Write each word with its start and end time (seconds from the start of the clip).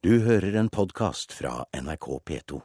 Du 0.00 0.14
hører 0.24 0.54
en 0.56 0.70
podkast 0.72 1.34
fra 1.36 1.66
NRK 1.76 2.06
P2. 2.24 2.58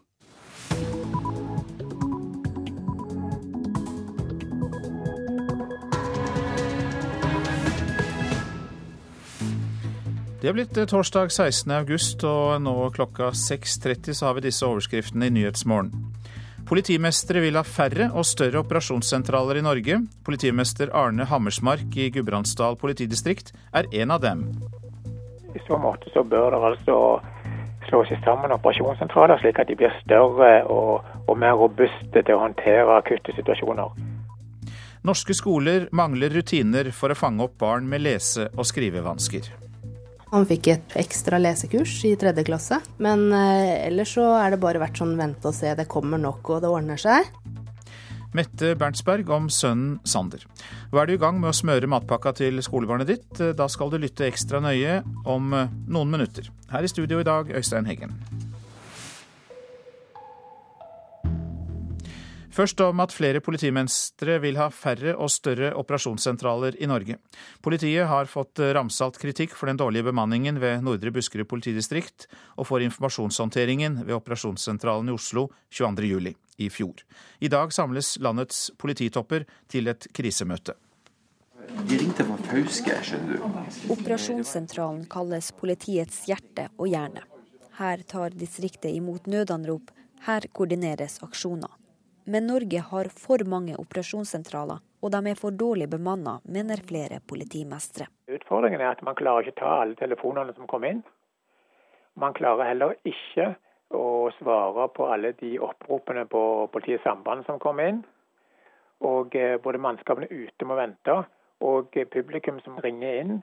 Det 10.39 10.47
er 10.47 10.55
blitt 10.55 10.79
eh, 10.79 10.87
torsdag 10.87 11.27
16. 11.27 11.73
august, 11.75 12.23
og 12.23 12.63
nå 12.63 12.77
klokka 12.95 13.33
6.30 13.35 14.15
så 14.15 14.29
har 14.29 14.39
vi 14.39 14.45
disse 14.47 14.63
overskriftene 14.63 15.27
i 15.27 15.35
Nyhetsmorgen. 15.35 15.91
Politimestere 16.71 17.43
vil 17.43 17.59
ha 17.59 17.65
færre 17.67 18.13
og 18.15 18.23
større 18.31 18.63
operasjonssentraler 18.63 19.59
i 19.59 19.67
Norge. 19.67 19.99
Politimester 20.23 20.95
Arne 20.95 21.27
Hammersmark 21.27 21.99
i 21.99 22.07
Gudbrandsdal 22.15 22.79
politidistrikt 22.79 23.51
er 23.75 23.91
en 23.91 24.15
av 24.15 24.23
dem. 24.23 24.47
I 25.55 25.61
så 25.67 25.79
måte 25.79 26.11
så 26.13 26.23
bør 26.23 26.51
det 26.53 26.61
altså 26.69 26.97
slås 27.89 28.11
sammen 28.25 28.51
operasjonssentraler, 28.51 29.39
slik 29.39 29.59
at 29.61 29.69
de 29.69 29.77
blir 29.77 29.93
større 30.01 30.65
og, 30.71 31.05
og 31.27 31.37
mer 31.39 31.55
robuste 31.59 32.21
til 32.21 32.35
å 32.35 32.41
håndtere 32.41 32.99
akutte 32.99 33.35
situasjoner. 33.37 33.93
Norske 35.05 35.35
skoler 35.37 35.85
mangler 35.93 36.33
rutiner 36.33 36.89
for 36.95 37.13
å 37.13 37.17
fange 37.17 37.45
opp 37.45 37.59
barn 37.61 37.85
med 37.89 38.01
lese- 38.01 38.49
og 38.57 38.65
skrivevansker. 38.65 39.51
Han 40.31 40.47
fikk 40.49 40.67
et 40.73 40.95
ekstra 40.97 41.37
lesekurs 41.39 41.93
i 42.09 42.15
tredje 42.19 42.43
klasse, 42.47 42.79
men 42.97 43.27
eh, 43.29 43.85
ellers 43.85 44.15
så 44.17 44.31
er 44.41 44.55
det 44.55 44.59
bare 44.63 44.81
vært 44.81 44.97
sånn 44.99 45.13
vente 45.19 45.47
og 45.47 45.55
se, 45.55 45.69
det 45.77 45.85
kommer 45.91 46.19
nok 46.19 46.49
og 46.55 46.63
det 46.65 46.71
ordner 46.73 46.99
seg. 46.99 47.29
Mette 48.35 48.73
Berntsberg 48.75 49.29
om 49.31 49.47
sønnen 49.53 49.99
Sander. 50.03 50.43
Hva 50.91 51.03
er 51.03 51.09
du 51.09 51.15
i 51.15 51.21
gang 51.21 51.39
med 51.39 51.53
å 51.53 51.55
smøre 51.55 51.89
matpakka 51.91 52.35
til 52.41 52.59
skolebarnet 52.65 53.07
ditt. 53.07 53.43
Da 53.55 53.69
skal 53.71 53.93
du 53.93 53.99
lytte 54.01 54.27
ekstra 54.27 54.59
nøye 54.63 54.99
om 55.23 55.55
eh, 55.55 55.71
noen 55.87 56.11
minutter. 56.11 56.51
Her 56.73 56.83
i 56.83 56.91
studio 56.91 57.21
i 57.21 57.27
dag, 57.27 57.53
Øystein 57.55 57.87
Heggen. 57.87 58.17
Først 62.55 62.79
om 62.79 63.01
at 63.03 63.11
flere 63.11 63.41
politimestre 63.43 64.37
vil 64.39 64.55
ha 64.55 64.69
færre 64.71 65.11
og 65.19 65.27
større 65.33 65.73
operasjonssentraler 65.75 66.77
i 66.79 66.87
Norge. 66.87 67.17
Politiet 67.59 68.07
har 68.07 68.31
fått 68.31 68.61
ramsalt 68.77 69.19
kritikk 69.19 69.57
for 69.59 69.67
den 69.67 69.79
dårlige 69.81 70.07
bemanningen 70.07 70.61
ved 70.63 70.85
Nordre 70.85 71.11
Buskerud 71.11 71.49
politidistrikt, 71.51 72.29
og 72.55 72.69
for 72.69 72.85
informasjonshåndteringen 72.85 74.05
ved 74.05 74.15
operasjonssentralen 74.15 75.11
i 75.11 75.17
Oslo 75.17 75.49
22.07. 75.67 76.31
i 76.57 76.69
fjor. 76.69 77.03
I 77.39 77.51
dag 77.51 77.73
samles 77.73 78.15
landets 78.19 78.71
polititopper 78.77 79.45
til 79.71 79.91
et 79.91 80.07
krisemøte. 80.15 80.75
De 81.89 81.97
ringte 81.97 82.25
fra 82.27 82.37
Fauske, 82.45 82.97
skjønner 83.07 83.39
du. 83.39 83.45
Operasjonssentralen 83.95 85.05
kalles 85.09 85.49
politiets 85.57 86.25
hjerte 86.29 86.69
og 86.77 86.87
hjerne. 86.91 87.25
Her 87.79 88.03
tar 88.07 88.35
distriktet 88.37 88.93
imot 88.95 89.25
nødanrop, 89.27 89.89
her 90.27 90.45
koordineres 90.53 91.17
aksjoner. 91.25 91.73
Men 92.25 92.47
Norge 92.47 92.79
har 92.81 93.09
for 93.13 93.43
mange 93.45 93.75
operasjonssentraler, 93.77 94.79
og 95.01 95.11
de 95.13 95.19
er 95.29 95.37
for 95.37 95.53
dårlig 95.53 95.89
bemanna, 95.91 96.39
mener 96.45 96.81
flere 96.87 97.19
politimestre. 97.27 98.07
Utfordringen 98.31 98.81
er 98.81 98.95
at 98.95 99.03
man 99.05 99.17
klarer 99.19 99.45
ikke 99.45 99.59
ta 99.59 99.75
alle 99.83 99.97
telefonene 99.99 100.55
som 100.55 100.69
kommer 100.69 100.95
inn. 100.95 101.03
Man 102.17 102.33
klarer 102.33 102.71
heller 102.71 102.95
ikke 103.03 103.51
å 103.93 104.31
svare 104.39 104.87
på 104.95 105.07
alle 105.11 105.33
de 105.39 105.55
oppropene 105.59 106.25
på 106.25 106.41
politiets 106.73 107.03
samband 107.03 107.45
som 107.45 107.59
kommer 107.61 107.91
inn. 107.91 108.03
Og 109.05 109.35
eh, 109.35 109.57
både 109.61 109.81
mannskapene 109.81 110.29
ute 110.31 110.65
må 110.65 110.77
vente, 110.79 111.19
og 111.65 111.97
publikum 112.11 112.59
som 112.63 112.79
ringer 112.83 113.19
inn, 113.21 113.35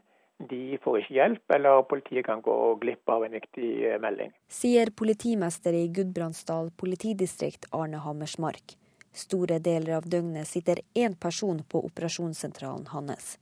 de 0.49 0.79
får 0.83 1.03
ikke 1.03 1.15
hjelp, 1.15 1.43
eller 1.55 1.83
politiet 1.87 2.27
kan 2.27 2.43
gå 2.43 2.57
glipp 2.83 3.09
av 3.13 3.25
en 3.27 3.37
viktig 3.37 3.71
eh, 3.87 3.99
melding. 4.03 4.33
Sier 4.51 4.91
politimester 4.97 5.77
i 5.77 5.87
Gudbrandsdal 5.95 6.73
politidistrikt 6.79 7.69
Arne 7.71 8.03
Hammersmark. 8.03 8.77
Store 9.13 9.59
deler 9.61 9.99
av 9.99 10.09
døgnet 10.09 10.49
sitter 10.49 10.81
én 10.97 11.15
person 11.21 11.61
på 11.69 11.85
operasjonssentralen 11.87 12.89
hans. 12.95 13.37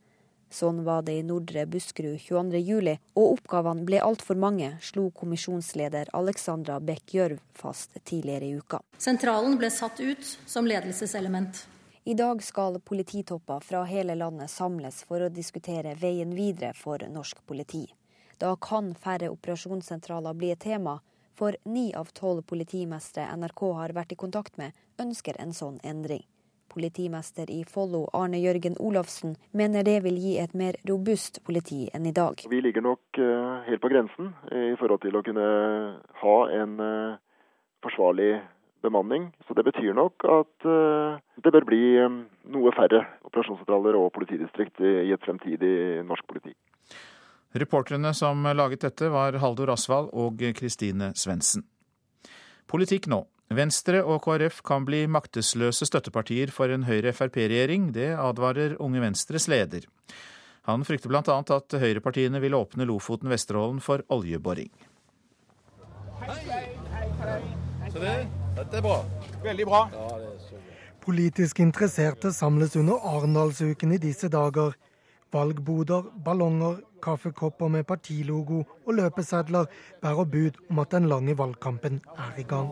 Sånn 0.51 0.83
var 0.83 1.05
det 1.07 1.13
i 1.15 1.23
Nordre 1.23 1.63
Buskerud 1.65 2.19
22.07, 2.19 2.97
og 3.15 3.27
oppgavene 3.37 3.85
ble 3.87 4.01
altfor 4.03 4.35
mange, 4.35 4.73
slo 4.83 5.05
kommisjonsleder 5.15 6.11
Alexandra 6.17 6.81
Beck 6.83 7.13
Gjørv 7.15 7.39
fast 7.55 7.95
tidligere 8.03 8.49
i 8.49 8.57
uka. 8.59 8.81
Sentralen 8.99 9.55
ble 9.61 9.71
satt 9.71 10.01
ut 10.03 10.27
som 10.45 10.67
ledelseselement. 10.67 11.63
I 12.03 12.17
dag 12.19 12.43
skal 12.43 12.79
polititopper 12.83 13.63
fra 13.63 13.85
hele 13.87 14.17
landet 14.19 14.51
samles 14.51 15.03
for 15.07 15.23
å 15.23 15.31
diskutere 15.31 15.95
veien 15.95 16.35
videre 16.35 16.73
for 16.75 16.99
norsk 17.07 17.39
politi. 17.47 17.85
Da 18.41 18.55
kan 18.59 18.91
færre 18.97 19.29
operasjonssentraler 19.31 20.35
bli 20.35 20.51
et 20.51 20.63
tema, 20.65 20.97
for 21.37 21.55
ni 21.63 21.91
av 21.95 22.11
tolv 22.17 22.43
politimestre 22.49 23.23
NRK 23.37 23.63
har 23.77 23.93
vært 23.95 24.15
i 24.17 24.19
kontakt 24.19 24.57
med, 24.59 24.75
ønsker 24.99 25.37
en 25.39 25.53
sånn 25.55 25.79
endring. 25.85 26.25
Politimester 26.71 27.51
i 27.51 27.61
Follo, 27.67 28.05
Arne 28.17 28.39
Jørgen 28.41 28.77
Olafsen, 28.79 29.35
mener 29.51 29.83
det 29.83 29.99
vil 30.05 30.17
gi 30.21 30.37
et 30.41 30.55
mer 30.57 30.79
robust 30.89 31.41
politi 31.45 31.83
enn 31.93 32.07
i 32.07 32.15
dag. 32.15 32.39
Vi 32.49 32.61
ligger 32.63 32.85
nok 32.85 33.19
helt 33.67 33.83
på 33.83 33.91
grensen 33.91 34.31
i 34.49 34.75
forhold 34.79 35.03
til 35.03 35.19
å 35.19 35.23
kunne 35.25 35.47
ha 36.23 36.37
en 36.55 36.73
forsvarlig 37.83 38.31
bemanning. 38.81 39.29
Så 39.47 39.53
det 39.57 39.65
betyr 39.67 39.93
nok 39.97 40.23
at 40.25 40.67
det 41.43 41.53
bør 41.53 41.67
bli 41.67 41.83
noe 42.55 42.73
færre 42.77 43.03
operasjonssentraler 43.27 43.97
og 43.99 44.13
politidistrikt 44.15 44.81
i 44.81 45.11
et 45.13 45.27
fremtidig 45.27 46.01
norsk 46.07 46.25
politi. 46.29 46.55
Reporterne 47.51 48.13
som 48.15 48.47
laget 48.55 48.85
dette, 48.87 49.11
var 49.11 49.35
Haldor 49.43 49.73
Asvald 49.73 50.13
og 50.15 50.39
Kristine 50.55 51.11
Svendsen. 51.19 51.65
Politikk 52.71 53.09
nå. 53.11 53.25
Venstre 53.51 53.99
og 54.07 54.21
KrF 54.23 54.61
kan 54.63 54.85
bli 54.87 55.01
maktesløse 55.11 55.83
støttepartier 55.89 56.53
for 56.55 56.71
en 56.71 56.85
Høyre-Frp-regjering. 56.87 57.89
Det 57.95 58.13
advarer 58.15 58.77
Unge 58.79 59.01
Venstres 59.03 59.49
leder. 59.51 59.87
Han 60.69 60.85
frykter 60.87 61.09
bl.a. 61.11 61.21
at 61.25 61.75
høyrepartiene 61.81 62.39
vil 62.43 62.55
åpne 62.55 62.85
Lofoten-Vesterålen 62.87 63.81
for 63.83 64.05
oljeboring. 64.13 64.69
Så 67.91 67.99
det, 67.99 68.15
dette 68.55 68.77
er 68.77 68.85
bra. 68.85 68.99
Veldig 69.43 69.67
bra. 69.67 69.81
Politisk 71.01 71.59
interesserte 71.59 72.31
samles 72.31 72.77
under 72.77 73.01
Arendalsuken 73.09 73.97
i 73.97 73.99
disse 73.99 74.29
dager. 74.31 74.77
Valgboder, 75.33 76.03
ballonger, 76.25 76.81
kaffekopper 77.03 77.67
med 77.67 77.83
partilogo 77.83 78.63
og 78.85 78.93
løpesedler 78.93 79.65
bærer 80.01 80.25
bud 80.25 80.59
om 80.69 80.79
at 80.79 80.91
den 80.91 81.07
lange 81.07 81.37
valgkampen 81.37 82.01
er 82.17 82.39
i 82.39 82.43
gang. 82.43 82.69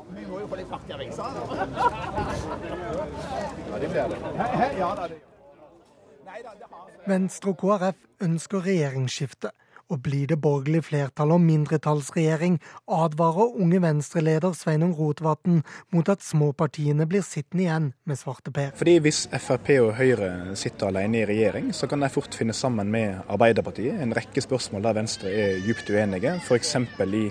Venstre 7.07 7.51
og 7.51 7.57
KrF 7.57 8.05
ønsker 8.21 8.65
regjeringsskifte. 8.65 9.49
Og 9.89 10.01
blir 10.05 10.27
det 10.29 10.37
borgerlig 10.41 10.83
flertall 10.85 11.31
og 11.33 11.41
mindretallsregjering, 11.41 12.59
advarer 12.93 13.55
Unge 13.57 13.79
Venstre-leder 13.81 14.53
Sveinung 14.53 14.91
Rotevatn 14.93 15.63
mot 15.95 16.11
at 16.13 16.21
småpartiene 16.21 17.07
blir 17.09 17.25
sittende 17.25 17.65
igjen 17.65 17.87
med 18.05 18.19
svarteper. 18.21 18.75
Fordi 18.77 18.99
Hvis 19.01 19.23
Frp 19.33 19.71
og 19.79 19.95
Høyre 19.97 20.55
sitter 20.59 20.91
alene 20.91 21.23
i 21.23 21.25
regjering, 21.25 21.71
så 21.73 21.89
kan 21.89 22.05
de 22.05 22.11
fort 22.13 22.37
finne 22.37 22.53
sammen 22.53 22.91
med 22.93 23.23
Arbeiderpartiet. 23.27 23.97
En 23.97 24.13
rekke 24.13 24.45
spørsmål 24.45 24.85
der 24.85 24.99
Venstre 25.01 25.33
er 25.33 25.57
djupt 25.65 25.89
uenige, 25.89 26.37
f.eks. 26.37 26.75
i 27.09 27.25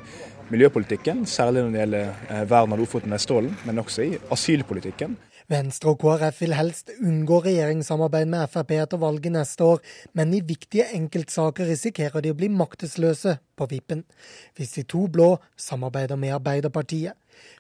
miljøpolitikken, 0.51 1.27
særlig 1.27 1.63
når 1.63 1.71
det 1.71 1.81
gjelder 1.85 2.45
vern 2.51 2.73
av 2.75 2.81
Lofoten 2.81 3.13
og 3.13 3.19
Vesterålen, 3.19 3.57
men 3.69 3.83
også 3.85 4.07
i 4.07 4.19
asylpolitikken. 4.33 5.15
Venstre 5.49 5.95
og 5.95 6.03
KrF 6.03 6.43
vil 6.43 6.53
helst 6.53 6.91
unngå 7.01 7.39
regjeringssamarbeid 7.47 8.29
med 8.29 8.51
Frp 8.53 8.75
etter 8.77 9.01
valget 9.01 9.33
neste 9.33 9.65
år, 9.65 9.79
men 10.13 10.35
i 10.37 10.43
viktige 10.45 10.85
enkeltsaker 10.93 11.71
risikerer 11.71 12.21
de 12.21 12.35
å 12.35 12.37
bli 12.37 12.51
maktesløse 12.53 13.39
på 13.57 13.69
vippen. 13.71 14.03
Hvis 14.59 14.77
de 14.77 14.85
to 14.85 15.07
blå 15.09 15.31
samarbeider 15.57 16.21
med 16.21 16.37
Arbeiderpartiet. 16.37 17.17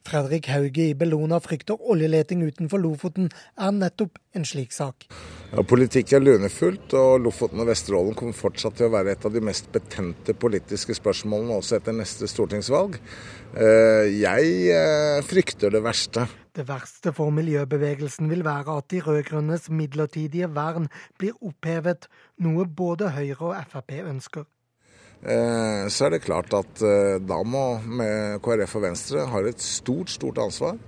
Fredrik 0.06 0.48
Hauge 0.52 0.88
i 0.90 0.96
Bellona 0.98 1.40
frykter 1.44 1.78
oljeleting 1.78 2.44
utenfor 2.46 2.80
Lofoten 2.82 3.28
er 3.58 3.74
nettopp 3.76 4.18
en 4.36 4.46
slik 4.48 4.74
sak. 4.74 5.08
Ja, 5.52 5.64
politikk 5.64 6.12
er 6.12 6.20
lunefullt, 6.22 6.92
og 6.98 7.22
Lofoten 7.24 7.62
og 7.62 7.70
Vesterålen 7.70 8.16
kommer 8.18 8.36
fortsatt 8.36 8.76
til 8.78 8.88
å 8.88 8.92
være 8.92 9.14
et 9.14 9.24
av 9.24 9.32
de 9.32 9.42
mest 9.44 9.70
betente 9.72 10.34
politiske 10.36 10.96
spørsmålene 10.98 11.56
også 11.56 11.78
etter 11.78 11.96
neste 11.96 12.28
stortingsvalg. 12.28 12.98
Jeg 13.56 15.24
frykter 15.24 15.72
det 15.72 15.80
verste. 15.86 16.26
Det 16.52 16.66
verste 16.68 17.14
for 17.16 17.32
miljøbevegelsen 17.32 18.28
vil 18.28 18.44
være 18.44 18.76
at 18.80 18.90
de 18.92 19.00
rød-grønnes 19.06 19.70
midlertidige 19.70 20.50
vern 20.52 20.90
blir 21.18 21.36
opphevet, 21.40 22.10
noe 22.44 22.66
både 22.66 23.12
Høyre 23.16 23.52
og 23.52 23.72
Frp 23.72 24.00
ønsker. 24.02 24.48
Eh, 25.22 25.88
så 25.90 26.06
er 26.06 26.14
det 26.14 26.24
klart 26.26 26.52
at 26.54 26.82
eh, 26.86 27.16
da 27.18 27.40
må 27.42 27.64
KrF 28.44 28.76
og 28.78 28.84
Venstre 28.86 29.26
har 29.32 29.48
et 29.50 29.62
stort, 29.62 30.12
stort 30.14 30.38
ansvar. 30.42 30.78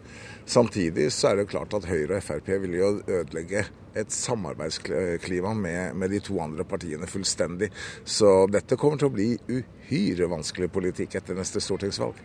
Samtidig 0.50 1.12
så 1.14 1.30
er 1.30 1.40
det 1.40 1.50
klart 1.50 1.74
at 1.74 1.86
Høyre 1.86 2.18
og 2.18 2.24
Frp 2.26 2.48
vil 2.62 2.74
jo 2.78 2.90
ødelegge 3.06 3.64
et 3.94 4.12
samarbeidsklima 4.14 5.54
med, 5.54 5.94
med, 5.94 6.10
de 6.10 6.20
to 6.22 6.40
andre 6.42 6.64
partiene 6.64 7.06
fullstendig. 7.06 7.70
Så 8.04 8.46
dette 8.50 8.78
kommer 8.78 8.98
til 8.98 9.10
å 9.10 9.14
bli 9.14 9.30
uhyre 9.50 10.30
vanskelig 10.30 10.70
politikk 10.74 11.18
etter 11.20 11.38
neste 11.38 11.62
stortingsvalg. 11.62 12.18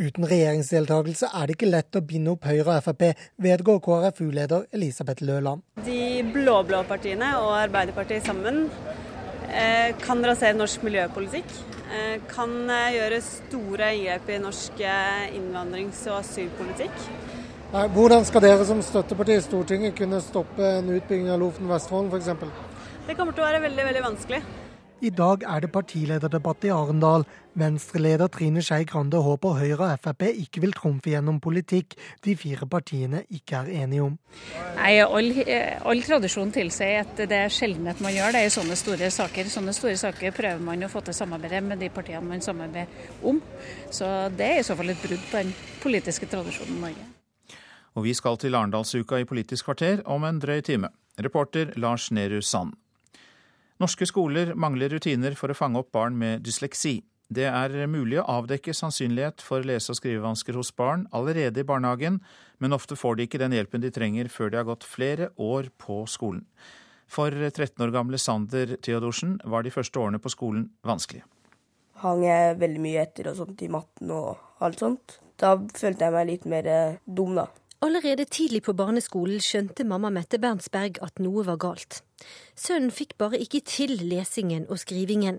Uten 0.00 0.24
regjeringsdeltakelse 0.24 1.28
er 1.36 1.48
det 1.48 1.58
ikke 1.58 1.68
lett 1.68 1.96
å 1.98 2.00
binde 2.00 2.32
opp 2.32 2.46
Høyre 2.48 2.78
og 2.78 2.86
Frp, 2.86 3.10
vedgår 3.44 3.82
KrFU-leder 3.84 4.64
Elisabeth 4.76 5.24
Løland. 5.28 5.60
De 5.84 6.22
blå-blå 6.32 6.80
partiene 6.88 7.34
og 7.42 7.52
Arbeiderpartiet 7.58 8.24
sammen 8.24 8.64
kan 10.04 10.24
rasere 10.24 10.54
norsk 10.58 10.82
miljøpolitikk. 10.86 11.54
Eh, 11.90 12.20
kan 12.30 12.52
eh, 12.70 12.92
gjøre 12.94 13.18
store 13.24 13.88
inngrep 13.96 14.28
i 14.30 14.38
norsk 14.38 14.82
innvandrings- 15.34 16.04
og 16.06 16.20
asylpolitikk. 16.20 17.06
Hvordan 17.70 18.24
skal 18.26 18.44
dere 18.44 18.66
som 18.66 18.82
støtteparti 18.82 19.36
i 19.38 19.42
Stortinget 19.42 19.96
kunne 19.98 20.18
stoppe 20.22 20.62
en 20.78 20.90
utbygging 20.94 21.30
av 21.30 21.38
Lofoten-Vestfolden 21.42 22.10
f.eks.? 22.10 22.30
Det 23.06 23.16
kommer 23.18 23.34
til 23.34 23.42
å 23.42 23.48
være 23.48 23.62
veldig, 23.62 23.84
veldig 23.90 24.02
vanskelig. 24.06 24.40
I 25.00 25.08
dag 25.16 25.44
er 25.48 25.62
det 25.64 25.70
partilederdebatt 25.72 26.64
i 26.68 26.70
Arendal. 26.74 27.22
Venstreleder 27.56 28.28
Trine 28.28 28.60
Skei 28.62 28.84
Grande 28.84 29.16
håper 29.24 29.56
Høyre 29.56 29.86
og 29.94 30.02
Frp 30.04 30.26
ikke 30.28 30.60
vil 30.60 30.74
trumfe 30.76 31.08
gjennom 31.14 31.38
politikk 31.40 31.96
de 32.26 32.34
fire 32.36 32.68
partiene 32.68 33.22
ikke 33.32 33.62
er 33.62 33.70
enige 33.80 34.04
om. 34.04 34.18
Nei, 34.76 34.90
all, 35.00 35.30
all 35.88 36.02
tradisjon 36.04 36.52
tilsier 36.52 37.00
at 37.06 37.22
det 37.30 37.38
er 37.46 37.54
sjelden 37.54 37.88
at 37.88 38.02
man 38.04 38.12
gjør 38.12 38.36
det 38.36 38.42
i 38.44 38.52
sånne 38.52 38.76
store 38.76 39.08
saker. 39.14 39.48
Sånne 39.48 39.72
store 39.76 39.96
saker 40.02 40.36
prøver 40.36 40.60
man 40.68 40.84
å 40.84 40.92
få 40.92 41.00
til 41.06 41.16
samarbeid 41.16 41.64
med 41.70 41.80
de 41.80 41.88
partiene 41.94 42.22
man 42.26 42.44
samarbeider 42.44 43.24
om. 43.24 43.40
Så 43.88 44.10
det 44.36 44.50
er 44.50 44.60
i 44.60 44.68
så 44.68 44.76
fall 44.76 44.92
et 44.92 45.00
brudd 45.00 45.24
på 45.30 45.40
den 45.40 45.56
politiske 45.80 46.28
tradisjonen 46.28 46.76
i 46.76 46.84
Norge. 46.84 47.08
Og 47.96 48.04
vi 48.04 48.12
skal 48.14 48.36
til 48.38 48.54
Arendalsuka 48.54 49.18
i 49.18 49.26
Politisk 49.26 49.72
kvarter 49.72 50.04
om 50.04 50.28
en 50.28 50.44
drøy 50.44 50.60
time. 50.60 50.92
Reporter 51.18 51.72
Lars 51.80 52.12
Nehru 52.12 52.44
Sand. 52.44 52.76
Norske 53.80 54.04
skoler 54.04 54.52
mangler 54.60 54.92
rutiner 54.92 55.32
for 55.38 55.48
å 55.48 55.56
fange 55.56 55.80
opp 55.80 55.88
barn 55.96 56.18
med 56.20 56.42
dysleksi. 56.44 56.98
Det 57.32 57.46
er 57.48 57.86
mulig 57.88 58.18
å 58.20 58.26
avdekke 58.28 58.74
sannsynlighet 58.76 59.40
for 59.40 59.64
lese- 59.64 59.94
og 59.94 59.96
skrivevansker 59.96 60.56
hos 60.58 60.72
barn 60.76 61.06
allerede 61.16 61.62
i 61.62 61.64
barnehagen, 61.64 62.18
men 62.58 62.76
ofte 62.76 62.98
får 62.98 63.16
de 63.16 63.26
ikke 63.26 63.40
den 63.40 63.54
hjelpen 63.56 63.80
de 63.80 63.92
trenger 63.94 64.28
før 64.28 64.50
de 64.50 64.58
har 64.60 64.66
gått 64.68 64.84
flere 64.84 65.30
år 65.38 65.70
på 65.78 66.02
skolen. 66.10 66.42
For 67.08 67.32
13 67.32 67.80
år 67.80 67.94
gamle 67.94 68.20
Sander 68.20 68.76
Theodorsen 68.76 69.38
var 69.48 69.64
de 69.64 69.72
første 69.72 69.96
årene 69.98 70.20
på 70.20 70.30
skolen 70.34 70.68
vanskelige. 70.84 71.24
Hang 72.04 72.20
jeg 72.24 72.60
veldig 72.60 72.84
mye 72.84 73.00
etter 73.06 73.32
og 73.32 73.40
sånt 73.40 73.64
i 73.64 73.70
matten 73.72 74.12
og 74.12 74.36
alt 74.60 74.84
sånt. 74.84 75.16
Da 75.40 75.54
følte 75.56 76.04
jeg 76.04 76.16
meg 76.18 76.28
litt 76.28 76.46
mer 76.48 76.68
eh, 76.68 77.00
dum, 77.06 77.32
da. 77.38 77.48
Allerede 77.80 78.28
tidlig 78.28 78.60
på 78.66 78.76
barneskolen 78.76 79.40
skjønte 79.40 79.88
mamma 79.88 80.10
Mette 80.12 80.36
Bernsberg 80.40 81.00
at 81.00 81.20
noe 81.22 81.46
var 81.48 81.56
galt. 81.60 82.02
Sønnen 82.60 82.92
fikk 82.92 83.14
bare 83.20 83.38
ikke 83.40 83.62
til 83.64 83.94
lesingen 84.04 84.66
og 84.68 84.80
skrivingen, 84.82 85.38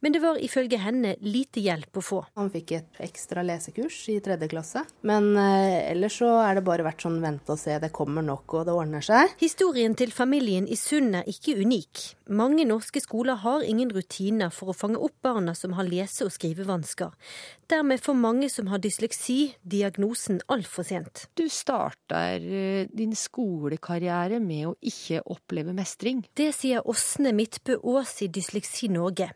men 0.00 0.14
det 0.14 0.20
var 0.22 0.38
ifølge 0.38 0.78
henne 0.80 1.16
lite 1.24 1.62
hjelp 1.64 1.98
å 1.98 2.02
få. 2.04 2.20
Han 2.38 2.50
fikk 2.52 2.72
et 2.78 3.00
ekstra 3.02 3.42
lesekurs 3.46 3.98
i 4.12 4.20
tredje 4.22 4.48
klasse, 4.52 4.84
men 5.06 5.32
eh, 5.34 5.90
ellers 5.90 6.20
så 6.22 6.30
er 6.44 6.56
det 6.58 6.64
bare 6.68 6.86
vært 6.86 7.02
sånn 7.04 7.18
vente 7.22 7.52
og 7.52 7.60
se, 7.60 7.74
det 7.82 7.90
kommer 7.96 8.24
nok 8.24 8.54
og 8.60 8.68
det 8.68 8.76
ordner 8.76 9.04
seg. 9.04 9.34
Historien 9.42 9.96
til 9.98 10.14
familien 10.14 10.68
i 10.70 10.78
Sund 10.78 11.18
er 11.18 11.26
ikke 11.30 11.56
unik. 11.58 12.04
Mange 12.30 12.64
norske 12.68 13.02
skoler 13.02 13.40
har 13.42 13.66
ingen 13.66 13.90
rutiner 13.90 14.54
for 14.54 14.70
å 14.70 14.76
fange 14.76 15.00
opp 15.02 15.16
barna 15.26 15.56
som 15.58 15.74
har 15.74 15.88
lese- 15.90 16.28
og 16.28 16.34
skrivevansker. 16.36 17.10
Dermed 17.70 18.02
får 18.02 18.16
mange 18.18 18.48
som 18.50 18.70
har 18.70 18.82
dysleksi, 18.82 19.54
diagnosen 19.62 20.40
altfor 20.50 20.86
sent. 20.86 21.26
Du 21.38 21.44
starter 21.50 22.38
eh, 22.42 22.86
din 22.94 23.16
skolekarriere 23.18 24.40
med 24.42 24.70
å 24.70 24.76
ikke 24.80 25.24
oppleve 25.30 25.74
mestring. 25.76 26.19
Det 26.36 26.50
sier 26.56 26.86
Åsne 26.88 27.32
Midtbø 27.36 27.78
Aas 27.80 28.18
i 28.22 28.28
Dysleksi 28.28 28.88
Norge. 28.92 29.30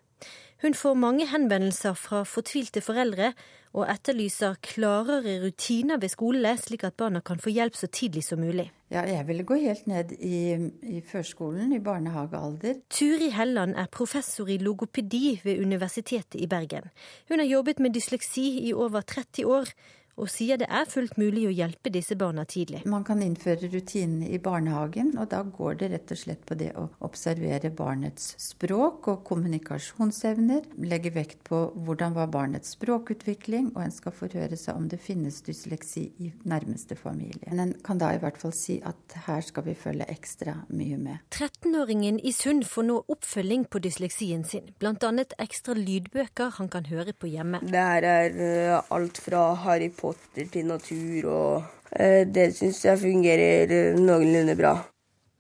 Hun 0.64 0.75
får 0.75 0.94
mange 0.96 1.26
henvendelser 1.28 1.96
fra 1.98 2.22
fortvilte 2.25 2.81
foreldre, 2.81 3.34
og 3.75 3.88
etterlyser 3.90 4.54
klarere 4.62 5.34
rutiner 5.42 5.98
ved 5.98 6.12
skolene, 6.12 6.54
slik 6.56 6.84
at 6.86 6.94
barna 6.96 7.20
kan 7.26 7.40
få 7.42 7.50
hjelp 7.50 7.75
så 7.76 7.88
tidlig 7.90 8.22
som 8.25 8.38
mulig. 8.40 8.69
Ja, 8.94 9.02
jeg 9.02 9.26
ville 9.26 9.42
gå 9.42 9.58
helt 9.58 9.88
ned 9.90 10.14
i, 10.22 10.54
i 10.94 11.00
førskolen, 11.02 11.72
i 11.75 11.82
barnehagealder. 11.82 12.78
Turi 12.94 13.32
Helland 13.34 13.75
er 13.75 13.90
professor 13.90 14.48
i 14.48 14.60
logopedi 14.62 15.40
ved 15.42 15.58
Universitetet 15.60 16.38
i 16.38 16.46
Bergen. 16.46 16.86
Hun 17.28 17.42
har 17.42 17.50
jobbet 17.50 17.82
med 17.82 17.96
dysleksi 17.98 18.46
i 18.69 18.72
over 18.72 19.02
30 19.02 19.46
år, 19.50 19.75
og 20.20 20.31
sier 20.31 20.58
det 20.61 20.69
er 20.70 20.87
fullt 20.88 21.16
mulig 21.19 21.46
å 21.49 21.55
hjelpe 21.55 21.90
disse 21.93 22.16
barna 22.19 22.44
tidlig. 22.49 22.84
Man 22.90 23.05
kan 23.06 23.22
innføre 23.25 23.70
rutinene 23.72 24.28
i 24.31 24.38
barnehagen, 24.43 25.14
og 25.19 25.31
da 25.32 25.43
går 25.43 25.81
det 25.81 25.90
rett 25.94 26.14
og 26.14 26.20
slett 26.20 26.44
på 26.46 26.56
det 26.58 26.70
å 26.78 26.87
observere 27.06 27.72
barnets 27.75 28.34
språk 28.43 29.08
og 29.11 29.25
kommunikasjonsevner. 29.26 30.69
Legge 30.87 31.11
vekt 31.14 31.43
på 31.49 31.64
hvordan 31.75 32.14
var 32.16 32.31
barnets 32.34 32.76
språkutvikling, 32.76 33.72
og 33.75 33.82
en 33.87 33.94
skal 33.94 34.14
forhøre 34.14 34.58
seg 34.61 34.78
om 34.78 34.87
det 34.90 35.00
finnes 35.02 35.40
dysleksi 35.46 36.06
i 36.22 36.31
nærmeste 36.46 36.99
familie. 36.99 37.50
Men 37.50 37.64
en 37.67 37.75
kan 37.84 37.99
da 37.99 38.12
i 38.14 38.22
hvert 38.22 38.38
fall 38.40 38.55
si 38.55 38.78
at 38.87 39.19
her 39.26 39.43
skal 39.44 39.67
vi 39.67 39.76
følge 39.78 40.06
ekstra 40.12 40.60
mye 40.70 41.00
med. 41.00 41.26
13-åringen 41.34 42.20
i 42.22 42.34
Sund 42.34 42.67
får 42.69 42.87
nå 42.87 43.00
oppfølging 43.10 43.67
på 43.70 43.82
dysleksien 43.82 44.46
sin, 44.46 44.70
bl.a. 44.78 45.12
ekstra 45.43 45.75
lydbøker 45.78 46.55
han 46.60 46.70
kan 46.70 46.87
høre 46.90 47.14
på 47.17 47.31
hjemme. 47.31 47.60
Det 47.67 47.82
her 47.82 48.06
er 48.06 48.38
uh, 48.38 48.94
alt 48.94 49.19
fra 49.22 49.46
Harry 49.64 49.90
Potter 49.90 50.04
Potter 50.05 50.51
til 50.53 50.67
natur, 50.69 51.29
og 51.33 51.93
eh, 51.97 52.25
det 52.29 52.51
syns 52.59 52.83
jeg 52.85 53.01
fungerer 53.01 53.71
eh, 53.73 54.01
noenlunde 54.01 54.56
bra. 54.59 54.75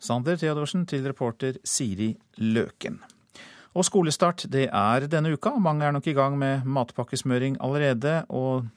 Sander 0.00 0.38
Theodorsen 0.40 0.86
til 0.88 1.04
reporter 1.04 1.58
Siri 1.64 2.14
Løken. 2.40 3.02
Og 3.74 3.84
skolestart 3.88 4.46
det 4.52 4.68
er 4.70 5.08
denne 5.10 5.34
uka. 5.34 5.56
Mange 5.58 5.84
er 5.84 5.94
nok 5.94 6.06
i 6.06 6.14
gang 6.16 6.36
med 6.38 6.64
matpakkesmøring 6.64 7.56
allerede. 7.64 8.20
Og 8.30 8.68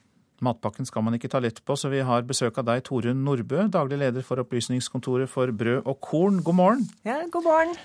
matpakken 0.44 0.88
skal 0.88 1.04
man 1.06 1.14
ikke 1.14 1.30
ta 1.30 1.40
lett 1.42 1.60
på, 1.64 1.76
så 1.78 1.90
vi 1.92 2.02
har 2.04 2.26
besøk 2.26 2.58
av 2.58 2.66
deg, 2.66 2.82
Torunn 2.88 3.22
Nordbø, 3.24 3.68
daglig 3.72 4.00
leder 4.02 4.26
for 4.26 4.42
Opplysningskontoret 4.42 5.30
for 5.30 5.52
brød 5.54 5.86
og 5.86 6.00
korn. 6.02 6.42
God 6.42 6.58
morgen. 6.58 6.88
Ja, 7.06 7.20
god 7.30 7.46
morgen. 7.46 7.78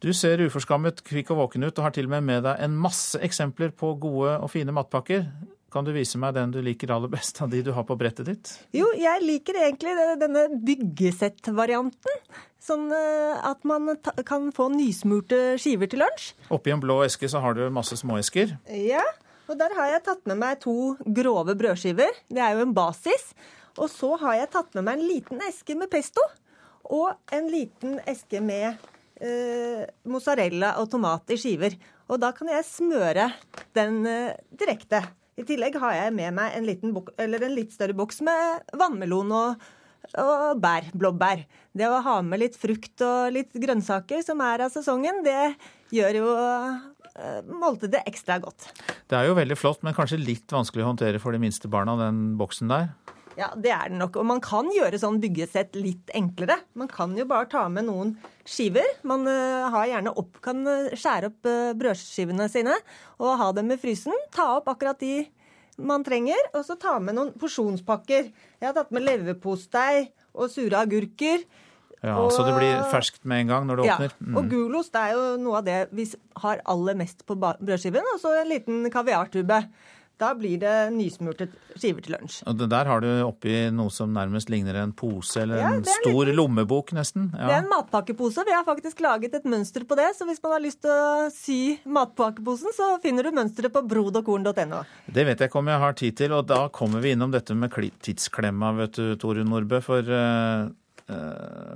Du 0.00 0.12
ser 0.16 0.40
uforskammet 0.46 1.02
kvikk 1.04 1.34
og 1.34 1.42
våken 1.42 1.66
ut, 1.66 1.76
og 1.76 1.84
har 1.84 1.92
til 1.92 2.06
og 2.08 2.14
med 2.14 2.28
med 2.28 2.46
deg 2.46 2.62
en 2.64 2.78
masse 2.86 3.18
eksempler 3.20 3.74
på 3.76 3.96
gode 4.00 4.38
og 4.38 4.48
fine 4.54 4.72
matpakker. 4.72 5.26
Kan 5.70 5.86
du 5.86 5.92
vise 5.94 6.18
meg 6.18 6.34
den 6.34 6.50
du 6.50 6.58
liker 6.66 6.90
aller 6.90 7.10
best 7.10 7.38
av 7.44 7.50
de 7.52 7.60
du 7.62 7.70
har 7.76 7.84
på 7.86 7.94
brettet 7.98 8.26
ditt? 8.26 8.52
Jo, 8.74 8.88
jeg 8.98 9.22
liker 9.22 9.54
egentlig 9.62 9.92
denne 10.18 10.48
byggesett-varianten. 10.66 12.24
Sånn 12.60 12.88
eh, 12.92 13.38
at 13.46 13.62
man 13.68 13.94
kan 14.26 14.50
få 14.54 14.66
nysmurte 14.74 15.54
skiver 15.62 15.90
til 15.90 16.02
lunsj. 16.02 16.32
Oppi 16.52 16.74
en 16.74 16.82
blå 16.82 16.98
eske 17.06 17.30
så 17.30 17.42
har 17.44 17.54
du 17.54 17.62
masse 17.72 17.96
småesker. 18.00 18.56
Ja, 18.74 19.04
og 19.46 19.58
der 19.62 19.72
har 19.78 19.92
jeg 19.94 20.04
tatt 20.06 20.26
med 20.30 20.40
meg 20.42 20.58
to 20.62 20.74
grove 21.06 21.54
brødskiver. 21.58 22.18
Det 22.26 22.42
er 22.42 22.58
jo 22.58 22.66
en 22.66 22.74
basis. 22.74 23.30
Og 23.78 23.86
så 23.92 24.16
har 24.20 24.40
jeg 24.40 24.52
tatt 24.52 24.74
med 24.74 24.88
meg 24.88 24.98
en 24.98 25.08
liten 25.08 25.46
eske 25.46 25.78
med 25.78 25.90
pesto. 25.92 26.24
Og 26.90 27.14
en 27.34 27.46
liten 27.50 28.00
eske 28.10 28.42
med 28.42 28.74
eh, 29.22 29.86
mozzarella 30.10 30.74
og 30.82 30.90
tomat 30.90 31.30
i 31.30 31.38
skiver. 31.38 31.78
Og 32.10 32.18
da 32.18 32.34
kan 32.34 32.50
jeg 32.50 32.66
smøre 32.66 33.30
den 33.78 34.02
eh, 34.10 34.36
direkte. 34.50 35.04
I 35.40 35.44
tillegg 35.48 35.78
har 35.80 35.94
jeg 35.96 36.14
med 36.16 36.34
meg 36.36 36.56
en, 36.58 36.68
en 36.68 37.54
litt 37.56 37.72
større 37.72 37.96
boks 37.96 38.20
med 38.26 38.72
vannmelon 38.76 39.32
og, 39.32 39.68
og 40.20 40.60
bær, 40.60 40.90
blåbær. 40.92 41.46
Det 41.72 41.88
å 41.88 42.00
ha 42.04 42.16
med 42.26 42.42
litt 42.42 42.58
frukt 42.60 43.04
og 43.06 43.30
litt 43.32 43.56
grønnsaker 43.56 44.24
som 44.26 44.42
er 44.44 44.66
av 44.66 44.74
sesongen, 44.74 45.22
det 45.24 45.54
gjør 45.96 46.18
jo 46.20 46.34
uh, 46.36 47.40
måltidet 47.48 48.02
ekstra 48.10 48.36
godt. 48.42 48.68
Det 49.08 49.16
er 49.16 49.30
jo 49.30 49.38
veldig 49.38 49.56
flott, 49.58 49.80
men 49.86 49.96
kanskje 49.96 50.20
litt 50.20 50.52
vanskelig 50.52 50.84
å 50.84 50.90
håndtere 50.92 51.22
for 51.22 51.34
de 51.34 51.40
minste 51.42 51.70
barna, 51.72 51.96
den 52.02 52.36
boksen 52.40 52.70
der? 52.70 52.92
Ja, 53.38 53.50
det 53.54 53.70
er 53.72 53.92
det 53.92 53.98
nok. 54.00 54.18
Og 54.20 54.26
man 54.26 54.40
kan 54.42 54.68
gjøre 54.74 54.98
sånn 55.00 55.20
byggesett 55.22 55.76
litt 55.78 56.10
enklere. 56.16 56.58
Man 56.78 56.90
kan 56.90 57.14
jo 57.18 57.26
bare 57.30 57.48
ta 57.50 57.66
med 57.72 57.86
noen 57.86 58.14
skiver. 58.48 58.86
Man 59.06 59.26
gjerne 59.26 60.14
opp, 60.18 60.40
kan 60.44 60.64
eh, 60.66 60.94
skjære 60.98 61.30
opp 61.30 61.48
uh, 61.48 61.70
brødskivene 61.78 62.48
sine 62.50 62.74
og 63.20 63.36
ha 63.40 63.50
dem 63.56 63.70
i 63.70 63.78
frysen. 63.80 64.16
Ta 64.34 64.56
opp 64.58 64.70
akkurat 64.72 65.00
de 65.00 65.22
man 65.80 66.04
trenger, 66.04 66.38
og 66.52 66.64
så 66.66 66.76
ta 66.76 66.98
med 67.00 67.16
noen 67.16 67.32
porsjonspakker. 67.40 68.30
Jeg 68.60 68.66
har 68.66 68.76
tatt 68.76 68.90
med 68.92 69.06
leverpostei 69.06 70.10
og 70.34 70.50
sure 70.52 70.82
agurker. 70.82 71.44
Ja, 72.00 72.14
og, 72.16 72.30
Så 72.32 72.44
det 72.46 72.54
blir 72.56 72.78
ferskt 72.88 73.26
med 73.28 73.44
en 73.44 73.50
gang 73.52 73.66
når 73.68 73.80
det 73.80 73.88
ja, 73.88 73.96
åpner? 73.98 74.12
Mm. 74.24 74.36
Og 74.40 74.46
gulost 74.48 74.94
er 74.96 75.12
jo 75.12 75.24
noe 75.40 75.58
av 75.60 75.66
det 75.66 75.80
vi 75.92 76.06
har 76.44 76.62
aller 76.72 76.96
mest 76.96 77.26
på 77.28 77.36
brødskiven. 77.36 78.06
Og 78.14 78.22
så 78.22 78.32
en 78.40 78.48
liten 78.48 78.86
kaviartube. 78.92 79.60
Da 80.20 80.34
blir 80.36 80.58
det 80.60 80.74
nysmurte 80.92 81.46
skiver 81.80 82.04
til 82.04 82.14
lunsj. 82.16 82.42
Og 82.50 82.60
der 82.60 82.88
har 82.90 83.00
du 83.00 83.08
oppi 83.24 83.54
noe 83.72 83.92
som 83.94 84.12
nærmest 84.12 84.50
ligner 84.52 84.76
en 84.82 84.92
pose 84.96 85.40
eller 85.42 85.62
Ja, 85.62 85.70
en 85.78 85.84
er 85.86 86.00
stor 86.02 86.18
liten... 86.26 86.36
lommebok, 86.36 86.92
nesten. 86.96 87.30
Det 87.32 87.46
er 87.46 87.62
en 87.62 87.70
matpakkepose. 87.70 88.44
Vi 88.44 88.52
har 88.54 88.66
faktisk 88.68 89.00
laget 89.04 89.38
et 89.38 89.48
mønster 89.48 89.86
på 89.88 89.96
det. 89.98 90.10
Så 90.18 90.28
hvis 90.28 90.42
man 90.44 90.56
har 90.58 90.64
lyst 90.64 90.82
til 90.84 90.92
å 90.92 91.30
sy 91.32 91.60
matpakkeposen, 91.88 92.74
så 92.76 92.90
finner 93.02 93.24
du 93.26 93.32
mønsteret 93.36 93.72
på 93.72 93.84
brodogkorn.no. 93.88 94.82
Det 95.08 95.24
vet 95.26 95.40
jeg 95.40 95.50
ikke 95.50 95.62
om 95.62 95.72
jeg 95.72 95.84
har 95.86 95.96
tid 96.02 96.20
til, 96.20 96.36
og 96.36 96.44
da 96.50 96.66
kommer 96.74 97.00
vi 97.00 97.14
innom 97.16 97.32
dette 97.32 97.56
med 97.56 97.72
tidsklemma, 98.04 98.74
vet 98.82 99.00
du, 99.00 99.16
Torunn 99.20 99.48
Nordbø. 99.48 99.80
For 99.84 100.04
eh, 100.04 100.68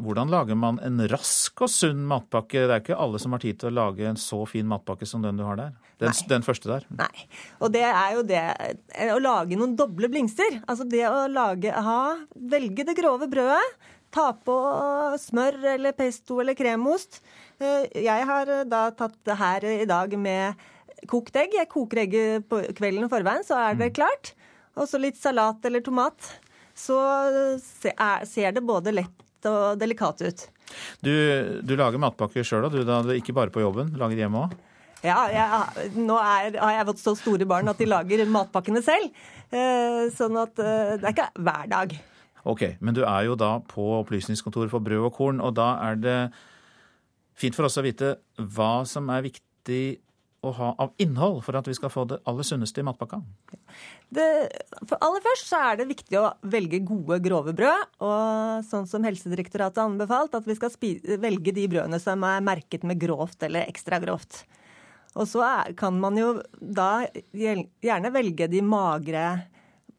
hvordan 0.05 0.31
lager 0.31 0.57
man 0.59 0.79
en 0.85 1.00
rask 1.11 1.62
og 1.64 1.71
sunn 1.73 2.05
matpakke? 2.11 2.64
Det 2.69 2.75
er 2.76 2.83
ikke 2.83 2.99
alle 3.00 3.19
som 3.23 3.33
har 3.35 3.43
tid 3.43 3.59
til 3.61 3.71
å 3.73 3.75
lage 3.79 4.07
en 4.09 4.19
så 4.21 4.41
fin 4.49 4.67
matpakke 4.71 5.07
som 5.09 5.23
den 5.25 5.38
du 5.41 5.45
har 5.47 5.57
der. 5.61 5.73
Den, 6.03 6.12
den 6.31 6.45
første 6.47 6.71
der. 6.71 6.87
Nei. 6.99 7.26
Og 7.62 7.73
det 7.75 7.83
er 7.88 8.14
jo 8.17 8.23
det 8.26 8.43
eh, 8.45 9.11
å 9.14 9.19
lage 9.23 9.59
noen 9.59 9.75
doble 9.79 10.11
blingser. 10.12 10.61
Altså 10.67 10.87
det 10.91 11.05
å 11.09 11.25
lage 11.31 11.73
ha, 11.73 11.99
Velge 12.35 12.87
det 12.88 12.97
grove 12.99 13.29
brødet. 13.31 13.91
Ta 14.14 14.29
på 14.47 14.55
smør 15.19 15.57
eller 15.75 15.95
pesto 15.99 16.38
eller 16.43 16.55
kremost. 16.59 17.21
Eh, 17.59 17.88
Jeg 18.05 18.29
har 18.31 18.50
eh, 18.61 18.64
da 18.71 18.87
tatt 18.95 19.17
det 19.26 19.38
her 19.41 19.67
i 19.73 19.88
dag 19.91 20.14
med 20.19 20.55
kokt 21.11 21.37
egg. 21.37 21.57
Jeg 21.59 21.71
koker 21.73 22.05
egget 22.05 22.49
på 22.50 22.62
kvelden 22.79 23.11
forveien, 23.12 23.43
så 23.47 23.59
er 23.71 23.79
det 23.81 23.93
klart. 23.97 24.35
Og 24.79 24.87
så 24.91 24.99
litt 25.03 25.19
salat 25.21 25.64
eller 25.69 25.83
tomat. 25.87 26.17
Så 26.75 26.97
er- 27.95 28.25
ser 28.26 28.53
det 28.57 28.62
både 28.67 28.91
lett 28.95 29.21
og 29.51 29.81
delikat 29.81 30.23
ut. 30.25 30.47
Du, 31.05 31.13
du 31.63 31.75
lager 31.79 32.01
matpakker 32.03 32.47
sjøl, 32.47 32.69
du 32.73 32.83
da? 32.87 33.03
Ikke 33.15 33.35
bare 33.37 33.53
på 33.55 33.63
jobben? 33.63 33.93
Lager 34.01 34.25
hjemme 34.25 34.47
òg? 34.47 34.57
Ja, 35.05 35.19
jeg, 35.29 35.91
nå 36.01 36.17
er, 36.17 36.57
har 36.57 36.79
jeg 36.79 36.89
fått 36.89 37.03
så 37.03 37.13
store 37.19 37.45
barn 37.49 37.69
at 37.69 37.81
de 37.81 37.89
lager 37.91 38.25
matpakkene 38.25 38.81
selv. 38.85 39.13
Eh, 39.53 40.07
sånn 40.17 40.39
at 40.41 40.61
eh, 40.63 40.97
det 40.97 41.05
er 41.05 41.13
ikke 41.13 41.29
hver 41.45 41.69
dag. 41.71 41.93
Ok, 42.49 42.65
men 42.85 42.97
du 42.97 43.03
er 43.05 43.27
jo 43.29 43.37
da 43.41 43.59
på 43.69 43.85
Opplysningskontoret 44.01 44.73
for 44.73 44.85
brød 44.85 45.07
og 45.09 45.15
korn, 45.17 45.45
og 45.45 45.55
da 45.57 45.75
er 45.91 46.01
det 46.01 46.19
fint 47.37 47.57
for 47.57 47.69
oss 47.69 47.79
å 47.81 47.85
vite 47.85 48.15
hva 48.37 48.85
som 48.89 49.09
er 49.13 49.25
viktig 49.29 49.85
å 50.45 50.53
ha 50.59 50.71
av 50.81 50.93
innhold 51.03 51.41
for 51.47 51.57
at 51.59 51.69
vi 51.69 51.75
skal 51.77 51.93
få 51.93 52.05
det 52.11 52.21
aller 52.29 52.47
sunneste 52.47 52.83
i 52.83 52.87
matpakka. 52.87 53.21
Det, 54.15 54.27
for 54.85 54.99
aller 55.05 55.25
først 55.25 55.49
så 55.51 55.61
er 55.71 55.81
det 55.81 55.89
viktig 55.91 56.19
å 56.21 56.33
velge 56.53 56.83
gode, 56.87 57.19
grove 57.25 57.55
brød. 57.57 57.97
Og 58.05 58.67
sånn 58.69 58.89
som 58.91 59.07
Helsedirektoratet 59.07 59.83
har 59.83 59.91
anbefalt, 59.91 60.37
at 60.37 60.49
vi 60.49 60.59
skal 60.59 60.73
spi 60.75 60.97
velge 61.23 61.55
de 61.57 61.67
brødene 61.71 62.01
som 62.03 62.25
er 62.29 62.45
merket 62.45 62.87
med 62.87 63.01
grovt 63.01 63.47
eller 63.47 63.67
ekstra 63.69 64.01
grovt. 64.03 64.45
Og 65.15 65.29
så 65.31 65.45
er, 65.47 65.75
kan 65.79 65.97
man 66.03 66.19
jo 66.19 66.37
da 66.59 67.07
gjerne 67.33 68.15
velge 68.15 68.49
de 68.51 68.63
magre 68.67 69.27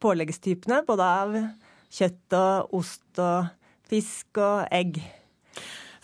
påleggstypene, 0.02 0.82
både 0.88 1.12
av 1.22 1.36
kjøtt 1.96 2.36
og 2.36 2.74
ost 2.80 3.22
og 3.22 3.48
fisk 3.88 4.42
og 4.42 4.66
egg. 4.74 5.00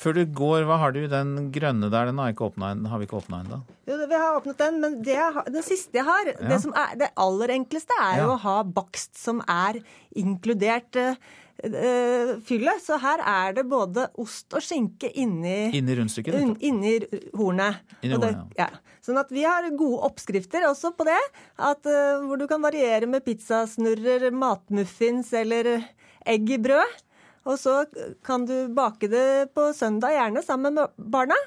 Før 0.03 0.17
du 0.19 0.25
går, 0.27 0.65
hva 0.67 0.77
har 0.83 0.95
du 0.97 1.05
den 1.07 1.51
grønne 1.55 1.89
der? 1.93 2.09
Den 2.11 2.19
har, 2.19 2.33
åpnet, 2.35 2.87
har 2.91 2.99
vi 2.99 3.07
ikke 3.07 3.21
åpna 3.21 3.43
ennå. 3.45 3.61
Jo, 3.87 3.99
vi 4.11 4.19
har 4.19 4.39
åpnet 4.41 4.59
den, 4.59 4.81
men 4.83 4.97
har- 5.07 5.45
den 5.47 5.63
siste 5.63 5.95
jeg 6.01 6.05
har, 6.05 6.27
Ja. 6.27 6.49
det 6.49 6.61
som 6.65 6.73
er 6.75 6.97
det 6.99 7.11
aller 7.17 7.49
enkleste, 7.55 7.95
er 8.03 8.23
jo 8.25 8.33
å 8.35 8.39
ha 8.41 8.63
bakst 8.65 9.17
som 9.17 9.41
er 9.47 9.79
inkludert 10.17 10.97
eh, 10.97 11.15
eh, 11.63 12.33
fyllet. 12.43 12.81
Så 12.83 12.99
her 13.01 13.23
er 13.23 13.53
det 13.55 13.65
både 13.71 14.09
ost 14.19 14.53
og 14.55 14.61
skinke 14.61 15.13
inni, 15.15 15.71
Inni 15.73 15.95
rundstykket? 15.97 16.35
un- 16.35 16.57
inni 16.61 16.99
hornet. 17.39 17.77
Inni 18.03 18.15
hornet 18.17 18.21
det- 18.21 18.59
ja. 18.59 18.67
ja. 18.67 18.79
Sånn 19.03 19.19
at 19.19 19.31
vi 19.31 19.43
har 19.43 19.69
gode 19.71 20.03
oppskrifter 20.03 20.63
også 20.69 20.93
på 20.97 21.05
det. 21.05 21.19
At, 21.59 21.85
uh, 21.87 22.23
hvor 22.27 22.39
du 22.39 22.47
kan 22.47 22.63
variere 22.63 23.07
med 23.09 23.25
pizzasnurrer, 23.25 24.31
matmuffins 24.33 25.33
eller 25.33 25.85
egg 26.27 26.51
i 26.51 26.59
brød. 26.59 27.03
Og 27.49 27.59
så 27.59 27.83
kan 28.25 28.47
du 28.47 28.69
bake 28.75 29.11
det 29.11 29.51
på 29.57 29.73
søndag, 29.75 30.15
gjerne 30.15 30.45
sammen 30.47 30.79
med 30.79 30.95
barna. 30.97 31.39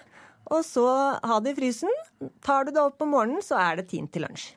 Og 0.53 0.61
så 0.67 0.85
ha 1.17 1.39
det 1.41 1.55
i 1.55 1.59
frysen. 1.61 1.89
Tar 2.45 2.67
du 2.67 2.75
det 2.75 2.83
opp 2.83 3.01
om 3.01 3.15
morgenen, 3.15 3.41
så 3.45 3.57
er 3.61 3.79
det 3.79 3.89
tint 3.93 4.11
til 4.13 4.27
lunsj. 4.27 4.51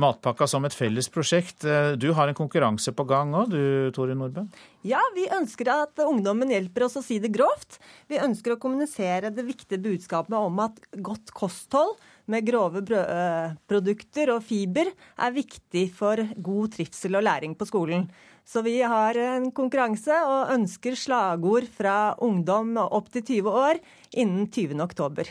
Matpakka 0.00 0.46
som 0.48 0.64
et 0.64 0.72
felles 0.72 1.08
prosjekt. 1.12 1.66
Eh, 1.68 1.92
Du 2.00 2.12
har 2.16 2.28
en 2.28 2.34
konkurranse 2.34 2.94
på 2.96 3.04
gang 3.04 3.34
òg, 3.36 3.50
du 3.52 3.90
Tore 3.92 4.16
Nordbø? 4.16 4.46
Ja, 4.88 5.02
vi 5.14 5.26
ønsker 5.28 5.68
at 5.68 6.00
ungdommen 6.00 6.48
hjelper 6.48 6.86
oss 6.86 6.96
å 6.96 7.04
si 7.04 7.18
det 7.20 7.32
grovt. 7.34 7.76
Vi 8.08 8.16
ønsker 8.16 8.54
å 8.54 8.60
kommunisere 8.62 9.30
det 9.30 9.44
viktige 9.44 9.82
budskapet 9.84 10.32
om 10.32 10.58
at 10.64 10.80
godt 10.96 11.34
kosthold 11.36 11.98
med 12.32 12.46
grove 12.46 12.80
brødprodukter 12.88 14.32
og 14.32 14.42
fiber 14.48 14.88
er 14.88 15.36
viktig 15.36 15.90
for 15.92 16.24
god 16.40 16.72
trivsel 16.78 17.18
og 17.20 17.26
læring 17.28 17.54
på 17.58 17.68
skolen. 17.68 18.08
Så 18.44 18.62
vi 18.66 18.78
har 18.82 19.16
en 19.16 19.50
konkurranse 19.54 20.16
og 20.26 20.52
ønsker 20.54 20.96
slagord 20.98 21.68
fra 21.72 22.14
ungdom 22.20 22.74
opp 22.82 23.08
til 23.14 23.24
20 23.38 23.56
år 23.62 23.80
innen 24.12 24.48
20. 24.50 24.76
oktober. 24.82 25.30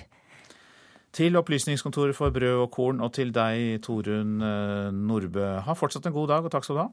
Til 1.12 1.36
Opplysningskontoret 1.36 2.16
for 2.16 2.32
brød 2.32 2.64
og 2.64 2.70
korn, 2.72 3.02
og 3.04 3.12
til 3.18 3.34
deg, 3.36 3.82
Torunn 3.84 4.40
eh, 4.40 4.92
Nordbø. 4.96 5.48
Ha 5.68 5.76
fortsatt 5.76 6.08
en 6.08 6.16
god 6.16 6.32
dag, 6.32 6.48
og 6.48 6.54
takk 6.56 6.68
skal 6.68 6.80
du 6.80 6.86
ha. 6.86 6.92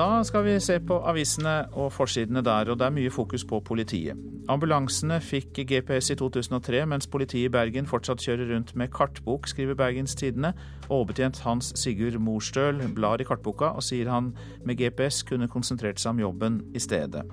Da 0.00 0.22
skal 0.24 0.46
vi 0.46 0.54
se 0.64 0.78
på 0.80 0.96
avisene 1.10 1.66
og 1.76 1.90
forsidene 1.92 2.40
der, 2.40 2.70
og 2.72 2.78
det 2.80 2.86
er 2.86 2.92
mye 2.94 3.10
fokus 3.12 3.42
på 3.44 3.58
politiet. 3.60 4.16
Ambulansene 4.48 5.18
fikk 5.20 5.60
GPS 5.68 6.08
i 6.14 6.16
2003, 6.16 6.86
mens 6.88 7.08
politiet 7.10 7.50
i 7.50 7.52
Bergen 7.52 7.88
fortsatt 7.90 8.24
kjører 8.24 8.48
rundt 8.54 8.72
med 8.80 8.88
kartbok, 8.94 9.50
skriver 9.50 9.76
Bergens 9.76 10.16
Tidende. 10.16 10.54
Overbetjent 10.88 11.42
Hans 11.44 11.74
Sigurd 11.76 12.16
Morstøl 12.16 12.80
blar 12.96 13.20
i 13.20 13.28
kartboka 13.28 13.74
og 13.76 13.84
sier 13.84 14.08
han 14.08 14.32
med 14.64 14.80
GPS 14.80 15.20
kunne 15.28 15.50
konsentrert 15.52 16.00
seg 16.00 16.14
om 16.14 16.24
jobben 16.24 16.62
i 16.72 16.80
stedet. 16.80 17.26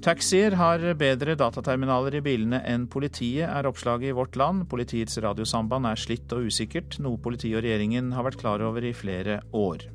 Taxier 0.00 0.56
har 0.56 0.88
bedre 0.96 1.36
dataterminaler 1.36 2.16
i 2.16 2.24
bilene 2.24 2.62
enn 2.64 2.88
politiet, 2.88 3.44
er 3.44 3.68
oppslaget 3.68 4.14
i 4.14 4.16
Vårt 4.16 4.40
Land. 4.40 4.70
Politiets 4.72 5.20
radiosamband 5.20 5.92
er 5.92 6.00
slitt 6.00 6.32
og 6.32 6.48
usikkert, 6.48 6.96
noe 7.04 7.20
politiet 7.20 7.60
og 7.60 7.66
regjeringen 7.68 8.14
har 8.16 8.24
vært 8.30 8.40
klar 8.40 8.64
over 8.64 8.88
i 8.88 8.96
flere 8.96 9.42
år. 9.52 9.90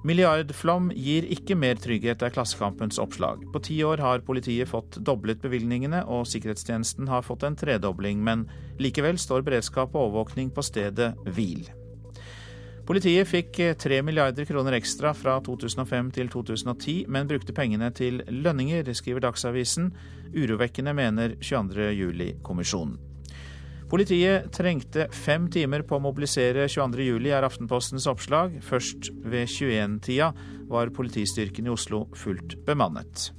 Milliardflom 0.00 0.86
gir 0.96 1.26
ikke 1.28 1.52
mer 1.60 1.76
trygghet, 1.76 2.22
er 2.24 2.32
Klassekampens 2.32 2.96
oppslag. 3.02 3.42
På 3.52 3.60
ti 3.60 3.82
år 3.84 4.00
har 4.00 4.22
politiet 4.24 4.70
fått 4.70 4.96
doblet 5.04 5.42
bevilgningene, 5.44 6.06
og 6.08 6.24
sikkerhetstjenesten 6.30 7.10
har 7.10 7.26
fått 7.26 7.44
en 7.44 7.58
tredobling, 7.60 8.22
men 8.24 8.46
likevel 8.80 9.20
står 9.20 9.44
beredskap 9.44 9.92
og 9.92 10.06
overvåkning 10.06 10.54
på 10.56 10.64
stedet 10.64 11.12
hvil. 11.28 11.68
Politiet 12.88 13.28
fikk 13.28 13.60
3 13.78 14.00
milliarder 14.02 14.48
kroner 14.48 14.78
ekstra 14.80 15.12
fra 15.14 15.36
2005 15.44 16.10
til 16.16 16.32
2010, 16.32 17.04
men 17.12 17.28
brukte 17.28 17.54
pengene 17.54 17.92
til 17.92 18.24
lønninger, 18.26 18.88
skriver 18.96 19.28
Dagsavisen. 19.28 19.92
Urovekkende, 20.32 20.96
mener 20.96 21.36
22. 21.44 22.40
Politiet 23.90 24.52
trengte 24.54 25.08
fem 25.10 25.48
timer 25.50 25.82
på 25.82 25.96
å 25.98 26.04
mobilisere 26.04 26.68
22. 26.70 27.08
juli, 27.08 27.32
er 27.34 27.42
Aftenpostens 27.42 28.06
oppslag. 28.10 28.60
Først 28.62 29.10
ved 29.24 29.50
21-tida 29.50 30.30
var 30.70 30.92
politistyrken 30.94 31.66
i 31.66 31.74
Oslo 31.74 32.04
fullt 32.14 32.54
bemannet. 32.68 33.32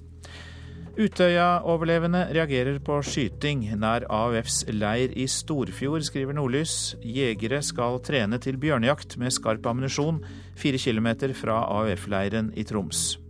Utøya-overlevende 1.00 2.25
reagerer 2.36 2.81
på 2.84 2.98
skyting 3.00 3.63
nær 3.79 4.03
AUFs 4.12 4.65
leir 4.75 5.15
i 5.15 5.24
Storfjord, 5.31 6.03
skriver 6.03 6.36
Nordlys. 6.36 6.98
Jegere 7.00 7.63
skal 7.63 8.01
trene 8.03 8.41
til 8.43 8.60
bjørnejakt 8.60 9.15
med 9.22 9.31
skarp 9.31 9.72
ammunisjon 9.72 10.20
fire 10.60 10.84
kilometer 10.84 11.31
fra 11.31 11.63
AUF-leiren 11.79 12.51
i 12.60 12.67
Troms. 12.67 13.20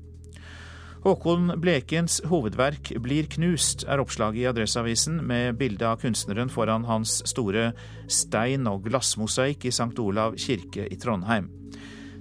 Håkon 1.02 1.56
Blekens 1.58 2.20
hovedverk 2.30 2.92
Blir 3.02 3.26
knust, 3.34 3.88
er 3.90 4.04
oppslaget 4.04 4.44
i 4.44 4.46
Adresseavisen 4.52 5.16
med 5.26 5.56
bilde 5.58 5.88
av 5.90 5.98
kunstneren 6.04 6.52
foran 6.54 6.84
hans 6.86 7.16
store 7.26 7.72
stein- 8.06 8.70
og 8.70 8.84
glassmosaikk 8.86 9.66
i 9.66 9.72
St. 9.74 9.98
Olav 9.98 10.38
kirke 10.38 10.86
i 10.86 11.00
Trondheim. 11.02 11.48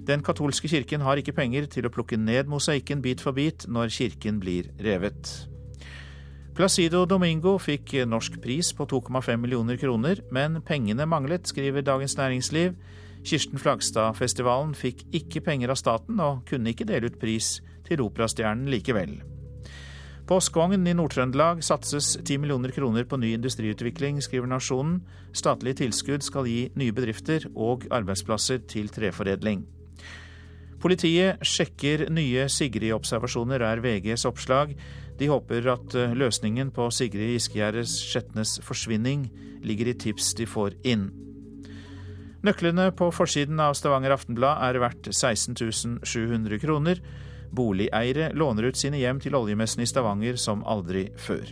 Den 0.09 0.23
katolske 0.25 0.65
kirken 0.71 1.05
har 1.05 1.21
ikke 1.21 1.35
penger 1.37 1.69
til 1.69 1.85
å 1.85 1.93
plukke 1.93 2.17
ned 2.17 2.49
mosaikken 2.49 3.03
bit 3.05 3.21
for 3.21 3.37
bit 3.37 3.67
når 3.69 3.93
kirken 3.93 4.41
blir 4.41 4.73
revet. 4.81 5.29
Placido 6.57 7.05
Domingo 7.05 7.59
fikk 7.61 7.93
norsk 8.09 8.41
pris 8.41 8.73
på 8.73 8.89
2,5 8.89 9.37
millioner 9.37 9.77
kroner, 9.77 10.25
men 10.33 10.57
pengene 10.65 11.05
manglet, 11.05 11.45
skriver 11.45 11.85
Dagens 11.85 12.17
Næringsliv. 12.17 12.73
Kirsten 13.27 13.61
Flagstad-festivalen 13.61 14.73
fikk 14.77 15.03
ikke 15.15 15.43
penger 15.45 15.73
av 15.73 15.79
staten 15.79 16.19
og 16.23 16.41
kunne 16.49 16.73
ikke 16.73 16.87
dele 16.89 17.11
ut 17.11 17.19
pris 17.21 17.59
til 17.87 18.01
operastjernen 18.05 18.69
likevel. 18.71 19.19
På 20.29 20.37
Skogn 20.39 20.87
i 20.87 20.93
Nord-Trøndelag 20.95 21.59
satses 21.65 22.13
10 22.21 22.37
millioner 22.39 22.71
kroner 22.71 23.03
på 23.03 23.17
ny 23.19 23.33
industriutvikling, 23.35 24.21
skriver 24.23 24.47
Nasjonen. 24.47 25.01
Statlige 25.35 25.81
tilskudd 25.81 26.23
skal 26.23 26.47
gi 26.47 26.69
nye 26.79 26.93
bedrifter 26.95 27.49
og 27.51 27.83
arbeidsplasser 27.91 28.61
til 28.71 28.87
treforedling. 28.93 29.65
Politiet 30.81 31.43
sjekker 31.45 32.07
nye 32.09 32.47
Sigrid-observasjoner, 32.49 33.61
er 33.61 33.83
VGs 33.83 34.25
oppslag. 34.29 34.71
De 35.19 35.27
håper 35.29 35.67
at 35.73 35.97
løsningen 36.17 36.71
på 36.73 36.87
Sigrid 36.95 37.35
Giskegjerdes 37.35 37.99
Skjetnes 38.01 38.55
forsvinning 38.65 39.27
ligger 39.61 39.91
i 39.91 39.97
tips 40.07 40.31
de 40.39 40.47
får 40.49 40.79
inn. 40.87 41.09
Nøklene 42.41 42.87
på 42.97 43.11
forsiden 43.13 43.59
av 43.61 43.75
Stavanger 43.77 44.15
Aftenblad 44.15 44.63
er 44.65 44.79
verdt 44.81 45.11
16 45.13 45.99
700 46.01 46.57
kroner. 46.63 47.01
Boligeiere 47.53 48.31
låner 48.33 48.71
ut 48.71 48.79
sine 48.79 48.97
hjem 48.97 49.19
til 49.21 49.37
oljemessen 49.37 49.83
i 49.83 49.89
Stavanger 49.89 50.39
som 50.41 50.63
aldri 50.65 51.09
før. 51.21 51.51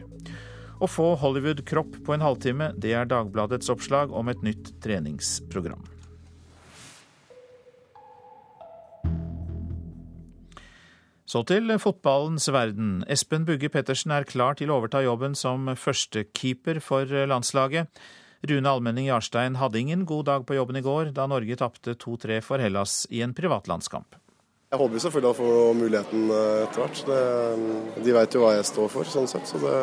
Å 0.80 0.88
få 0.88 1.12
Hollywood-kropp 1.22 2.00
på 2.08 2.16
en 2.16 2.24
halvtime, 2.26 2.72
det 2.80 2.96
er 2.96 3.10
Dagbladets 3.10 3.70
oppslag 3.70 4.14
om 4.16 4.32
et 4.32 4.42
nytt 4.42 4.72
treningsprogram. 4.82 5.84
Så 11.30 11.44
til 11.46 11.70
fotballens 11.78 12.48
verden. 12.50 13.04
Espen 13.06 13.44
Bugge 13.46 13.70
Pettersen 13.70 14.16
er 14.16 14.26
klar 14.26 14.58
til 14.58 14.72
å 14.72 14.80
overta 14.80 15.04
jobben 15.06 15.36
som 15.38 15.70
førstekeeper 15.78 16.80
for 16.82 17.06
landslaget. 17.30 17.92
Rune 18.42 18.70
Almenning 18.70 19.10
Jarstein 19.10 19.58
hadde 19.60 19.80
ingen 19.80 20.06
god 20.08 20.26
dag 20.26 20.46
på 20.48 20.56
jobben 20.56 20.78
i 20.80 20.82
går, 20.82 21.12
da 21.12 21.26
Norge 21.28 21.58
tapte 21.60 21.92
2-3 22.00 22.40
for 22.40 22.64
Hellas 22.64 23.04
i 23.12 23.20
en 23.26 23.34
privatlandskamp. 23.36 24.16
Jeg 24.70 24.78
håper 24.80 25.02
selvfølgelig 25.02 25.30
å 25.34 25.36
få 25.36 25.54
muligheten 25.74 26.30
eh, 26.30 26.62
etter 26.64 26.84
hvert. 26.84 28.04
De 28.06 28.14
vet 28.16 28.38
jo 28.38 28.44
hva 28.44 28.54
jeg 28.54 28.68
står 28.70 28.92
for, 28.94 29.10
sånn 29.10 29.28
sett, 29.28 29.50
så 29.50 29.60
det, 29.60 29.74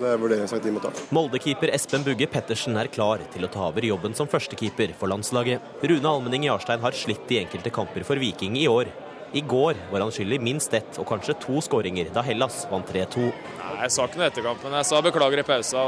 det 0.00 0.08
er 0.10 0.22
vurderingssak 0.22 0.64
de 0.64 0.72
må 0.74 0.82
ta. 0.82 0.90
Molde-keeper 1.14 1.70
Espen 1.76 2.02
Bugge 2.06 2.26
Pettersen 2.32 2.80
er 2.80 2.88
klar 2.90 3.22
til 3.36 3.46
å 3.46 3.52
ta 3.52 3.68
over 3.68 3.84
jobben 3.86 4.16
som 4.16 4.30
førstekeeper 4.32 4.96
for 4.98 5.12
landslaget. 5.12 5.62
Rune 5.84 6.14
Almenning 6.16 6.48
Jarstein 6.48 6.82
har 6.82 6.96
slitt 6.98 7.30
i 7.30 7.42
enkelte 7.44 7.70
kamper 7.76 8.08
for 8.08 8.18
Viking 8.18 8.56
i 8.58 8.66
år. 8.66 8.90
I 9.36 9.44
går 9.44 9.78
var 9.92 10.02
han 10.02 10.14
skyld 10.14 10.34
i 10.34 10.42
minst 10.42 10.74
ett 10.74 10.98
og 10.98 11.06
kanskje 11.10 11.36
to 11.44 11.60
skåringer 11.62 12.10
da 12.14 12.24
Hellas 12.24 12.64
vant 12.72 12.90
3-2. 12.90 13.28
Jeg 13.28 13.92
sa 13.92 14.08
ikke 14.08 14.22
noe 14.22 14.32
etter 14.32 14.46
kampen, 14.46 14.78
jeg 14.80 14.88
sa 14.88 15.04
beklager 15.04 15.44
i 15.44 15.46
pausa. 15.46 15.84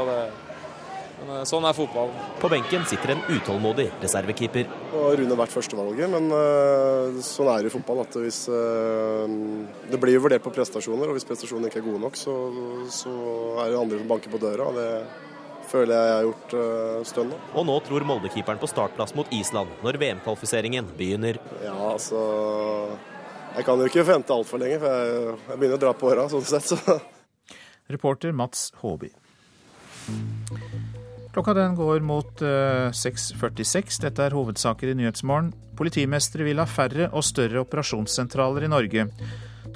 Men 1.17 1.33
eh, 1.35 1.45
sånn 1.49 1.65
er 1.67 1.75
fotballen. 1.77 2.25
På 2.41 2.49
benken 2.51 2.85
sitter 2.89 3.15
en 3.15 3.23
utålmodig 3.29 3.87
reservekeeper. 4.03 4.69
Og 4.93 5.17
Rune 5.19 5.33
har 5.33 5.41
vært 5.41 5.55
førstevalget, 5.55 6.11
men 6.13 6.29
uh, 6.33 7.21
sånn 7.25 7.51
er 7.53 7.65
det 7.65 7.71
i 7.71 7.75
fotball. 7.75 8.03
at 8.05 8.19
hvis, 8.21 8.43
uh, 8.51 9.25
Det 9.89 10.01
blir 10.01 10.17
jo 10.17 10.25
vurdert 10.27 10.45
på 10.45 10.53
prestasjoner, 10.55 11.09
og 11.09 11.17
hvis 11.17 11.27
prestasjonene 11.27 11.71
ikke 11.71 11.81
er 11.81 11.87
gode 11.89 12.03
nok, 12.05 12.19
så, 12.19 12.35
så 12.93 13.13
er 13.63 13.73
det 13.73 13.81
andre 13.81 14.01
som 14.01 14.13
banker 14.13 14.33
på 14.33 14.41
døra. 14.43 14.69
og 14.69 14.77
det 14.77 14.91
føler 15.67 15.97
jeg 15.97 16.07
jeg 16.07 16.15
har 16.15 16.25
gjort 16.29 16.53
uh, 16.55 17.03
stønn 17.09 17.29
nå. 17.33 17.37
Og 17.59 17.67
nå 17.67 17.75
tror 17.83 18.07
Molde-keeperen 18.07 18.61
på 18.61 18.69
startplass 18.71 19.13
mot 19.17 19.27
Island 19.35 19.73
når 19.83 19.99
VM-kvalifiseringen 19.99 20.93
begynner. 20.95 21.41
Ja, 21.65 21.75
altså 21.91 22.21
jeg 23.57 23.65
kan 23.65 23.79
jo 23.81 23.87
ikke 23.89 24.05
vente 24.05 24.35
altfor 24.35 24.61
lenge, 24.61 24.77
for 24.83 24.93
jeg, 24.93 25.37
jeg, 25.49 25.57
begynner 25.57 25.79
å 25.79 25.81
dra 25.81 25.93
på 25.97 26.11
åra 26.11 26.27
sånn 26.29 26.45
sett. 26.45 26.69
Så. 26.69 26.99
Reporter 27.89 28.35
Mats 28.35 28.69
Håby. 28.83 29.09
Klokka 31.37 31.53
den 31.53 31.75
går 31.77 31.99
mot 32.01 32.39
uh, 32.41 32.89
6.46. 32.89 33.99
Dette 34.01 34.23
er 34.25 34.33
hovedsaker 34.33 34.89
i 34.89 34.95
Nyhetsmorgen. 34.97 35.51
Politimestere 35.77 36.47
vil 36.47 36.57
ha 36.57 36.65
færre 36.65 37.11
og 37.11 37.21
større 37.21 37.61
operasjonssentraler 37.61 38.65
i 38.65 38.69
Norge. 38.73 39.05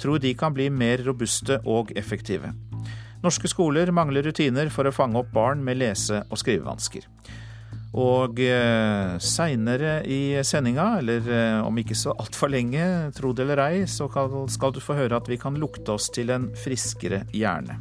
Tror 0.02 0.18
de 0.18 0.32
kan 0.34 0.56
bli 0.56 0.66
mer 0.74 1.04
robuste 1.06 1.60
og 1.62 1.92
effektive. 1.94 2.50
Norske 3.22 3.46
skoler 3.46 3.94
mangler 3.94 4.26
rutiner 4.26 4.74
for 4.74 4.90
å 4.90 4.94
fange 4.96 5.22
opp 5.22 5.30
barn 5.30 5.62
med 5.62 5.78
lese- 5.78 6.24
og 6.24 6.42
skrivevansker. 6.42 7.06
Og 7.94 8.42
eh, 8.42 9.14
seinere 9.22 10.00
i 10.02 10.42
sendinga, 10.42 10.96
eller 10.98 11.30
eh, 11.30 11.62
om 11.62 11.78
ikke 11.78 11.94
så 11.94 12.18
altfor 12.18 12.50
lenge, 12.50 12.90
tro 13.14 13.30
det 13.30 13.46
eller 13.46 13.68
ei, 13.68 13.86
så 13.86 14.10
skal 14.10 14.74
du 14.74 14.82
få 14.82 14.98
høre 14.98 15.22
at 15.22 15.30
vi 15.30 15.38
kan 15.38 15.62
lukte 15.62 15.94
oss 15.94 16.10
til 16.10 16.34
en 16.34 16.50
friskere 16.58 17.22
hjerne. 17.30 17.78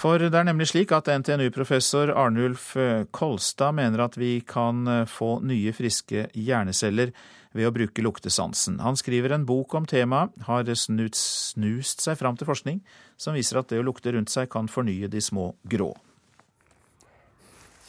For 0.00 0.16
det 0.16 0.32
er 0.32 0.46
nemlig 0.48 0.70
slik 0.70 0.94
at 0.96 1.10
NTNU-professor 1.12 2.14
Arnulf 2.16 2.70
eh, 2.80 3.02
Kolstad 3.12 3.74
mener 3.76 4.00
at 4.06 4.14
vi 4.16 4.38
kan 4.48 4.86
eh, 4.88 5.02
få 5.04 5.42
nye, 5.44 5.74
friske 5.76 6.22
hjerneceller 6.32 7.12
ved 7.52 7.68
å 7.68 7.72
bruke 7.74 8.04
luktesansen. 8.06 8.78
Han 8.80 8.96
skriver 8.96 9.34
en 9.34 9.44
bok 9.44 9.74
om 9.76 9.84
temaet, 9.84 10.32
har 10.46 10.70
snust, 10.72 12.00
seg 12.00 12.16
fram 12.16 12.38
til 12.40 12.48
forskning 12.48 12.78
som 13.20 13.36
viser 13.36 13.60
at 13.60 13.68
det 13.68 13.82
å 13.82 13.84
lukte 13.84 14.14
rundt 14.14 14.32
seg 14.32 14.48
kan 14.48 14.70
fornye 14.72 15.10
de 15.12 15.20
små 15.20 15.50
grå. 15.68 15.90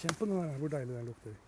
Kjenn 0.02 0.18
på 0.18 0.28
den 0.28 0.42
her, 0.42 0.52
hvor 0.60 0.74
deilig 0.74 0.98
den 0.98 1.10
lukter. 1.14 1.40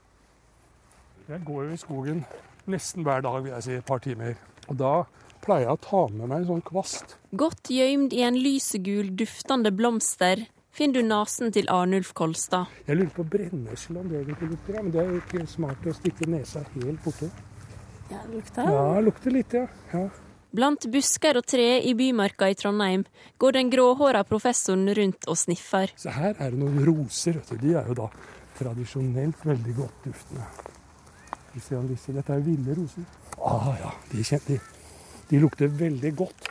Jeg 1.28 1.44
går 1.44 1.64
jo 1.66 1.76
i 1.76 1.82
skogen 1.82 2.24
nesten 2.72 3.04
hver 3.04 3.26
dag, 3.26 3.42
vil 3.44 3.52
jeg 3.58 3.68
si, 3.68 3.76
et 3.82 3.90
par 3.90 4.00
timer. 4.04 4.40
Og 4.70 4.80
da 4.80 4.96
pleier 5.44 5.68
jeg 5.68 5.76
å 5.78 5.84
ta 5.84 6.02
med 6.14 6.28
meg 6.28 6.42
en 6.42 6.50
sånn 6.50 6.66
kvast. 6.66 7.16
Godt 7.36 7.72
gjømt 7.74 8.16
i 8.16 8.24
en 8.26 8.40
lysegul, 8.40 9.14
duftende 9.20 9.72
blomster 9.76 10.46
finner 10.74 11.02
du 11.02 11.08
nesen 11.08 11.54
til 11.54 11.70
Arnulf 11.70 12.14
Kolstad. 12.18 12.72
Jeg 12.88 12.98
lurer 12.98 13.14
på 13.14 13.26
brennesle 13.36 14.00
om 14.02 14.10
det 14.10 14.24
egentlig 14.24 14.54
lukter, 14.56 14.80
men 14.82 14.92
det 14.94 15.02
er 15.04 15.16
ikke 15.20 15.48
smart 15.50 15.86
å 15.86 15.96
stikke 15.98 16.30
nesa 16.34 16.64
helt 16.74 17.02
borti. 17.06 17.30
Ja, 18.10 18.20
det 18.26 18.38
lukter 18.40 18.70
Ja, 18.70 18.86
det 18.98 19.04
lukter 19.08 19.36
litt, 19.38 19.58
ja. 19.58 19.68
ja. 19.94 20.04
Blant 20.54 20.86
busker 20.94 21.40
og 21.40 21.48
tre 21.50 21.80
i 21.82 21.96
Bymarka 21.98 22.50
i 22.52 22.58
Trondheim 22.58 23.08
går 23.42 23.56
den 23.56 23.72
gråhåra 23.74 24.22
professoren 24.28 24.86
rundt 24.94 25.26
og 25.26 25.38
sniffer. 25.40 25.94
Så 25.98 26.14
her 26.14 26.36
er 26.38 26.54
det 26.54 26.60
noen 26.62 26.78
roser. 26.86 27.40
vet 27.40 27.50
du. 27.50 27.58
De 27.64 27.74
er 27.80 27.90
jo 27.90 27.96
da 27.98 28.10
tradisjonelt 28.60 29.42
veldig 29.46 29.76
godt 29.80 30.06
duftende. 30.06 30.46
Vi 31.56 31.62
ser 31.62 31.80
om 31.80 31.90
disse, 31.90 32.14
Dette 32.14 32.34
er 32.34 32.46
ville 32.46 32.76
roser. 32.78 33.06
Ah, 33.42 33.74
ja, 33.80 33.90
de, 34.12 34.22
kjenner, 34.26 34.46
de, 34.48 34.60
de 35.34 35.42
lukter 35.42 35.72
veldig 35.74 36.14
godt. 36.16 36.50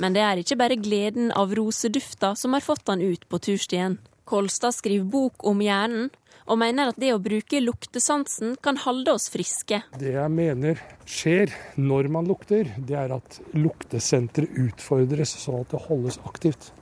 Men 0.00 0.16
det 0.16 0.24
er 0.24 0.40
ikke 0.40 0.56
bare 0.58 0.80
gleden 0.80 1.30
av 1.36 1.52
rosedufta 1.54 2.32
som 2.38 2.56
har 2.56 2.64
fått 2.64 2.88
han 2.88 3.04
ut 3.04 3.28
på 3.28 3.38
turstien. 3.38 3.98
Kolstad 4.24 4.74
skriver 4.74 5.04
bok 5.12 5.44
om 5.46 5.60
hjernen, 5.62 6.08
og 6.48 6.58
mener 6.60 6.90
at 6.90 6.98
det 7.00 7.12
å 7.14 7.20
bruke 7.22 7.60
luktesansen 7.60 8.56
kan 8.64 8.80
holde 8.82 9.14
oss 9.16 9.30
friske. 9.32 9.80
Det 10.00 10.12
jeg 10.16 10.32
mener 10.32 10.80
skjer 11.08 11.52
når 11.80 12.10
man 12.12 12.28
lukter, 12.28 12.68
det 12.76 12.98
er 13.00 13.14
at 13.16 13.38
luktesenteret 13.56 14.58
utfordres 14.66 15.36
sånn 15.44 15.62
at 15.62 15.72
det 15.72 15.84
holdes 15.86 16.20
aktivt. 16.28 16.72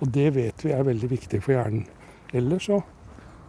Og 0.00 0.10
det 0.14 0.32
vet 0.38 0.66
vi 0.66 0.74
er 0.74 0.86
veldig 0.86 1.10
viktig 1.12 1.42
for 1.42 1.54
hjernen. 1.54 1.86
Ellers 2.34 2.66
så 2.70 2.80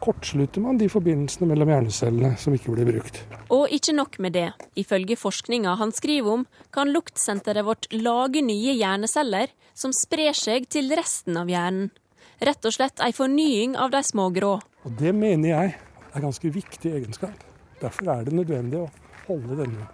kortslutter 0.04 0.64
man 0.64 0.80
de 0.80 0.90
forbindelsene 0.92 1.50
mellom 1.50 1.72
hjernecellene 1.72 2.34
som 2.40 2.56
ikke 2.56 2.74
blir 2.76 2.90
brukt. 2.90 3.22
Og 3.54 3.72
ikke 3.74 3.96
nok 3.96 4.18
med 4.24 4.36
det. 4.38 4.48
Ifølge 4.80 5.18
forskninga 5.20 5.76
han 5.80 5.94
skriver 5.96 6.40
om, 6.40 6.46
kan 6.74 6.92
luktsenteret 6.94 7.66
vårt 7.68 7.90
lage 7.94 8.44
nye 8.46 8.76
hjerneceller 8.78 9.54
som 9.78 9.94
sprer 9.96 10.38
seg 10.38 10.70
til 10.74 10.92
resten 10.98 11.38
av 11.40 11.52
hjernen. 11.52 11.92
Rett 12.38 12.66
og 12.70 12.74
slett 12.76 13.02
ei 13.02 13.14
fornying 13.18 13.76
av 13.82 13.92
de 13.94 14.04
små 14.06 14.30
grå. 14.34 14.58
Og 14.86 14.98
Det 15.00 15.14
mener 15.16 15.50
jeg 15.50 15.76
er 16.14 16.22
ganske 16.22 16.54
viktig 16.54 16.94
egenskap. 17.00 17.46
Derfor 17.82 18.14
er 18.14 18.28
det 18.28 18.38
nødvendig 18.38 18.82
å 18.82 18.90
holde 19.28 19.62
denne 19.64 19.90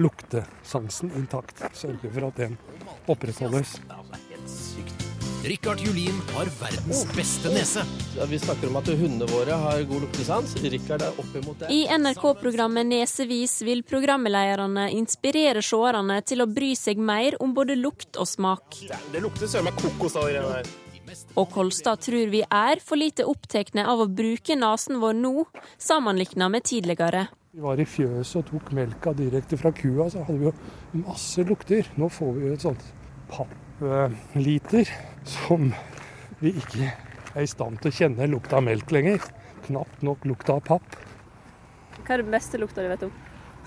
luktesansen 0.00 1.12
intakt. 1.16 1.64
Sørge 1.76 2.12
for 2.12 2.28
at 2.28 2.44
den 2.44 2.58
opprettholdes. 3.08 3.78
Rikard 5.44 5.80
Julin 5.80 6.16
har 6.34 6.48
verdens 6.60 7.02
beste 7.16 7.50
nese. 7.52 7.82
Vi 8.30 8.38
snakker 8.38 8.70
om 8.70 8.78
at 8.80 8.88
hundene 8.88 9.28
våre 9.30 9.58
har 9.60 9.82
god 9.86 10.06
luktesans. 10.06 10.54
Rikard 10.62 11.04
er 11.04 11.20
oppimot 11.20 11.60
det. 11.60 11.68
I 11.70 11.84
NRK-programmet 11.92 12.88
Nesevis 12.88 13.60
vil 13.66 13.84
programlederne 13.86 14.88
inspirere 14.96 15.62
seerne 15.62 16.18
til 16.26 16.42
å 16.42 16.48
bry 16.50 16.72
seg 16.78 16.98
mer 16.98 17.36
om 17.42 17.54
både 17.54 17.76
lukt 17.78 18.18
og 18.18 18.28
smak. 18.30 18.80
Det 19.12 19.22
lukter 19.22 19.50
søren 19.50 19.68
meg 19.68 19.78
kokos 19.78 20.18
av 20.18 20.28
det 20.30 20.42
der. 20.42 20.70
Og 21.38 21.50
Kolstad 21.54 22.02
tror 22.02 22.32
vi 22.32 22.42
er 22.42 22.82
for 22.82 22.98
lite 22.98 23.26
opptatt 23.30 23.70
av 23.78 24.02
å 24.02 24.08
bruke 24.10 24.56
nesen 24.58 24.98
vår 25.02 25.18
nå, 25.20 25.34
sammenligna 25.78 26.48
med 26.50 26.66
tidligere. 26.66 27.28
Vi 27.56 27.62
var 27.64 27.80
i 27.80 27.86
fjøset 27.88 28.40
og 28.42 28.48
tok 28.50 28.72
melka 28.76 29.14
direkte 29.16 29.56
fra 29.60 29.70
kua, 29.72 30.10
så 30.12 30.26
hadde 30.26 30.40
vi 30.42 30.50
jo 30.50 31.04
masse 31.06 31.44
lukter. 31.46 31.86
Nå 31.96 32.10
får 32.12 32.34
vi 32.36 32.48
jo 32.48 32.56
et 32.56 32.66
sånt 32.66 32.88
pappliter 33.30 34.90
som 35.30 35.70
vi 36.40 36.52
ikke 36.56 36.90
er 37.36 37.44
i 37.44 37.50
stand 37.50 37.80
til 37.82 37.92
å 37.92 37.96
kjenne 37.98 38.28
lukta 38.30 38.58
av 38.60 38.66
melk 38.66 38.92
lenger. 38.94 39.24
Knapt 39.66 40.04
nok 40.06 40.26
lukta 40.28 40.56
av 40.56 40.64
papp. 40.66 40.98
Hva 42.02 42.14
er 42.14 42.22
det 42.22 42.30
beste 42.32 42.60
lukta 42.60 42.84
du 42.84 42.90
vet 42.92 43.06
om? 43.08 43.14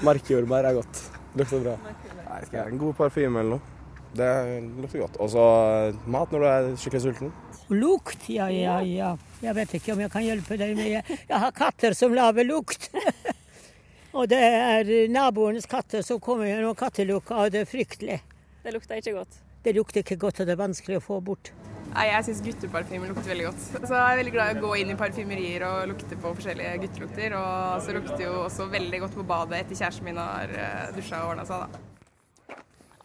Markjordbær 0.05 0.69
er 0.69 0.77
godt. 0.77 1.01
Lukter 1.37 1.61
bra. 1.65 1.75
Nei, 1.83 2.39
skal 2.45 2.55
jeg 2.55 2.63
ha 2.63 2.71
en 2.71 2.81
god 2.81 2.95
parfyme 2.97 3.41
eller 3.41 3.57
noe? 3.57 3.75
Det 4.15 4.29
lukter 4.79 5.03
godt. 5.03 5.19
Og 5.21 5.31
så 5.33 5.43
mat 6.09 6.31
når 6.33 6.41
du 6.45 6.47
er 6.49 6.69
skikkelig 6.81 7.03
sulten. 7.03 7.33
Lukt, 7.69 8.29
ja, 8.31 8.47
ja, 8.53 8.79
ja. 8.85 9.11
Jeg 9.43 9.57
vet 9.59 9.75
ikke 9.77 9.93
om 9.93 10.01
jeg 10.01 10.13
kan 10.13 10.25
hjelpe 10.25 10.57
deg 10.57 10.73
med 10.77 10.89
Jeg 10.89 11.41
har 11.43 11.51
katter 11.55 11.93
som 11.97 12.15
lager 12.15 12.47
lukt. 12.47 12.89
og 14.17 14.31
det 14.31 14.39
er 14.39 14.95
naboenes 15.11 15.69
katter 15.69 16.01
som 16.05 16.21
kommer 16.23 16.49
gjennom 16.49 16.73
noe 16.73 17.21
og 17.43 17.53
det 17.53 17.65
er 17.65 17.69
fryktelig. 17.69 18.17
Det 18.63 18.73
lukter 18.73 19.03
ikke 19.03 19.19
godt? 19.19 19.43
Det 19.63 19.75
lukter 19.75 20.03
ikke 20.03 20.19
godt, 20.19 20.39
og 20.39 20.47
det 20.47 20.55
er 20.55 20.61
vanskelig 20.61 20.99
å 20.99 21.03
få 21.03 21.19
bort. 21.23 21.51
Nei, 21.89 22.05
Jeg 22.11 22.25
syns 22.27 22.41
gutteparfyme 22.45 23.09
lukter 23.09 23.31
veldig 23.33 23.45
godt. 23.49 23.63
Så 23.81 23.93
jeg 23.95 24.13
er 24.13 24.19
veldig 24.19 24.33
glad 24.35 24.51
i 24.51 24.59
å 24.59 24.63
gå 24.63 24.73
inn 24.79 24.93
i 24.93 24.97
parfymerier 24.99 25.65
og 25.67 25.89
lukte 25.89 26.17
på 26.21 26.33
forskjellige 26.37 26.75
guttelukter. 26.85 27.35
Og 27.39 27.81
så 27.83 27.95
lukter 27.97 28.25
jo 28.27 28.33
også 28.45 28.69
veldig 28.71 28.99
godt 29.05 29.17
på 29.17 29.25
badet 29.31 29.63
etter 29.63 29.79
kjæresten 29.79 30.05
min 30.05 30.21
har 30.21 30.53
dusja 30.95 31.23
og 31.23 31.33
ordna 31.33 31.47
seg, 31.49 31.65
da. 31.65 31.85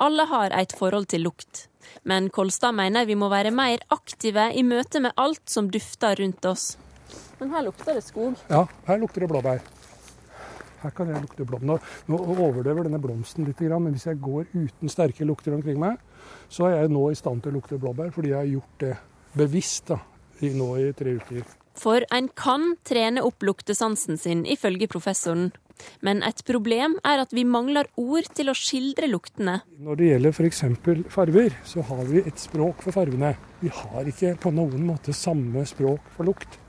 Alle 0.05 0.27
har 0.27 0.53
et 0.59 0.73
forhold 0.75 1.07
til 1.13 1.23
lukt, 1.23 1.69
men 2.03 2.27
Kolstad 2.35 2.75
mener 2.75 3.07
vi 3.07 3.15
må 3.15 3.29
være 3.31 3.53
mer 3.55 3.85
aktive 3.95 4.49
i 4.51 4.65
møte 4.67 4.99
med 5.01 5.15
alt 5.17 5.47
som 5.51 5.69
dufter 5.71 6.19
rundt 6.19 6.45
oss. 6.51 6.73
Men 7.39 7.53
her 7.55 7.63
lukter 7.69 7.95
det 7.95 8.03
skog. 8.03 8.35
Ja, 8.51 8.65
her 8.89 8.99
lukter 8.99 9.23
det 9.23 9.31
blåbær. 9.31 9.63
Her 10.83 10.93
kan 10.93 11.09
jeg 11.09 11.23
lukte 11.23 11.47
blom. 11.49 11.63
Nå, 11.65 11.79
nå 12.11 12.19
overdøver 12.35 12.89
denne 12.89 13.01
blomsten 13.01 13.47
litt, 13.47 13.63
men 13.63 13.95
hvis 13.95 14.09
jeg 14.11 14.21
går 14.21 14.51
uten 14.53 14.93
sterke 14.93 15.25
lukter 15.25 15.55
omkring 15.57 15.79
meg, 15.81 16.03
så 16.55 16.69
er 16.71 16.79
jeg 16.85 16.95
nå 16.95 17.09
i 17.11 17.19
stand 17.19 17.43
til 17.43 17.53
å 17.53 17.59
lukte 17.59 17.81
blåbær, 17.83 18.13
fordi 18.15 18.31
jeg 18.31 18.39
har 18.39 18.53
gjort 18.53 18.81
det 18.85 18.95
bevisst 19.35 19.91
da, 19.91 19.99
nå 20.55 20.71
i 20.79 20.89
tre 20.97 21.17
uker. 21.19 21.45
For 21.75 22.07
en 22.15 22.29
kan 22.39 22.75
trene 22.87 23.25
opp 23.27 23.43
luktesansen 23.43 24.19
sin, 24.21 24.45
ifølge 24.47 24.87
professoren. 24.91 25.51
Men 26.07 26.23
et 26.23 26.45
problem 26.47 26.95
er 27.03 27.19
at 27.25 27.33
vi 27.35 27.43
mangler 27.49 27.89
ord 27.99 28.29
til 28.39 28.53
å 28.53 28.55
skildre 28.55 29.09
luktene. 29.11 29.57
Når 29.83 29.99
det 29.99 30.11
gjelder 30.13 30.37
f.eks. 30.37 30.63
farver, 31.11 31.57
så 31.67 31.83
har 31.89 32.05
vi 32.11 32.23
et 32.23 32.39
språk 32.39 32.85
for 32.85 32.95
farvene. 32.95 33.33
Vi 33.59 33.73
har 33.75 34.11
ikke 34.11 34.37
på 34.41 34.55
noen 34.55 34.87
måte 34.87 35.17
samme 35.17 35.65
språk 35.67 36.07
for 36.15 36.31
lukt. 36.31 36.61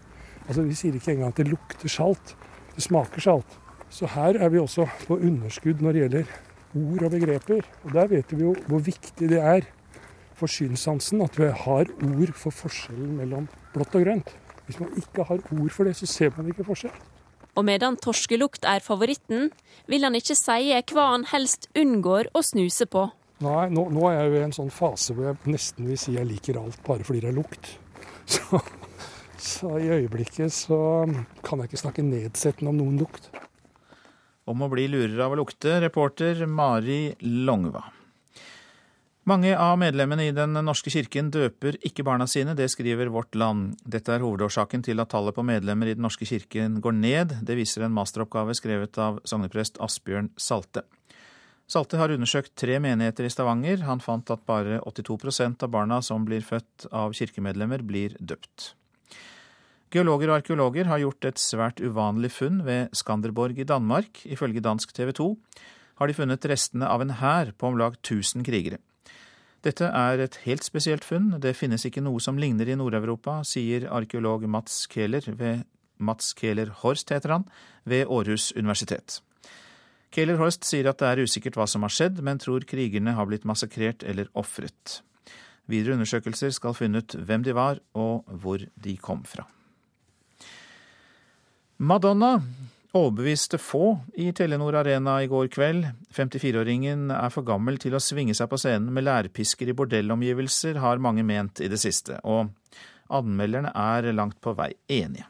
Altså 0.48 0.66
Vi 0.66 0.78
sier 0.78 0.98
ikke 0.98 1.14
engang 1.14 1.36
at 1.36 1.42
det 1.42 1.52
lukter 1.52 1.92
salt. 1.92 2.34
Det 2.74 2.84
smaker 2.86 3.22
salt. 3.22 3.60
Så 3.94 4.10
her 4.10 4.42
er 4.42 4.50
vi 4.50 4.60
også 4.60 4.88
på 5.06 5.20
underskudd 5.22 5.86
når 5.86 5.94
det 5.94 6.04
gjelder 6.04 6.36
ord 6.76 7.06
og 7.08 7.14
begreper. 7.14 7.66
Og 7.86 7.94
der 7.94 8.10
vet 8.12 8.34
vi 8.34 8.44
jo 8.44 8.56
hvor 8.68 8.82
viktig 8.84 9.30
det 9.32 9.42
er 9.42 9.70
for 10.40 10.52
synssansen 10.52 11.24
at 11.26 11.38
vi 11.40 11.50
har 11.64 11.92
ord 11.92 12.34
for 12.38 12.56
forskjellen 12.56 13.16
mellom 13.20 13.50
blått 13.74 13.96
og 13.98 14.06
grønt. 14.06 14.32
Hvis 14.66 14.80
man 14.82 14.96
ikke 15.00 15.26
har 15.30 15.44
ord 15.44 15.74
for 15.74 15.88
det, 15.88 15.96
så 16.00 16.10
ser 16.10 16.34
man 16.38 16.50
ikke 16.50 16.66
forskjell. 16.68 16.96
Og 17.56 17.64
medan 17.64 17.96
torskelukt 18.02 18.66
er 18.68 18.84
favoritten, 18.84 19.52
vil 19.88 20.04
han 20.04 20.18
ikke 20.18 20.36
si 20.36 20.74
hva 20.92 21.06
han 21.14 21.28
helst 21.32 21.70
unngår 21.78 22.34
å 22.36 22.44
snuse 22.44 22.88
på. 22.92 23.08
Nei, 23.44 23.68
nå, 23.72 23.88
nå 23.92 24.08
er 24.10 24.18
jeg 24.18 24.32
jo 24.32 24.38
i 24.40 24.44
en 24.46 24.56
sånn 24.56 24.72
fase 24.72 25.16
hvor 25.16 25.30
jeg 25.30 25.52
nesten 25.52 25.88
vil 25.90 26.00
si 26.00 26.16
jeg 26.16 26.28
liker 26.28 26.60
alt 26.60 26.80
bare 26.86 27.04
fordi 27.08 27.24
det 27.26 27.32
er 27.34 27.40
lukt. 27.40 27.72
Så, 28.26 28.58
så 29.38 29.76
i 29.78 29.90
øyeblikket 29.94 30.50
så 30.50 30.78
kan 31.46 31.60
jeg 31.62 31.70
ikke 31.70 31.78
snakke 31.84 32.06
nedsettende 32.08 32.72
om 32.72 32.80
noen 32.80 32.96
lukt. 32.98 33.28
Om 34.50 34.64
å 34.66 34.70
bli 34.72 34.88
lurer 34.90 35.20
av 35.22 35.36
å 35.36 35.38
lukte, 35.38 35.76
reporter 35.84 36.42
Mari 36.50 37.14
Longva. 37.22 37.84
Mange 39.26 39.56
av 39.58 39.80
medlemmene 39.82 40.28
i 40.28 40.34
Den 40.38 40.54
norske 40.54 40.92
kirken 40.94 41.32
døper 41.34 41.80
ikke 41.88 42.04
barna 42.06 42.28
sine, 42.30 42.54
det 42.54 42.68
skriver 42.70 43.10
Vårt 43.10 43.34
Land. 43.34 43.72
Dette 43.82 44.14
er 44.14 44.22
hovedårsaken 44.22 44.86
til 44.86 45.02
at 45.02 45.10
tallet 45.10 45.34
på 45.34 45.42
medlemmer 45.42 45.90
i 45.90 45.96
Den 45.98 46.06
norske 46.06 46.28
kirken 46.30 46.76
går 46.78 46.94
ned. 46.94 47.34
Det 47.42 47.56
viser 47.58 47.88
en 47.88 47.96
masteroppgave 47.96 48.54
skrevet 48.54 49.02
av 49.02 49.18
sogneprest 49.26 49.82
Asbjørn 49.82 50.30
Salte. 50.38 50.86
Salte 51.66 51.98
har 51.98 52.14
undersøkt 52.14 52.54
tre 52.54 52.78
menigheter 52.78 53.26
i 53.26 53.34
Stavanger. 53.34 53.82
Han 53.90 53.98
fant 53.98 54.30
at 54.30 54.46
bare 54.46 54.78
82% 54.86 55.66
av 55.66 55.74
barna 55.74 56.04
som 56.06 56.30
blir 56.30 56.46
født 56.46 56.92
av 56.94 57.18
kirkemedlemmer, 57.18 57.82
blir 57.82 58.14
døpt. 58.22 58.76
Geologer 59.90 60.30
og 60.30 60.38
arkeologer 60.44 60.86
har 60.86 61.02
gjort 61.02 61.34
et 61.34 61.42
svært 61.42 61.82
uvanlig 61.82 62.30
funn 62.30 62.62
ved 62.68 62.94
Skanderborg 62.94 63.58
i 63.58 63.66
Danmark. 63.66 64.22
Ifølge 64.30 64.62
dansk 64.62 64.94
TV 64.94 65.18
2 65.18 65.32
har 65.98 66.06
de 66.06 66.14
funnet 66.14 66.46
restene 66.46 66.86
av 66.86 67.02
en 67.02 67.18
hær 67.24 67.56
på 67.58 67.74
om 67.74 67.82
lag 67.82 67.98
1000 68.04 68.46
krigere. 68.46 68.86
Dette 69.66 69.88
er 69.90 70.22
et 70.22 70.36
helt 70.44 70.62
spesielt 70.62 71.06
funn. 71.08 71.32
Det 71.42 71.56
finnes 71.58 71.88
ikke 71.88 72.04
noe 72.06 72.22
som 72.22 72.38
ligner 72.38 72.70
i 72.70 72.76
Nord-Europa, 72.78 73.40
sier 73.50 73.88
arkeolog 73.90 74.46
Mats 74.46 74.84
Kehler 74.92 75.26
ved 75.40 75.64
Mats 75.98 76.36
Kehler 76.38 76.70
Horst 76.84 77.10
heter 77.10 77.34
han, 77.34 77.48
ved 77.88 78.06
Århus 78.06 78.52
universitet. 78.54 79.24
Kehler 80.14 80.38
Horst 80.38 80.68
sier 80.68 80.86
at 80.92 81.02
det 81.02 81.10
er 81.10 81.24
usikkert 81.26 81.58
hva 81.58 81.66
som 81.68 81.82
har 81.82 81.94
skjedd, 81.94 82.22
men 82.22 82.38
tror 82.40 82.68
krigerne 82.70 83.16
har 83.18 83.26
blitt 83.26 83.48
massakrert 83.48 84.06
eller 84.06 84.30
ofret. 84.38 85.00
Videre 85.66 85.98
undersøkelser 85.98 86.54
skal 86.54 86.78
finne 86.78 87.02
ut 87.02 87.18
hvem 87.18 87.42
de 87.48 87.58
var, 87.58 87.82
og 87.98 88.30
hvor 88.30 88.62
de 88.62 88.96
kom 89.02 89.26
fra. 89.26 89.48
Madonna 91.82 92.38
overbeviste 92.96 93.60
få 93.60 93.98
i 94.16 94.32
Telenor 94.36 94.78
Arena 94.80 95.18
i 95.24 95.28
går 95.28 95.50
kveld. 95.52 95.88
54-åringen 96.16 97.10
er 97.12 97.32
for 97.34 97.46
gammel 97.48 97.80
til 97.82 97.96
å 97.96 98.02
svinge 98.04 98.36
seg 98.38 98.50
på 98.52 98.60
scenen 98.62 98.94
med 98.96 99.06
lærpisker 99.08 99.72
i 99.72 99.76
bordellomgivelser, 99.76 100.80
har 100.80 101.04
mange 101.04 101.26
ment 101.28 101.60
i 101.60 101.70
det 101.72 101.82
siste. 101.82 102.22
Og 102.24 102.52
anmelderne 103.12 103.74
er 103.76 104.12
langt 104.16 104.40
på 104.42 104.56
vei 104.56 104.72
enige. 104.88 105.28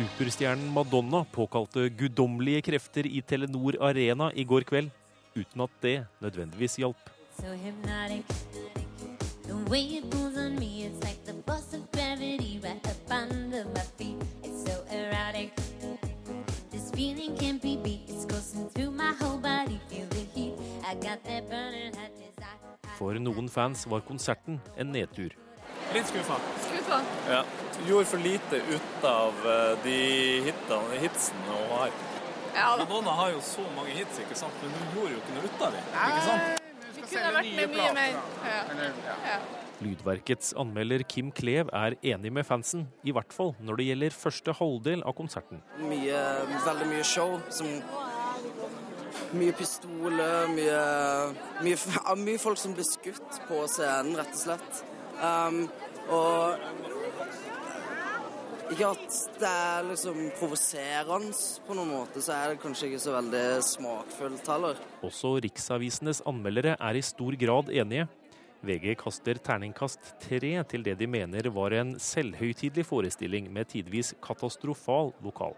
Superstjernen 0.00 0.70
Madonna 0.72 1.26
påkalte 1.28 1.90
guddommelige 1.92 2.64
krefter 2.70 3.06
i 3.06 3.20
Telenor 3.20 3.76
Arena 3.84 4.30
i 4.32 4.46
går 4.48 4.64
kveld, 4.66 4.90
uten 5.36 5.66
at 5.68 5.80
det 5.84 5.96
nødvendigvis 6.24 6.80
hjalp. 6.80 7.16
So 7.40 8.79
way 9.70 9.82
it 9.98 10.10
pulls 10.10 10.36
on 10.36 10.56
me, 10.58 10.84
it's 10.84 11.00
like 11.04 11.24
the 11.24 11.34
force 11.46 11.72
of 11.72 11.90
gravity 11.92 12.60
right 12.62 12.84
up 12.88 13.10
under 13.10 13.64
my 13.66 13.86
feet. 13.96 14.16
It's 14.42 14.64
so 14.66 14.74
erotic. 14.90 15.54
This 16.72 16.90
feeling 16.90 17.36
can't 17.36 17.62
be 17.62 17.76
beat. 17.76 18.02
It's 18.08 18.24
coursing 18.26 18.68
through 18.74 18.90
my 18.90 19.12
whole 19.20 19.38
body. 19.38 19.80
Feel 19.88 20.06
the 20.10 20.24
heat. 20.34 20.54
I 20.84 20.94
got 20.94 21.22
that 21.24 21.48
burning 21.48 21.94
hot 21.94 22.10
desire. 22.18 22.96
For 22.98 23.14
noen 23.14 23.48
fans 23.48 23.86
var 23.86 24.02
konserten 24.08 24.58
en 24.76 24.90
nedtur. 24.92 25.36
Litt 25.94 26.06
skuffa. 26.10 26.38
Skuffa? 26.66 27.02
Ja. 27.30 27.44
Gjorde 27.86 28.10
for 28.10 28.18
lite 28.26 28.62
ut 28.74 29.04
av 29.06 29.46
eh, 29.54 29.76
de 29.84 29.98
hitene, 30.48 30.98
hitsene 31.04 31.46
hun 31.60 31.76
har. 31.76 31.94
Ja, 32.54 32.74
Madonna 32.78 33.14
har 33.22 33.30
jo 33.30 33.40
så 33.40 33.62
mange 33.76 33.94
hits, 33.94 34.18
ikke 34.18 34.34
sant? 34.34 34.58
men 34.62 34.74
hun 34.80 34.98
gjorde 34.98 35.14
jo 35.14 35.22
ikke 35.22 35.36
noe 35.38 35.46
ut 35.46 35.62
av 35.68 35.78
dem. 35.78 35.94
Ikke 35.94 36.26
sant? 36.26 36.69
Kunne 37.10 37.32
vært 37.36 37.56
med 37.56 37.74
mye 37.74 37.90
mer. 37.96 38.20
Ja. 38.46 38.60
Ja. 39.26 39.40
Lydverkets 39.80 40.52
anmelder 40.60 41.02
Kim 41.08 41.30
Klev 41.32 41.70
er 41.72 41.96
enig 42.04 42.32
med 42.36 42.44
fansen, 42.44 42.84
i 43.00 43.14
hvert 43.16 43.32
fall 43.32 43.54
når 43.64 43.80
det 43.80 43.86
gjelder 43.88 44.16
første 44.16 44.54
halvdel 44.58 45.04
av 45.08 45.16
konserten. 45.16 45.62
Mye, 45.80 46.20
veldig 46.66 46.88
mye 46.90 47.06
show. 47.06 47.38
Som, 47.54 47.80
mye 49.40 49.54
pistoler, 49.56 50.50
mye, 50.52 50.80
mye, 51.64 51.78
mye, 52.20 52.40
folk 52.42 52.60
som 52.60 52.74
blir 52.76 52.88
skutt 52.88 53.40
på 53.48 53.62
scenen, 53.72 54.18
rett 54.20 54.36
og 54.36 54.42
slett. 54.44 54.82
Um, 55.20 55.62
og 56.10 56.89
ikke 58.70 58.90
at 58.92 59.18
det 59.40 59.50
er 59.50 59.86
liksom 59.88 60.18
provoserende 60.38 61.34
på 61.66 61.76
noen 61.76 61.90
måte, 61.90 62.22
så 62.22 62.36
er 62.36 62.52
det 62.52 62.62
kanskje 62.62 62.90
ikke 62.90 63.02
så 63.02 63.14
veldig 63.16 63.44
smakfullt 63.66 64.50
heller. 64.52 64.82
Også 65.06 65.34
riksavisenes 65.42 66.22
anmeldere 66.28 66.76
er 66.78 66.98
i 66.98 67.04
stor 67.04 67.36
grad 67.40 67.72
enige. 67.74 68.06
VG 68.60 68.92
kaster 69.00 69.40
terningkast 69.40 70.12
tre 70.20 70.52
til 70.68 70.84
det 70.84 70.98
de 71.00 71.08
mener 71.08 71.48
var 71.54 71.72
en 71.78 71.94
selvhøytidelig 71.98 72.84
forestilling 72.86 73.48
med 73.52 73.70
tidvis 73.72 74.12
katastrofal 74.22 75.14
vokal. 75.24 75.56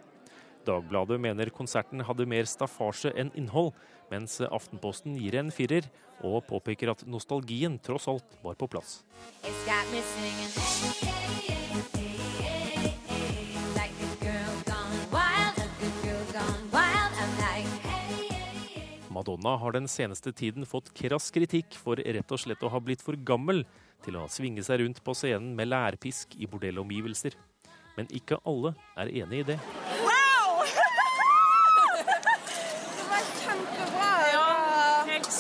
Dagbladet 0.63 1.19
mener 1.21 1.51
konserten 1.51 2.05
hadde 2.07 2.29
mer 2.31 2.47
staffasje 2.47 3.11
enn 3.19 3.33
innhold, 3.35 3.73
mens 4.13 4.39
Aftenposten 4.47 5.17
gir 5.19 5.35
en 5.41 5.51
firer 5.51 5.89
og 6.23 6.45
påpeker 6.47 6.93
at 6.95 7.03
nostalgien 7.11 7.81
tross 7.83 8.07
alt 8.13 8.39
var 8.45 8.55
på 8.61 8.71
plass. 8.71 9.01
Madonna 19.23 19.57
har 19.57 19.73
den 19.73 19.89
seneste 19.89 20.33
tiden 20.33 20.67
fått 20.67 20.89
krass 20.99 21.31
kritikk 21.31 21.77
for 21.79 21.95
rett 21.95 22.33
og 22.35 22.41
slett 22.43 22.63
å 22.67 22.71
ha 22.73 22.81
blitt 22.83 23.05
for 23.07 23.15
gammel 23.15 23.63
til 24.03 24.17
å 24.19 24.25
svinge 24.27 24.65
seg 24.67 24.81
rundt 24.83 24.99
på 25.07 25.15
scenen 25.15 25.53
med 25.55 25.71
lærpisk 25.71 26.35
i 26.43 26.49
bordellomgivelser. 26.51 27.37
Men 27.95 28.11
ikke 28.11 28.41
alle 28.43 28.73
er 28.99 29.13
enig 29.23 29.45
i 29.45 29.47
det. 29.53 29.59
Wow! 30.03 30.65
det 32.97 33.07
var 33.13 33.31
kjempebra. 33.45 34.11
Ja, 34.33 34.49
helt 35.13 35.31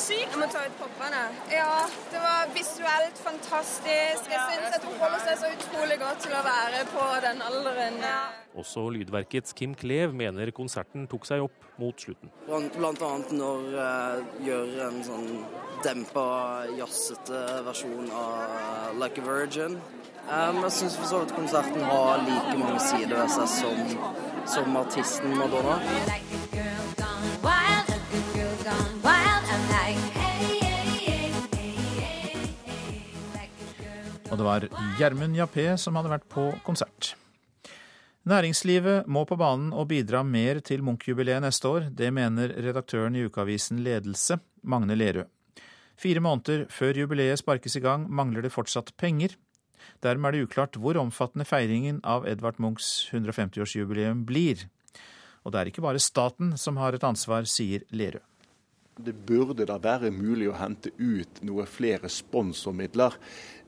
Jeg 0.43 0.49
må 0.49 0.55
ta 0.59 0.63
ut 0.67 0.79
poppene. 0.81 1.19
Ja, 1.55 1.75
det 2.11 2.19
var 2.19 2.49
visuelt 2.51 3.19
fantastisk. 3.23 4.25
Jeg 4.27 4.41
syns 4.49 4.75
at 4.75 4.87
hun 4.89 4.97
holder 4.99 5.21
seg 5.23 5.37
så 5.39 5.51
utrolig 5.55 5.99
godt 6.01 6.25
til 6.25 6.35
å 6.35 6.41
være 6.43 6.81
på 6.91 7.05
den 7.23 7.45
alderen. 7.47 8.01
Ja. 8.03 8.25
Også 8.59 8.89
Lydverkets 8.91 9.55
Kim 9.55 9.77
Klev 9.79 10.17
mener 10.19 10.51
konserten 10.51 11.07
tok 11.07 11.31
seg 11.31 11.45
opp 11.47 11.69
mot 11.79 11.95
slutten. 11.95 12.35
Blant 12.51 13.07
annet 13.07 13.31
når 13.39 13.71
uh, 13.79 14.35
gjør 14.43 14.75
en 14.89 14.99
sånn 15.07 15.31
dempa, 15.87 16.27
jazzete 16.75 17.45
versjon 17.71 18.11
av 18.11 18.99
Like 18.99 19.23
a 19.23 19.29
Virgin. 19.31 19.79
Um, 20.27 20.59
jeg 20.67 20.75
syns 20.81 20.99
for 20.99 21.07
så 21.07 21.23
vidt 21.23 21.39
konserten 21.39 21.87
har 21.87 22.27
like 22.27 22.59
mange 22.59 22.83
sider 22.91 23.15
ved 23.15 23.31
seg 23.39 23.47
som, 23.61 23.97
som 24.59 24.83
artisten 24.83 25.39
Madonna. 25.39 25.79
Og 34.33 34.39
det 34.41 34.47
var 34.47 34.65
Gjermund 34.97 35.37
Jappé 35.37 35.67
som 35.77 35.99
hadde 35.99 36.09
vært 36.15 36.25
på 36.33 36.47
konsert. 36.65 37.13
Næringslivet 38.25 39.09
må 39.11 39.27
på 39.29 39.37
banen 39.37 39.75
og 39.77 39.91
bidra 39.91 40.23
mer 40.25 40.63
til 40.65 40.81
Munch-jubileet 40.87 41.43
neste 41.45 41.69
år. 41.69 41.89
Det 41.93 42.09
mener 42.15 42.55
redaktøren 42.65 43.19
i 43.19 43.27
ukeavisen 43.27 43.83
Ledelse, 43.85 44.39
Magne 44.65 44.97
Lerøe. 44.97 45.27
Fire 46.01 46.23
måneder 46.25 46.65
før 46.73 47.03
jubileet 47.03 47.43
sparkes 47.43 47.77
i 47.77 47.83
gang, 47.85 48.09
mangler 48.09 48.47
det 48.47 48.55
fortsatt 48.55 48.95
penger. 48.97 49.37
Dermed 50.03 50.31
er 50.31 50.39
det 50.39 50.49
uklart 50.49 50.81
hvor 50.81 50.97
omfattende 50.97 51.45
feiringen 51.45 52.01
av 52.01 52.25
Edvard 52.31 52.57
Munchs 52.63 53.11
150-årsjubileum 53.13 54.25
blir. 54.25 54.65
Og 55.45 55.53
det 55.53 55.61
er 55.61 55.73
ikke 55.75 55.85
bare 55.85 56.01
staten 56.01 56.57
som 56.57 56.81
har 56.81 56.97
et 56.97 57.05
ansvar, 57.05 57.45
sier 57.45 57.85
Lerøe. 57.93 58.25
Det 59.01 59.15
burde 59.27 59.65
da 59.65 59.79
være 59.81 60.11
mulig 60.13 60.51
å 60.51 60.59
hente 60.59 60.93
ut 60.99 61.41
noe 61.49 61.65
flere 61.71 62.11
sponsormidler 62.13 63.17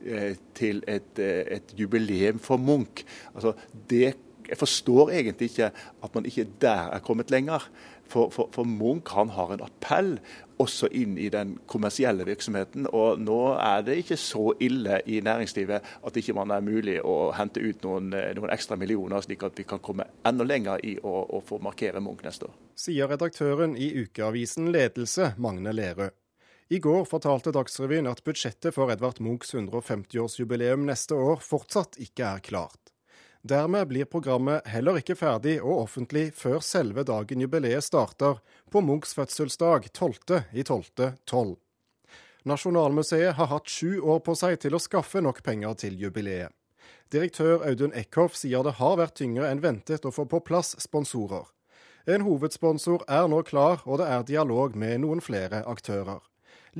eh, 0.05 0.37
til 0.57 0.83
et, 0.91 1.17
eh, 1.17 1.47
et, 1.57 1.73
jubileum 1.79 2.43
for 2.43 2.61
Munch. 2.61 3.07
Altså, 3.33 3.55
det, 3.89 4.11
jeg 4.45 4.61
forstår 4.61 5.15
egentlig 5.17 5.49
ikke 5.53 5.71
at 5.73 6.15
man 6.15 6.29
ikke 6.29 6.47
der 6.61 6.93
er 6.93 7.05
kommet 7.07 7.33
lenger. 7.33 7.65
For, 8.11 8.31
for, 8.31 8.51
for, 8.53 8.69
Munch 8.69 9.11
han 9.17 9.31
har 9.35 9.55
en 9.55 9.63
appell 9.65 10.17
også 10.63 10.87
inn 10.95 11.17
i 11.19 11.31
den 11.33 11.57
kommersielle 11.71 12.27
virksomheten. 12.29 12.87
Og 12.95 13.21
nå 13.23 13.39
er 13.59 13.85
det 13.87 13.97
ikke 14.03 14.19
så 14.21 14.53
ille 14.63 15.01
i 15.11 15.21
næringslivet 15.25 15.89
at 16.07 16.21
ikke 16.21 16.37
man 16.37 16.53
er 16.55 16.65
mulig 16.65 16.99
å 17.03 17.33
hente 17.35 17.63
ut 17.65 17.83
noen, 17.87 18.13
noen 18.13 18.55
ekstra 18.55 18.79
millioner, 18.81 19.25
slik 19.25 19.43
at 19.47 19.59
vi 19.59 19.67
kan 19.69 19.83
komme 19.83 20.07
enda 20.27 20.47
lenger 20.47 20.85
i 20.87 20.97
å, 21.03 21.15
å 21.39 21.43
få 21.45 21.59
markere 21.65 22.03
Munch 22.05 22.23
neste 22.27 22.51
år. 22.51 22.59
Sier 22.79 23.11
redaktøren 23.11 23.79
i 23.79 23.91
ukeavisen 24.05 24.71
Ledelse, 24.75 25.33
Magne 25.43 25.75
Lerøe. 25.75 26.13
I 26.73 26.79
går 26.81 27.05
fortalte 27.05 27.53
Dagsrevyen 27.53 28.09
at 28.09 28.23
budsjettet 28.25 28.73
for 28.73 28.89
Edvard 28.93 29.21
Munchs 29.21 29.53
150-årsjubileum 29.53 30.87
neste 30.89 31.19
år 31.19 31.43
fortsatt 31.45 31.99
ikke 32.01 32.25
er 32.25 32.41
klart. 32.47 32.94
Dermed 33.45 33.89
blir 33.89 34.05
programmet 34.09 34.65
heller 34.73 34.97
ikke 34.97 35.19
ferdig 35.21 35.59
og 35.61 35.83
offentlig 35.83 36.31
før 36.33 36.63
selve 36.65 37.03
dagen 37.05 37.43
jubileet 37.45 37.85
starter, 37.85 38.39
på 38.73 38.81
Munchs 38.81 39.13
fødselsdag 39.13 39.91
12.12.12. 39.91 41.51
Nasjonalmuseet 42.49 43.35
har 43.37 43.51
hatt 43.51 43.69
sju 43.69 44.01
år 44.01 44.23
på 44.25 44.33
seg 44.41 44.57
til 44.63 44.73
å 44.73 44.81
skaffe 44.81 45.21
nok 45.21 45.43
penger 45.45 45.77
til 45.83 45.99
jubileet. 46.01 46.57
Direktør 47.13 47.67
Audun 47.69 47.93
Eckhoff 47.93 48.39
sier 48.41 48.65
det 48.65 48.79
har 48.79 48.97
vært 48.97 49.19
tyngre 49.21 49.51
enn 49.53 49.61
ventet 49.61 50.09
å 50.09 50.13
få 50.13 50.25
på 50.25 50.41
plass 50.41 50.73
sponsorer. 50.81 51.45
En 52.09 52.25
hovedsponsor 52.25 53.05
er 53.13 53.29
nå 53.29 53.43
klar, 53.45 53.85
og 53.85 54.01
det 54.01 54.07
er 54.09 54.25
dialog 54.29 54.73
med 54.73 55.03
noen 55.05 55.21
flere 55.25 55.61
aktører. 55.69 56.25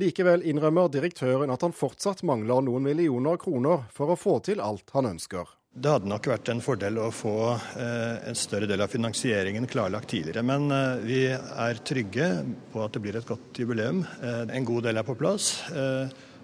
Likevel 0.01 0.41
innrømmer 0.41 0.89
direktøren 0.89 1.53
at 1.53 1.61
han 1.61 1.77
fortsatt 1.77 2.25
mangler 2.25 2.65
noen 2.65 2.89
millioner 2.89 3.37
kroner 3.37 3.85
for 3.93 4.09
å 4.09 4.17
få 4.17 4.39
til 4.49 4.65
alt 4.65 4.89
han 4.97 5.11
ønsker. 5.13 5.45
Det 5.75 5.91
hadde 5.91 6.07
nok 6.07 6.27
vært 6.31 6.47
en 6.53 6.61
fordel 6.63 6.97
å 7.03 7.09
få 7.11 7.35
eh, 7.51 8.29
en 8.29 8.37
større 8.39 8.67
del 8.69 8.79
av 8.79 8.93
finansieringen 8.93 9.65
klarlagt 9.67 10.07
tidligere. 10.13 10.39
Men 10.47 10.69
eh, 10.71 11.01
vi 11.03 11.17
er 11.27 11.81
trygge 11.83 12.27
på 12.71 12.79
at 12.79 12.93
det 12.95 13.01
blir 13.03 13.17
et 13.19 13.27
godt 13.27 13.59
jubileum. 13.59 13.99
Eh, 14.23 14.45
en 14.55 14.67
god 14.69 14.85
del 14.87 15.01
er 15.01 15.03
på 15.03 15.17
plass. 15.19 15.49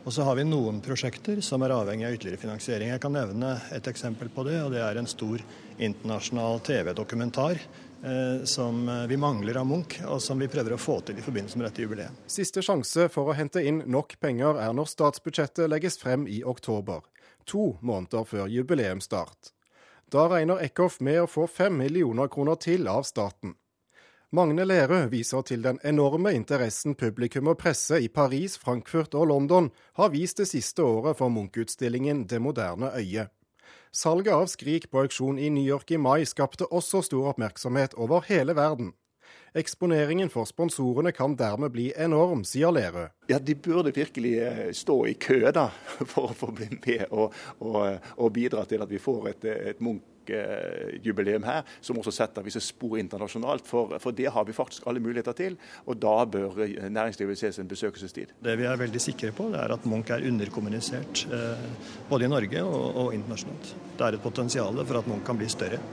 Og 0.01 0.11
så 0.11 0.25
har 0.27 0.35
vi 0.35 0.43
noen 0.43 0.81
prosjekter 0.83 1.39
som 1.45 1.63
er 1.63 1.71
avhengig 1.77 2.09
av 2.09 2.17
ytterligere 2.17 2.41
finansiering. 2.41 2.91
Jeg 2.91 3.03
kan 3.05 3.15
nevne 3.15 3.53
et 3.71 3.87
eksempel 3.87 4.33
på 4.33 4.43
det, 4.49 4.57
og 4.65 4.73
det 4.75 4.81
er 4.83 4.99
en 4.99 5.07
stor 5.07 5.39
internasjonal 5.77 6.59
TV-dokumentar 6.67 7.61
som 8.49 8.79
vi 9.05 9.19
mangler 9.21 9.59
av 9.61 9.67
Munch, 9.69 9.99
og 10.09 10.17
som 10.25 10.41
vi 10.41 10.49
prøver 10.49 10.73
å 10.73 10.81
få 10.81 10.95
til 11.05 11.21
i 11.21 11.23
forbindelse 11.23 11.61
med 11.61 11.67
dette 11.67 11.85
jubileet. 11.85 12.23
Siste 12.25 12.65
sjanse 12.65 13.05
for 13.13 13.29
å 13.29 13.37
hente 13.37 13.61
inn 13.61 13.83
nok 13.85 14.17
penger 14.17 14.57
er 14.57 14.73
når 14.73 14.89
statsbudsjettet 14.89 15.69
legges 15.69 16.01
frem 16.01 16.25
i 16.25 16.41
oktober 16.41 17.05
to 17.51 17.65
måneder 17.81 18.23
før 18.27 18.47
jubileumsstart. 18.51 19.51
Da 20.11 20.27
regner 20.31 20.63
Eckhoff 20.63 20.99
med 20.99 21.21
å 21.21 21.27
få 21.29 21.45
fem 21.47 21.77
millioner 21.79 22.31
kroner 22.31 22.57
til 22.59 22.87
av 22.91 23.03
staten. 23.07 23.55
Magne 24.31 24.63
Lerøe 24.63 25.09
viser 25.11 25.43
til 25.43 25.63
den 25.63 25.79
enorme 25.83 26.31
interessen 26.31 26.95
publikum 26.95 27.49
og 27.51 27.57
presse 27.59 27.97
i 27.99 28.07
Paris, 28.07 28.55
Frankfurt 28.55 29.15
og 29.19 29.27
London 29.27 29.67
har 29.99 30.13
vist 30.13 30.39
det 30.39 30.47
siste 30.47 30.85
året 30.87 31.19
for 31.19 31.27
Munch-utstillingen 31.27 32.23
Det 32.31 32.39
moderne 32.39 32.93
øyet. 32.95 33.27
Salget 33.91 34.31
av 34.31 34.47
Skrik 34.47 34.87
på 34.87 35.01
auksjon 35.03 35.39
i 35.39 35.49
New 35.51 35.67
York 35.67 35.91
i 35.91 35.99
mai 35.99 36.23
skapte 36.23 36.63
også 36.71 37.01
stor 37.03 37.33
oppmerksomhet 37.33 37.97
over 37.99 38.23
hele 38.29 38.55
verden. 38.55 38.93
Eksponeringen 39.53 40.29
for 40.31 40.47
sponsorene 40.47 41.11
kan 41.11 41.33
dermed 41.35 41.73
bli 41.73 41.89
enorm, 41.99 42.45
sier 42.47 42.71
Lerøe. 42.71 43.09
Ja, 43.27 43.39
De 43.39 43.55
burde 43.59 43.91
virkelig 43.91 44.37
eh, 44.39 44.69
stå 44.71 44.95
i 45.11 45.17
kø 45.19 45.41
da, 45.51 45.65
for 46.13 46.31
å 46.31 46.37
få 46.37 46.53
bli 46.55 46.69
med 46.71 47.03
og, 47.11 47.35
og, 47.59 48.07
og 48.15 48.31
bidra 48.31 48.63
til 48.63 48.83
at 48.85 48.91
vi 48.91 49.01
får 49.01 49.27
et, 49.33 49.47
et 49.73 49.81
Munch-jubileum 49.83 51.43
her, 51.43 51.67
som 51.83 51.99
også 51.99 52.13
setter 52.15 52.47
visse 52.47 52.61
spor 52.63 52.95
internasjonalt. 53.01 53.67
For, 53.67 53.97
for, 53.99 54.15
det 54.15 54.31
har 54.31 54.47
vi 54.47 54.55
faktisk 54.55 54.87
alle 54.87 55.03
muligheter 55.03 55.35
til, 55.35 55.59
og 55.83 55.99
da 55.99 56.15
bør 56.31 56.55
næringslivet 56.87 57.43
se 57.43 57.51
en 57.59 57.73
besøkelsestid. 57.73 58.31
Det 58.39 58.55
vi 58.55 58.69
er 58.71 58.79
veldig 58.79 59.03
sikre 59.03 59.33
på, 59.35 59.49
det 59.51 59.59
er 59.65 59.75
at 59.75 59.83
Munch 59.83 60.15
er 60.15 60.23
underkommunisert 60.31 61.25
eh, 61.27 61.67
både 62.07 62.29
i 62.29 62.31
Norge 62.31 62.63
og, 62.63 62.87
og 63.03 63.19
internasjonalt. 63.19 63.75
Det 63.99 64.07
er 64.07 64.15
et 64.15 64.23
potensial 64.23 64.79
for 64.79 65.03
at 65.03 65.11
Munch 65.11 65.27
kan 65.27 65.43
bli 65.43 65.51
større. 65.51 65.83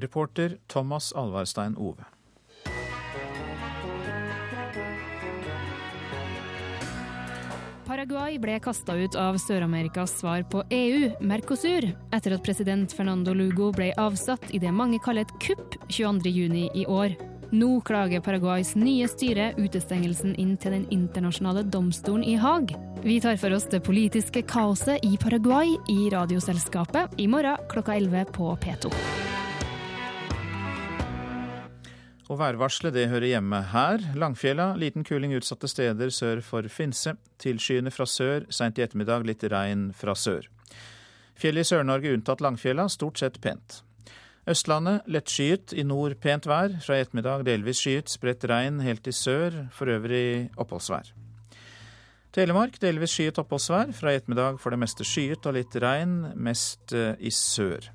Reporter 0.00 0.56
Thomas 0.64 1.12
Alvarstein 1.12 1.76
Ove. 1.76 2.13
Paraguay 7.84 8.38
ble 8.40 8.56
kasta 8.64 8.94
ut 8.96 9.16
av 9.20 9.36
Sør-Amerikas 9.36 10.14
svar 10.20 10.42
på 10.48 10.62
EU, 10.72 11.10
Mercosur, 11.20 11.84
etter 12.16 12.34
at 12.36 12.44
president 12.46 12.92
Fernando 12.96 13.34
Lugo 13.36 13.68
ble 13.76 13.90
avsatt 14.00 14.48
i 14.56 14.60
det 14.62 14.72
mange 14.72 15.00
kaller 15.04 15.26
et 15.26 15.34
kupp 15.44 15.76
22.6 15.92 16.64
i 16.80 16.86
år. 16.88 17.12
Nå 17.54 17.68
klager 17.86 18.24
Paraguays 18.24 18.72
nye 18.80 19.06
styre 19.10 19.52
utestengelsen 19.60 20.32
inn 20.40 20.56
til 20.56 20.78
Den 20.78 20.88
internasjonale 20.94 21.62
domstolen 21.68 22.24
i 22.24 22.38
Haag. 22.40 22.72
Vi 23.04 23.20
tar 23.20 23.36
for 23.38 23.52
oss 23.54 23.68
det 23.70 23.84
politiske 23.84 24.42
kaoset 24.48 25.04
i 25.04 25.18
Paraguay 25.20 25.76
i 25.92 26.08
Radioselskapet 26.14 27.20
i 27.20 27.28
morgen 27.28 27.60
klokka 27.70 28.00
11 28.00 28.32
på 28.32 28.54
P2. 28.64 29.43
Og 32.32 32.38
værvarselet 32.40 32.94
det 32.96 33.08
hører 33.12 33.26
hjemme 33.34 33.60
her. 33.74 34.00
Langfjella, 34.16 34.72
liten 34.80 35.04
kuling 35.04 35.34
utsatte 35.36 35.68
steder 35.68 36.10
sør 36.10 36.40
for 36.40 36.68
Finse. 36.72 37.16
Tilskyende 37.38 37.92
fra 37.92 38.06
sør, 38.08 38.46
seint 38.48 38.78
i 38.80 38.84
ettermiddag 38.86 39.26
litt 39.28 39.44
regn 39.52 39.90
fra 39.96 40.14
sør. 40.16 40.48
Fjellet 41.36 41.66
i 41.66 41.68
Sør-Norge 41.68 42.14
unntatt 42.14 42.40
Langfjella, 42.40 42.86
stort 42.88 43.20
sett 43.20 43.40
pent. 43.44 43.82
Østlandet 44.48 45.06
lettskyet, 45.08 45.72
i 45.72 45.84
nord 45.84 46.16
pent 46.20 46.46
vær. 46.48 46.78
Fra 46.84 46.96
i 46.96 47.04
ettermiddag 47.04 47.44
delvis 47.48 47.80
skyet, 47.80 48.12
spredt 48.12 48.44
regn 48.48 48.80
helt 48.84 49.08
i 49.08 49.12
sør, 49.16 49.66
for 49.72 49.92
øvrig 49.92 50.50
oppholdsvær. 50.60 51.12
Telemark 52.34 52.80
delvis 52.82 53.14
skyet 53.14 53.40
oppholdsvær. 53.40 53.92
Fra 53.96 54.12
i 54.12 54.20
ettermiddag 54.20 54.60
for 54.60 54.72
det 54.74 54.80
meste 54.80 55.06
skyet 55.08 55.44
og 55.48 55.56
litt 55.56 55.76
regn, 55.80 56.32
mest 56.36 56.96
eh, 56.96 57.14
i 57.20 57.32
sør. 57.32 57.92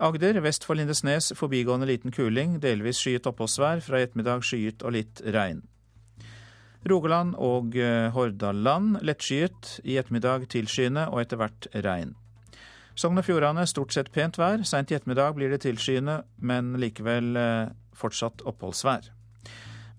Agder 0.00 0.38
vest 0.40 0.64
for 0.64 0.78
Lindesnes 0.78 1.26
forbigående 1.36 1.84
liten 1.84 2.12
kuling, 2.14 2.54
delvis 2.62 3.02
skyet 3.02 3.26
oppholdsvær. 3.28 3.82
Fra 3.84 3.98
i 4.00 4.06
ettermiddag 4.06 4.46
skyet 4.48 4.80
og 4.80 4.94
litt 4.96 5.20
regn. 5.28 5.60
Rogaland 6.88 7.34
og 7.36 7.76
eh, 7.76 8.08
Hordaland 8.14 9.02
lettskyet, 9.04 9.74
i 9.84 9.98
ettermiddag 10.00 10.48
tilskyende 10.48 11.04
og 11.12 11.20
etter 11.20 11.42
hvert 11.42 11.68
regn. 11.84 12.14
Sogn 12.96 13.20
og 13.20 13.28
Fjordane 13.28 13.66
stort 13.68 13.92
sett 13.92 14.08
pent 14.14 14.40
vær. 14.40 14.64
Seint 14.64 14.88
i 14.88 14.96
ettermiddag 14.96 15.36
blir 15.36 15.52
det 15.52 15.60
tilskyende, 15.66 16.22
men 16.40 16.72
likevel 16.80 17.36
eh, 17.36 17.68
fortsatt 17.92 18.40
oppholdsvær. 18.48 19.12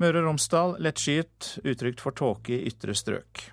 Møre 0.02 0.24
og 0.24 0.32
Romsdal 0.32 0.80
lettskyet, 0.82 1.60
utrygt 1.62 2.02
for 2.02 2.18
tåke 2.18 2.58
i 2.58 2.64
ytre 2.74 2.98
strøk. 2.98 3.52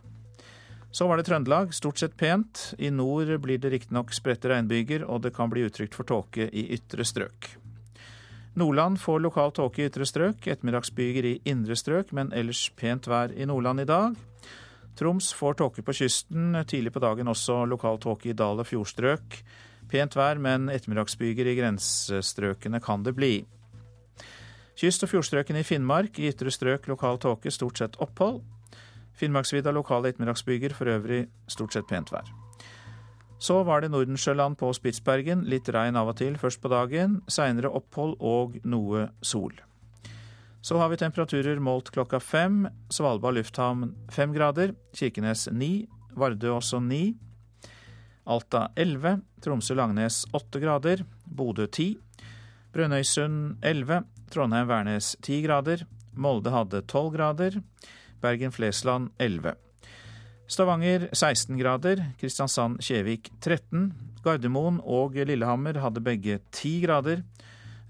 Så 0.91 1.07
var 1.07 1.17
det 1.17 1.29
Trøndelag, 1.29 1.75
stort 1.75 1.99
sett 2.01 2.17
pent. 2.17 2.75
I 2.79 2.91
nord 2.91 3.31
blir 3.45 3.59
det 3.61 3.71
riktignok 3.75 4.15
spredte 4.17 4.49
regnbyger, 4.49 5.05
og 5.05 5.23
det 5.23 5.35
kan 5.37 5.51
bli 5.53 5.67
utrygt 5.69 5.95
for 5.95 6.09
tåke 6.09 6.49
i 6.49 6.65
ytre 6.75 7.05
strøk. 7.05 7.51
Nordland 8.59 8.99
får 8.99 9.21
lokal 9.21 9.53
tåke 9.55 9.85
i 9.85 9.87
ytre 9.87 10.07
strøk, 10.09 10.49
ettermiddagsbyger 10.49 11.29
i 11.29 11.37
indre 11.47 11.77
strøk, 11.79 12.11
men 12.17 12.33
ellers 12.35 12.65
pent 12.75 13.07
vær 13.07 13.31
i 13.37 13.47
Nordland 13.47 13.85
i 13.85 13.87
dag. 13.87 14.17
Troms 14.99 15.29
får 15.37 15.61
tåke 15.61 15.85
på 15.87 15.95
kysten, 15.95 16.57
tidlig 16.67 16.91
på 16.97 17.05
dagen 17.05 17.31
også 17.31 17.61
lokal 17.71 18.01
tåke 18.03 18.33
i 18.33 18.35
dal- 18.35 18.59
og 18.59 18.67
fjordstrøk. 18.67 19.43
Pent 19.93 20.17
vær, 20.19 20.41
men 20.43 20.67
ettermiddagsbyger 20.73 21.47
i 21.47 21.55
grensestrøkene 21.61 22.81
kan 22.83 23.05
det 23.07 23.15
bli. 23.15 23.33
Kyst- 24.79 25.07
og 25.07 25.13
fjordstrøkene 25.13 25.63
i 25.63 25.69
Finnmark, 25.69 26.19
i 26.19 26.33
ytre 26.33 26.51
strøk 26.51 26.89
lokal 26.91 27.21
tåke, 27.23 27.53
stort 27.55 27.79
sett 27.79 28.01
opphold. 28.03 28.43
Finnmarksvidda 29.19 29.73
lokale 29.75 30.13
ettermiddagsbyger, 30.13 30.75
for 30.77 30.91
øvrig 30.91 31.27
stort 31.51 31.75
sett 31.75 31.89
pent 31.91 32.13
vær. 32.15 32.29
Så 33.39 33.61
var 33.63 33.81
det 33.83 33.93
Nordensjøland 33.93 34.59
på 34.59 34.73
Spitsbergen. 34.75 35.45
Litt 35.47 35.69
regn 35.71 35.97
av 35.99 36.11
og 36.11 36.19
til 36.19 36.35
først 36.39 36.63
på 36.63 36.71
dagen. 36.73 37.21
Seinere 37.31 37.71
opphold 37.71 38.17
og 38.19 38.59
noe 38.67 39.09
sol. 39.23 39.55
Så 40.61 40.79
har 40.81 40.91
vi 40.91 40.99
temperaturer 40.99 41.63
målt 41.63 41.93
klokka 41.95 42.19
fem. 42.19 42.65
Svalbard 42.91 43.39
lufthavn 43.39 43.93
fem 44.11 44.35
grader. 44.35 44.75
Kirkenes 44.97 45.47
ni. 45.55 45.87
Vardø 46.19 46.57
også 46.57 46.83
ni. 46.83 47.15
Alta 48.27 48.67
elleve. 48.77 49.21
Tromsø-Langnes 49.45 50.25
åtte 50.35 50.59
grader. 50.59 51.07
Bodø 51.25 51.69
ti. 51.71 51.93
Brønnøysund 52.75 53.63
elleve. 53.63 54.03
Trondheim-Værnes 54.35 55.15
ti 55.23 55.39
grader. 55.47 55.87
Molde 56.19 56.51
hadde 56.51 56.83
tolv 56.91 57.15
grader. 57.15 57.63
Bergen-Flesland 58.23 59.11
11. 59.19 59.55
Stavanger 60.49 61.09
16 61.13 61.59
grader, 61.61 62.01
Kristiansand-Kjevik 62.21 63.29
13. 63.45 63.91
Gardermoen 64.25 64.79
og 64.81 65.19
Lillehammer 65.29 65.77
hadde 65.83 66.05
begge 66.05 66.39
10 66.57 66.73
grader. 66.87 67.23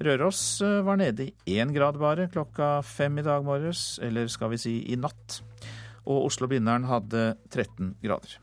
Røros 0.03 0.41
eh, 0.63 0.81
var 0.87 0.99
nede 0.99 1.29
i 1.29 1.59
én 1.59 1.71
grad 1.75 1.99
bare 1.99 2.29
klokka 2.31 2.81
fem 2.87 3.19
i 3.19 3.27
dag 3.27 3.47
morges, 3.47 3.99
eller 4.03 4.31
skal 4.31 4.53
vi 4.55 4.61
si 4.63 4.75
i 4.91 4.99
natt. 4.99 5.41
Og 6.09 6.29
Oslo-Blindern 6.29 6.87
hadde 6.91 7.33
13 7.51 7.97
grader. 8.03 8.39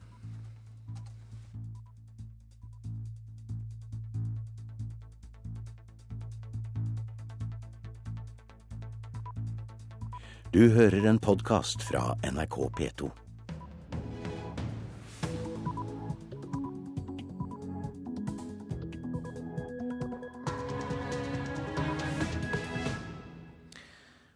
Du 10.55 10.69
hører 10.71 11.03
en 11.09 11.17
podkast 11.19 11.81
fra 11.83 12.13
NRK 12.23 12.53
P2. 12.77 13.09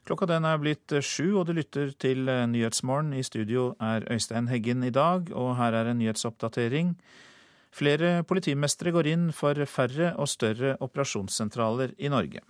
Klokka 0.03 0.27
den 0.27 0.43
er 0.43 0.59
blitt 0.59 0.91
sju, 0.99 1.37
og 1.39 1.47
du 1.47 1.53
lytter 1.55 1.95
til 1.95 2.27
Nyhetsmorgen. 2.27 3.15
I 3.15 3.23
studio 3.23 3.69
er 3.79 4.03
Øystein 4.11 4.51
Heggen 4.51 4.83
i 4.83 4.91
dag, 4.91 5.31
og 5.31 5.55
her 5.55 5.71
er 5.71 5.93
en 5.93 6.03
nyhetsoppdatering. 6.03 6.97
Flere 7.71 8.25
politimestre 8.27 8.91
går 8.91 9.13
inn 9.15 9.29
for 9.31 9.55
færre 9.63 10.17
og 10.19 10.27
større 10.27 10.75
operasjonssentraler 10.83 11.95
i 11.95 12.11
Norge. 12.11 12.43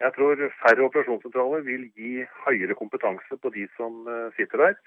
Jeg 0.00 0.14
tror 0.16 0.40
færre 0.62 0.86
operasjonssentraler 0.86 1.64
vil 1.66 1.86
gi 1.92 2.24
høyere 2.46 2.76
kompetanse 2.78 3.36
på 3.36 3.52
de 3.52 3.66
som 3.76 4.06
eh, 4.08 4.28
sitter 4.38 4.64
der, 4.64 4.78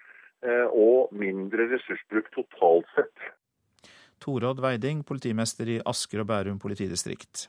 eh, 0.45 0.65
og 0.73 1.13
mindre 1.13 1.67
ressursbruk 1.69 2.31
totalt 2.33 2.89
sett. 2.95 3.27
Torodd 4.23 4.61
Veiding, 4.63 5.03
politimester 5.05 5.69
i 5.69 5.81
Asker 5.85 6.23
og 6.23 6.31
Bærum 6.31 6.57
politidistrikt. 6.61 7.47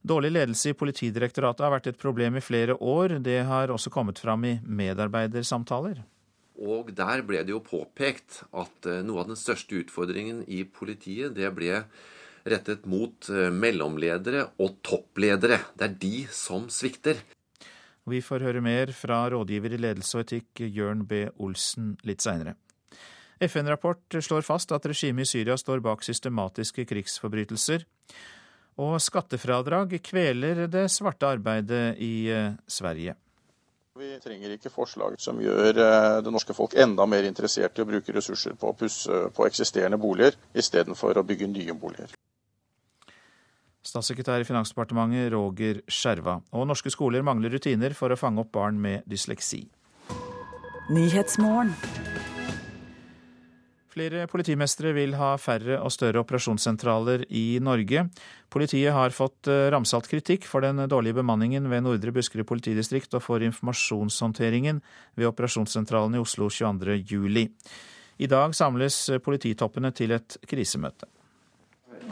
Dårlig 0.00 0.30
ledelse 0.32 0.72
i 0.72 0.76
Politidirektoratet 0.78 1.64
har 1.64 1.74
vært 1.74 1.90
et 1.90 1.98
problem 2.00 2.38
i 2.38 2.44
flere 2.44 2.76
år. 2.78 3.18
Det 3.20 3.42
har 3.44 3.72
også 3.72 3.92
kommet 3.92 4.20
fram 4.22 4.46
i 4.48 4.54
medarbeidersamtaler. 4.64 6.00
Og 6.60 6.88
der 6.96 7.20
ble 7.26 7.42
det 7.44 7.52
jo 7.52 7.60
påpekt 7.64 8.42
at 8.52 8.88
eh, 8.88 9.02
noe 9.04 9.24
av 9.24 9.32
den 9.32 9.40
største 9.40 9.82
utfordringen 9.82 10.44
i 10.48 10.62
politiet, 10.64 11.34
det 11.36 11.50
ble 11.56 11.82
rettet 12.48 12.86
mot 12.90 13.28
eh, 13.32 13.50
mellomledere 13.52 14.46
og 14.62 14.80
toppledere. 14.86 15.60
Det 15.76 15.86
er 15.86 16.00
de 16.00 16.16
som 16.34 16.68
svikter. 16.72 17.20
Vi 18.10 18.22
får 18.24 18.42
høre 18.46 18.62
mer 18.64 18.90
fra 18.96 19.22
rådgiver 19.30 19.76
i 19.76 19.80
ledelse 19.84 20.18
og 20.18 20.24
etikk 20.24 20.64
Jørn 20.66 21.04
B. 21.06 21.26
Olsen 21.38 21.94
litt 22.08 22.24
seinere. 22.24 22.56
FN-rapport 23.40 24.18
slår 24.20 24.44
fast 24.44 24.72
at 24.76 24.84
regimet 24.88 25.24
i 25.24 25.30
Syria 25.30 25.56
står 25.56 25.80
bak 25.84 26.02
systematiske 26.04 26.84
krigsforbrytelser. 26.88 27.86
Og 28.80 29.00
skattefradrag 29.00 29.96
kveler 30.04 30.66
det 30.72 30.86
svarte 30.92 31.28
arbeidet 31.28 31.98
i 32.00 32.28
eh, 32.32 32.54
Sverige. 32.68 33.16
Vi 34.00 34.14
trenger 34.22 34.54
ikke 34.54 34.70
forslag 34.72 35.16
som 35.20 35.40
gjør 35.42 35.76
eh, 35.76 36.18
det 36.24 36.32
norske 36.32 36.54
folk 36.56 36.76
enda 36.78 37.04
mer 37.10 37.26
interessert 37.28 37.76
i 37.76 37.84
å 37.84 37.88
bruke 37.88 38.14
ressurser 38.16 38.54
på 38.56 38.70
å 38.70 38.76
pusse 38.78 39.26
på 39.36 39.46
eksisterende 39.48 39.98
boliger, 40.00 40.38
istedenfor 40.56 41.20
å 41.20 41.26
bygge 41.26 41.50
nye 41.50 41.76
boliger. 41.76 42.14
Statssekretær 43.80 44.42
i 44.42 44.48
Finansdepartementet 44.48 45.30
Roger 45.32 45.80
Skjerva. 45.88 46.40
Og 46.52 46.66
norske 46.68 46.92
skoler 46.92 47.24
mangler 47.24 47.52
rutiner 47.54 47.94
for 47.96 48.12
å 48.12 48.18
fange 48.20 48.42
opp 48.42 48.52
barn 48.52 48.80
med 48.80 49.06
dysleksi. 49.08 49.64
Flere 53.90 54.26
politimestre 54.30 54.92
vil 54.94 55.16
ha 55.18 55.32
færre 55.40 55.80
og 55.82 55.90
større 55.90 56.22
operasjonssentraler 56.22 57.24
i 57.34 57.58
Norge. 57.62 58.04
Politiet 58.52 58.94
har 58.94 59.14
fått 59.14 59.50
eh, 59.50 59.66
ramsalt 59.74 60.06
kritikk 60.10 60.46
for 60.46 60.62
den 60.62 60.84
dårlige 60.90 61.18
bemanningen 61.18 61.66
ved 61.72 61.82
Nordre 61.86 62.14
Buskerud 62.14 62.46
politidistrikt 62.46 63.16
og 63.18 63.24
for 63.26 63.42
informasjonshåndteringen 63.42 64.78
ved 65.18 65.30
operasjonssentralen 65.30 66.14
i 66.14 66.22
Oslo 66.22 66.50
22.07. 66.52 67.48
I 68.20 68.28
dag 68.30 68.54
samles 68.54 69.02
polititoppene 69.24 69.90
til 69.96 70.14
et 70.14 70.38
krisemøte. 70.46 71.08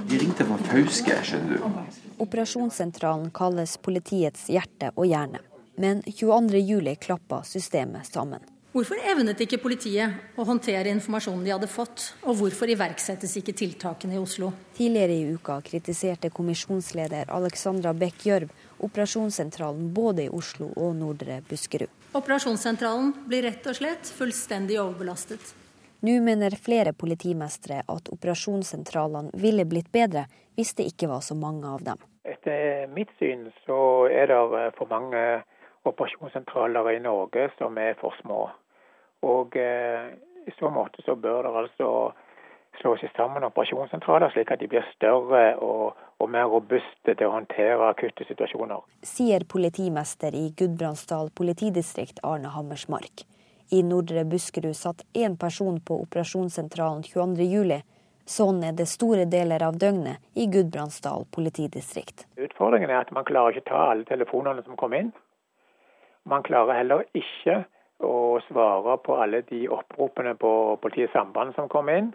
De 0.07 0.19
ringte 0.21 0.45
fra 0.47 0.59
Fauske, 0.69 1.17
skjønner 1.27 1.59
du. 1.59 1.97
Operasjonssentralen 2.23 3.33
kalles 3.35 3.75
politiets 3.83 4.47
hjerte 4.53 4.93
og 4.95 5.09
hjerne. 5.11 5.43
Men 5.79 6.03
22.07 6.07 6.95
klappa 7.03 7.43
systemet 7.47 8.07
sammen. 8.07 8.45
Hvorfor 8.75 9.01
evnet 9.11 9.41
ikke 9.41 9.59
politiet 9.63 10.37
å 10.39 10.45
håndtere 10.47 10.91
informasjonen 10.93 11.41
de 11.47 11.55
hadde 11.55 11.71
fått, 11.73 12.11
og 12.23 12.37
hvorfor 12.39 12.69
iverksettes 12.71 13.33
ikke 13.41 13.55
tiltakene 13.57 14.19
i 14.19 14.21
Oslo? 14.21 14.53
Tidligere 14.77 15.17
i 15.17 15.33
uka 15.35 15.57
kritiserte 15.65 16.31
kommisjonsleder 16.31 17.33
Alexandra 17.35 17.95
Beck 17.97 18.27
Gjørv 18.29 18.53
operasjonssentralen 18.85 19.89
både 19.95 20.27
i 20.27 20.29
Oslo 20.29 20.69
og 20.77 20.95
Nordre 20.99 21.41
Buskerud. 21.49 21.91
Operasjonssentralen 22.19 23.15
blir 23.29 23.49
rett 23.49 23.67
og 23.69 23.81
slett 23.81 24.13
fullstendig 24.15 24.79
overbelastet. 24.81 25.43
Nå 26.01 26.21
mener 26.23 26.55
flere 26.63 26.93
politimestre 26.95 27.81
at 27.91 28.11
operasjonssentralene 28.15 29.35
ville 29.35 29.65
blitt 29.67 29.91
bedre 29.91 30.29
hvis 30.55 30.77
det 30.79 30.87
ikke 30.93 31.09
var 31.11 31.25
så 31.27 31.35
mange 31.35 31.67
av 31.67 31.83
dem. 31.87 31.99
Etter 32.29 32.87
mitt 32.95 33.11
syn 33.19 33.49
så 33.65 34.07
er 34.07 34.31
det 34.31 34.63
for 34.79 34.91
mange 34.91 35.23
operasjonssentraler 35.89 36.93
i 36.93 37.03
Norge 37.03 37.49
som 37.59 37.79
er 37.83 37.99
for 37.99 38.15
små. 38.23 38.47
Og 39.27 39.57
eh, 39.59 40.13
i 40.47 40.55
så 40.59 40.71
måte 40.71 41.03
så 41.07 41.17
bør 41.19 41.49
det 41.49 41.55
altså 41.63 41.91
slå 42.79 42.95
seg 43.01 43.11
sammen 43.17 43.47
operasjonssentraler, 43.49 44.31
slik 44.35 44.53
at 44.55 44.63
de 44.63 44.69
blir 44.71 44.87
større 44.93 45.57
og, 45.65 45.99
og 46.23 46.31
mer 46.31 46.47
robuste 46.53 47.15
til 47.15 47.27
å 47.27 47.35
håndtere 47.35 47.91
akutte 47.91 48.27
situasjoner. 48.29 48.85
Sier 49.03 49.47
politimester 49.51 50.37
i 50.37 50.49
Gudbrandsdal 50.55 51.33
politidistrikt 51.35 52.23
Arne 52.23 52.55
Hammersmark. 52.55 53.27
I 53.71 53.83
Nordre 53.83 54.25
Buskerud 54.25 54.77
satt 54.77 55.03
én 55.13 55.37
person 55.37 55.81
på 55.81 56.01
operasjonssentralen 56.03 57.03
22.07. 57.05 57.81
Sånn 58.29 58.63
er 58.65 58.73
det 58.77 58.87
store 58.89 59.27
deler 59.29 59.63
av 59.65 59.77
døgnet 59.81 60.25
i 60.37 60.47
Gudbrandsdal 60.53 61.27
politidistrikt. 61.33 62.27
Utfordringen 62.37 62.89
er 62.89 63.03
at 63.03 63.13
man 63.13 63.27
klarer 63.29 63.57
ikke 63.57 63.71
ta 63.71 63.83
alle 63.91 64.09
telefonene 64.09 64.65
som 64.65 64.77
kommer 64.81 65.05
inn. 65.05 65.11
Man 66.29 66.45
klarer 66.49 66.81
heller 66.81 67.05
ikke 67.17 67.63
å 68.05 68.41
svare 68.47 68.97
på 69.05 69.17
alle 69.21 69.43
de 69.49 69.63
oppropene 69.73 70.33
på 70.41 70.53
politiets 70.81 71.13
samband 71.17 71.57
som 71.57 71.69
kommer 71.73 72.01
inn. 72.01 72.11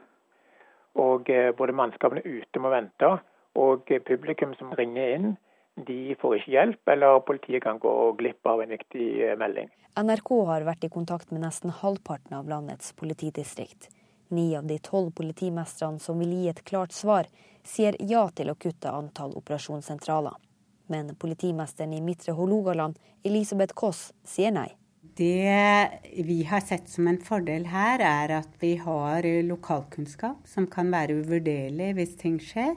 Og 0.97 1.29
eh, 1.33 1.51
både 1.57 1.73
mannskapene 1.77 2.21
ute 2.25 2.61
må 2.61 2.69
vente, 2.73 3.15
og 3.57 3.89
publikum 4.05 4.53
som 4.57 4.73
ringer 4.77 5.17
inn, 5.17 5.33
de 5.75 6.15
får 6.21 6.38
ikke 6.38 6.53
hjelp, 6.53 6.91
eller 6.95 7.23
politiet 7.25 7.63
kan 7.63 7.79
gå 7.81 7.93
glipp 8.19 8.45
av 8.47 8.62
en 8.62 8.73
viktig 8.75 9.07
eh, 9.25 9.38
melding. 9.39 9.71
NRK 9.97 10.29
har 10.49 10.65
vært 10.67 10.86
i 10.86 10.91
kontakt 10.93 11.33
med 11.33 11.43
nesten 11.45 11.73
halvparten 11.73 12.38
av 12.38 12.49
landets 12.49 12.93
politidistrikt. 12.97 13.89
Ni 14.33 14.55
av 14.57 14.65
de 14.69 14.79
tolv 14.81 15.12
politimestrene 15.17 16.01
som 16.01 16.21
vil 16.21 16.33
gi 16.33 16.47
et 16.49 16.63
klart 16.65 16.93
svar, 16.95 17.29
sier 17.63 17.97
ja 18.01 18.25
til 18.33 18.49
å 18.49 18.57
kutte 18.57 18.91
antall 18.91 19.36
operasjonssentraler. 19.38 20.38
Men 20.89 21.13
politimesteren 21.15 21.93
i 21.93 22.01
Midtre 22.03 22.33
Hålogaland, 22.38 22.97
Elisabeth 23.23 23.77
Kåss, 23.77 24.12
sier 24.25 24.53
nei. 24.53 24.71
Det 25.17 26.23
vi 26.25 26.39
har 26.49 26.63
sett 26.65 26.89
som 26.89 27.07
en 27.07 27.19
fordel 27.21 27.67
her, 27.69 28.01
er 28.01 28.33
at 28.39 28.53
vi 28.62 28.75
har 28.81 29.25
lokalkunnskap 29.45 30.47
som 30.49 30.65
kan 30.67 30.89
være 30.93 31.19
uvurderlig 31.21 31.91
hvis 31.99 32.15
ting 32.17 32.39
skjer. 32.41 32.73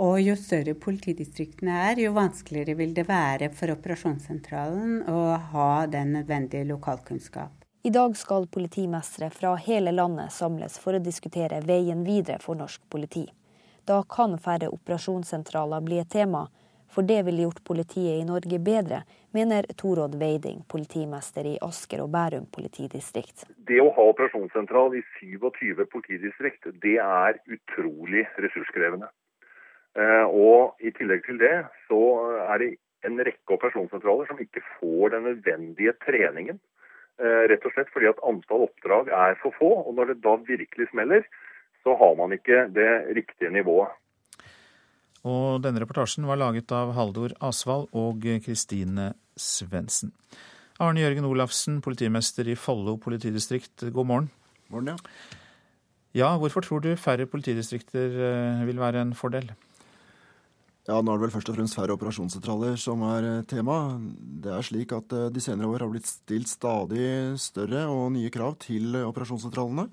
Og 0.00 0.16
jo 0.24 0.32
større 0.32 0.72
politidistriktene 0.80 1.74
er, 1.90 1.98
jo 2.00 2.14
vanskeligere 2.16 2.72
vil 2.78 2.94
det 2.96 3.02
være 3.04 3.50
for 3.52 3.74
operasjonssentralen 3.74 5.02
å 5.12 5.18
ha 5.52 5.72
den 5.92 6.14
nødvendige 6.16 6.64
lokalkunnskap. 6.70 7.52
I 7.84 7.92
dag 7.92 8.16
skal 8.16 8.48
politimestere 8.48 9.28
fra 9.34 9.52
hele 9.60 9.92
landet 9.92 10.32
samles 10.32 10.78
for 10.80 10.96
å 10.96 11.02
diskutere 11.04 11.60
veien 11.68 12.00
videre 12.08 12.40
for 12.40 12.56
norsk 12.56 12.80
politi. 12.88 13.26
Da 13.84 14.00
kan 14.08 14.38
færre 14.40 14.72
operasjonssentraler 14.72 15.84
bli 15.84 16.00
et 16.00 16.12
tema, 16.16 16.46
for 16.88 17.04
det 17.04 17.20
ville 17.28 17.44
gjort 17.44 17.60
politiet 17.68 18.22
i 18.22 18.26
Norge 18.26 18.56
bedre, 18.58 19.04
mener 19.36 19.68
Torodd 19.76 20.16
Veiding, 20.16 20.64
politimester 20.68 21.44
i 21.44 21.58
Asker 21.60 22.06
og 22.06 22.12
Bærum 22.16 22.48
politidistrikt. 22.48 23.44
Det 23.68 23.84
å 23.84 23.92
ha 23.92 24.10
operasjonssentral 24.16 24.96
i 24.96 25.04
27 25.20 25.84
politidistrikt, 25.92 26.72
det 26.80 26.96
er 27.04 27.44
utrolig 27.52 28.24
ressurskrevende. 28.40 29.12
Eh, 29.98 30.26
og 30.26 30.78
I 30.78 30.92
tillegg 30.94 31.24
til 31.26 31.40
det 31.40 31.54
så 31.88 32.00
er 32.46 32.62
det 32.62 32.70
en 33.08 33.16
rekke 33.24 33.56
operasjonssentraler 33.56 34.28
som 34.28 34.42
ikke 34.42 34.62
får 34.76 35.14
den 35.14 35.26
nødvendige 35.28 35.96
treningen. 36.04 36.60
Eh, 37.20 37.42
rett 37.50 37.64
og 37.66 37.74
slett 37.74 37.90
fordi 37.94 38.10
at 38.10 38.20
antall 38.26 38.66
oppdrag 38.68 39.10
er 39.12 39.38
for 39.42 39.56
få. 39.56 39.72
Og 39.88 39.96
når 39.96 40.12
det 40.12 40.20
da 40.26 40.36
virkelig 40.46 40.90
smeller, 40.92 41.26
så 41.84 41.96
har 41.96 42.14
man 42.18 42.36
ikke 42.36 42.68
det 42.76 42.92
riktige 43.16 43.52
nivået. 43.52 43.92
Og 45.28 45.60
denne 45.60 45.82
reportasjen 45.82 46.24
var 46.28 46.40
laget 46.40 46.72
av 46.72 46.94
Haldor 46.96 47.34
Asvald 47.44 47.90
og 47.92 48.24
Kristine 48.44 49.12
Svendsen. 49.36 50.14
Arne 50.80 51.02
Jørgen 51.02 51.26
Olafsen, 51.28 51.82
politimester 51.84 52.48
i 52.48 52.56
Follo 52.56 52.94
politidistrikt, 52.96 53.84
god 53.92 54.06
morgen. 54.08 54.30
Morgen, 54.72 54.94
ja. 54.94 54.96
Ja, 56.16 56.30
hvorfor 56.40 56.64
tror 56.64 56.80
du 56.80 56.94
færre 56.96 57.26
politidistrikter 57.28 58.16
eh, 58.16 58.62
vil 58.66 58.80
være 58.80 59.02
en 59.04 59.12
fordel? 59.14 59.52
Ja, 60.90 60.96
Nå 60.98 61.12
er 61.12 61.20
det 61.20 61.28
vel 61.28 61.34
først 61.36 61.50
og 61.52 61.54
fremst 61.54 61.76
færre 61.78 61.94
operasjonssentraler 61.94 62.78
som 62.82 63.04
er 63.06 63.26
eh, 63.28 63.42
tema. 63.46 63.76
Det 64.42 64.50
er 64.50 64.64
slik 64.66 64.90
at 64.96 65.12
eh, 65.14 65.28
de 65.30 65.42
senere 65.44 65.68
år 65.70 65.84
har 65.84 65.90
blitt 65.92 66.08
stilt 66.10 66.50
stadig 66.50 67.36
større 67.38 67.84
og 67.92 68.08
nye 68.16 68.32
krav 68.34 68.56
til 68.64 68.96
operasjonssentralene. 69.04 69.84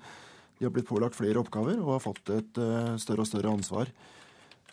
De 0.57 0.65
har 0.65 0.73
blitt 0.73 0.87
pålagt 0.89 1.13
flere 1.19 1.37
oppgaver 1.43 1.77
og 1.83 1.91
har 1.93 2.01
fått 2.01 2.31
et 2.33 2.57
større 2.97 3.21
og 3.21 3.29
større 3.29 3.51
ansvar. 3.53 3.91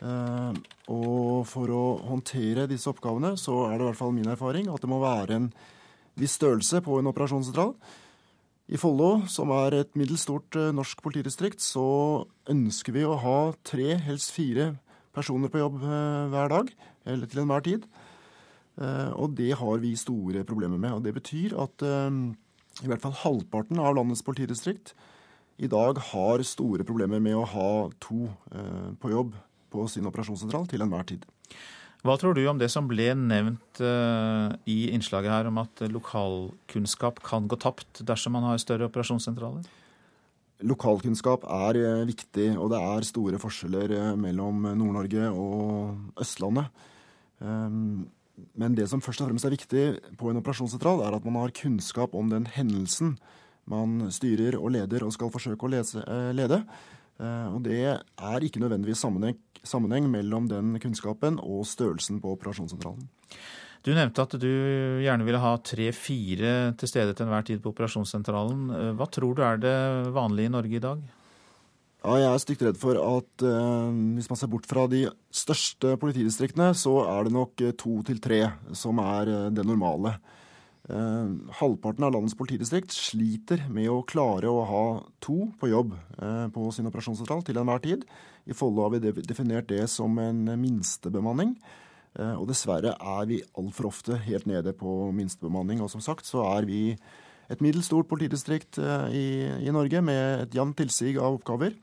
Og 0.00 1.42
for 1.44 1.72
å 1.76 1.82
håndtere 2.08 2.64
disse 2.70 2.88
oppgavene 2.88 3.34
så 3.36 3.58
er 3.66 3.76
det 3.76 3.84
i 3.84 3.88
hvert 3.90 3.98
fall 3.98 4.14
min 4.16 4.30
erfaring 4.32 4.70
at 4.72 4.80
det 4.80 4.88
må 4.88 5.02
være 5.02 5.36
en 5.36 5.50
viss 6.16 6.38
størrelse 6.38 6.80
på 6.86 7.02
en 7.02 7.10
operasjonssentral. 7.12 7.74
I 8.72 8.80
Follo, 8.80 9.26
som 9.28 9.52
er 9.52 9.76
et 9.82 9.92
middels 9.92 10.24
stort 10.24 10.56
eh, 10.56 10.72
norsk 10.72 11.04
politidistrikt, 11.04 11.60
så 11.60 12.24
ønsker 12.48 12.96
vi 12.96 13.04
å 13.04 13.18
ha 13.20 13.38
tre, 13.60 13.98
helst 14.06 14.32
fire 14.32 14.70
personer 15.14 15.52
på 15.52 15.60
jobb 15.62 15.80
eh, 15.82 16.24
hver 16.32 16.52
dag, 16.52 16.72
eller 17.06 17.30
til 17.30 17.42
enhver 17.44 17.64
tid. 17.66 17.86
Eh, 18.80 19.10
og 19.14 19.36
det 19.38 19.52
har 19.60 19.82
vi 19.82 19.94
store 19.98 20.44
problemer 20.48 20.80
med. 20.80 20.96
Og 20.96 21.04
det 21.04 21.14
betyr 21.16 21.56
at 21.62 21.86
i 22.82 22.90
hvert 22.90 23.04
fall 23.04 23.14
halvparten 23.20 23.78
av 23.78 23.94
landets 23.94 24.24
politidistrikt 24.26 24.96
i 25.62 25.70
dag 25.70 26.00
har 26.10 26.42
store 26.42 26.82
problemer 26.82 27.22
med 27.22 27.36
å 27.38 27.46
ha 27.46 27.68
to 28.02 28.26
på 28.98 29.10
jobb 29.12 29.36
på 29.70 29.84
sin 29.86 30.08
operasjonssentral 30.10 30.66
til 30.66 30.82
enhver 30.82 31.06
tid. 31.06 31.22
Hva 32.02 32.16
tror 32.18 32.34
du 32.34 32.42
om 32.50 32.58
det 32.58 32.66
som 32.74 32.88
ble 32.90 33.12
nevnt 33.14 33.78
i 34.66 34.78
innslaget 34.90 35.30
her, 35.30 35.46
om 35.52 35.62
at 35.62 35.84
lokalkunnskap 35.86 37.22
kan 37.22 37.46
gå 37.46 37.60
tapt 37.62 38.02
dersom 38.02 38.34
man 38.34 38.48
har 38.48 38.58
større 38.58 38.90
operasjonssentraler? 38.90 39.62
Lokalkunnskap 40.64 41.46
er 41.46 41.78
uh, 41.82 42.08
viktig, 42.08 42.48
og 42.56 42.72
det 42.72 42.80
er 42.80 43.06
store 43.08 43.40
forskjeller 43.42 43.94
uh, 43.94 44.10
mellom 44.20 44.66
Nord-Norge 44.72 45.30
og 45.30 46.20
Østlandet. 46.20 46.84
Um, 47.38 48.06
men 48.58 48.74
det 48.74 48.88
som 48.90 49.02
først 49.04 49.22
og 49.22 49.30
fremst 49.30 49.46
er 49.46 49.54
viktig 49.54 49.84
på 50.18 50.30
en 50.30 50.40
operasjonssentral, 50.40 51.04
er 51.04 51.14
at 51.14 51.26
man 51.26 51.38
har 51.38 51.54
kunnskap 51.54 52.16
om 52.18 52.32
den 52.32 52.48
hendelsen 52.50 53.14
man 53.70 54.10
styrer 54.12 54.58
og 54.58 54.74
leder 54.74 55.04
og 55.06 55.14
skal 55.14 55.30
forsøke 55.32 55.64
å 55.64 55.70
lese, 55.70 56.02
lede. 56.34 56.58
Og 57.22 57.60
det 57.64 57.78
er 57.86 58.44
ikke 58.44 58.60
nødvendigvis 58.60 59.00
sammenheng 59.00 59.38
sammenheng 59.64 60.08
mellom 60.12 60.48
den 60.48 60.76
kunnskapen 60.80 61.38
og 61.42 61.64
størrelsen 61.68 62.20
på 62.20 62.34
operasjonssentralen. 62.36 63.08
Du 63.84 63.92
nevnte 63.92 64.24
at 64.24 64.36
du 64.40 64.48
gjerne 65.04 65.26
ville 65.26 65.42
ha 65.42 65.56
tre-fire 65.60 66.72
til 66.80 66.88
stede 66.88 67.12
til 67.12 67.26
enhver 67.26 67.44
tid 67.44 67.60
på 67.60 67.74
operasjonssentralen. 67.74 68.94
Hva 68.96 69.08
tror 69.12 69.36
du 69.36 69.42
er 69.44 69.60
det 69.60 69.76
vanlige 70.16 70.48
i 70.48 70.54
Norge 70.54 70.78
i 70.78 70.84
dag? 70.84 71.02
Ja, 72.04 72.14
jeg 72.20 72.30
er 72.30 72.40
stygt 72.40 72.64
redd 72.64 72.80
for 72.80 73.00
at 73.00 73.44
eh, 73.44 73.98
hvis 74.16 74.28
man 74.28 74.40
ser 74.40 74.50
bort 74.52 74.66
fra 74.68 74.86
de 74.92 75.06
største 75.32 75.94
politidistriktene, 76.00 76.72
så 76.76 76.98
er 77.04 77.28
det 77.28 77.36
nok 77.36 77.64
to 77.80 77.98
til 78.08 78.20
tre 78.24 78.40
som 78.76 79.00
er 79.00 79.30
uh, 79.32 79.52
det 79.52 79.64
normale. 79.64 80.12
Eh, 80.88 81.28
halvparten 81.60 82.04
av 82.04 82.12
landets 82.12 82.36
politidistrikt 82.36 82.92
sliter 82.92 83.62
med 83.72 83.88
å 83.88 84.02
klare 84.04 84.50
å 84.52 84.66
ha 84.68 84.82
to 85.24 85.46
på 85.56 85.70
jobb 85.70 85.94
eh, 85.96 86.44
på 86.52 86.66
sin 86.76 86.90
operasjonssentral 86.90 87.40
til 87.46 87.56
enhver 87.56 87.80
tid. 87.80 88.04
I 88.44 88.56
Follo 88.56 88.84
har 88.84 88.92
vi 88.92 89.14
definert 89.24 89.70
det 89.70 89.86
som 89.88 90.18
en 90.20 90.44
minstebemanning. 90.60 91.54
Eh, 91.56 91.83
og 92.14 92.44
dessverre 92.46 92.92
er 92.94 93.24
vi 93.26 93.40
altfor 93.58 93.88
ofte 93.88 94.14
helt 94.22 94.44
nede 94.46 94.70
på 94.78 95.10
minstebemanning. 95.16 95.80
Og 95.82 95.90
som 95.90 96.02
sagt 96.04 96.28
så 96.28 96.44
er 96.46 96.68
vi 96.68 96.80
et 97.50 97.64
middels 97.64 97.88
stort 97.90 98.06
politidistrikt 98.06 98.78
i, 99.10 99.24
i, 99.58 99.72
Norge 99.74 99.98
med 99.98 100.44
et 100.44 100.54
jevnt 100.54 100.78
tilsig 100.78 101.16
av 101.18 101.40
oppgaver. 101.40 101.74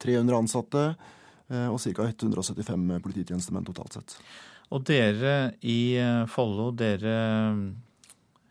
300 0.00 0.38
ansatte 0.38 0.86
og 1.50 1.76
ca. 1.76 2.08
175 2.08 2.88
polititjenestemenn 3.04 3.68
totalt 3.68 3.98
sett. 3.98 4.16
Og 4.72 4.80
dere 4.88 5.52
i 5.60 6.00
Follo, 6.32 6.70
dere 6.72 7.18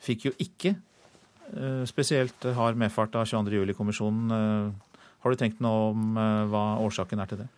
fikk 0.04 0.30
jo 0.30 0.34
ikke 0.40 0.74
eh, 0.74 1.84
spesielt 1.90 2.50
hard 2.58 2.80
medfart 2.80 3.16
av 3.20 3.28
22.07-kommisjonen. 3.30 4.36
Eh, 4.36 5.06
har 5.20 5.32
du 5.32 5.40
tenkt 5.40 5.64
noe 5.64 5.92
om 5.92 6.20
eh, 6.20 6.44
hva 6.52 6.66
årsaken 6.86 7.24
er 7.24 7.32
til 7.32 7.44
det? 7.44 7.50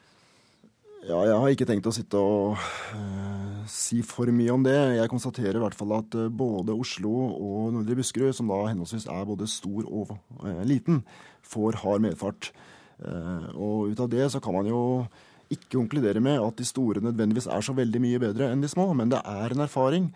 Ja, 1.02 1.18
jeg 1.26 1.38
har 1.42 1.50
ikke 1.50 1.66
tenkt 1.66 1.88
å 1.90 1.94
sitte 1.96 2.20
og 2.22 2.60
uh, 2.94 3.62
si 3.70 4.04
for 4.06 4.30
mye 4.30 4.54
om 4.54 4.62
det. 4.66 4.78
Jeg 5.00 5.10
konstaterer 5.10 5.58
i 5.58 5.64
hvert 5.64 5.78
fall 5.78 5.96
at 5.98 6.14
uh, 6.14 6.28
både 6.30 6.76
Oslo 6.78 7.12
og 7.32 7.72
Nordre 7.74 7.98
Buskerud, 7.98 8.36
som 8.38 8.52
da 8.52 8.60
henholdsvis 8.70 9.08
er 9.10 9.26
både 9.26 9.50
stor 9.50 9.88
og 9.90 10.14
uh, 10.44 10.62
liten, 10.68 11.02
får 11.42 11.82
hard 11.82 12.06
medfart. 12.06 12.52
og 13.58 13.90
ut 13.90 14.00
av 14.00 14.10
det 14.14 14.28
så 14.30 14.40
kan 14.40 14.54
man 14.54 14.68
jo 14.70 14.82
ikke 15.52 15.74
konkludere 15.74 16.22
med 16.22 16.38
at 16.40 16.60
de 16.60 16.66
store 16.68 17.02
nødvendigvis 17.02 17.50
er 17.50 17.66
så 17.66 17.74
veldig 17.74 18.02
mye 18.04 18.20
bedre 18.22 18.52
enn 18.52 18.62
de 18.62 18.70
små, 18.70 18.92
men 18.94 19.10
det 19.10 19.20
er 19.26 19.56
en 19.56 19.66
erfaring 19.66 20.12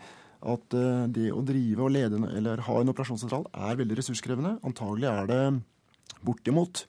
at 0.45 0.75
eh, 0.77 1.05
det 1.11 1.31
å 1.33 1.43
drive 1.45 1.87
og 1.87 1.93
lede 1.95 2.21
eller 2.37 2.63
ha 2.67 2.77
en 2.79 2.91
operasjonssentral 2.93 3.47
er 3.49 3.79
veldig 3.79 3.97
ressurskrevende. 3.99 4.55
Antagelig 4.67 5.09
er 5.09 5.29
det 5.31 5.41
bortimot 6.25 6.85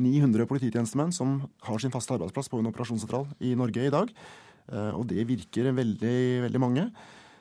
900 0.00 0.48
polititjenestemenn 0.50 1.14
som 1.14 1.38
har 1.66 1.82
sin 1.82 1.92
faste 1.94 2.16
arbeidsplass 2.16 2.50
på 2.50 2.60
en 2.60 2.70
operasjonssentral 2.70 3.28
i 3.46 3.54
Norge 3.58 3.86
i 3.86 3.92
dag. 3.92 4.12
Eh, 4.70 4.92
og 4.96 5.06
det 5.10 5.26
virker 5.28 5.70
veldig, 5.76 6.18
veldig 6.46 6.62
mange. 6.62 6.88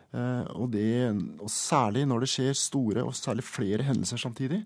Eh, 0.10 0.45
og, 0.55 0.70
det, 0.76 0.91
og 1.39 1.51
særlig 1.53 2.05
når 2.10 2.26
det 2.26 2.32
skjer 2.36 2.62
store 2.62 3.07
og 3.07 3.18
særlig 3.18 3.47
flere 3.47 3.88
hendelser 3.88 4.22
samtidig, 4.22 4.62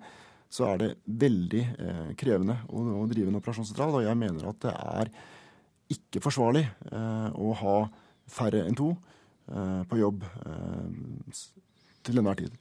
så 0.53 0.67
er 0.69 0.81
det 0.83 0.91
veldig 1.07 1.61
krevende 2.13 2.59
å, 2.69 3.07
drive 3.09 3.31
en 3.31 3.39
operasjonssentral. 3.39 3.95
Og 3.97 4.03
jeg 4.05 4.19
mener 4.21 4.51
at 4.51 4.59
det 4.61 4.73
er 4.75 5.09
ikke 5.95 6.21
forsvarlig 6.21 6.61
å 6.93 7.55
ha 7.57 7.77
færre 8.29 8.61
enn 8.67 8.77
to. 8.77 8.91
Eh, 9.51 9.81
på 9.91 9.99
jobb 9.99 10.23
eh, 10.23 11.39
til 12.03 12.19
enhver 12.19 12.37
tid. 12.39 12.53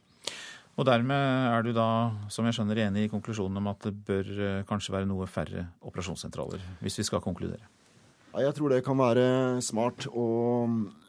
Og 0.73 0.87
dermed 0.87 1.13
er 1.53 1.65
du 1.65 1.69
da, 1.75 1.87
som 2.33 2.47
jeg 2.47 2.57
skjønner, 2.57 2.81
enig 2.87 3.05
i 3.05 3.11
konklusjonen 3.11 3.59
om 3.61 3.69
at 3.69 3.85
det 3.85 3.93
bør 4.07 4.29
eh, 4.33 4.63
kanskje 4.65 4.95
være 4.95 5.09
noe 5.09 5.27
færre 5.29 5.67
operasjonssentraler, 5.85 6.63
hvis 6.81 6.97
vi 6.97 7.05
skal 7.05 7.21
konkludere? 7.21 7.69
Jeg 8.33 8.55
tror 8.57 8.73
det 8.73 8.81
kan 8.81 8.97
være 8.97 9.61
smart 9.61 10.07
å 10.09 10.25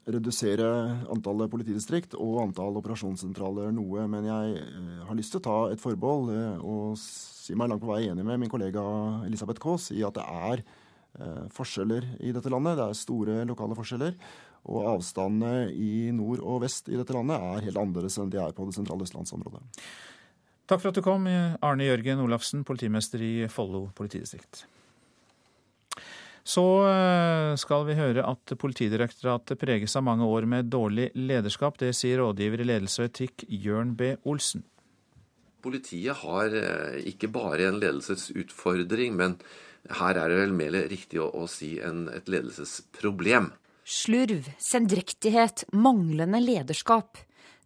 redusere 0.05 0.67
antallet 1.09 1.49
politidistrikt 1.49 2.13
og 2.21 2.43
antall 2.43 2.77
operasjonssentraler 2.83 3.73
noe, 3.73 4.05
men 4.13 4.29
jeg 4.29 4.67
har 5.09 5.17
lyst 5.17 5.33
til 5.33 5.41
å 5.41 5.47
ta 5.47 5.57
et 5.73 5.81
forbehold 5.81 6.29
og 6.61 6.99
si 7.01 7.57
meg 7.57 7.73
langt 7.73 7.81
på 7.81 7.89
vei 7.89 8.11
enig 8.11 8.27
med 8.29 8.43
min 8.43 8.53
kollega 8.53 8.85
Elisabeth 9.25 9.63
Kaas 9.65 9.89
i 9.97 10.05
at 10.05 10.21
det 10.21 10.27
er 10.29 10.65
forskjeller 11.57 12.05
i 12.27 12.35
dette 12.37 12.53
landet. 12.53 12.77
Det 12.77 12.91
er 12.91 13.01
store 13.01 13.41
lokale 13.49 13.79
forskjeller. 13.79 14.19
Og 14.65 14.89
avstandene 14.95 15.69
i 15.71 16.11
nord 16.17 16.41
og 16.41 16.63
vest 16.65 16.89
i 16.89 16.97
dette 16.97 17.13
landet 17.17 17.37
er 17.37 17.67
helt 17.69 17.81
annerledes 17.81 18.17
enn 18.21 18.33
de 18.33 18.41
er 18.41 18.55
på 18.57 18.65
det 18.69 18.77
sentrale 18.77 19.05
østlandsområdet. 19.05 19.61
Takk 20.65 20.81
for 20.81 20.89
at 20.89 20.97
du 20.97 21.05
kom, 21.05 21.27
Arne 21.29 21.85
Jørgen 21.91 22.23
Olafsen, 22.25 22.63
politimester 22.65 23.21
i 23.21 23.35
Follo 23.53 23.91
politidistrikt. 23.97 24.65
Så 26.45 26.63
eh, 26.85 27.55
skal 27.57 27.87
vi 27.89 27.97
høre 27.97 28.25
at 28.29 28.53
Politidirektoratet 28.61 29.59
preges 29.61 29.97
av 29.97 30.05
mange 30.05 30.29
år 30.29 30.45
med 30.49 30.69
dårlig 30.69 31.09
lederskap. 31.17 31.79
Det 31.81 31.95
sier 31.97 32.21
rådgiver 32.21 32.61
i 32.61 32.69
ledelse 32.69 33.01
og 33.01 33.09
etikk 33.09 33.47
Jørn 33.49 33.95
B. 33.97 34.13
Olsen. 34.29 34.67
Politiet 35.65 36.21
har 36.21 36.53
eh, 36.53 37.01
ikke 37.09 37.33
bare 37.33 37.71
en 37.71 37.81
ledelsesutfordring, 37.81 39.17
men 39.17 39.39
her 39.89 40.21
er 40.21 40.29
det 40.29 40.43
vel 40.43 40.53
mer 40.57 40.77
riktig 40.93 41.23
å, 41.25 41.31
å 41.33 41.49
si 41.49 41.79
en, 41.81 42.11
et 42.13 42.29
ledelsesproblem. 42.29 43.49
Slurv, 43.85 44.47
sendrektighet, 44.59 45.67
manglende 45.77 46.39
lederskap. 46.41 47.19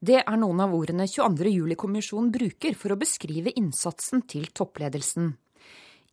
Det 0.03 0.17
er 0.19 0.39
noen 0.41 0.59
av 0.65 0.73
ordene 0.75 1.05
22. 1.07 1.53
juli-kommisjonen 1.53 2.33
bruker 2.35 2.75
for 2.75 2.91
å 2.91 2.99
beskrive 2.99 3.53
innsatsen 3.55 4.25
til 4.27 4.49
toppledelsen. 4.51 5.37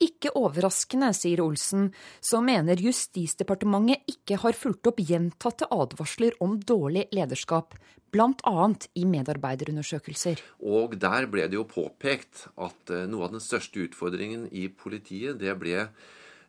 Ikke 0.06 0.30
overraskende, 0.38 1.10
sier 1.18 1.42
Olsen, 1.42 1.88
som 2.22 2.46
mener 2.46 2.78
Justisdepartementet 2.86 4.04
ikke 4.12 4.38
har 4.44 4.54
fulgt 4.54 4.92
opp 4.92 5.02
gjentatte 5.02 5.72
advarsler 5.74 6.38
om 6.44 6.60
dårlig 6.60 7.08
lederskap, 7.16 7.74
bl.a. 8.14 8.68
i 8.94 9.08
medarbeiderundersøkelser. 9.10 10.44
Og 10.70 10.94
der 11.02 11.26
ble 11.32 11.48
det 11.50 11.58
jo 11.58 11.66
påpekt 11.66 12.46
at 12.62 12.94
eh, 12.94 13.08
noe 13.10 13.26
av 13.26 13.34
den 13.34 13.44
største 13.44 13.82
utfordringen 13.88 14.46
i 14.54 14.68
politiet, 14.70 15.40
det 15.42 15.58
ble 15.58 15.88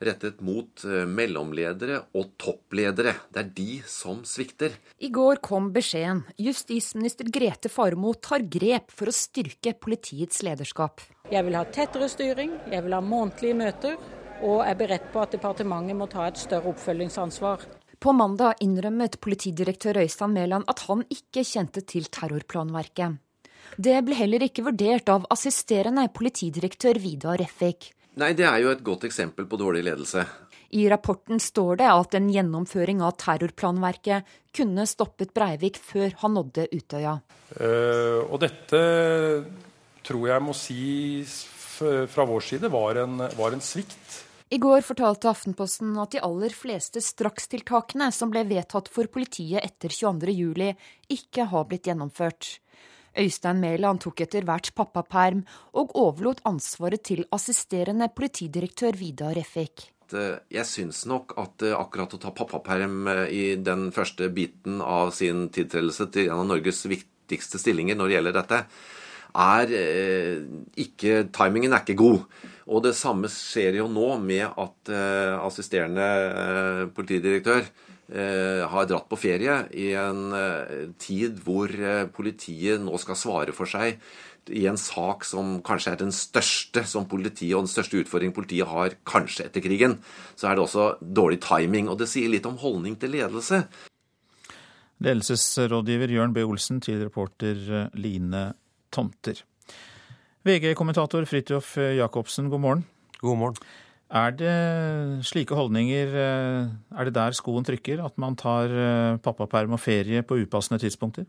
rettet 0.05 0.43
mot 0.45 0.85
eh, 0.85 1.05
mellomledere 1.09 2.03
og 2.17 2.35
toppledere. 2.41 3.15
Det 3.33 3.43
er 3.43 3.51
de 3.57 3.79
som 3.89 4.23
svikter. 4.29 4.77
I 4.99 5.11
går 5.15 5.41
kom 5.45 5.71
beskjeden. 5.75 6.25
Justisminister 6.41 7.31
Grete 7.33 7.71
Farmo 7.73 8.15
tar 8.15 8.45
grep 8.51 8.93
for 8.95 9.11
å 9.11 9.17
styrke 9.17 9.77
politiets 9.81 10.43
lederskap. 10.47 11.05
Jeg 11.33 11.43
vil 11.47 11.59
ha 11.59 11.65
tettere 11.73 12.11
styring, 12.11 12.55
jeg 12.71 12.85
vil 12.87 12.95
ha 12.95 13.03
månedlige 13.03 13.59
møter, 13.59 13.99
og 14.45 14.63
er 14.67 14.77
beredt 14.79 15.11
på 15.13 15.23
at 15.23 15.35
departementet 15.35 15.97
må 15.99 16.09
ta 16.13 16.29
et 16.29 16.39
større 16.39 16.75
oppfølgingsansvar. 16.75 17.65
På 17.99 18.13
mandag 18.13 18.61
innrømmet 18.61 19.17
politidirektør 19.25 20.03
Øystein 20.03 20.35
Mæland 20.37 20.69
at 20.69 20.85
han 20.87 21.07
ikke 21.09 21.47
kjente 21.49 21.81
til 21.89 22.11
terrorplanverket. 22.13 23.17
Det 23.75 23.97
ble 24.07 24.17
heller 24.17 24.45
ikke 24.47 24.65
vurdert 24.69 25.09
av 25.11 25.27
assisterende 25.33 26.07
politidirektør 26.15 27.01
Vidar 27.03 27.41
Refvik. 27.41 27.91
Nei, 28.17 28.33
det 28.33 28.47
er 28.49 28.63
jo 28.65 28.73
et 28.73 28.85
godt 28.85 29.05
eksempel 29.05 29.45
på 29.49 29.59
dårlig 29.61 29.83
ledelse. 29.85 30.25
I 30.77 30.87
rapporten 30.91 31.41
står 31.41 31.83
det 31.83 31.89
at 31.93 32.17
en 32.17 32.31
gjennomføring 32.33 33.03
av 33.05 33.19
terrorplanverket 33.21 34.27
kunne 34.57 34.87
stoppet 34.89 35.35
Breivik 35.37 35.77
før 35.79 36.15
han 36.23 36.35
nådde 36.39 36.67
Utøya. 36.73 37.19
Uh, 37.61 38.25
og 38.25 38.41
dette 38.43 38.81
tror 40.07 40.31
jeg 40.31 40.43
må 40.43 40.55
si 40.57 40.81
fra 41.77 42.25
vår 42.25 42.45
side 42.47 42.71
var 42.73 43.03
en, 43.03 43.21
var 43.37 43.53
en 43.53 43.63
svikt. 43.63 44.23
I 44.49 44.59
går 44.63 44.85
fortalte 44.87 45.29
Aftenposten 45.29 45.97
at 45.99 46.15
de 46.15 46.23
aller 46.23 46.55
fleste 46.55 47.03
strakstiltakene 47.03 48.13
som 48.15 48.31
ble 48.31 48.45
vedtatt 48.47 48.89
for 48.95 49.11
politiet 49.11 49.59
etter 49.61 49.91
22.07, 49.91 50.71
ikke 51.13 51.49
har 51.51 51.67
blitt 51.67 51.91
gjennomført. 51.91 52.57
Øystein 53.17 53.61
Mæland 53.63 54.05
tok 54.05 54.21
etter 54.27 54.45
hvert 54.45 54.73
pappaperm 54.77 55.45
og 55.73 55.95
overlot 55.97 56.43
ansvaret 56.49 57.05
til 57.09 57.25
assisterende 57.33 58.11
politidirektør 58.13 58.99
Vidar 59.01 59.37
Refvik. 59.37 59.91
Eh, 60.15 60.37
jeg 60.55 60.67
syns 60.69 61.03
nok 61.11 61.35
at 61.41 61.65
eh, 61.67 61.75
akkurat 61.75 62.13
å 62.15 62.21
ta 62.23 62.31
pappaperm 62.35 63.09
eh, 63.11 63.25
i 63.33 63.45
den 63.59 63.89
første 63.95 64.29
biten 64.35 64.79
av 64.85 65.11
sin 65.17 65.49
tiltredelse 65.55 66.07
til 66.15 66.31
en 66.31 66.45
av 66.45 66.51
Norges 66.53 66.85
viktigste 66.87 67.59
stillinger 67.59 67.99
når 67.99 68.07
det 68.11 68.17
gjelder 68.19 68.37
dette, 68.37 68.61
er 69.37 69.73
ikke 70.81 71.27
Timingen 71.35 71.75
er 71.75 71.83
ikke 71.83 71.99
god. 71.99 72.23
Og 72.73 72.81
det 72.87 72.95
samme 72.97 73.29
skjer 73.29 73.83
jo 73.83 73.89
nå 73.93 74.15
med 74.23 74.47
at 74.49 74.93
assisterende 75.45 76.87
politidirektør 76.97 77.67
har 78.07 78.87
dratt 78.87 79.09
på 79.11 79.19
ferie 79.19 79.55
i 79.75 79.89
en 79.99 80.95
tid 81.03 81.41
hvor 81.43 81.73
politiet 82.15 82.79
nå 82.79 83.01
skal 83.03 83.19
svare 83.19 83.55
for 83.57 83.67
seg 83.67 83.99
i 84.53 84.67
en 84.71 84.79
sak 84.79 85.25
som 85.27 85.59
kanskje 85.67 85.93
er 85.93 86.01
den 86.01 86.13
største 86.15 86.85
som 86.87 87.07
politiet, 87.11 87.55
og 87.57 87.65
den 87.65 87.73
største 87.73 88.01
utfordringen 88.03 88.37
politiet 88.37 88.69
har 88.71 88.95
kanskje 89.09 89.49
etter 89.49 89.65
krigen, 89.65 89.99
så 90.39 90.51
er 90.51 90.57
det 90.57 90.65
også 90.67 90.87
dårlig 91.01 91.41
timing. 91.45 91.91
Og 91.91 91.99
det 92.01 92.09
sier 92.11 92.31
litt 92.31 92.47
om 92.47 92.59
holdning 92.61 92.97
til 93.01 93.15
ledelse. 93.17 93.65
Ledelsesrådgiver 95.03 96.15
Jørn 96.15 96.37
B. 96.37 96.45
Olsen 96.47 96.81
til 96.81 97.03
reporter 97.05 97.59
eh, 97.59 97.99
Line 98.01 98.49
Tomter. 98.95 99.43
VG-kommentator 100.47 101.27
Fridtjof 101.29 101.75
Jacobsen, 101.99 102.49
god 102.53 102.63
morgen. 102.63 102.87
God 103.19 103.41
morgen. 103.41 103.59
Er 104.07 104.35
det 104.39 104.55
slike 105.27 105.57
holdninger 105.59 106.13
eh, 106.15 106.69
Er 106.95 107.09
det 107.09 107.17
der 107.17 107.35
skoen 107.35 107.67
trykker? 107.67 108.05
At 108.07 108.15
man 108.23 108.37
tar 108.39 108.71
eh, 108.71 109.19
pappaperm 109.19 109.75
og 109.75 109.83
ferie 109.83 110.23
på 110.23 110.39
upassende 110.45 110.79
tidspunkter? 110.83 111.27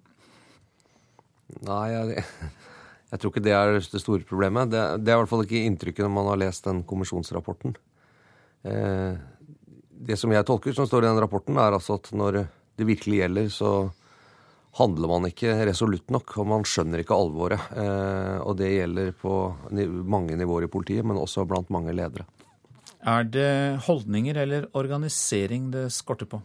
Nei, 1.65 1.87
jeg, 1.89 2.23
jeg 3.11 3.19
tror 3.19 3.33
ikke 3.33 3.45
det 3.47 3.55
er 3.57 3.73
det 3.79 4.03
store 4.03 4.27
problemet. 4.27 4.69
Det, 4.69 4.83
det 5.01 5.09
er 5.09 5.17
i 5.17 5.23
hvert 5.23 5.31
fall 5.31 5.45
ikke 5.47 5.65
inntrykket 5.65 6.05
når 6.05 6.13
man 6.19 6.31
har 6.33 6.41
lest 6.45 6.69
den 6.69 6.83
kommisjonsrapporten. 6.85 7.73
Eh, 8.61 9.17
det 9.97 10.19
som 10.21 10.31
jeg 10.31 10.45
tolker 10.45 10.77
som 10.77 10.85
står 10.85 11.07
i 11.07 11.09
den 11.09 11.23
rapporten, 11.23 11.57
er 11.57 11.73
altså 11.73 11.97
at 11.97 12.11
når 12.13 12.43
det 12.77 12.85
virkelig 12.85 13.23
gjelder, 13.23 13.49
så 13.49 13.71
handler 14.77 15.09
man 15.09 15.25
ikke 15.31 15.55
resolutt 15.65 16.11
nok, 16.13 16.35
og 16.37 16.49
man 16.53 16.65
skjønner 16.67 17.01
ikke 17.01 17.17
alvoret. 17.17 17.71
Eh, 17.73 18.37
og 18.43 18.57
det 18.59 18.69
gjelder 18.75 19.15
på 19.17 19.37
mange 20.05 20.37
nivåer 20.37 20.67
i 20.67 20.71
politiet, 20.71 21.07
men 21.07 21.17
også 21.17 21.47
blant 21.49 21.73
mange 21.73 21.95
ledere. 21.97 22.27
Er 23.05 23.27
det 23.29 23.83
holdninger 23.85 24.37
eller 24.41 24.69
organisering 24.73 25.71
det 25.73 25.89
skorter 25.93 26.25
på? 26.29 26.41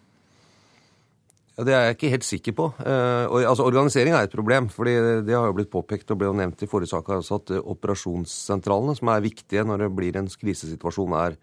Ja, 1.57 1.65
Det 1.65 1.75
er 1.75 1.83
jeg 1.85 1.97
ikke 1.97 2.13
helt 2.13 2.25
sikker 2.25 2.53
på. 2.57 2.67
Eh, 2.81 3.25
altså, 3.45 3.65
Organisering 3.65 4.15
er 4.15 4.25
et 4.25 4.33
problem. 4.33 4.69
fordi 4.69 5.25
Det 5.25 5.35
har 5.35 5.47
jo 5.47 5.53
blitt 5.53 5.71
påpekt 5.71 6.11
og 6.11 6.19
ble 6.19 6.27
jo 6.27 6.33
nevnt 6.33 6.63
i 6.63 6.67
forrige 6.67 6.89
sak 6.89 7.09
altså 7.09 7.37
at 7.37 7.51
eh, 7.51 7.61
operasjonssentralene, 7.61 8.97
som 8.97 9.09
er 9.09 9.21
viktige 9.21 9.65
når 9.65 9.79
det 9.79 9.97
blir 9.97 10.17
en 10.17 10.29
krisesituasjon, 10.29 11.13
er 11.13 11.37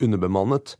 underbemannet. 0.00 0.76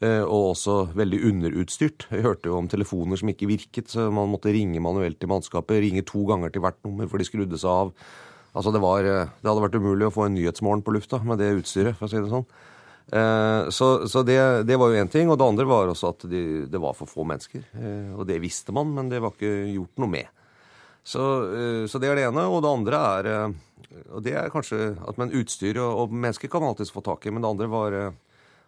Eh, 0.00 0.22
og 0.22 0.54
også 0.54 0.94
veldig 0.94 1.24
underutstyrt. 1.24 2.06
Jeg 2.10 2.22
hørte 2.22 2.48
jo 2.48 2.58
om 2.58 2.68
telefoner 2.68 3.16
som 3.16 3.28
ikke 3.28 3.48
virket, 3.48 3.88
så 3.90 4.12
man 4.12 4.28
måtte 4.28 4.52
ringe 4.52 4.78
manuelt 4.80 5.18
til 5.18 5.28
mannskapet. 5.28 5.80
Ringe 5.80 6.02
to 6.02 6.24
ganger 6.24 6.50
til 6.50 6.60
hvert 6.60 6.78
nummer, 6.84 7.08
for 7.08 7.18
de 7.18 7.24
skrudde 7.24 7.58
seg 7.58 7.70
av. 7.70 7.92
Altså 8.54 8.72
det, 8.72 8.80
var, 8.80 9.02
det 9.02 9.44
hadde 9.44 9.62
vært 9.62 9.74
umulig 9.74 10.06
å 10.06 10.12
få 10.12 10.26
en 10.26 10.34
Nyhetsmorgen 10.34 10.84
på 10.84 10.92
lufta 10.94 11.18
med 11.24 11.38
det 11.38 11.50
utstyret, 11.58 11.96
for 11.96 12.06
å 12.06 12.12
si 12.12 12.20
det 12.20 12.30
sånn. 12.30 12.46
Eh, 13.12 13.68
så, 13.68 14.08
så 14.08 14.22
det, 14.22 14.62
det, 14.62 14.76
var 14.76 14.92
jo 14.92 15.00
én 15.00 15.08
ting. 15.08 15.30
Og 15.30 15.38
det 15.38 15.46
andre 15.46 15.68
var 15.68 15.92
også 15.92 16.12
at 16.12 16.26
de, 16.30 16.42
det 16.70 16.82
var 16.82 16.96
for 16.96 17.10
få 17.10 17.26
mennesker. 17.28 17.64
Eh, 17.78 18.12
og 18.16 18.26
det 18.28 18.40
visste 18.42 18.74
man, 18.76 18.92
men 18.94 19.10
det 19.12 19.22
var 19.24 19.34
ikke 19.34 19.72
gjort 19.72 20.04
noe 20.04 20.12
med. 20.18 20.44
Så, 21.08 21.24
eh, 21.56 21.84
så 21.88 22.00
det 22.00 22.10
er 22.10 22.20
det 22.20 22.28
ene. 22.28 22.46
Og 22.50 22.62
det 22.64 22.74
andre 22.74 23.02
er 23.08 23.32
og 24.12 24.20
det 24.20 24.34
er 24.36 24.50
kanskje 24.52 24.92
at 25.08 25.16
Men 25.18 25.32
utstyr 25.32 25.78
og, 25.80 25.92
og 26.02 26.12
mennesker 26.12 26.50
kan 26.52 26.60
man 26.60 26.74
alltids 26.74 26.92
få 26.92 27.00
tak 27.04 27.24
i. 27.26 27.32
Men 27.32 27.42
det 27.42 27.50
andre 27.50 27.68
var, 27.72 27.94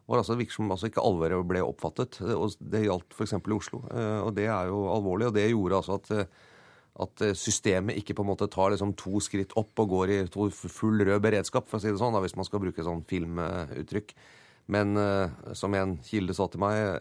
var 0.09 0.23
altså, 0.23 0.39
virker 0.39 0.57
som 0.57 0.73
altså 0.73 0.89
ikke 0.89 1.05
alvoret 1.05 1.45
ble 1.47 1.61
oppfattet. 1.63 2.23
Og 2.25 2.57
det 2.59 2.87
gjaldt 2.87 3.13
f.eks. 3.15 3.37
i 3.37 3.57
Oslo. 3.59 3.83
Og 4.25 4.33
det 4.35 4.49
er 4.49 4.71
jo 4.73 4.87
alvorlig. 4.95 5.29
Og 5.29 5.37
det 5.37 5.51
gjorde 5.51 5.83
altså 5.83 6.01
at 6.01 6.31
at 7.01 7.25
systemet 7.39 7.99
ikke 8.01 8.17
på 8.19 8.25
en 8.25 8.31
måte 8.33 8.49
tar 8.53 8.75
liksom 8.75 8.93
to 8.99 9.23
skritt 9.25 9.55
opp 9.59 9.83
og 9.83 9.95
går 9.95 10.13
i 10.15 10.19
full 10.29 11.01
rød 11.07 11.23
beredskap, 11.25 11.69
for 11.71 11.79
å 11.79 11.83
si 11.83 11.91
det 11.91 12.01
sånn, 12.01 12.13
da, 12.17 12.23
hvis 12.25 12.37
man 12.39 12.49
skal 12.49 12.63
bruke 12.63 12.85
sånn 12.87 13.05
filmuttrykk. 13.09 14.15
Men 14.71 14.95
uh, 15.01 15.55
som 15.57 15.75
en 15.75 15.97
kilde 16.07 16.37
sa 16.37 16.47
til 16.51 16.63
meg 16.63 17.01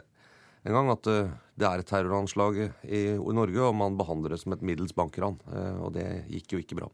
en 0.67 0.75
gang, 0.75 0.89
at 0.91 1.05
det 1.07 1.67
er 1.67 1.81
et 1.81 1.87
terroranslag 1.87 2.57
i 2.83 3.03
Norge, 3.15 3.61
og 3.63 3.77
man 3.79 3.95
behandler 3.99 4.35
det 4.35 4.41
som 4.41 4.51
et 4.51 4.65
middels 4.65 4.91
bankran. 4.91 5.37
Og 5.79 5.93
det 5.95 6.25
gikk 6.27 6.51
jo 6.51 6.59
ikke 6.59 6.75
bra. 6.81 6.89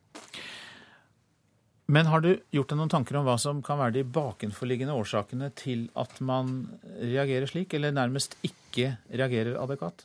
Men 1.85 2.07
har 2.09 2.23
du 2.23 2.31
gjort 2.53 2.71
deg 2.71 2.79
noen 2.79 2.89
tanker 2.89 3.19
om 3.19 3.27
hva 3.27 3.35
som 3.41 3.61
kan 3.65 3.77
være 3.77 3.99
de 3.99 4.03
bakenforliggende 4.09 4.95
årsakene 4.97 5.51
til 5.57 5.85
at 6.01 6.17
man 6.25 6.63
reagerer 6.97 7.49
slik, 7.49 7.75
eller 7.77 7.93
nærmest 7.93 8.39
ikke 8.45 8.95
reagerer 9.13 9.59
adekvat? 9.61 10.01